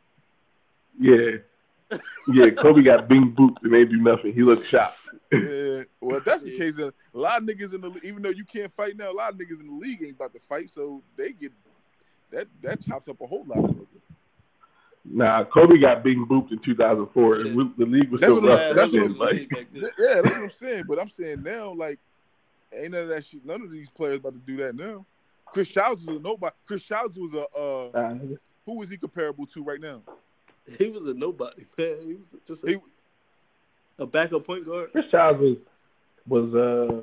yeah, 0.99 1.37
yeah. 2.33 2.49
Kobe 2.49 2.83
got 2.83 3.07
bing 3.07 3.31
booped 3.33 3.63
and 3.63 3.73
they 3.73 3.85
do 3.85 3.95
nothing. 3.97 4.33
He 4.33 4.43
looked 4.43 4.67
shocked. 4.67 4.97
Yeah. 5.31 5.83
Well, 6.01 6.17
if 6.17 6.25
that's 6.25 6.43
the 6.43 6.57
case, 6.57 6.75
then 6.75 6.91
a 7.13 7.17
lot 7.17 7.41
of 7.41 7.47
niggas 7.47 7.73
in 7.73 7.81
the 7.81 7.89
le- 7.89 7.99
even 8.03 8.21
though 8.23 8.29
you 8.29 8.43
can't 8.43 8.73
fight 8.73 8.97
now, 8.97 9.11
a 9.11 9.13
lot 9.13 9.31
of 9.33 9.37
niggas 9.39 9.59
in 9.59 9.67
the 9.67 9.73
league 9.73 10.01
ain't 10.01 10.15
about 10.15 10.33
to 10.33 10.39
fight, 10.39 10.69
so 10.69 11.01
they 11.15 11.31
get 11.31 11.51
that 12.31 12.47
that 12.61 12.81
chops 12.81 13.07
up 13.07 13.21
a 13.21 13.27
whole 13.27 13.45
lot 13.45 13.59
of 13.59 13.71
niggas. 13.71 13.87
Nah, 15.03 15.43
Kobe 15.45 15.79
got 15.79 16.03
being 16.03 16.25
booped 16.27 16.51
in 16.51 16.59
2004, 16.59 17.35
Yeah. 17.37 17.45
and 17.47 17.57
we, 17.57 17.71
the 17.77 17.85
league 17.89 18.11
was 18.11 18.21
That's 18.21 18.33
still 18.33 18.47
rough. 18.47 18.59
I'm- 18.59 18.75
that's 18.75 18.91
then, 18.91 19.01
what 19.01 19.09
was 19.09 19.17
like, 19.17 19.33
league 19.33 19.49
back 19.49 19.65
then. 19.73 19.81
Th- 19.81 19.93
Yeah, 19.97 20.21
that's 20.21 20.35
what 20.35 20.43
I'm 20.43 20.49
saying. 20.51 20.83
But 20.87 20.99
I'm 20.99 21.09
saying 21.09 21.41
now, 21.43 21.73
like, 21.73 21.99
ain't 22.73 22.91
none 22.91 23.03
of 23.03 23.09
that 23.09 23.25
shit. 23.25 23.43
None 23.45 23.61
of 23.63 23.71
these 23.71 23.89
players 23.89 24.19
about 24.19 24.33
to 24.33 24.39
do 24.39 24.57
that 24.57 24.75
now. 24.75 25.05
Chris 25.47 25.69
Childs 25.69 26.05
was 26.05 26.17
a 26.17 26.19
nobody. 26.19 26.55
Chris 26.65 26.83
Childs 26.83 27.17
was 27.17 27.33
a 27.33 27.41
uh, 27.41 27.89
nah, 27.93 28.13
nigga. 28.13 28.37
who 28.65 28.81
is 28.83 28.89
he 28.89 28.97
comparable 28.97 29.45
to 29.47 29.63
right 29.63 29.81
now? 29.81 30.01
He 30.77 30.89
was 30.89 31.05
a 31.07 31.13
nobody, 31.15 31.65
man. 31.77 31.95
He 32.05 32.13
was 32.13 32.41
just 32.47 32.63
a, 32.63 32.67
He- 32.69 32.77
a 33.99 34.05
backup 34.05 34.45
point 34.45 34.65
guard. 34.65 34.91
Chris 34.91 35.05
Childs 35.11 35.39
was 35.41 35.57
was 36.27 36.53
uh. 36.53 37.01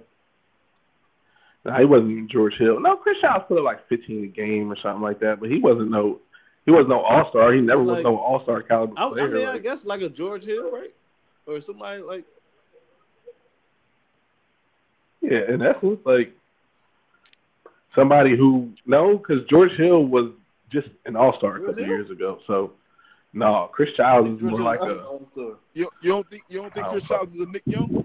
Nah, 1.65 1.79
he 1.79 1.85
wasn't 1.85 2.13
even 2.13 2.29
George 2.29 2.55
Hill. 2.55 2.81
No, 2.81 2.97
Chris 2.97 3.19
Childs 3.21 3.45
put 3.49 3.59
up 3.59 3.65
like 3.65 3.87
15 3.89 4.25
a 4.25 4.27
game 4.29 4.73
or 4.73 4.77
something 4.81 5.03
like 5.03 5.19
that, 5.21 5.41
but 5.41 5.51
he 5.51 5.59
wasn't 5.59 5.91
no 5.91 6.21
he 6.65 6.71
wasn't 6.71 6.91
no 6.91 7.01
All 7.01 7.29
Star. 7.31 7.53
He 7.53 7.61
never 7.61 7.83
was 7.83 7.97
Like- 7.97 8.05
no 8.05 8.17
All 8.17 8.43
Star 8.43 8.63
caliber 8.63 8.95
I, 8.97 9.07
I 9.07 9.11
player. 9.13 9.29
mean, 9.29 9.49
I 9.49 9.59
guess 9.59 9.85
like 9.85 10.01
a 10.01 10.09
George 10.09 10.45
Hill, 10.45 10.71
right? 10.71 10.95
Or 11.47 11.61
somebody 11.61 12.01
like 12.03 12.25
Yeah, 15.21 15.39
and 15.49 15.61
in 15.61 15.63
essence, 15.63 16.01
like 16.05 16.33
somebody 17.95 18.37
who 18.37 18.71
no, 18.87 19.19
because 19.19 19.45
George 19.49 19.73
Hill 19.73 20.05
was 20.05 20.31
just 20.71 20.89
an 21.07 21.17
All 21.17 21.37
Star 21.39 21.57
a 21.57 21.67
couple 21.67 21.85
years 21.85 22.09
ago. 22.11 22.39
So 22.47 22.73
no, 23.33 23.69
Chris 23.73 23.91
Childs 23.97 24.29
is 24.37 24.41
more 24.41 24.61
like 24.61 24.81
a 24.81 25.17
You, 25.75 25.89
you 26.03 26.11
don't 26.11 26.29
think 26.31 26.45
you 26.49 26.61
don't 26.63 26.73
think 26.73 26.87
Chris 26.87 27.05
Childs 27.05 27.35
is 27.35 27.41
a 27.41 27.47
Nick 27.47 27.63
Young? 27.67 28.05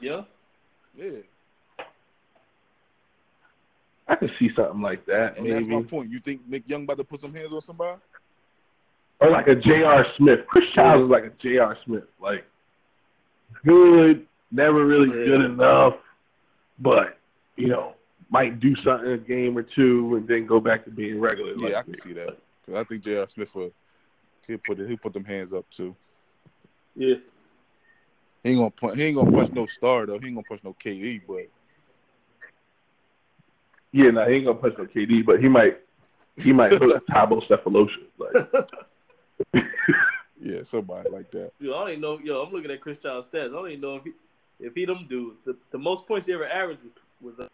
Yeah. 0.00 0.22
Yeah, 0.96 1.20
I 4.08 4.14
could 4.16 4.32
see 4.38 4.50
something 4.56 4.80
like 4.80 5.04
that, 5.06 5.36
and 5.38 5.50
that's 5.52 5.66
my 5.68 5.82
point. 5.82 6.10
You 6.10 6.18
think 6.18 6.40
Nick 6.48 6.64
Young 6.66 6.84
about 6.84 6.96
to 6.98 7.04
put 7.04 7.20
some 7.20 7.32
hands 7.32 7.52
on 7.52 7.60
somebody? 7.60 8.00
Or 9.20 9.30
like 9.30 9.46
a 9.48 9.54
J.R. 9.54 10.06
Smith. 10.16 10.40
Chris 10.48 10.64
Childs 10.74 11.04
is 11.04 11.10
like 11.10 11.24
a 11.24 11.30
J.R. 11.42 11.76
Smith. 11.84 12.04
Like 12.20 12.44
good, 13.64 14.26
never 14.50 14.84
really 14.86 15.08
Yeah. 15.08 15.26
good 15.26 15.44
enough, 15.44 15.94
but 16.78 17.18
you 17.56 17.68
know, 17.68 17.94
might 18.30 18.58
do 18.60 18.74
something 18.76 19.12
a 19.12 19.18
game 19.18 19.56
or 19.56 19.62
two 19.62 20.16
and 20.16 20.26
then 20.26 20.46
go 20.46 20.58
back 20.58 20.84
to 20.84 20.90
being 20.90 21.20
regular. 21.20 21.52
Yeah, 21.56 21.64
like 21.66 21.74
I 21.74 21.82
can 21.82 21.94
see 21.94 22.12
that. 22.14 22.38
'Cause 22.64 22.74
I 22.76 22.84
think 22.84 23.04
J.R. 23.04 23.28
Smith 23.28 23.54
will 23.54 23.72
he'll 24.46 24.58
put 24.58 24.80
it, 24.80 24.88
he'll 24.88 24.96
put 24.96 25.12
them 25.12 25.24
hands 25.24 25.52
up 25.52 25.68
too. 25.70 25.94
Yeah. 26.96 27.16
He 28.42 28.50
ain't 28.50 28.58
gonna 28.58 28.70
punch. 28.70 28.96
He 28.96 29.04
ain't 29.04 29.16
gonna 29.16 29.32
punch 29.32 29.52
no 29.52 29.66
star 29.66 30.06
though. 30.06 30.18
He 30.18 30.26
ain't 30.26 30.36
gonna 30.36 30.46
punch 30.48 30.62
no 30.64 30.74
KD, 30.74 31.22
but 31.26 31.48
Yeah, 33.92 34.10
no, 34.10 34.28
he 34.28 34.36
ain't 34.36 34.46
gonna 34.46 34.58
punch 34.58 34.78
no 34.78 34.84
KD, 34.84 35.24
but 35.24 35.40
he 35.40 35.48
might 35.48 35.78
he 36.36 36.52
might 36.52 36.72
hook 36.72 37.04
Thabo 37.10 37.46
Sefolosha. 37.48 38.06
Like 38.18 39.64
yeah, 40.40 40.62
somebody 40.62 41.10
like 41.10 41.30
that. 41.32 41.52
Yo, 41.58 41.74
I 41.74 41.80
don't 41.80 41.88
even 41.90 42.00
know. 42.00 42.18
Yo, 42.22 42.42
I'm 42.42 42.52
looking 42.52 42.70
at 42.70 42.80
Chris 42.80 42.98
Childs' 43.02 43.28
stats. 43.28 43.46
I 43.46 43.48
don't 43.48 43.68
even 43.68 43.80
know 43.80 43.96
if 43.96 44.04
he, 44.04 44.12
if 44.60 44.74
he 44.74 44.84
them 44.84 45.06
dudes. 45.08 45.38
The, 45.44 45.56
the 45.72 45.78
most 45.78 46.06
points 46.06 46.26
he 46.26 46.32
ever 46.32 46.46
averaged 46.46 46.80
was, 47.20 47.36
was 47.36 47.48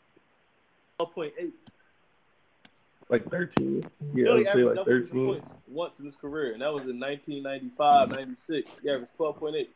uh, 1.00 1.04
12.8. 1.04 1.52
like 3.08 3.30
thirteen. 3.30 3.88
Yeah, 4.12 4.30
I 4.30 4.34
would 4.34 4.46
say 4.46 4.64
like 4.64 4.84
thirteen. 4.84 5.26
points 5.26 5.46
once 5.66 5.98
in 5.98 6.06
his 6.06 6.16
career, 6.16 6.52
and 6.52 6.60
that 6.60 6.72
was 6.72 6.84
in 6.84 7.00
1995, 7.00 8.10
96. 8.10 8.70
He 8.82 8.90
averaged 8.90 9.10
12.8. 9.18 9.68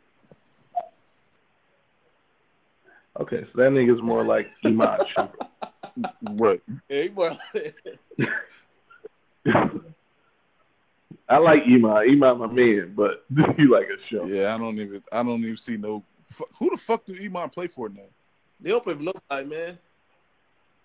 Okay, 3.21 3.41
so 3.53 3.57
that 3.57 3.71
nigga's 3.73 4.01
more 4.03 4.23
like 4.25 4.51
Iman 4.65 5.01
Shumpert. 5.17 5.49
Right. 6.23 6.63
Yeah, 6.89 7.09
more 7.15 7.37
I 11.29 11.39
like 11.39 11.63
Iman. 11.67 12.09
Iman 12.11 12.39
my 12.39 12.47
man, 12.47 12.93
but 12.97 13.25
you 13.59 13.71
like 13.71 13.89
a 13.89 13.97
show. 14.11 14.25
Yeah, 14.27 14.55
I 14.55 14.59
don't 14.59 14.79
even. 14.79 15.03
I 15.13 15.23
don't 15.23 15.43
even 15.45 15.57
see 15.57 15.77
no. 15.77 16.05
Who 16.59 16.71
the 16.71 16.77
fuck 16.77 17.05
do 17.05 17.17
Iman 17.21 17.51
play 17.51 17.67
for 17.67 17.89
now? 17.89 18.03
They 18.61 18.71
don't 18.71 18.83
play 18.85 18.95
for 18.95 19.03
nobody, 19.03 19.49
man. 19.49 19.79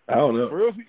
I 0.07 0.15
don't 0.15 0.36
know. 0.36 0.49
For 0.49 0.57
real? 0.57 0.71
He- 0.71 0.84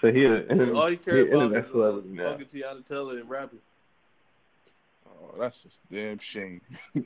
So 0.00 0.12
he 0.12 0.24
an 0.24 0.74
All 0.76 0.86
he 0.86 0.92
he 0.92 0.96
cared 0.98 1.28
an 1.28 1.34
about 1.34 1.44
internet 1.46 1.62
was 1.64 1.72
celebrity 1.72 2.08
now. 2.10 2.30
talking 2.32 2.46
Teyana 2.46 2.84
Taylor 2.86 3.18
and 3.18 3.28
rapping. 3.30 3.58
Oh, 5.06 5.34
that's 5.38 5.62
just 5.62 5.80
damn 5.90 6.18
shame. 6.18 6.60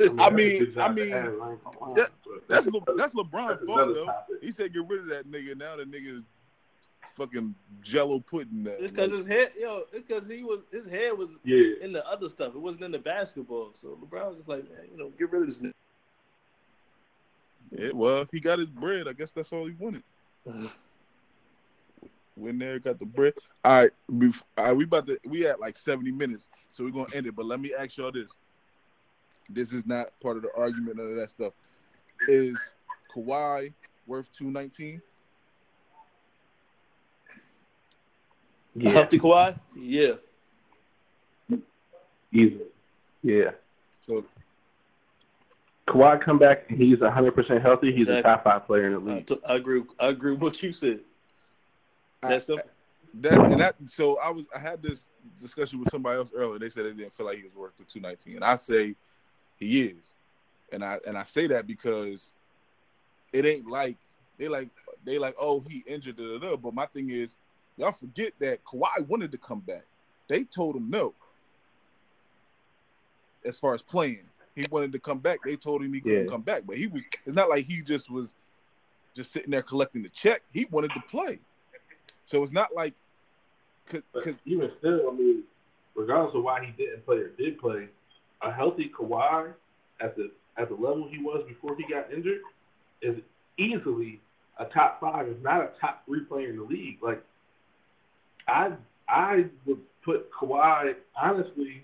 I 0.00 0.04
I 0.04 0.06
that's 0.06 0.18
a 0.20 0.30
mean, 0.34 0.74
I 0.78 0.88
mean, 0.92 1.12
I 1.14 1.18
ain't 1.52 1.94
that- 1.96 2.10
That's 2.48 2.66
Le, 2.66 2.80
that's 2.96 3.14
LeBron's 3.14 3.64
fault 3.66 3.94
though. 3.94 4.04
topic. 4.06 4.36
He 4.42 4.50
said 4.50 4.72
get 4.72 4.86
rid 4.88 5.00
of 5.00 5.06
that 5.08 5.30
nigga. 5.30 5.56
Now 5.56 5.76
the 5.76 5.84
nigga 5.84 6.18
is 6.18 6.22
fucking 7.14 7.54
Jello 7.80 8.18
pudding 8.20 8.64
that. 8.64 8.80
It's 8.82 8.90
because 8.90 9.12
his 9.12 9.24
head, 9.26 9.52
yo, 9.58 9.84
it's 9.92 10.06
because 10.06 10.26
he 10.28 10.42
was 10.42 10.60
his 10.72 10.86
head 10.86 11.16
was 11.16 11.30
Yeah, 11.44 11.74
in 11.80 11.92
the 11.92 12.06
other 12.08 12.28
stuff. 12.28 12.54
It 12.54 12.60
wasn't 12.60 12.84
in 12.84 12.90
the 12.92 12.98
basketball. 12.98 13.70
So 13.74 13.98
LeBron 14.04 14.26
was 14.28 14.36
just 14.38 14.48
like, 14.48 14.64
man, 14.70 14.88
you 14.90 14.98
know, 14.98 15.10
get 15.18 15.30
rid 15.30 15.42
of 15.42 15.48
this. 15.48 15.60
nigga. 15.60 15.72
yeah, 17.70 17.90
well, 17.94 18.26
he 18.30 18.40
got 18.40 18.58
his 18.58 18.68
bread. 18.68 19.06
I 19.08 19.12
guess 19.12 19.30
that's 19.30 19.52
all 19.52 19.66
he 19.66 19.74
wanted. 19.78 20.02
Went 22.36 22.58
there, 22.58 22.80
got 22.80 22.98
the 22.98 23.06
bread. 23.06 23.34
All 23.64 23.82
right, 23.82 23.90
bef- 24.10 24.42
all 24.58 24.64
right, 24.64 24.76
we 24.76 24.84
about 24.84 25.06
to 25.06 25.18
we 25.24 25.46
at 25.46 25.60
like 25.60 25.76
seventy 25.76 26.10
minutes, 26.10 26.48
so 26.72 26.82
we're 26.82 26.90
gonna 26.90 27.14
end 27.14 27.28
it. 27.28 27.36
But 27.36 27.46
let 27.46 27.60
me 27.60 27.72
ask 27.78 27.96
y'all 27.96 28.10
this: 28.10 28.32
This 29.50 29.72
is 29.72 29.86
not 29.86 30.18
part 30.20 30.36
of 30.36 30.42
the 30.42 30.50
argument, 30.56 30.96
none 30.96 31.10
of 31.10 31.16
that 31.16 31.30
stuff. 31.30 31.52
Is 32.28 32.56
Kawhi 33.14 33.72
worth 34.06 34.32
two 34.32 34.50
nineteen? 34.50 35.00
yeah, 38.74 38.90
Healthy 38.90 39.18
Kawhi? 39.18 39.58
Yeah. 39.76 40.12
easily. 42.32 42.64
Yeah. 43.22 43.50
So 44.00 44.24
Kawhi 45.88 46.20
come 46.24 46.38
back 46.38 46.64
and 46.68 46.78
he's 46.80 46.98
100% 46.98 47.62
healthy. 47.62 47.92
He's 47.92 48.08
Exactly. 48.08 48.18
a 48.18 48.22
top 48.22 48.44
five 48.44 48.66
player 48.66 48.86
in 48.86 48.92
the 48.94 48.98
league. 48.98 49.26
t- 49.26 49.38
I 49.46 49.54
agree. 49.56 49.82
I 50.00 50.08
agree 50.08 50.32
with 50.32 50.40
what 50.40 50.62
you 50.62 50.72
said. 50.72 51.00
I- 52.22 52.28
That's 52.30 52.46
simple. 52.46 52.64
that 53.20 53.38
and 53.38 53.60
that 53.60 53.76
so 53.86 54.18
I 54.18 54.30
was 54.30 54.46
I 54.54 54.58
had 54.58 54.82
this 54.82 55.06
discussion 55.40 55.78
with 55.78 55.90
somebody 55.90 56.18
else 56.18 56.30
earlier. 56.34 56.58
They 56.58 56.70
said 56.70 56.86
they 56.86 56.92
didn't 56.92 57.12
feel 57.14 57.26
like 57.26 57.36
he 57.38 57.44
was 57.44 57.54
worth 57.54 57.76
the 57.76 57.84
two 57.84 58.00
nineteen, 58.00 58.34
and 58.36 58.44
I 58.44 58.56
say 58.56 58.96
he 59.64 59.84
is, 59.84 60.14
and 60.72 60.84
I 60.84 60.98
and 61.06 61.16
I 61.16 61.24
say 61.24 61.46
that 61.48 61.66
because 61.66 62.34
it 63.32 63.44
ain't 63.46 63.66
like 63.66 63.96
they 64.38 64.48
like 64.48 64.68
they 65.04 65.18
like 65.18 65.34
oh 65.40 65.64
he 65.68 65.82
injured 65.86 66.16
da, 66.16 66.38
da, 66.38 66.50
da. 66.50 66.56
but 66.56 66.74
my 66.74 66.86
thing 66.86 67.10
is 67.10 67.36
y'all 67.76 67.92
forget 67.92 68.32
that 68.40 68.64
Kawhi 68.64 69.06
wanted 69.08 69.32
to 69.32 69.38
come 69.38 69.60
back. 69.60 69.84
They 70.28 70.44
told 70.44 70.76
him 70.76 70.90
no. 70.90 71.14
As 73.44 73.58
far 73.58 73.74
as 73.74 73.82
playing, 73.82 74.24
he 74.54 74.66
wanted 74.70 74.92
to 74.92 74.98
come 74.98 75.18
back. 75.18 75.40
They 75.44 75.56
told 75.56 75.82
him 75.82 75.92
he 75.92 76.00
couldn't 76.00 76.24
Yeah. 76.24 76.30
come 76.30 76.40
back, 76.42 76.62
but 76.66 76.76
he 76.78 76.86
was. 76.86 77.02
It's 77.26 77.34
not 77.36 77.50
like 77.50 77.66
he 77.66 77.82
just 77.82 78.10
was 78.10 78.34
just 79.14 79.32
sitting 79.32 79.50
there 79.50 79.62
collecting 79.62 80.02
the 80.02 80.08
check. 80.08 80.42
He 80.52 80.64
wanted 80.66 80.92
to 80.94 81.00
play. 81.10 81.38
So 82.24 82.42
it's 82.42 82.52
not 82.52 82.74
like, 82.74 82.94
cause, 83.86 84.02
But 84.12 84.24
'cause- 84.24 84.34
even 84.46 84.70
still, 84.78 85.10
I 85.10 85.12
mean, 85.12 85.44
regardless 85.94 86.34
of 86.34 86.42
why 86.42 86.64
he 86.64 86.72
didn't 86.72 87.04
play 87.04 87.18
or 87.18 87.28
did 87.28 87.58
play, 87.58 87.88
a 88.44 88.52
healthy 88.52 88.90
Kawhi 88.96 89.52
at 90.00 90.16
the 90.16 90.30
at 90.56 90.68
the 90.68 90.74
level 90.74 91.08
he 91.10 91.18
was 91.18 91.44
before 91.48 91.76
he 91.76 91.84
got 91.92 92.12
injured 92.12 92.40
is 93.02 93.16
easily 93.58 94.20
a 94.58 94.66
top 94.66 95.00
five, 95.00 95.26
if 95.26 95.40
not 95.42 95.60
a 95.60 95.70
top 95.80 96.04
three 96.06 96.20
player 96.20 96.50
in 96.50 96.56
the 96.56 96.62
league. 96.62 96.98
Like 97.02 97.22
I 98.46 98.72
I 99.08 99.46
would 99.66 99.80
put 100.04 100.30
Kawhi 100.32 100.94
honestly. 101.20 101.82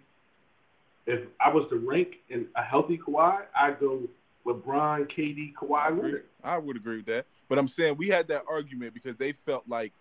If 1.06 1.26
I 1.44 1.48
was 1.52 1.66
to 1.70 1.76
rank 1.76 2.16
in 2.28 2.46
a 2.54 2.62
healthy 2.62 2.98
Kawhi, 2.98 3.42
I'd 3.56 3.80
go 3.80 4.02
LeBron, 4.46 5.10
KD, 5.10 5.54
Kawhi 5.54 5.90
Leonard. 5.90 6.24
I 6.44 6.58
would 6.58 6.76
agree 6.76 6.98
with 6.98 7.06
that. 7.06 7.26
But 7.48 7.58
I'm 7.58 7.66
saying 7.66 7.96
we 7.96 8.08
had 8.08 8.28
that 8.28 8.44
argument 8.48 8.94
because 8.94 9.16
they 9.16 9.32
felt 9.32 9.64
like 9.66 9.92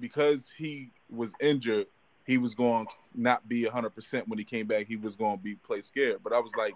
because 0.00 0.52
he 0.56 0.90
was 1.10 1.32
injured, 1.40 1.86
he 2.26 2.38
was 2.38 2.54
going 2.54 2.86
to 2.86 2.92
not 3.14 3.48
be 3.48 3.64
100% 3.64 4.28
when 4.28 4.38
he 4.38 4.44
came 4.44 4.66
back. 4.66 4.86
He 4.86 4.96
was 4.96 5.16
going 5.16 5.36
to 5.36 5.42
be 5.42 5.54
play 5.56 5.80
scared. 5.82 6.20
But 6.22 6.32
I 6.32 6.38
was 6.38 6.54
like, 6.56 6.74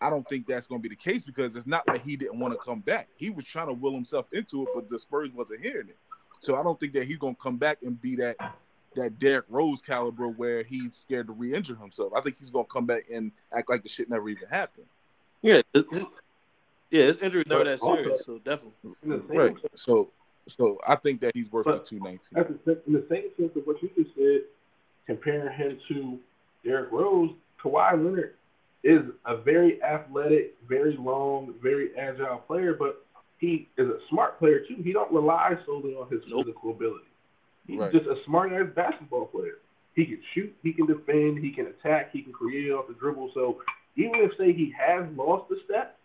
I 0.00 0.10
don't 0.10 0.26
think 0.28 0.46
that's 0.46 0.66
going 0.66 0.80
to 0.80 0.82
be 0.82 0.94
the 0.94 1.00
case 1.00 1.24
because 1.24 1.56
it's 1.56 1.66
not 1.66 1.86
like 1.88 2.04
he 2.04 2.16
didn't 2.16 2.38
want 2.38 2.52
to 2.52 2.58
come 2.58 2.80
back. 2.80 3.08
He 3.16 3.30
was 3.30 3.44
trying 3.44 3.68
to 3.68 3.72
will 3.72 3.94
himself 3.94 4.26
into 4.32 4.62
it, 4.64 4.68
but 4.74 4.88
the 4.88 4.98
Spurs 4.98 5.30
wasn't 5.32 5.62
hearing 5.62 5.88
it. 5.88 5.96
So 6.40 6.56
I 6.56 6.62
don't 6.62 6.78
think 6.78 6.92
that 6.92 7.06
he's 7.06 7.16
going 7.16 7.34
to 7.34 7.40
come 7.40 7.56
back 7.56 7.78
and 7.82 8.00
be 8.00 8.16
that 8.16 8.36
that 8.96 9.18
Derrick 9.18 9.46
Rose 9.48 9.80
caliber 9.80 10.28
where 10.28 10.62
he's 10.62 10.94
scared 10.94 11.26
to 11.26 11.32
re-injure 11.32 11.74
himself. 11.74 12.12
I 12.14 12.20
think 12.20 12.38
he's 12.38 12.50
going 12.50 12.66
to 12.66 12.70
come 12.70 12.86
back 12.86 13.04
and 13.12 13.32
act 13.52 13.68
like 13.68 13.82
the 13.82 13.88
shit 13.88 14.08
never 14.08 14.28
even 14.28 14.48
happened. 14.48 14.86
Yeah, 15.42 15.62
it, 15.74 15.84
it, 15.90 16.06
yeah, 16.90 17.04
his 17.06 17.16
injury 17.16 17.44
never 17.46 17.64
that 17.64 17.80
serious, 17.80 18.24
so 18.24 18.38
definitely. 18.38 18.92
Right. 19.02 19.56
So, 19.74 20.10
so 20.48 20.78
I 20.86 20.96
think 20.96 21.20
that 21.20 21.32
he's 21.34 21.50
worth 21.50 21.66
the 21.66 21.78
two 21.78 22.00
nineteen. 22.00 22.38
In 22.86 22.92
the 22.92 23.06
same 23.10 23.30
sense 23.38 23.52
of 23.56 23.64
what 23.64 23.82
you 23.82 23.90
just 23.96 24.14
said, 24.14 24.42
comparing 25.06 25.52
him 25.52 25.78
to 25.88 26.18
Derrick 26.64 26.90
Rose, 26.92 27.30
Kawhi 27.62 27.92
Leonard 27.92 28.34
is 28.82 29.02
a 29.24 29.36
very 29.36 29.82
athletic, 29.82 30.54
very 30.68 30.96
long, 30.96 31.54
very 31.62 31.96
agile 31.98 32.38
player, 32.38 32.74
but 32.74 33.04
he 33.38 33.68
is 33.78 33.88
a 33.88 33.98
smart 34.10 34.38
player 34.38 34.60
too. 34.60 34.76
He 34.82 34.92
don't 34.92 35.10
rely 35.12 35.54
solely 35.66 35.94
on 35.94 36.10
his 36.10 36.20
nope. 36.28 36.46
physical 36.46 36.70
ability. 36.70 37.06
He's 37.66 37.78
right. 37.78 37.92
just 37.92 38.06
a 38.06 38.16
smart 38.26 38.52
ass 38.52 38.66
basketball 38.74 39.26
player. 39.26 39.58
He 39.94 40.06
can 40.06 40.20
shoot, 40.34 40.54
he 40.62 40.72
can 40.72 40.86
defend, 40.86 41.38
he 41.38 41.50
can 41.50 41.66
attack, 41.66 42.10
he 42.12 42.22
can 42.22 42.32
create 42.32 42.72
off 42.72 42.88
the 42.88 42.94
dribble. 42.94 43.30
So 43.32 43.62
even 43.96 44.16
if 44.16 44.32
say 44.36 44.52
he 44.52 44.74
has 44.78 45.04
lost 45.16 45.50
a 45.50 45.56
step, 45.64 45.98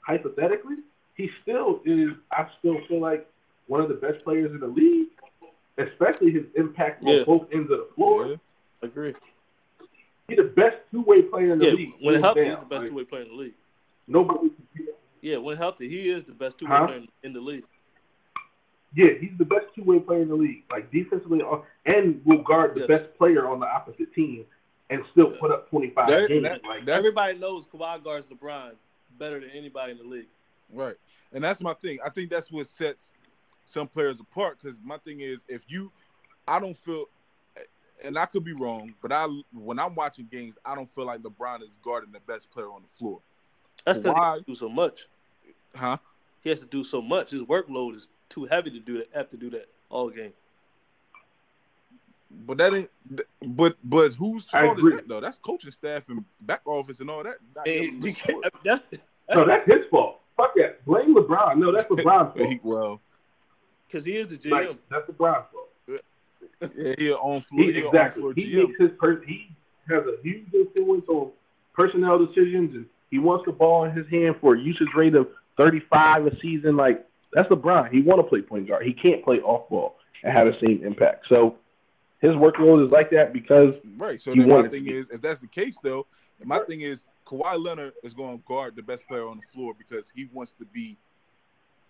hypothetically, 0.00 0.76
he 1.14 1.30
still 1.42 1.80
is. 1.84 2.10
I 2.32 2.46
still 2.58 2.78
feel 2.88 3.00
like 3.00 3.29
one 3.70 3.80
of 3.80 3.88
the 3.88 3.94
best 3.94 4.24
players 4.24 4.50
in 4.50 4.58
the 4.58 4.66
league, 4.66 5.06
especially 5.78 6.32
his 6.32 6.42
impact 6.56 7.04
yeah. 7.04 7.20
on 7.20 7.24
both 7.24 7.46
ends 7.52 7.70
of 7.70 7.78
the 7.78 7.88
floor. 7.94 8.26
Yeah. 8.26 8.36
Agree. 8.82 9.14
He's 10.26 10.38
the 10.38 10.42
best 10.42 10.76
two 10.90 11.02
way 11.02 11.22
player 11.22 11.52
in 11.52 11.60
the 11.60 11.66
yeah, 11.66 11.72
league. 11.72 11.92
When 12.00 12.20
healthy, 12.20 12.46
he's 12.46 12.58
the 12.58 12.64
best 12.64 12.86
two 12.86 12.94
way 12.94 13.04
player 13.04 13.22
in 13.22 13.28
the 13.28 13.34
league. 13.34 13.54
Nobody. 14.08 14.50
Yeah, 15.20 15.36
when 15.36 15.56
healthy, 15.56 15.88
he 15.88 16.08
is 16.08 16.24
the 16.24 16.32
best 16.32 16.58
two 16.58 16.66
way 16.66 16.76
huh? 16.76 16.86
player 16.88 17.02
in 17.22 17.32
the 17.32 17.40
league. 17.40 17.64
Yeah, 18.92 19.10
he's 19.20 19.38
the 19.38 19.44
best 19.44 19.66
two 19.76 19.84
way 19.84 20.00
player 20.00 20.22
in 20.22 20.28
the 20.28 20.34
league. 20.34 20.64
Like 20.68 20.90
defensively, 20.90 21.40
uh, 21.40 21.58
and 21.86 22.20
will 22.24 22.42
guard 22.42 22.74
the 22.74 22.80
yes. 22.80 22.88
best 22.88 23.18
player 23.18 23.48
on 23.48 23.60
the 23.60 23.66
opposite 23.66 24.12
team, 24.14 24.46
and 24.88 25.04
still 25.12 25.30
yeah. 25.32 25.38
put 25.40 25.52
up 25.52 25.70
twenty 25.70 25.90
five 25.90 26.08
games. 26.08 26.42
That, 26.42 26.64
like 26.64 26.88
everybody 26.88 27.38
knows 27.38 27.68
Kawhi 27.68 28.02
guards 28.02 28.26
LeBron 28.26 28.72
better 29.16 29.38
than 29.38 29.50
anybody 29.50 29.92
in 29.92 29.98
the 29.98 30.04
league. 30.04 30.28
Right, 30.72 30.96
and 31.32 31.44
that's 31.44 31.60
my 31.60 31.74
thing. 31.74 31.98
I 32.04 32.08
think 32.08 32.30
that's 32.30 32.50
what 32.50 32.66
sets 32.66 33.12
some 33.70 33.88
players 33.88 34.20
apart. 34.20 34.58
Because 34.60 34.78
my 34.82 34.98
thing 34.98 35.20
is, 35.20 35.40
if 35.48 35.62
you, 35.68 35.92
I 36.46 36.60
don't 36.60 36.76
feel 36.76 37.06
and 38.04 38.18
I 38.18 38.26
could 38.26 38.44
be 38.44 38.52
wrong, 38.52 38.94
but 39.02 39.12
I 39.12 39.26
when 39.52 39.78
I'm 39.78 39.94
watching 39.94 40.28
games, 40.30 40.56
I 40.64 40.74
don't 40.74 40.88
feel 40.88 41.06
like 41.06 41.20
LeBron 41.20 41.62
is 41.62 41.76
guarding 41.82 42.12
the 42.12 42.20
best 42.20 42.50
player 42.50 42.70
on 42.70 42.82
the 42.82 42.88
floor. 42.88 43.20
That's 43.84 43.98
because 43.98 44.38
he 44.38 44.52
do 44.52 44.54
so 44.54 44.68
much. 44.68 45.06
Huh? 45.74 45.98
He 46.42 46.50
has 46.50 46.60
to 46.60 46.66
do 46.66 46.84
so 46.84 47.00
much. 47.00 47.30
His 47.30 47.42
workload 47.42 47.96
is 47.96 48.08
too 48.28 48.44
heavy 48.44 48.70
to 48.70 48.80
do 48.80 48.98
that. 48.98 49.08
Have 49.14 49.30
to 49.30 49.36
do 49.36 49.50
that 49.50 49.68
all 49.88 50.10
game. 50.10 50.32
But 52.30 52.58
that 52.58 52.74
ain't. 52.74 52.90
But 53.42 53.76
but 53.82 54.14
whose 54.14 54.46
fault 54.46 54.78
is 54.78 54.84
that 54.84 55.08
though? 55.08 55.20
That's 55.20 55.38
coaching 55.38 55.70
staff 55.70 56.08
and 56.08 56.24
back 56.40 56.62
office 56.64 57.00
and 57.00 57.10
all 57.10 57.22
that. 57.24 57.36
that's, 59.28 59.36
no, 59.38 59.46
that's 59.46 59.66
his 59.66 59.86
fault. 59.90 60.20
Fuck 60.36 60.54
that. 60.56 60.84
Blame 60.86 61.14
LeBron. 61.14 61.56
No, 61.56 61.72
that's 61.72 61.88
LeBron's 61.90 62.38
fault. 62.38 62.60
well, 62.62 63.00
because 63.90 64.04
he 64.04 64.16
is 64.16 64.28
the 64.28 64.36
GM. 64.36 64.50
Like, 64.50 64.76
that's 64.90 65.08
LeBron's 65.08 65.46
fault 65.52 65.70
yeah, 66.76 66.94
he 66.98 67.12
on 67.12 67.40
floor. 67.42 67.62
He, 67.62 67.78
exactly. 67.78 68.22
On 68.22 68.34
floor 68.34 68.34
he 68.36 68.56
makes 68.56 68.78
his 68.78 68.90
per- 68.98 69.22
he 69.24 69.50
has 69.88 70.02
a 70.04 70.16
huge 70.22 70.46
influence 70.52 71.04
on 71.08 71.30
personnel 71.74 72.24
decisions, 72.24 72.74
and 72.74 72.86
he 73.10 73.18
wants 73.18 73.44
the 73.46 73.52
ball 73.52 73.84
in 73.84 73.92
his 73.92 74.06
hand 74.08 74.36
for 74.40 74.54
a 74.54 74.60
usage 74.60 74.88
rate 74.94 75.14
of 75.14 75.28
35 75.56 76.26
a 76.26 76.40
season. 76.40 76.76
Like 76.76 77.06
that's 77.32 77.48
LeBron. 77.48 77.90
He 77.90 78.02
want 78.02 78.20
to 78.20 78.24
play 78.24 78.42
point 78.42 78.68
guard. 78.68 78.84
He 78.84 78.92
can't 78.92 79.24
play 79.24 79.40
off 79.40 79.68
ball 79.68 79.96
and 80.22 80.32
have 80.32 80.46
the 80.46 80.58
same 80.64 80.84
impact. 80.84 81.26
So 81.28 81.56
his 82.20 82.32
workload 82.32 82.84
is 82.84 82.92
like 82.92 83.10
that 83.10 83.32
because 83.32 83.74
right. 83.96 84.20
So 84.20 84.34
then 84.34 84.48
my 84.48 84.68
thing 84.68 84.86
is, 84.86 85.08
if 85.10 85.20
that's 85.20 85.40
the 85.40 85.46
case, 85.46 85.78
though, 85.82 86.06
my 86.44 86.58
thing 86.60 86.82
is 86.82 87.06
Kawhi 87.26 87.62
Leonard 87.62 87.94
is 88.02 88.14
going 88.14 88.38
to 88.38 88.44
guard 88.44 88.76
the 88.76 88.82
best 88.82 89.06
player 89.08 89.26
on 89.26 89.38
the 89.38 89.42
floor 89.54 89.74
because 89.76 90.10
he 90.14 90.28
wants 90.32 90.52
to 90.52 90.64
be 90.66 90.98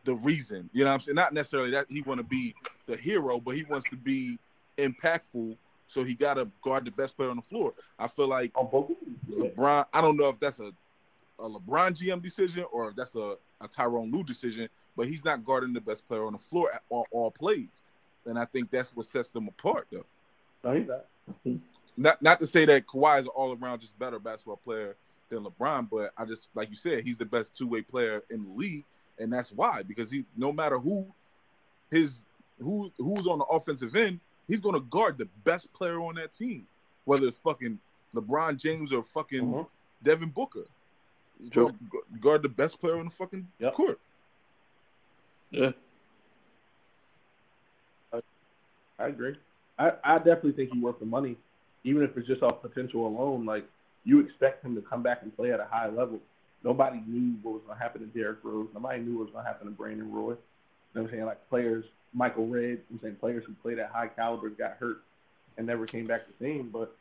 the 0.04 0.14
reason. 0.14 0.68
You 0.72 0.84
know 0.84 0.90
what 0.90 0.94
I'm 0.94 1.00
saying? 1.00 1.16
Not 1.16 1.32
necessarily 1.32 1.70
that 1.72 1.86
he 1.88 2.02
want 2.02 2.18
to 2.18 2.24
be 2.24 2.54
the 2.86 2.96
hero, 2.96 3.40
but 3.40 3.56
he 3.56 3.64
wants 3.64 3.88
to 3.90 3.96
be 3.96 4.38
impactful. 4.78 5.56
So 5.86 6.04
he 6.04 6.14
got 6.14 6.34
to 6.34 6.48
guard 6.62 6.84
the 6.84 6.92
best 6.92 7.16
player 7.16 7.30
on 7.30 7.36
the 7.36 7.42
floor. 7.42 7.74
I 7.98 8.08
feel 8.08 8.28
like 8.28 8.52
LeBron. 8.52 9.86
I 9.92 10.00
don't 10.00 10.16
know 10.16 10.28
if 10.28 10.38
that's 10.38 10.60
a, 10.60 10.72
a 11.38 11.48
LeBron 11.48 11.92
GM 11.92 12.22
decision 12.22 12.64
or 12.72 12.90
if 12.90 12.96
that's 12.96 13.16
a, 13.16 13.36
a 13.60 13.68
Tyronn 13.68 14.12
Lue 14.12 14.22
decision, 14.22 14.68
but 14.96 15.08
he's 15.08 15.24
not 15.24 15.44
guarding 15.44 15.72
the 15.72 15.80
best 15.80 16.06
player 16.06 16.24
on 16.26 16.32
the 16.32 16.38
floor 16.38 16.72
at 16.72 16.82
all, 16.90 17.06
all 17.10 17.30
plays, 17.30 17.68
and 18.26 18.38
I 18.38 18.44
think 18.44 18.70
that's 18.70 18.94
what 18.94 19.06
sets 19.06 19.30
them 19.30 19.48
apart, 19.48 19.86
though. 19.90 20.04
No, 20.62 20.74
he's 20.74 20.86
not. 20.86 21.06
Not 21.96 22.22
not 22.22 22.40
to 22.40 22.46
say 22.46 22.64
that 22.66 22.86
Kawhi 22.86 23.20
is 23.20 23.26
all 23.26 23.56
around 23.60 23.80
just 23.80 23.98
better 23.98 24.18
basketball 24.18 24.56
player 24.56 24.96
than 25.28 25.44
LeBron, 25.44 25.88
but 25.90 26.12
I 26.16 26.24
just 26.24 26.48
like 26.54 26.70
you 26.70 26.76
said, 26.76 27.04
he's 27.04 27.16
the 27.16 27.24
best 27.24 27.56
two 27.56 27.66
way 27.66 27.82
player 27.82 28.22
in 28.30 28.42
the 28.42 28.50
league, 28.50 28.84
and 29.20 29.32
that's 29.32 29.52
why 29.52 29.82
because 29.82 30.10
he 30.10 30.24
no 30.36 30.52
matter 30.52 30.78
who 30.78 31.06
his 31.90 32.22
who 32.58 32.90
who's 32.98 33.26
on 33.26 33.38
the 33.38 33.44
offensive 33.44 33.94
end, 33.94 34.20
he's 34.48 34.60
going 34.60 34.74
to 34.74 34.80
guard 34.80 35.18
the 35.18 35.28
best 35.44 35.72
player 35.72 36.00
on 36.00 36.14
that 36.16 36.32
team, 36.32 36.66
whether 37.04 37.28
it's 37.28 37.42
fucking 37.42 37.78
LeBron 38.14 38.56
James 38.56 38.92
or 38.92 39.02
fucking 39.02 39.54
uh-huh. 39.54 39.64
Devin 40.02 40.30
Booker. 40.30 40.64
True. 41.50 41.74
Guard 42.20 42.42
the 42.42 42.48
best 42.48 42.80
player 42.80 42.98
on 42.98 43.06
the 43.06 43.10
fucking 43.10 43.46
yep. 43.58 43.74
court. 43.74 43.98
Yeah. 45.50 45.72
I 48.98 49.06
agree. 49.08 49.36
I, 49.78 49.92
I 50.04 50.18
definitely 50.18 50.52
think 50.52 50.72
he's 50.74 50.82
worth 50.82 50.98
the 50.98 51.06
money, 51.06 51.36
even 51.84 52.02
if 52.02 52.14
it's 52.16 52.26
just 52.26 52.42
off 52.42 52.60
potential 52.60 53.06
alone. 53.06 53.46
Like 53.46 53.64
you 54.04 54.20
expect 54.20 54.62
him 54.62 54.74
to 54.74 54.82
come 54.82 55.02
back 55.02 55.22
and 55.22 55.34
play 55.34 55.52
at 55.52 55.60
a 55.60 55.64
high 55.64 55.88
level. 55.88 56.20
Nobody 56.62 57.02
knew 57.06 57.36
what 57.42 57.54
was 57.54 57.62
going 57.66 57.78
to 57.78 57.82
happen 57.82 58.00
to 58.00 58.06
Derrick 58.06 58.38
Rose. 58.42 58.68
Nobody 58.74 59.00
knew 59.00 59.18
what 59.18 59.24
was 59.24 59.32
going 59.32 59.44
to 59.44 59.48
happen 59.48 59.66
to 59.66 59.72
Brandon 59.72 60.12
Roy. 60.12 60.30
You 60.32 60.36
know 60.94 61.02
what 61.02 61.04
I'm 61.04 61.10
saying? 61.10 61.24
Like 61.24 61.48
players 61.48 61.84
Michael 62.12 62.46
Redd, 62.46 62.80
I'm 62.90 63.00
saying 63.02 63.16
players 63.16 63.44
who 63.46 63.54
played 63.62 63.78
at 63.78 63.90
high 63.90 64.08
caliber 64.08 64.48
got 64.50 64.72
hurt 64.78 65.02
and 65.56 65.66
never 65.66 65.86
came 65.86 66.06
back 66.06 66.22
the 66.26 66.44
same. 66.44 66.70
But 66.70 66.94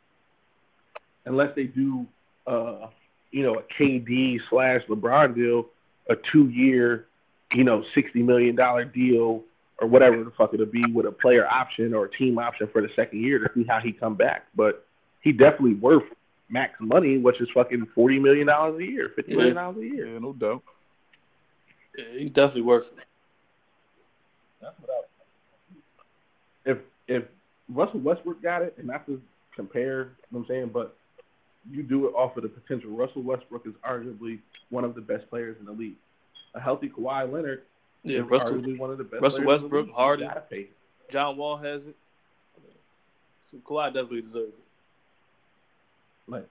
unless 1.26 1.56
they 1.56 1.64
do, 1.64 2.06
uh, 2.46 2.88
you 3.32 3.44
know, 3.44 3.56
a 3.56 3.64
KD 3.64 4.40
slash 4.50 4.82
LeBron 4.88 5.36
deal, 5.36 5.68
a 6.10 6.16
two 6.32 6.50
year, 6.50 7.08
you 7.54 7.64
know, 7.64 7.84
sixty 7.96 8.22
million 8.22 8.56
dollar 8.56 8.86
deal 8.86 9.44
or 9.82 9.88
whatever 9.88 10.24
the 10.24 10.32
fuck 10.32 10.54
it'll 10.54 10.66
be 10.66 10.84
with 10.92 11.06
a 11.06 11.12
player 11.12 11.48
option 11.48 11.94
or 11.94 12.06
a 12.06 12.12
team 12.12 12.38
option 12.38 12.68
for 12.68 12.82
the 12.82 12.90
second 12.96 13.22
year 13.22 13.40
to 13.40 13.50
see 13.56 13.64
how 13.64 13.80
he 13.80 13.92
come 13.92 14.16
back. 14.16 14.46
But 14.56 14.86
he 15.22 15.32
definitely 15.32 15.76
worth 15.76 16.04
max 16.50 16.74
money, 16.80 17.18
which 17.18 17.40
is 17.42 17.48
fucking 17.54 17.88
forty 17.96 18.20
million 18.20 18.48
dollars 18.48 18.80
a 18.80 18.86
year, 18.86 19.12
fifty 19.16 19.36
million 19.36 19.56
dollars 19.56 19.78
a 19.78 19.86
year. 19.86 20.08
Yeah, 20.08 20.20
no 20.20 20.34
doubt. 20.34 20.64
Yeah, 21.98 22.06
he 22.18 22.30
definitely 22.30 22.62
worth 22.64 22.90
it. 22.98 23.06
If 26.66 26.78
if 27.08 27.24
Russell 27.70 28.00
Westbrook 28.00 28.42
got 28.42 28.62
it, 28.62 28.76
and 28.78 28.88
not 28.88 29.06
to 29.06 29.22
compare, 29.56 30.00
you 30.00 30.06
know 30.32 30.40
what 30.40 30.42
I'm 30.42 30.48
saying, 30.48 30.70
but 30.70 30.96
you 31.70 31.84
do 31.84 32.08
it 32.08 32.12
off 32.16 32.38
of 32.38 32.44
the 32.44 32.50
potential. 32.50 32.92
Russell 32.92 33.22
Westbrook 33.22 33.66
is 33.68 33.74
arguably 33.88 34.40
one 34.70 34.84
of 34.84 34.96
the 34.96 35.02
best 35.02 35.30
players 35.30 35.58
in 35.60 35.66
the 35.66 35.72
league. 35.72 35.96
A 36.56 36.60
healthy 36.60 36.90
Kawhi 36.90 37.32
Leonard 37.32 37.64
yeah, 38.04 38.20
is 38.20 38.26
Russell, 38.26 38.58
arguably 38.58 38.78
one 38.78 38.92
of 38.92 38.98
the 38.98 39.04
best. 39.04 39.22
Russell 39.22 39.46
Westbrook, 39.46 39.92
Harden, 39.92 40.32
John 41.12 41.38
Wall 41.38 41.58
has 41.58 41.86
it. 41.86 41.96
So 43.52 43.58
Kawhi 43.58 43.88
definitely 43.88 44.22
deserves 44.22 44.58
it. 44.58 44.64
Like, 46.30 46.48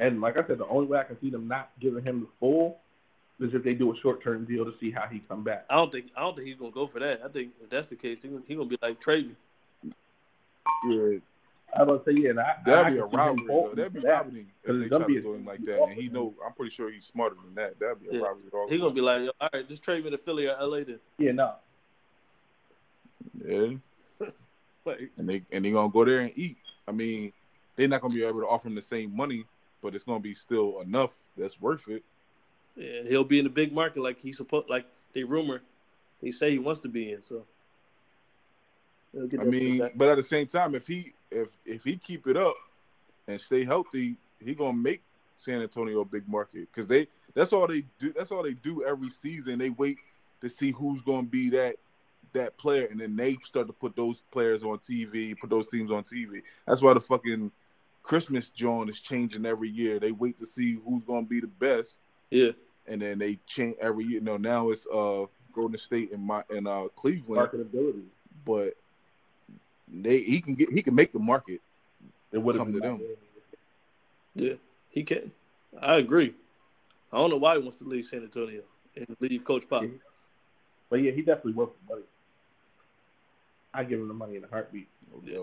and 0.00 0.20
like 0.20 0.36
I 0.36 0.46
said, 0.46 0.58
the 0.58 0.66
only 0.66 0.86
way 0.86 0.98
I 0.98 1.04
can 1.04 1.20
see 1.20 1.30
them 1.30 1.48
not 1.48 1.70
giving 1.80 2.04
him 2.04 2.20
the 2.20 2.26
full 2.40 2.78
is 3.40 3.54
if 3.54 3.62
they 3.62 3.74
do 3.74 3.92
a 3.92 3.96
short 4.00 4.22
term 4.22 4.44
deal 4.44 4.64
to 4.64 4.74
see 4.80 4.90
how 4.90 5.06
he 5.06 5.20
come 5.28 5.42
back. 5.42 5.64
I 5.68 5.76
don't 5.76 5.90
think 5.92 6.06
I 6.16 6.20
don't 6.20 6.36
think 6.36 6.48
he's 6.48 6.56
gonna 6.56 6.70
go 6.70 6.86
for 6.86 7.00
that. 7.00 7.22
I 7.24 7.28
think 7.28 7.52
if 7.62 7.70
that's 7.70 7.88
the 7.88 7.96
case, 7.96 8.18
he's 8.22 8.30
gonna, 8.30 8.42
he 8.46 8.54
gonna 8.54 8.68
be 8.68 8.78
like 8.80 9.00
trade 9.00 9.34
me. 9.84 9.92
Yeah. 10.86 11.18
I 11.74 11.84
was 11.84 12.02
say 12.04 12.12
yeah, 12.12 12.30
and 12.30 12.40
I, 12.40 12.56
that'd 12.66 12.86
I 12.86 12.90
be 12.90 12.98
a 12.98 13.06
robbery. 13.06 13.46
Though. 13.48 13.72
That'd 13.74 13.94
be 13.94 14.00
robbery 14.00 14.46
if 14.64 14.80
they 14.80 14.88
try 14.88 15.06
to 15.06 15.22
do 15.22 15.34
him 15.34 15.46
like 15.46 15.64
that. 15.64 15.82
And 15.82 15.92
he 15.92 16.08
know, 16.08 16.34
I'm 16.44 16.52
pretty 16.52 16.70
sure 16.70 16.90
he's 16.90 17.06
smarter 17.06 17.36
than 17.42 17.54
that. 17.54 17.78
That'd 17.80 18.02
be 18.02 18.08
a 18.08 18.20
yeah. 18.20 18.26
robbery. 18.26 18.42
He's 18.68 18.80
gonna 18.80 18.92
be 18.92 19.00
like, 19.00 19.30
all 19.40 19.48
right, 19.52 19.68
just 19.68 19.82
trade 19.82 20.04
me 20.04 20.10
to 20.10 20.18
Philly 20.18 20.46
or 20.46 20.56
LA 20.60 20.78
then. 20.84 21.00
Yeah, 21.18 21.32
no. 21.32 21.54
Yeah. 23.46 23.68
Like, 24.84 25.12
and 25.16 25.28
they 25.28 25.42
and 25.52 25.64
they're 25.64 25.72
gonna 25.72 25.92
go 25.92 26.04
there 26.04 26.18
and 26.22 26.32
eat. 26.36 26.56
I 26.86 26.92
mean, 26.92 27.32
they're 27.76 27.88
not 27.88 28.00
gonna 28.00 28.14
be 28.14 28.24
able 28.24 28.40
to 28.40 28.46
offer 28.48 28.68
him 28.68 28.74
the 28.74 28.82
same 28.82 29.14
money, 29.16 29.44
but 29.82 29.94
it's 29.94 30.04
gonna 30.04 30.20
be 30.20 30.34
still 30.34 30.80
enough 30.80 31.12
that's 31.36 31.60
worth 31.60 31.88
it. 31.88 32.02
yeah, 32.76 33.02
he'll 33.08 33.24
be 33.24 33.38
in 33.38 33.44
the 33.44 33.50
big 33.50 33.72
market 33.72 34.02
like 34.02 34.18
he's 34.18 34.36
supposed. 34.36 34.68
Like 34.68 34.86
they 35.14 35.24
rumor, 35.24 35.62
they 36.22 36.30
say 36.30 36.50
he 36.50 36.58
wants 36.58 36.80
to 36.80 36.88
be 36.88 37.12
in. 37.12 37.22
So, 37.22 37.44
I 39.38 39.44
mean, 39.44 39.90
but 39.94 40.08
at 40.08 40.16
the 40.16 40.22
same 40.22 40.46
time, 40.46 40.74
if 40.74 40.86
he 40.86 41.12
if 41.30 41.48
if 41.64 41.84
he 41.84 41.96
keep 41.96 42.26
it 42.26 42.36
up 42.36 42.54
and 43.28 43.40
stay 43.40 43.64
healthy, 43.64 44.16
he 44.40 44.54
gonna 44.54 44.76
make 44.76 45.02
San 45.38 45.60
Antonio 45.62 46.00
a 46.00 46.04
big 46.04 46.28
market 46.28 46.68
because 46.72 46.86
they 46.86 47.06
that's 47.34 47.52
all 47.52 47.66
they 47.66 47.84
do. 47.98 48.12
That's 48.12 48.30
all 48.30 48.42
they 48.42 48.54
do 48.54 48.84
every 48.84 49.10
season. 49.10 49.58
They 49.58 49.70
wait 49.70 49.98
to 50.40 50.48
see 50.48 50.72
who's 50.72 51.02
gonna 51.02 51.26
be 51.26 51.50
that 51.50 51.76
that 52.32 52.56
player, 52.58 52.86
and 52.90 53.00
then 53.00 53.16
they 53.16 53.36
start 53.44 53.66
to 53.66 53.72
put 53.72 53.94
those 53.96 54.22
players 54.30 54.62
on 54.62 54.78
TV, 54.78 55.38
put 55.38 55.50
those 55.50 55.66
teams 55.66 55.90
on 55.90 56.02
TV. 56.04 56.42
That's 56.66 56.82
why 56.82 56.94
the 56.94 57.00
fucking 57.00 57.50
Christmas 58.02 58.50
joint 58.50 58.90
is 58.90 59.00
changing 59.00 59.46
every 59.46 59.68
year. 59.68 59.98
They 60.00 60.12
wait 60.12 60.38
to 60.38 60.46
see 60.46 60.78
who's 60.84 61.04
gonna 61.04 61.26
be 61.26 61.40
the 61.40 61.46
best, 61.46 62.00
yeah, 62.30 62.50
and 62.86 63.00
then 63.00 63.18
they 63.18 63.38
change 63.46 63.76
every 63.80 64.04
year. 64.04 64.14
You 64.14 64.20
know, 64.20 64.36
now 64.36 64.70
it's 64.70 64.86
uh 64.92 65.26
Golden 65.52 65.78
State 65.78 66.12
and 66.12 66.22
my 66.24 66.42
and 66.50 66.66
uh 66.66 66.88
Cleveland, 66.96 67.48
Marketability. 67.50 68.04
but 68.44 68.74
they 69.88 70.20
he 70.20 70.40
can 70.40 70.54
get 70.54 70.70
he 70.70 70.82
can 70.82 70.94
make 70.94 71.12
the 71.12 71.18
market. 71.18 71.60
It 72.32 72.38
would 72.38 72.56
Come 72.56 72.72
to 72.72 72.80
them. 72.80 72.96
Miami. 72.98 73.14
yeah, 74.34 74.54
he 74.90 75.02
can. 75.02 75.30
I 75.80 75.96
agree. 75.96 76.34
I 77.12 77.18
don't 77.18 77.28
know 77.30 77.36
why 77.36 77.56
he 77.56 77.60
wants 77.62 77.76
to 77.76 77.84
leave 77.84 78.06
San 78.06 78.22
Antonio 78.22 78.62
and 78.96 79.06
leave 79.20 79.44
Coach 79.44 79.68
Pop. 79.68 79.84
But 80.88 81.02
yeah, 81.02 81.12
he 81.12 81.20
definitely 81.22 81.52
worth 81.52 81.70
the 81.86 81.94
money. 81.94 82.06
I 83.74 83.84
give 83.84 84.00
him 84.00 84.08
the 84.08 84.14
money 84.14 84.36
in 84.36 84.44
a 84.44 84.48
heartbeat. 84.48 84.88
Yeah. 85.24 85.38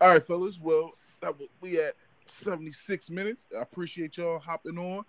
All 0.00 0.08
right, 0.08 0.26
fellas. 0.26 0.58
Well, 0.60 0.92
that 1.20 1.38
was, 1.38 1.48
we 1.60 1.80
at 1.80 1.94
76 2.26 3.10
minutes. 3.10 3.46
I 3.56 3.62
appreciate 3.62 4.16
y'all 4.16 4.38
hopping 4.38 4.78
on. 4.78 5.04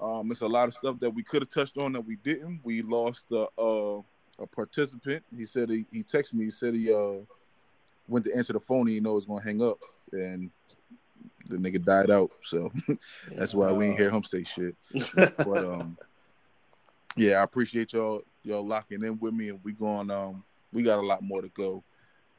Um, 0.00 0.30
it's 0.30 0.40
a 0.40 0.48
lot 0.48 0.68
of 0.68 0.74
stuff 0.74 0.98
that 1.00 1.10
we 1.10 1.22
could 1.22 1.42
have 1.42 1.50
touched 1.50 1.78
on 1.78 1.92
that 1.92 2.00
we 2.00 2.16
didn't. 2.16 2.60
We 2.64 2.82
lost 2.82 3.26
a, 3.30 3.46
uh, 3.58 4.00
a 4.38 4.46
participant. 4.46 5.22
He 5.36 5.46
said 5.46 5.70
he, 5.70 5.86
he 5.92 6.02
texted 6.02 6.34
me. 6.34 6.46
He 6.46 6.50
said 6.50 6.74
he 6.74 6.92
uh, 6.92 7.18
went 8.08 8.24
to 8.24 8.34
answer 8.34 8.52
the 8.52 8.60
phone. 8.60 8.86
He 8.86 9.00
know 9.00 9.16
it's 9.16 9.26
gonna 9.26 9.44
hang 9.44 9.62
up, 9.62 9.78
and 10.12 10.50
the 11.48 11.56
nigga 11.56 11.84
died 11.84 12.10
out. 12.10 12.30
So 12.42 12.72
that's 13.36 13.54
why 13.54 13.70
we 13.72 13.86
ain't 13.86 13.98
hear 13.98 14.10
him 14.10 14.24
say 14.24 14.44
shit. 14.44 14.74
But 15.16 15.36
um, 15.64 15.96
yeah, 17.16 17.36
I 17.36 17.42
appreciate 17.42 17.92
y'all 17.92 18.22
y'all 18.42 18.66
locking 18.66 19.04
in 19.04 19.18
with 19.20 19.34
me, 19.34 19.50
and 19.50 19.60
we 19.62 19.72
going 19.72 20.10
um 20.10 20.42
we 20.72 20.82
got 20.82 20.98
a 20.98 21.02
lot 21.06 21.22
more 21.22 21.42
to 21.42 21.48
go. 21.48 21.82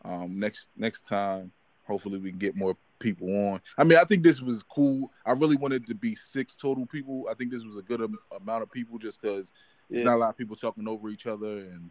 Um, 0.06 0.40
next 0.40 0.68
next 0.76 1.06
time, 1.06 1.52
hopefully 1.86 2.18
we 2.20 2.30
can 2.30 2.40
get 2.40 2.56
more 2.56 2.76
people 3.00 3.28
on. 3.50 3.62
I 3.78 3.84
mean, 3.84 3.98
I 3.98 4.04
think 4.04 4.24
this 4.24 4.42
was 4.42 4.64
cool. 4.64 5.12
I 5.26 5.34
really 5.34 5.56
wanted 5.58 5.86
to 5.88 5.96
be 5.96 6.16
six 6.16 6.56
total 6.56 6.86
people. 6.86 7.28
I 7.30 7.34
think 7.34 7.52
this 7.52 7.64
was 7.64 7.78
a 7.78 7.82
good 7.82 8.02
am- 8.02 8.20
amount 8.42 8.64
of 8.64 8.72
people 8.72 8.98
just 8.98 9.22
because 9.22 9.52
there's 9.90 10.04
not 10.04 10.16
a 10.16 10.18
lot 10.18 10.30
of 10.30 10.38
people 10.38 10.56
talking 10.56 10.88
over 10.88 11.10
each 11.10 11.28
other 11.28 11.58
and 11.58 11.90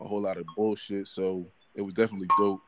a 0.00 0.04
whole 0.06 0.20
lot 0.22 0.36
of 0.36 0.44
bullshit. 0.56 1.06
So 1.06 1.46
it 1.74 1.82
was 1.82 1.94
definitely 1.94 2.28
dope. 2.38 2.60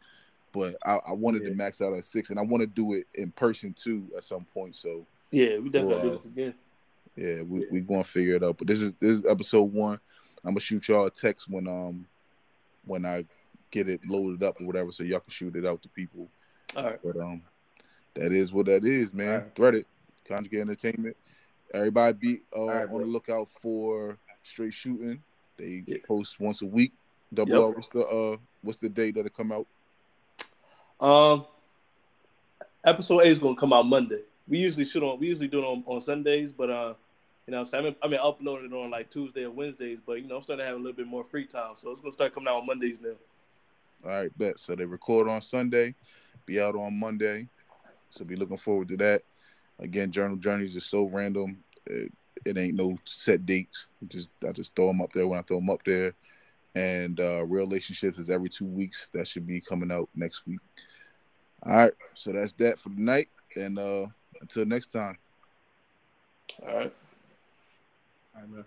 But 0.53 0.77
I, 0.85 0.99
I 1.09 1.12
wanted 1.12 1.45
to 1.45 1.55
max 1.55 1.81
out 1.81 1.95
at 1.95 2.05
six, 2.05 2.31
and 2.31 2.39
I 2.39 2.43
want 2.43 2.61
to 2.62 2.66
do 2.66 2.95
it 2.95 3.07
in 3.15 3.31
person 3.32 3.73
too 3.73 4.07
at 4.16 4.24
some 4.24 4.45
point. 4.53 4.74
So 4.77 5.07
Yeah, 5.31 5.59
we 5.59 5.69
definitely 5.70 6.03
do 6.03 6.16
this 6.16 6.24
again. 6.24 6.55
yeah, 7.16 7.43
we 7.43 7.66
we 7.70 7.81
gonna 7.81 8.03
figure 8.03 8.35
it 8.35 8.43
out. 8.43 8.59
But 8.59 8.66
this 8.66 8.81
is 8.82 8.93
this 8.99 9.11
is 9.19 9.24
episode 9.27 9.73
one. 9.73 10.01
I'm 10.45 10.53
gonna 10.53 10.61
shoot 10.61 10.89
y'all 10.89 11.07
a 11.07 11.11
text 11.11 11.49
when 11.49 11.69
um 11.69 12.07
when 12.85 13.05
I 13.05 13.24
get 13.70 13.89
it 13.89 14.01
loaded 14.07 14.43
up 14.43 14.61
or 14.61 14.66
whatever, 14.66 14.90
so 14.93 15.05
y'all 15.05 15.20
can 15.20 15.31
shoot 15.31 15.55
it 15.57 15.66
out 15.66 15.82
to 15.82 15.89
people. 15.89 16.28
All 16.77 16.85
right. 16.85 16.98
But 17.05 17.16
um, 17.16 17.43
that 18.15 18.32
is 18.32 18.52
what 18.52 18.66
that 18.66 18.85
is, 18.85 19.12
man. 19.15 19.28
Alright. 19.35 19.55
Thread 19.55 19.74
it, 19.77 19.86
conjugate 20.27 20.61
entertainment. 20.61 21.16
Everybody 21.73 22.19
be 22.19 22.40
uh, 22.55 22.61
Alright, 22.61 22.85
on 22.85 22.89
bro. 22.90 22.98
the 23.01 23.07
lookout 23.07 23.48
for 23.62 24.19
straight 24.43 24.74
shooting. 24.74 25.23
They 25.57 25.85
Yeah. 25.86 25.98
post 26.07 26.40
once 26.40 26.62
a 26.62 26.66
week. 26.66 26.93
Double 27.32 27.52
Yep. 27.52 27.61
R, 27.61 27.70
what's 27.70 27.89
the 27.90 28.05
uh 28.05 28.36
what's 28.62 28.78
the 28.78 28.89
date 28.89 29.15
that 29.15 29.24
it 29.27 29.32
come 29.35 29.52
out? 29.52 29.66
Um, 31.01 31.47
episode 32.85 33.20
eight 33.20 33.31
is 33.31 33.39
gonna 33.39 33.57
come 33.57 33.73
out 33.73 33.86
Monday. 33.86 34.23
We 34.48 34.59
usually 34.59 34.85
shoot 34.85 35.02
on. 35.02 35.20
We 35.20 35.28
usually 35.28 35.47
do 35.48 35.61
it 35.61 35.65
on, 35.65 35.85
on 35.86 36.01
Sundays, 36.01 36.51
but 36.51 36.70
uh, 36.70 36.94
you 37.51 37.57
know, 37.57 37.63
what 37.63 37.75
I'm 37.75 37.83
saying 37.83 37.97
I 38.01 38.07
mean, 38.07 38.21
I 38.21 38.23
mean, 38.23 38.49
upload 38.49 38.65
it 38.65 38.73
on 38.73 38.91
like 38.91 39.11
Tuesday 39.11 39.43
or 39.43 39.51
Wednesdays. 39.51 39.99
But 40.07 40.23
you 40.23 40.29
know, 40.29 40.37
I'm 40.37 40.43
starting 40.45 40.63
to 40.63 40.69
have 40.69 40.77
a 40.77 40.79
little 40.79 40.97
bit 40.97 41.09
more 41.09 41.25
free 41.25 41.47
time, 41.47 41.73
so 41.75 41.91
it's 41.91 42.01
gonna 42.01 42.13
start 42.13 42.33
coming 42.33 42.49
out 42.49 42.61
on 42.61 42.67
Mondays 42.67 42.99
now. 43.03 43.17
All 44.05 44.21
right, 44.21 44.39
bet. 44.39 44.61
So 44.61 44.77
they 44.77 44.85
record 44.85 45.29
on 45.29 45.43
Sunday, 45.43 45.97
be 46.47 46.61
out 46.61 46.77
on 46.77 46.97
Monday. 46.97 47.49
So 48.11 48.25
be 48.25 48.37
looking 48.37 48.57
forward 48.57 48.87
to 48.91 48.97
that. 48.99 49.25
Again, 49.81 50.13
Journal 50.13 50.37
Journeys 50.37 50.77
is 50.77 50.87
so 50.87 51.07
random. 51.07 51.65
It, 51.87 52.13
it 52.45 52.57
ain't 52.57 52.77
no 52.77 52.97
set 53.05 53.45
dates. 53.47 53.89
Just 54.07 54.37
I 54.47 54.53
just 54.53 54.77
throw 54.77 54.87
them 54.87 55.03
up 55.03 55.13
there 55.13 55.27
when 55.27 55.41
I 55.41 55.43
throw 55.43 55.59
them 55.59 55.71
up 55.71 55.83
there. 55.85 56.15
And 56.77 57.19
uh, 57.19 57.45
Real 57.45 57.67
Relationships 57.67 58.21
is 58.21 58.31
every 58.31 58.49
two 58.49 58.65
weeks. 58.65 59.11
That 59.13 59.27
should 59.27 59.49
be 59.49 59.61
coming 59.61 59.91
out 59.91 60.09
next 60.15 60.47
week. 60.47 60.61
All 61.65 61.75
right. 61.75 61.93
So 62.15 62.31
that's 62.31 62.53
that 62.55 62.79
for 62.79 62.91
tonight. 62.91 63.29
And 63.57 63.77
uh, 63.77 64.07
until 64.41 64.67
next 64.67 64.93
time. 64.93 65.19
All 66.63 66.77
right. 66.77 66.95
Right, 68.35 68.48
man. 68.48 68.65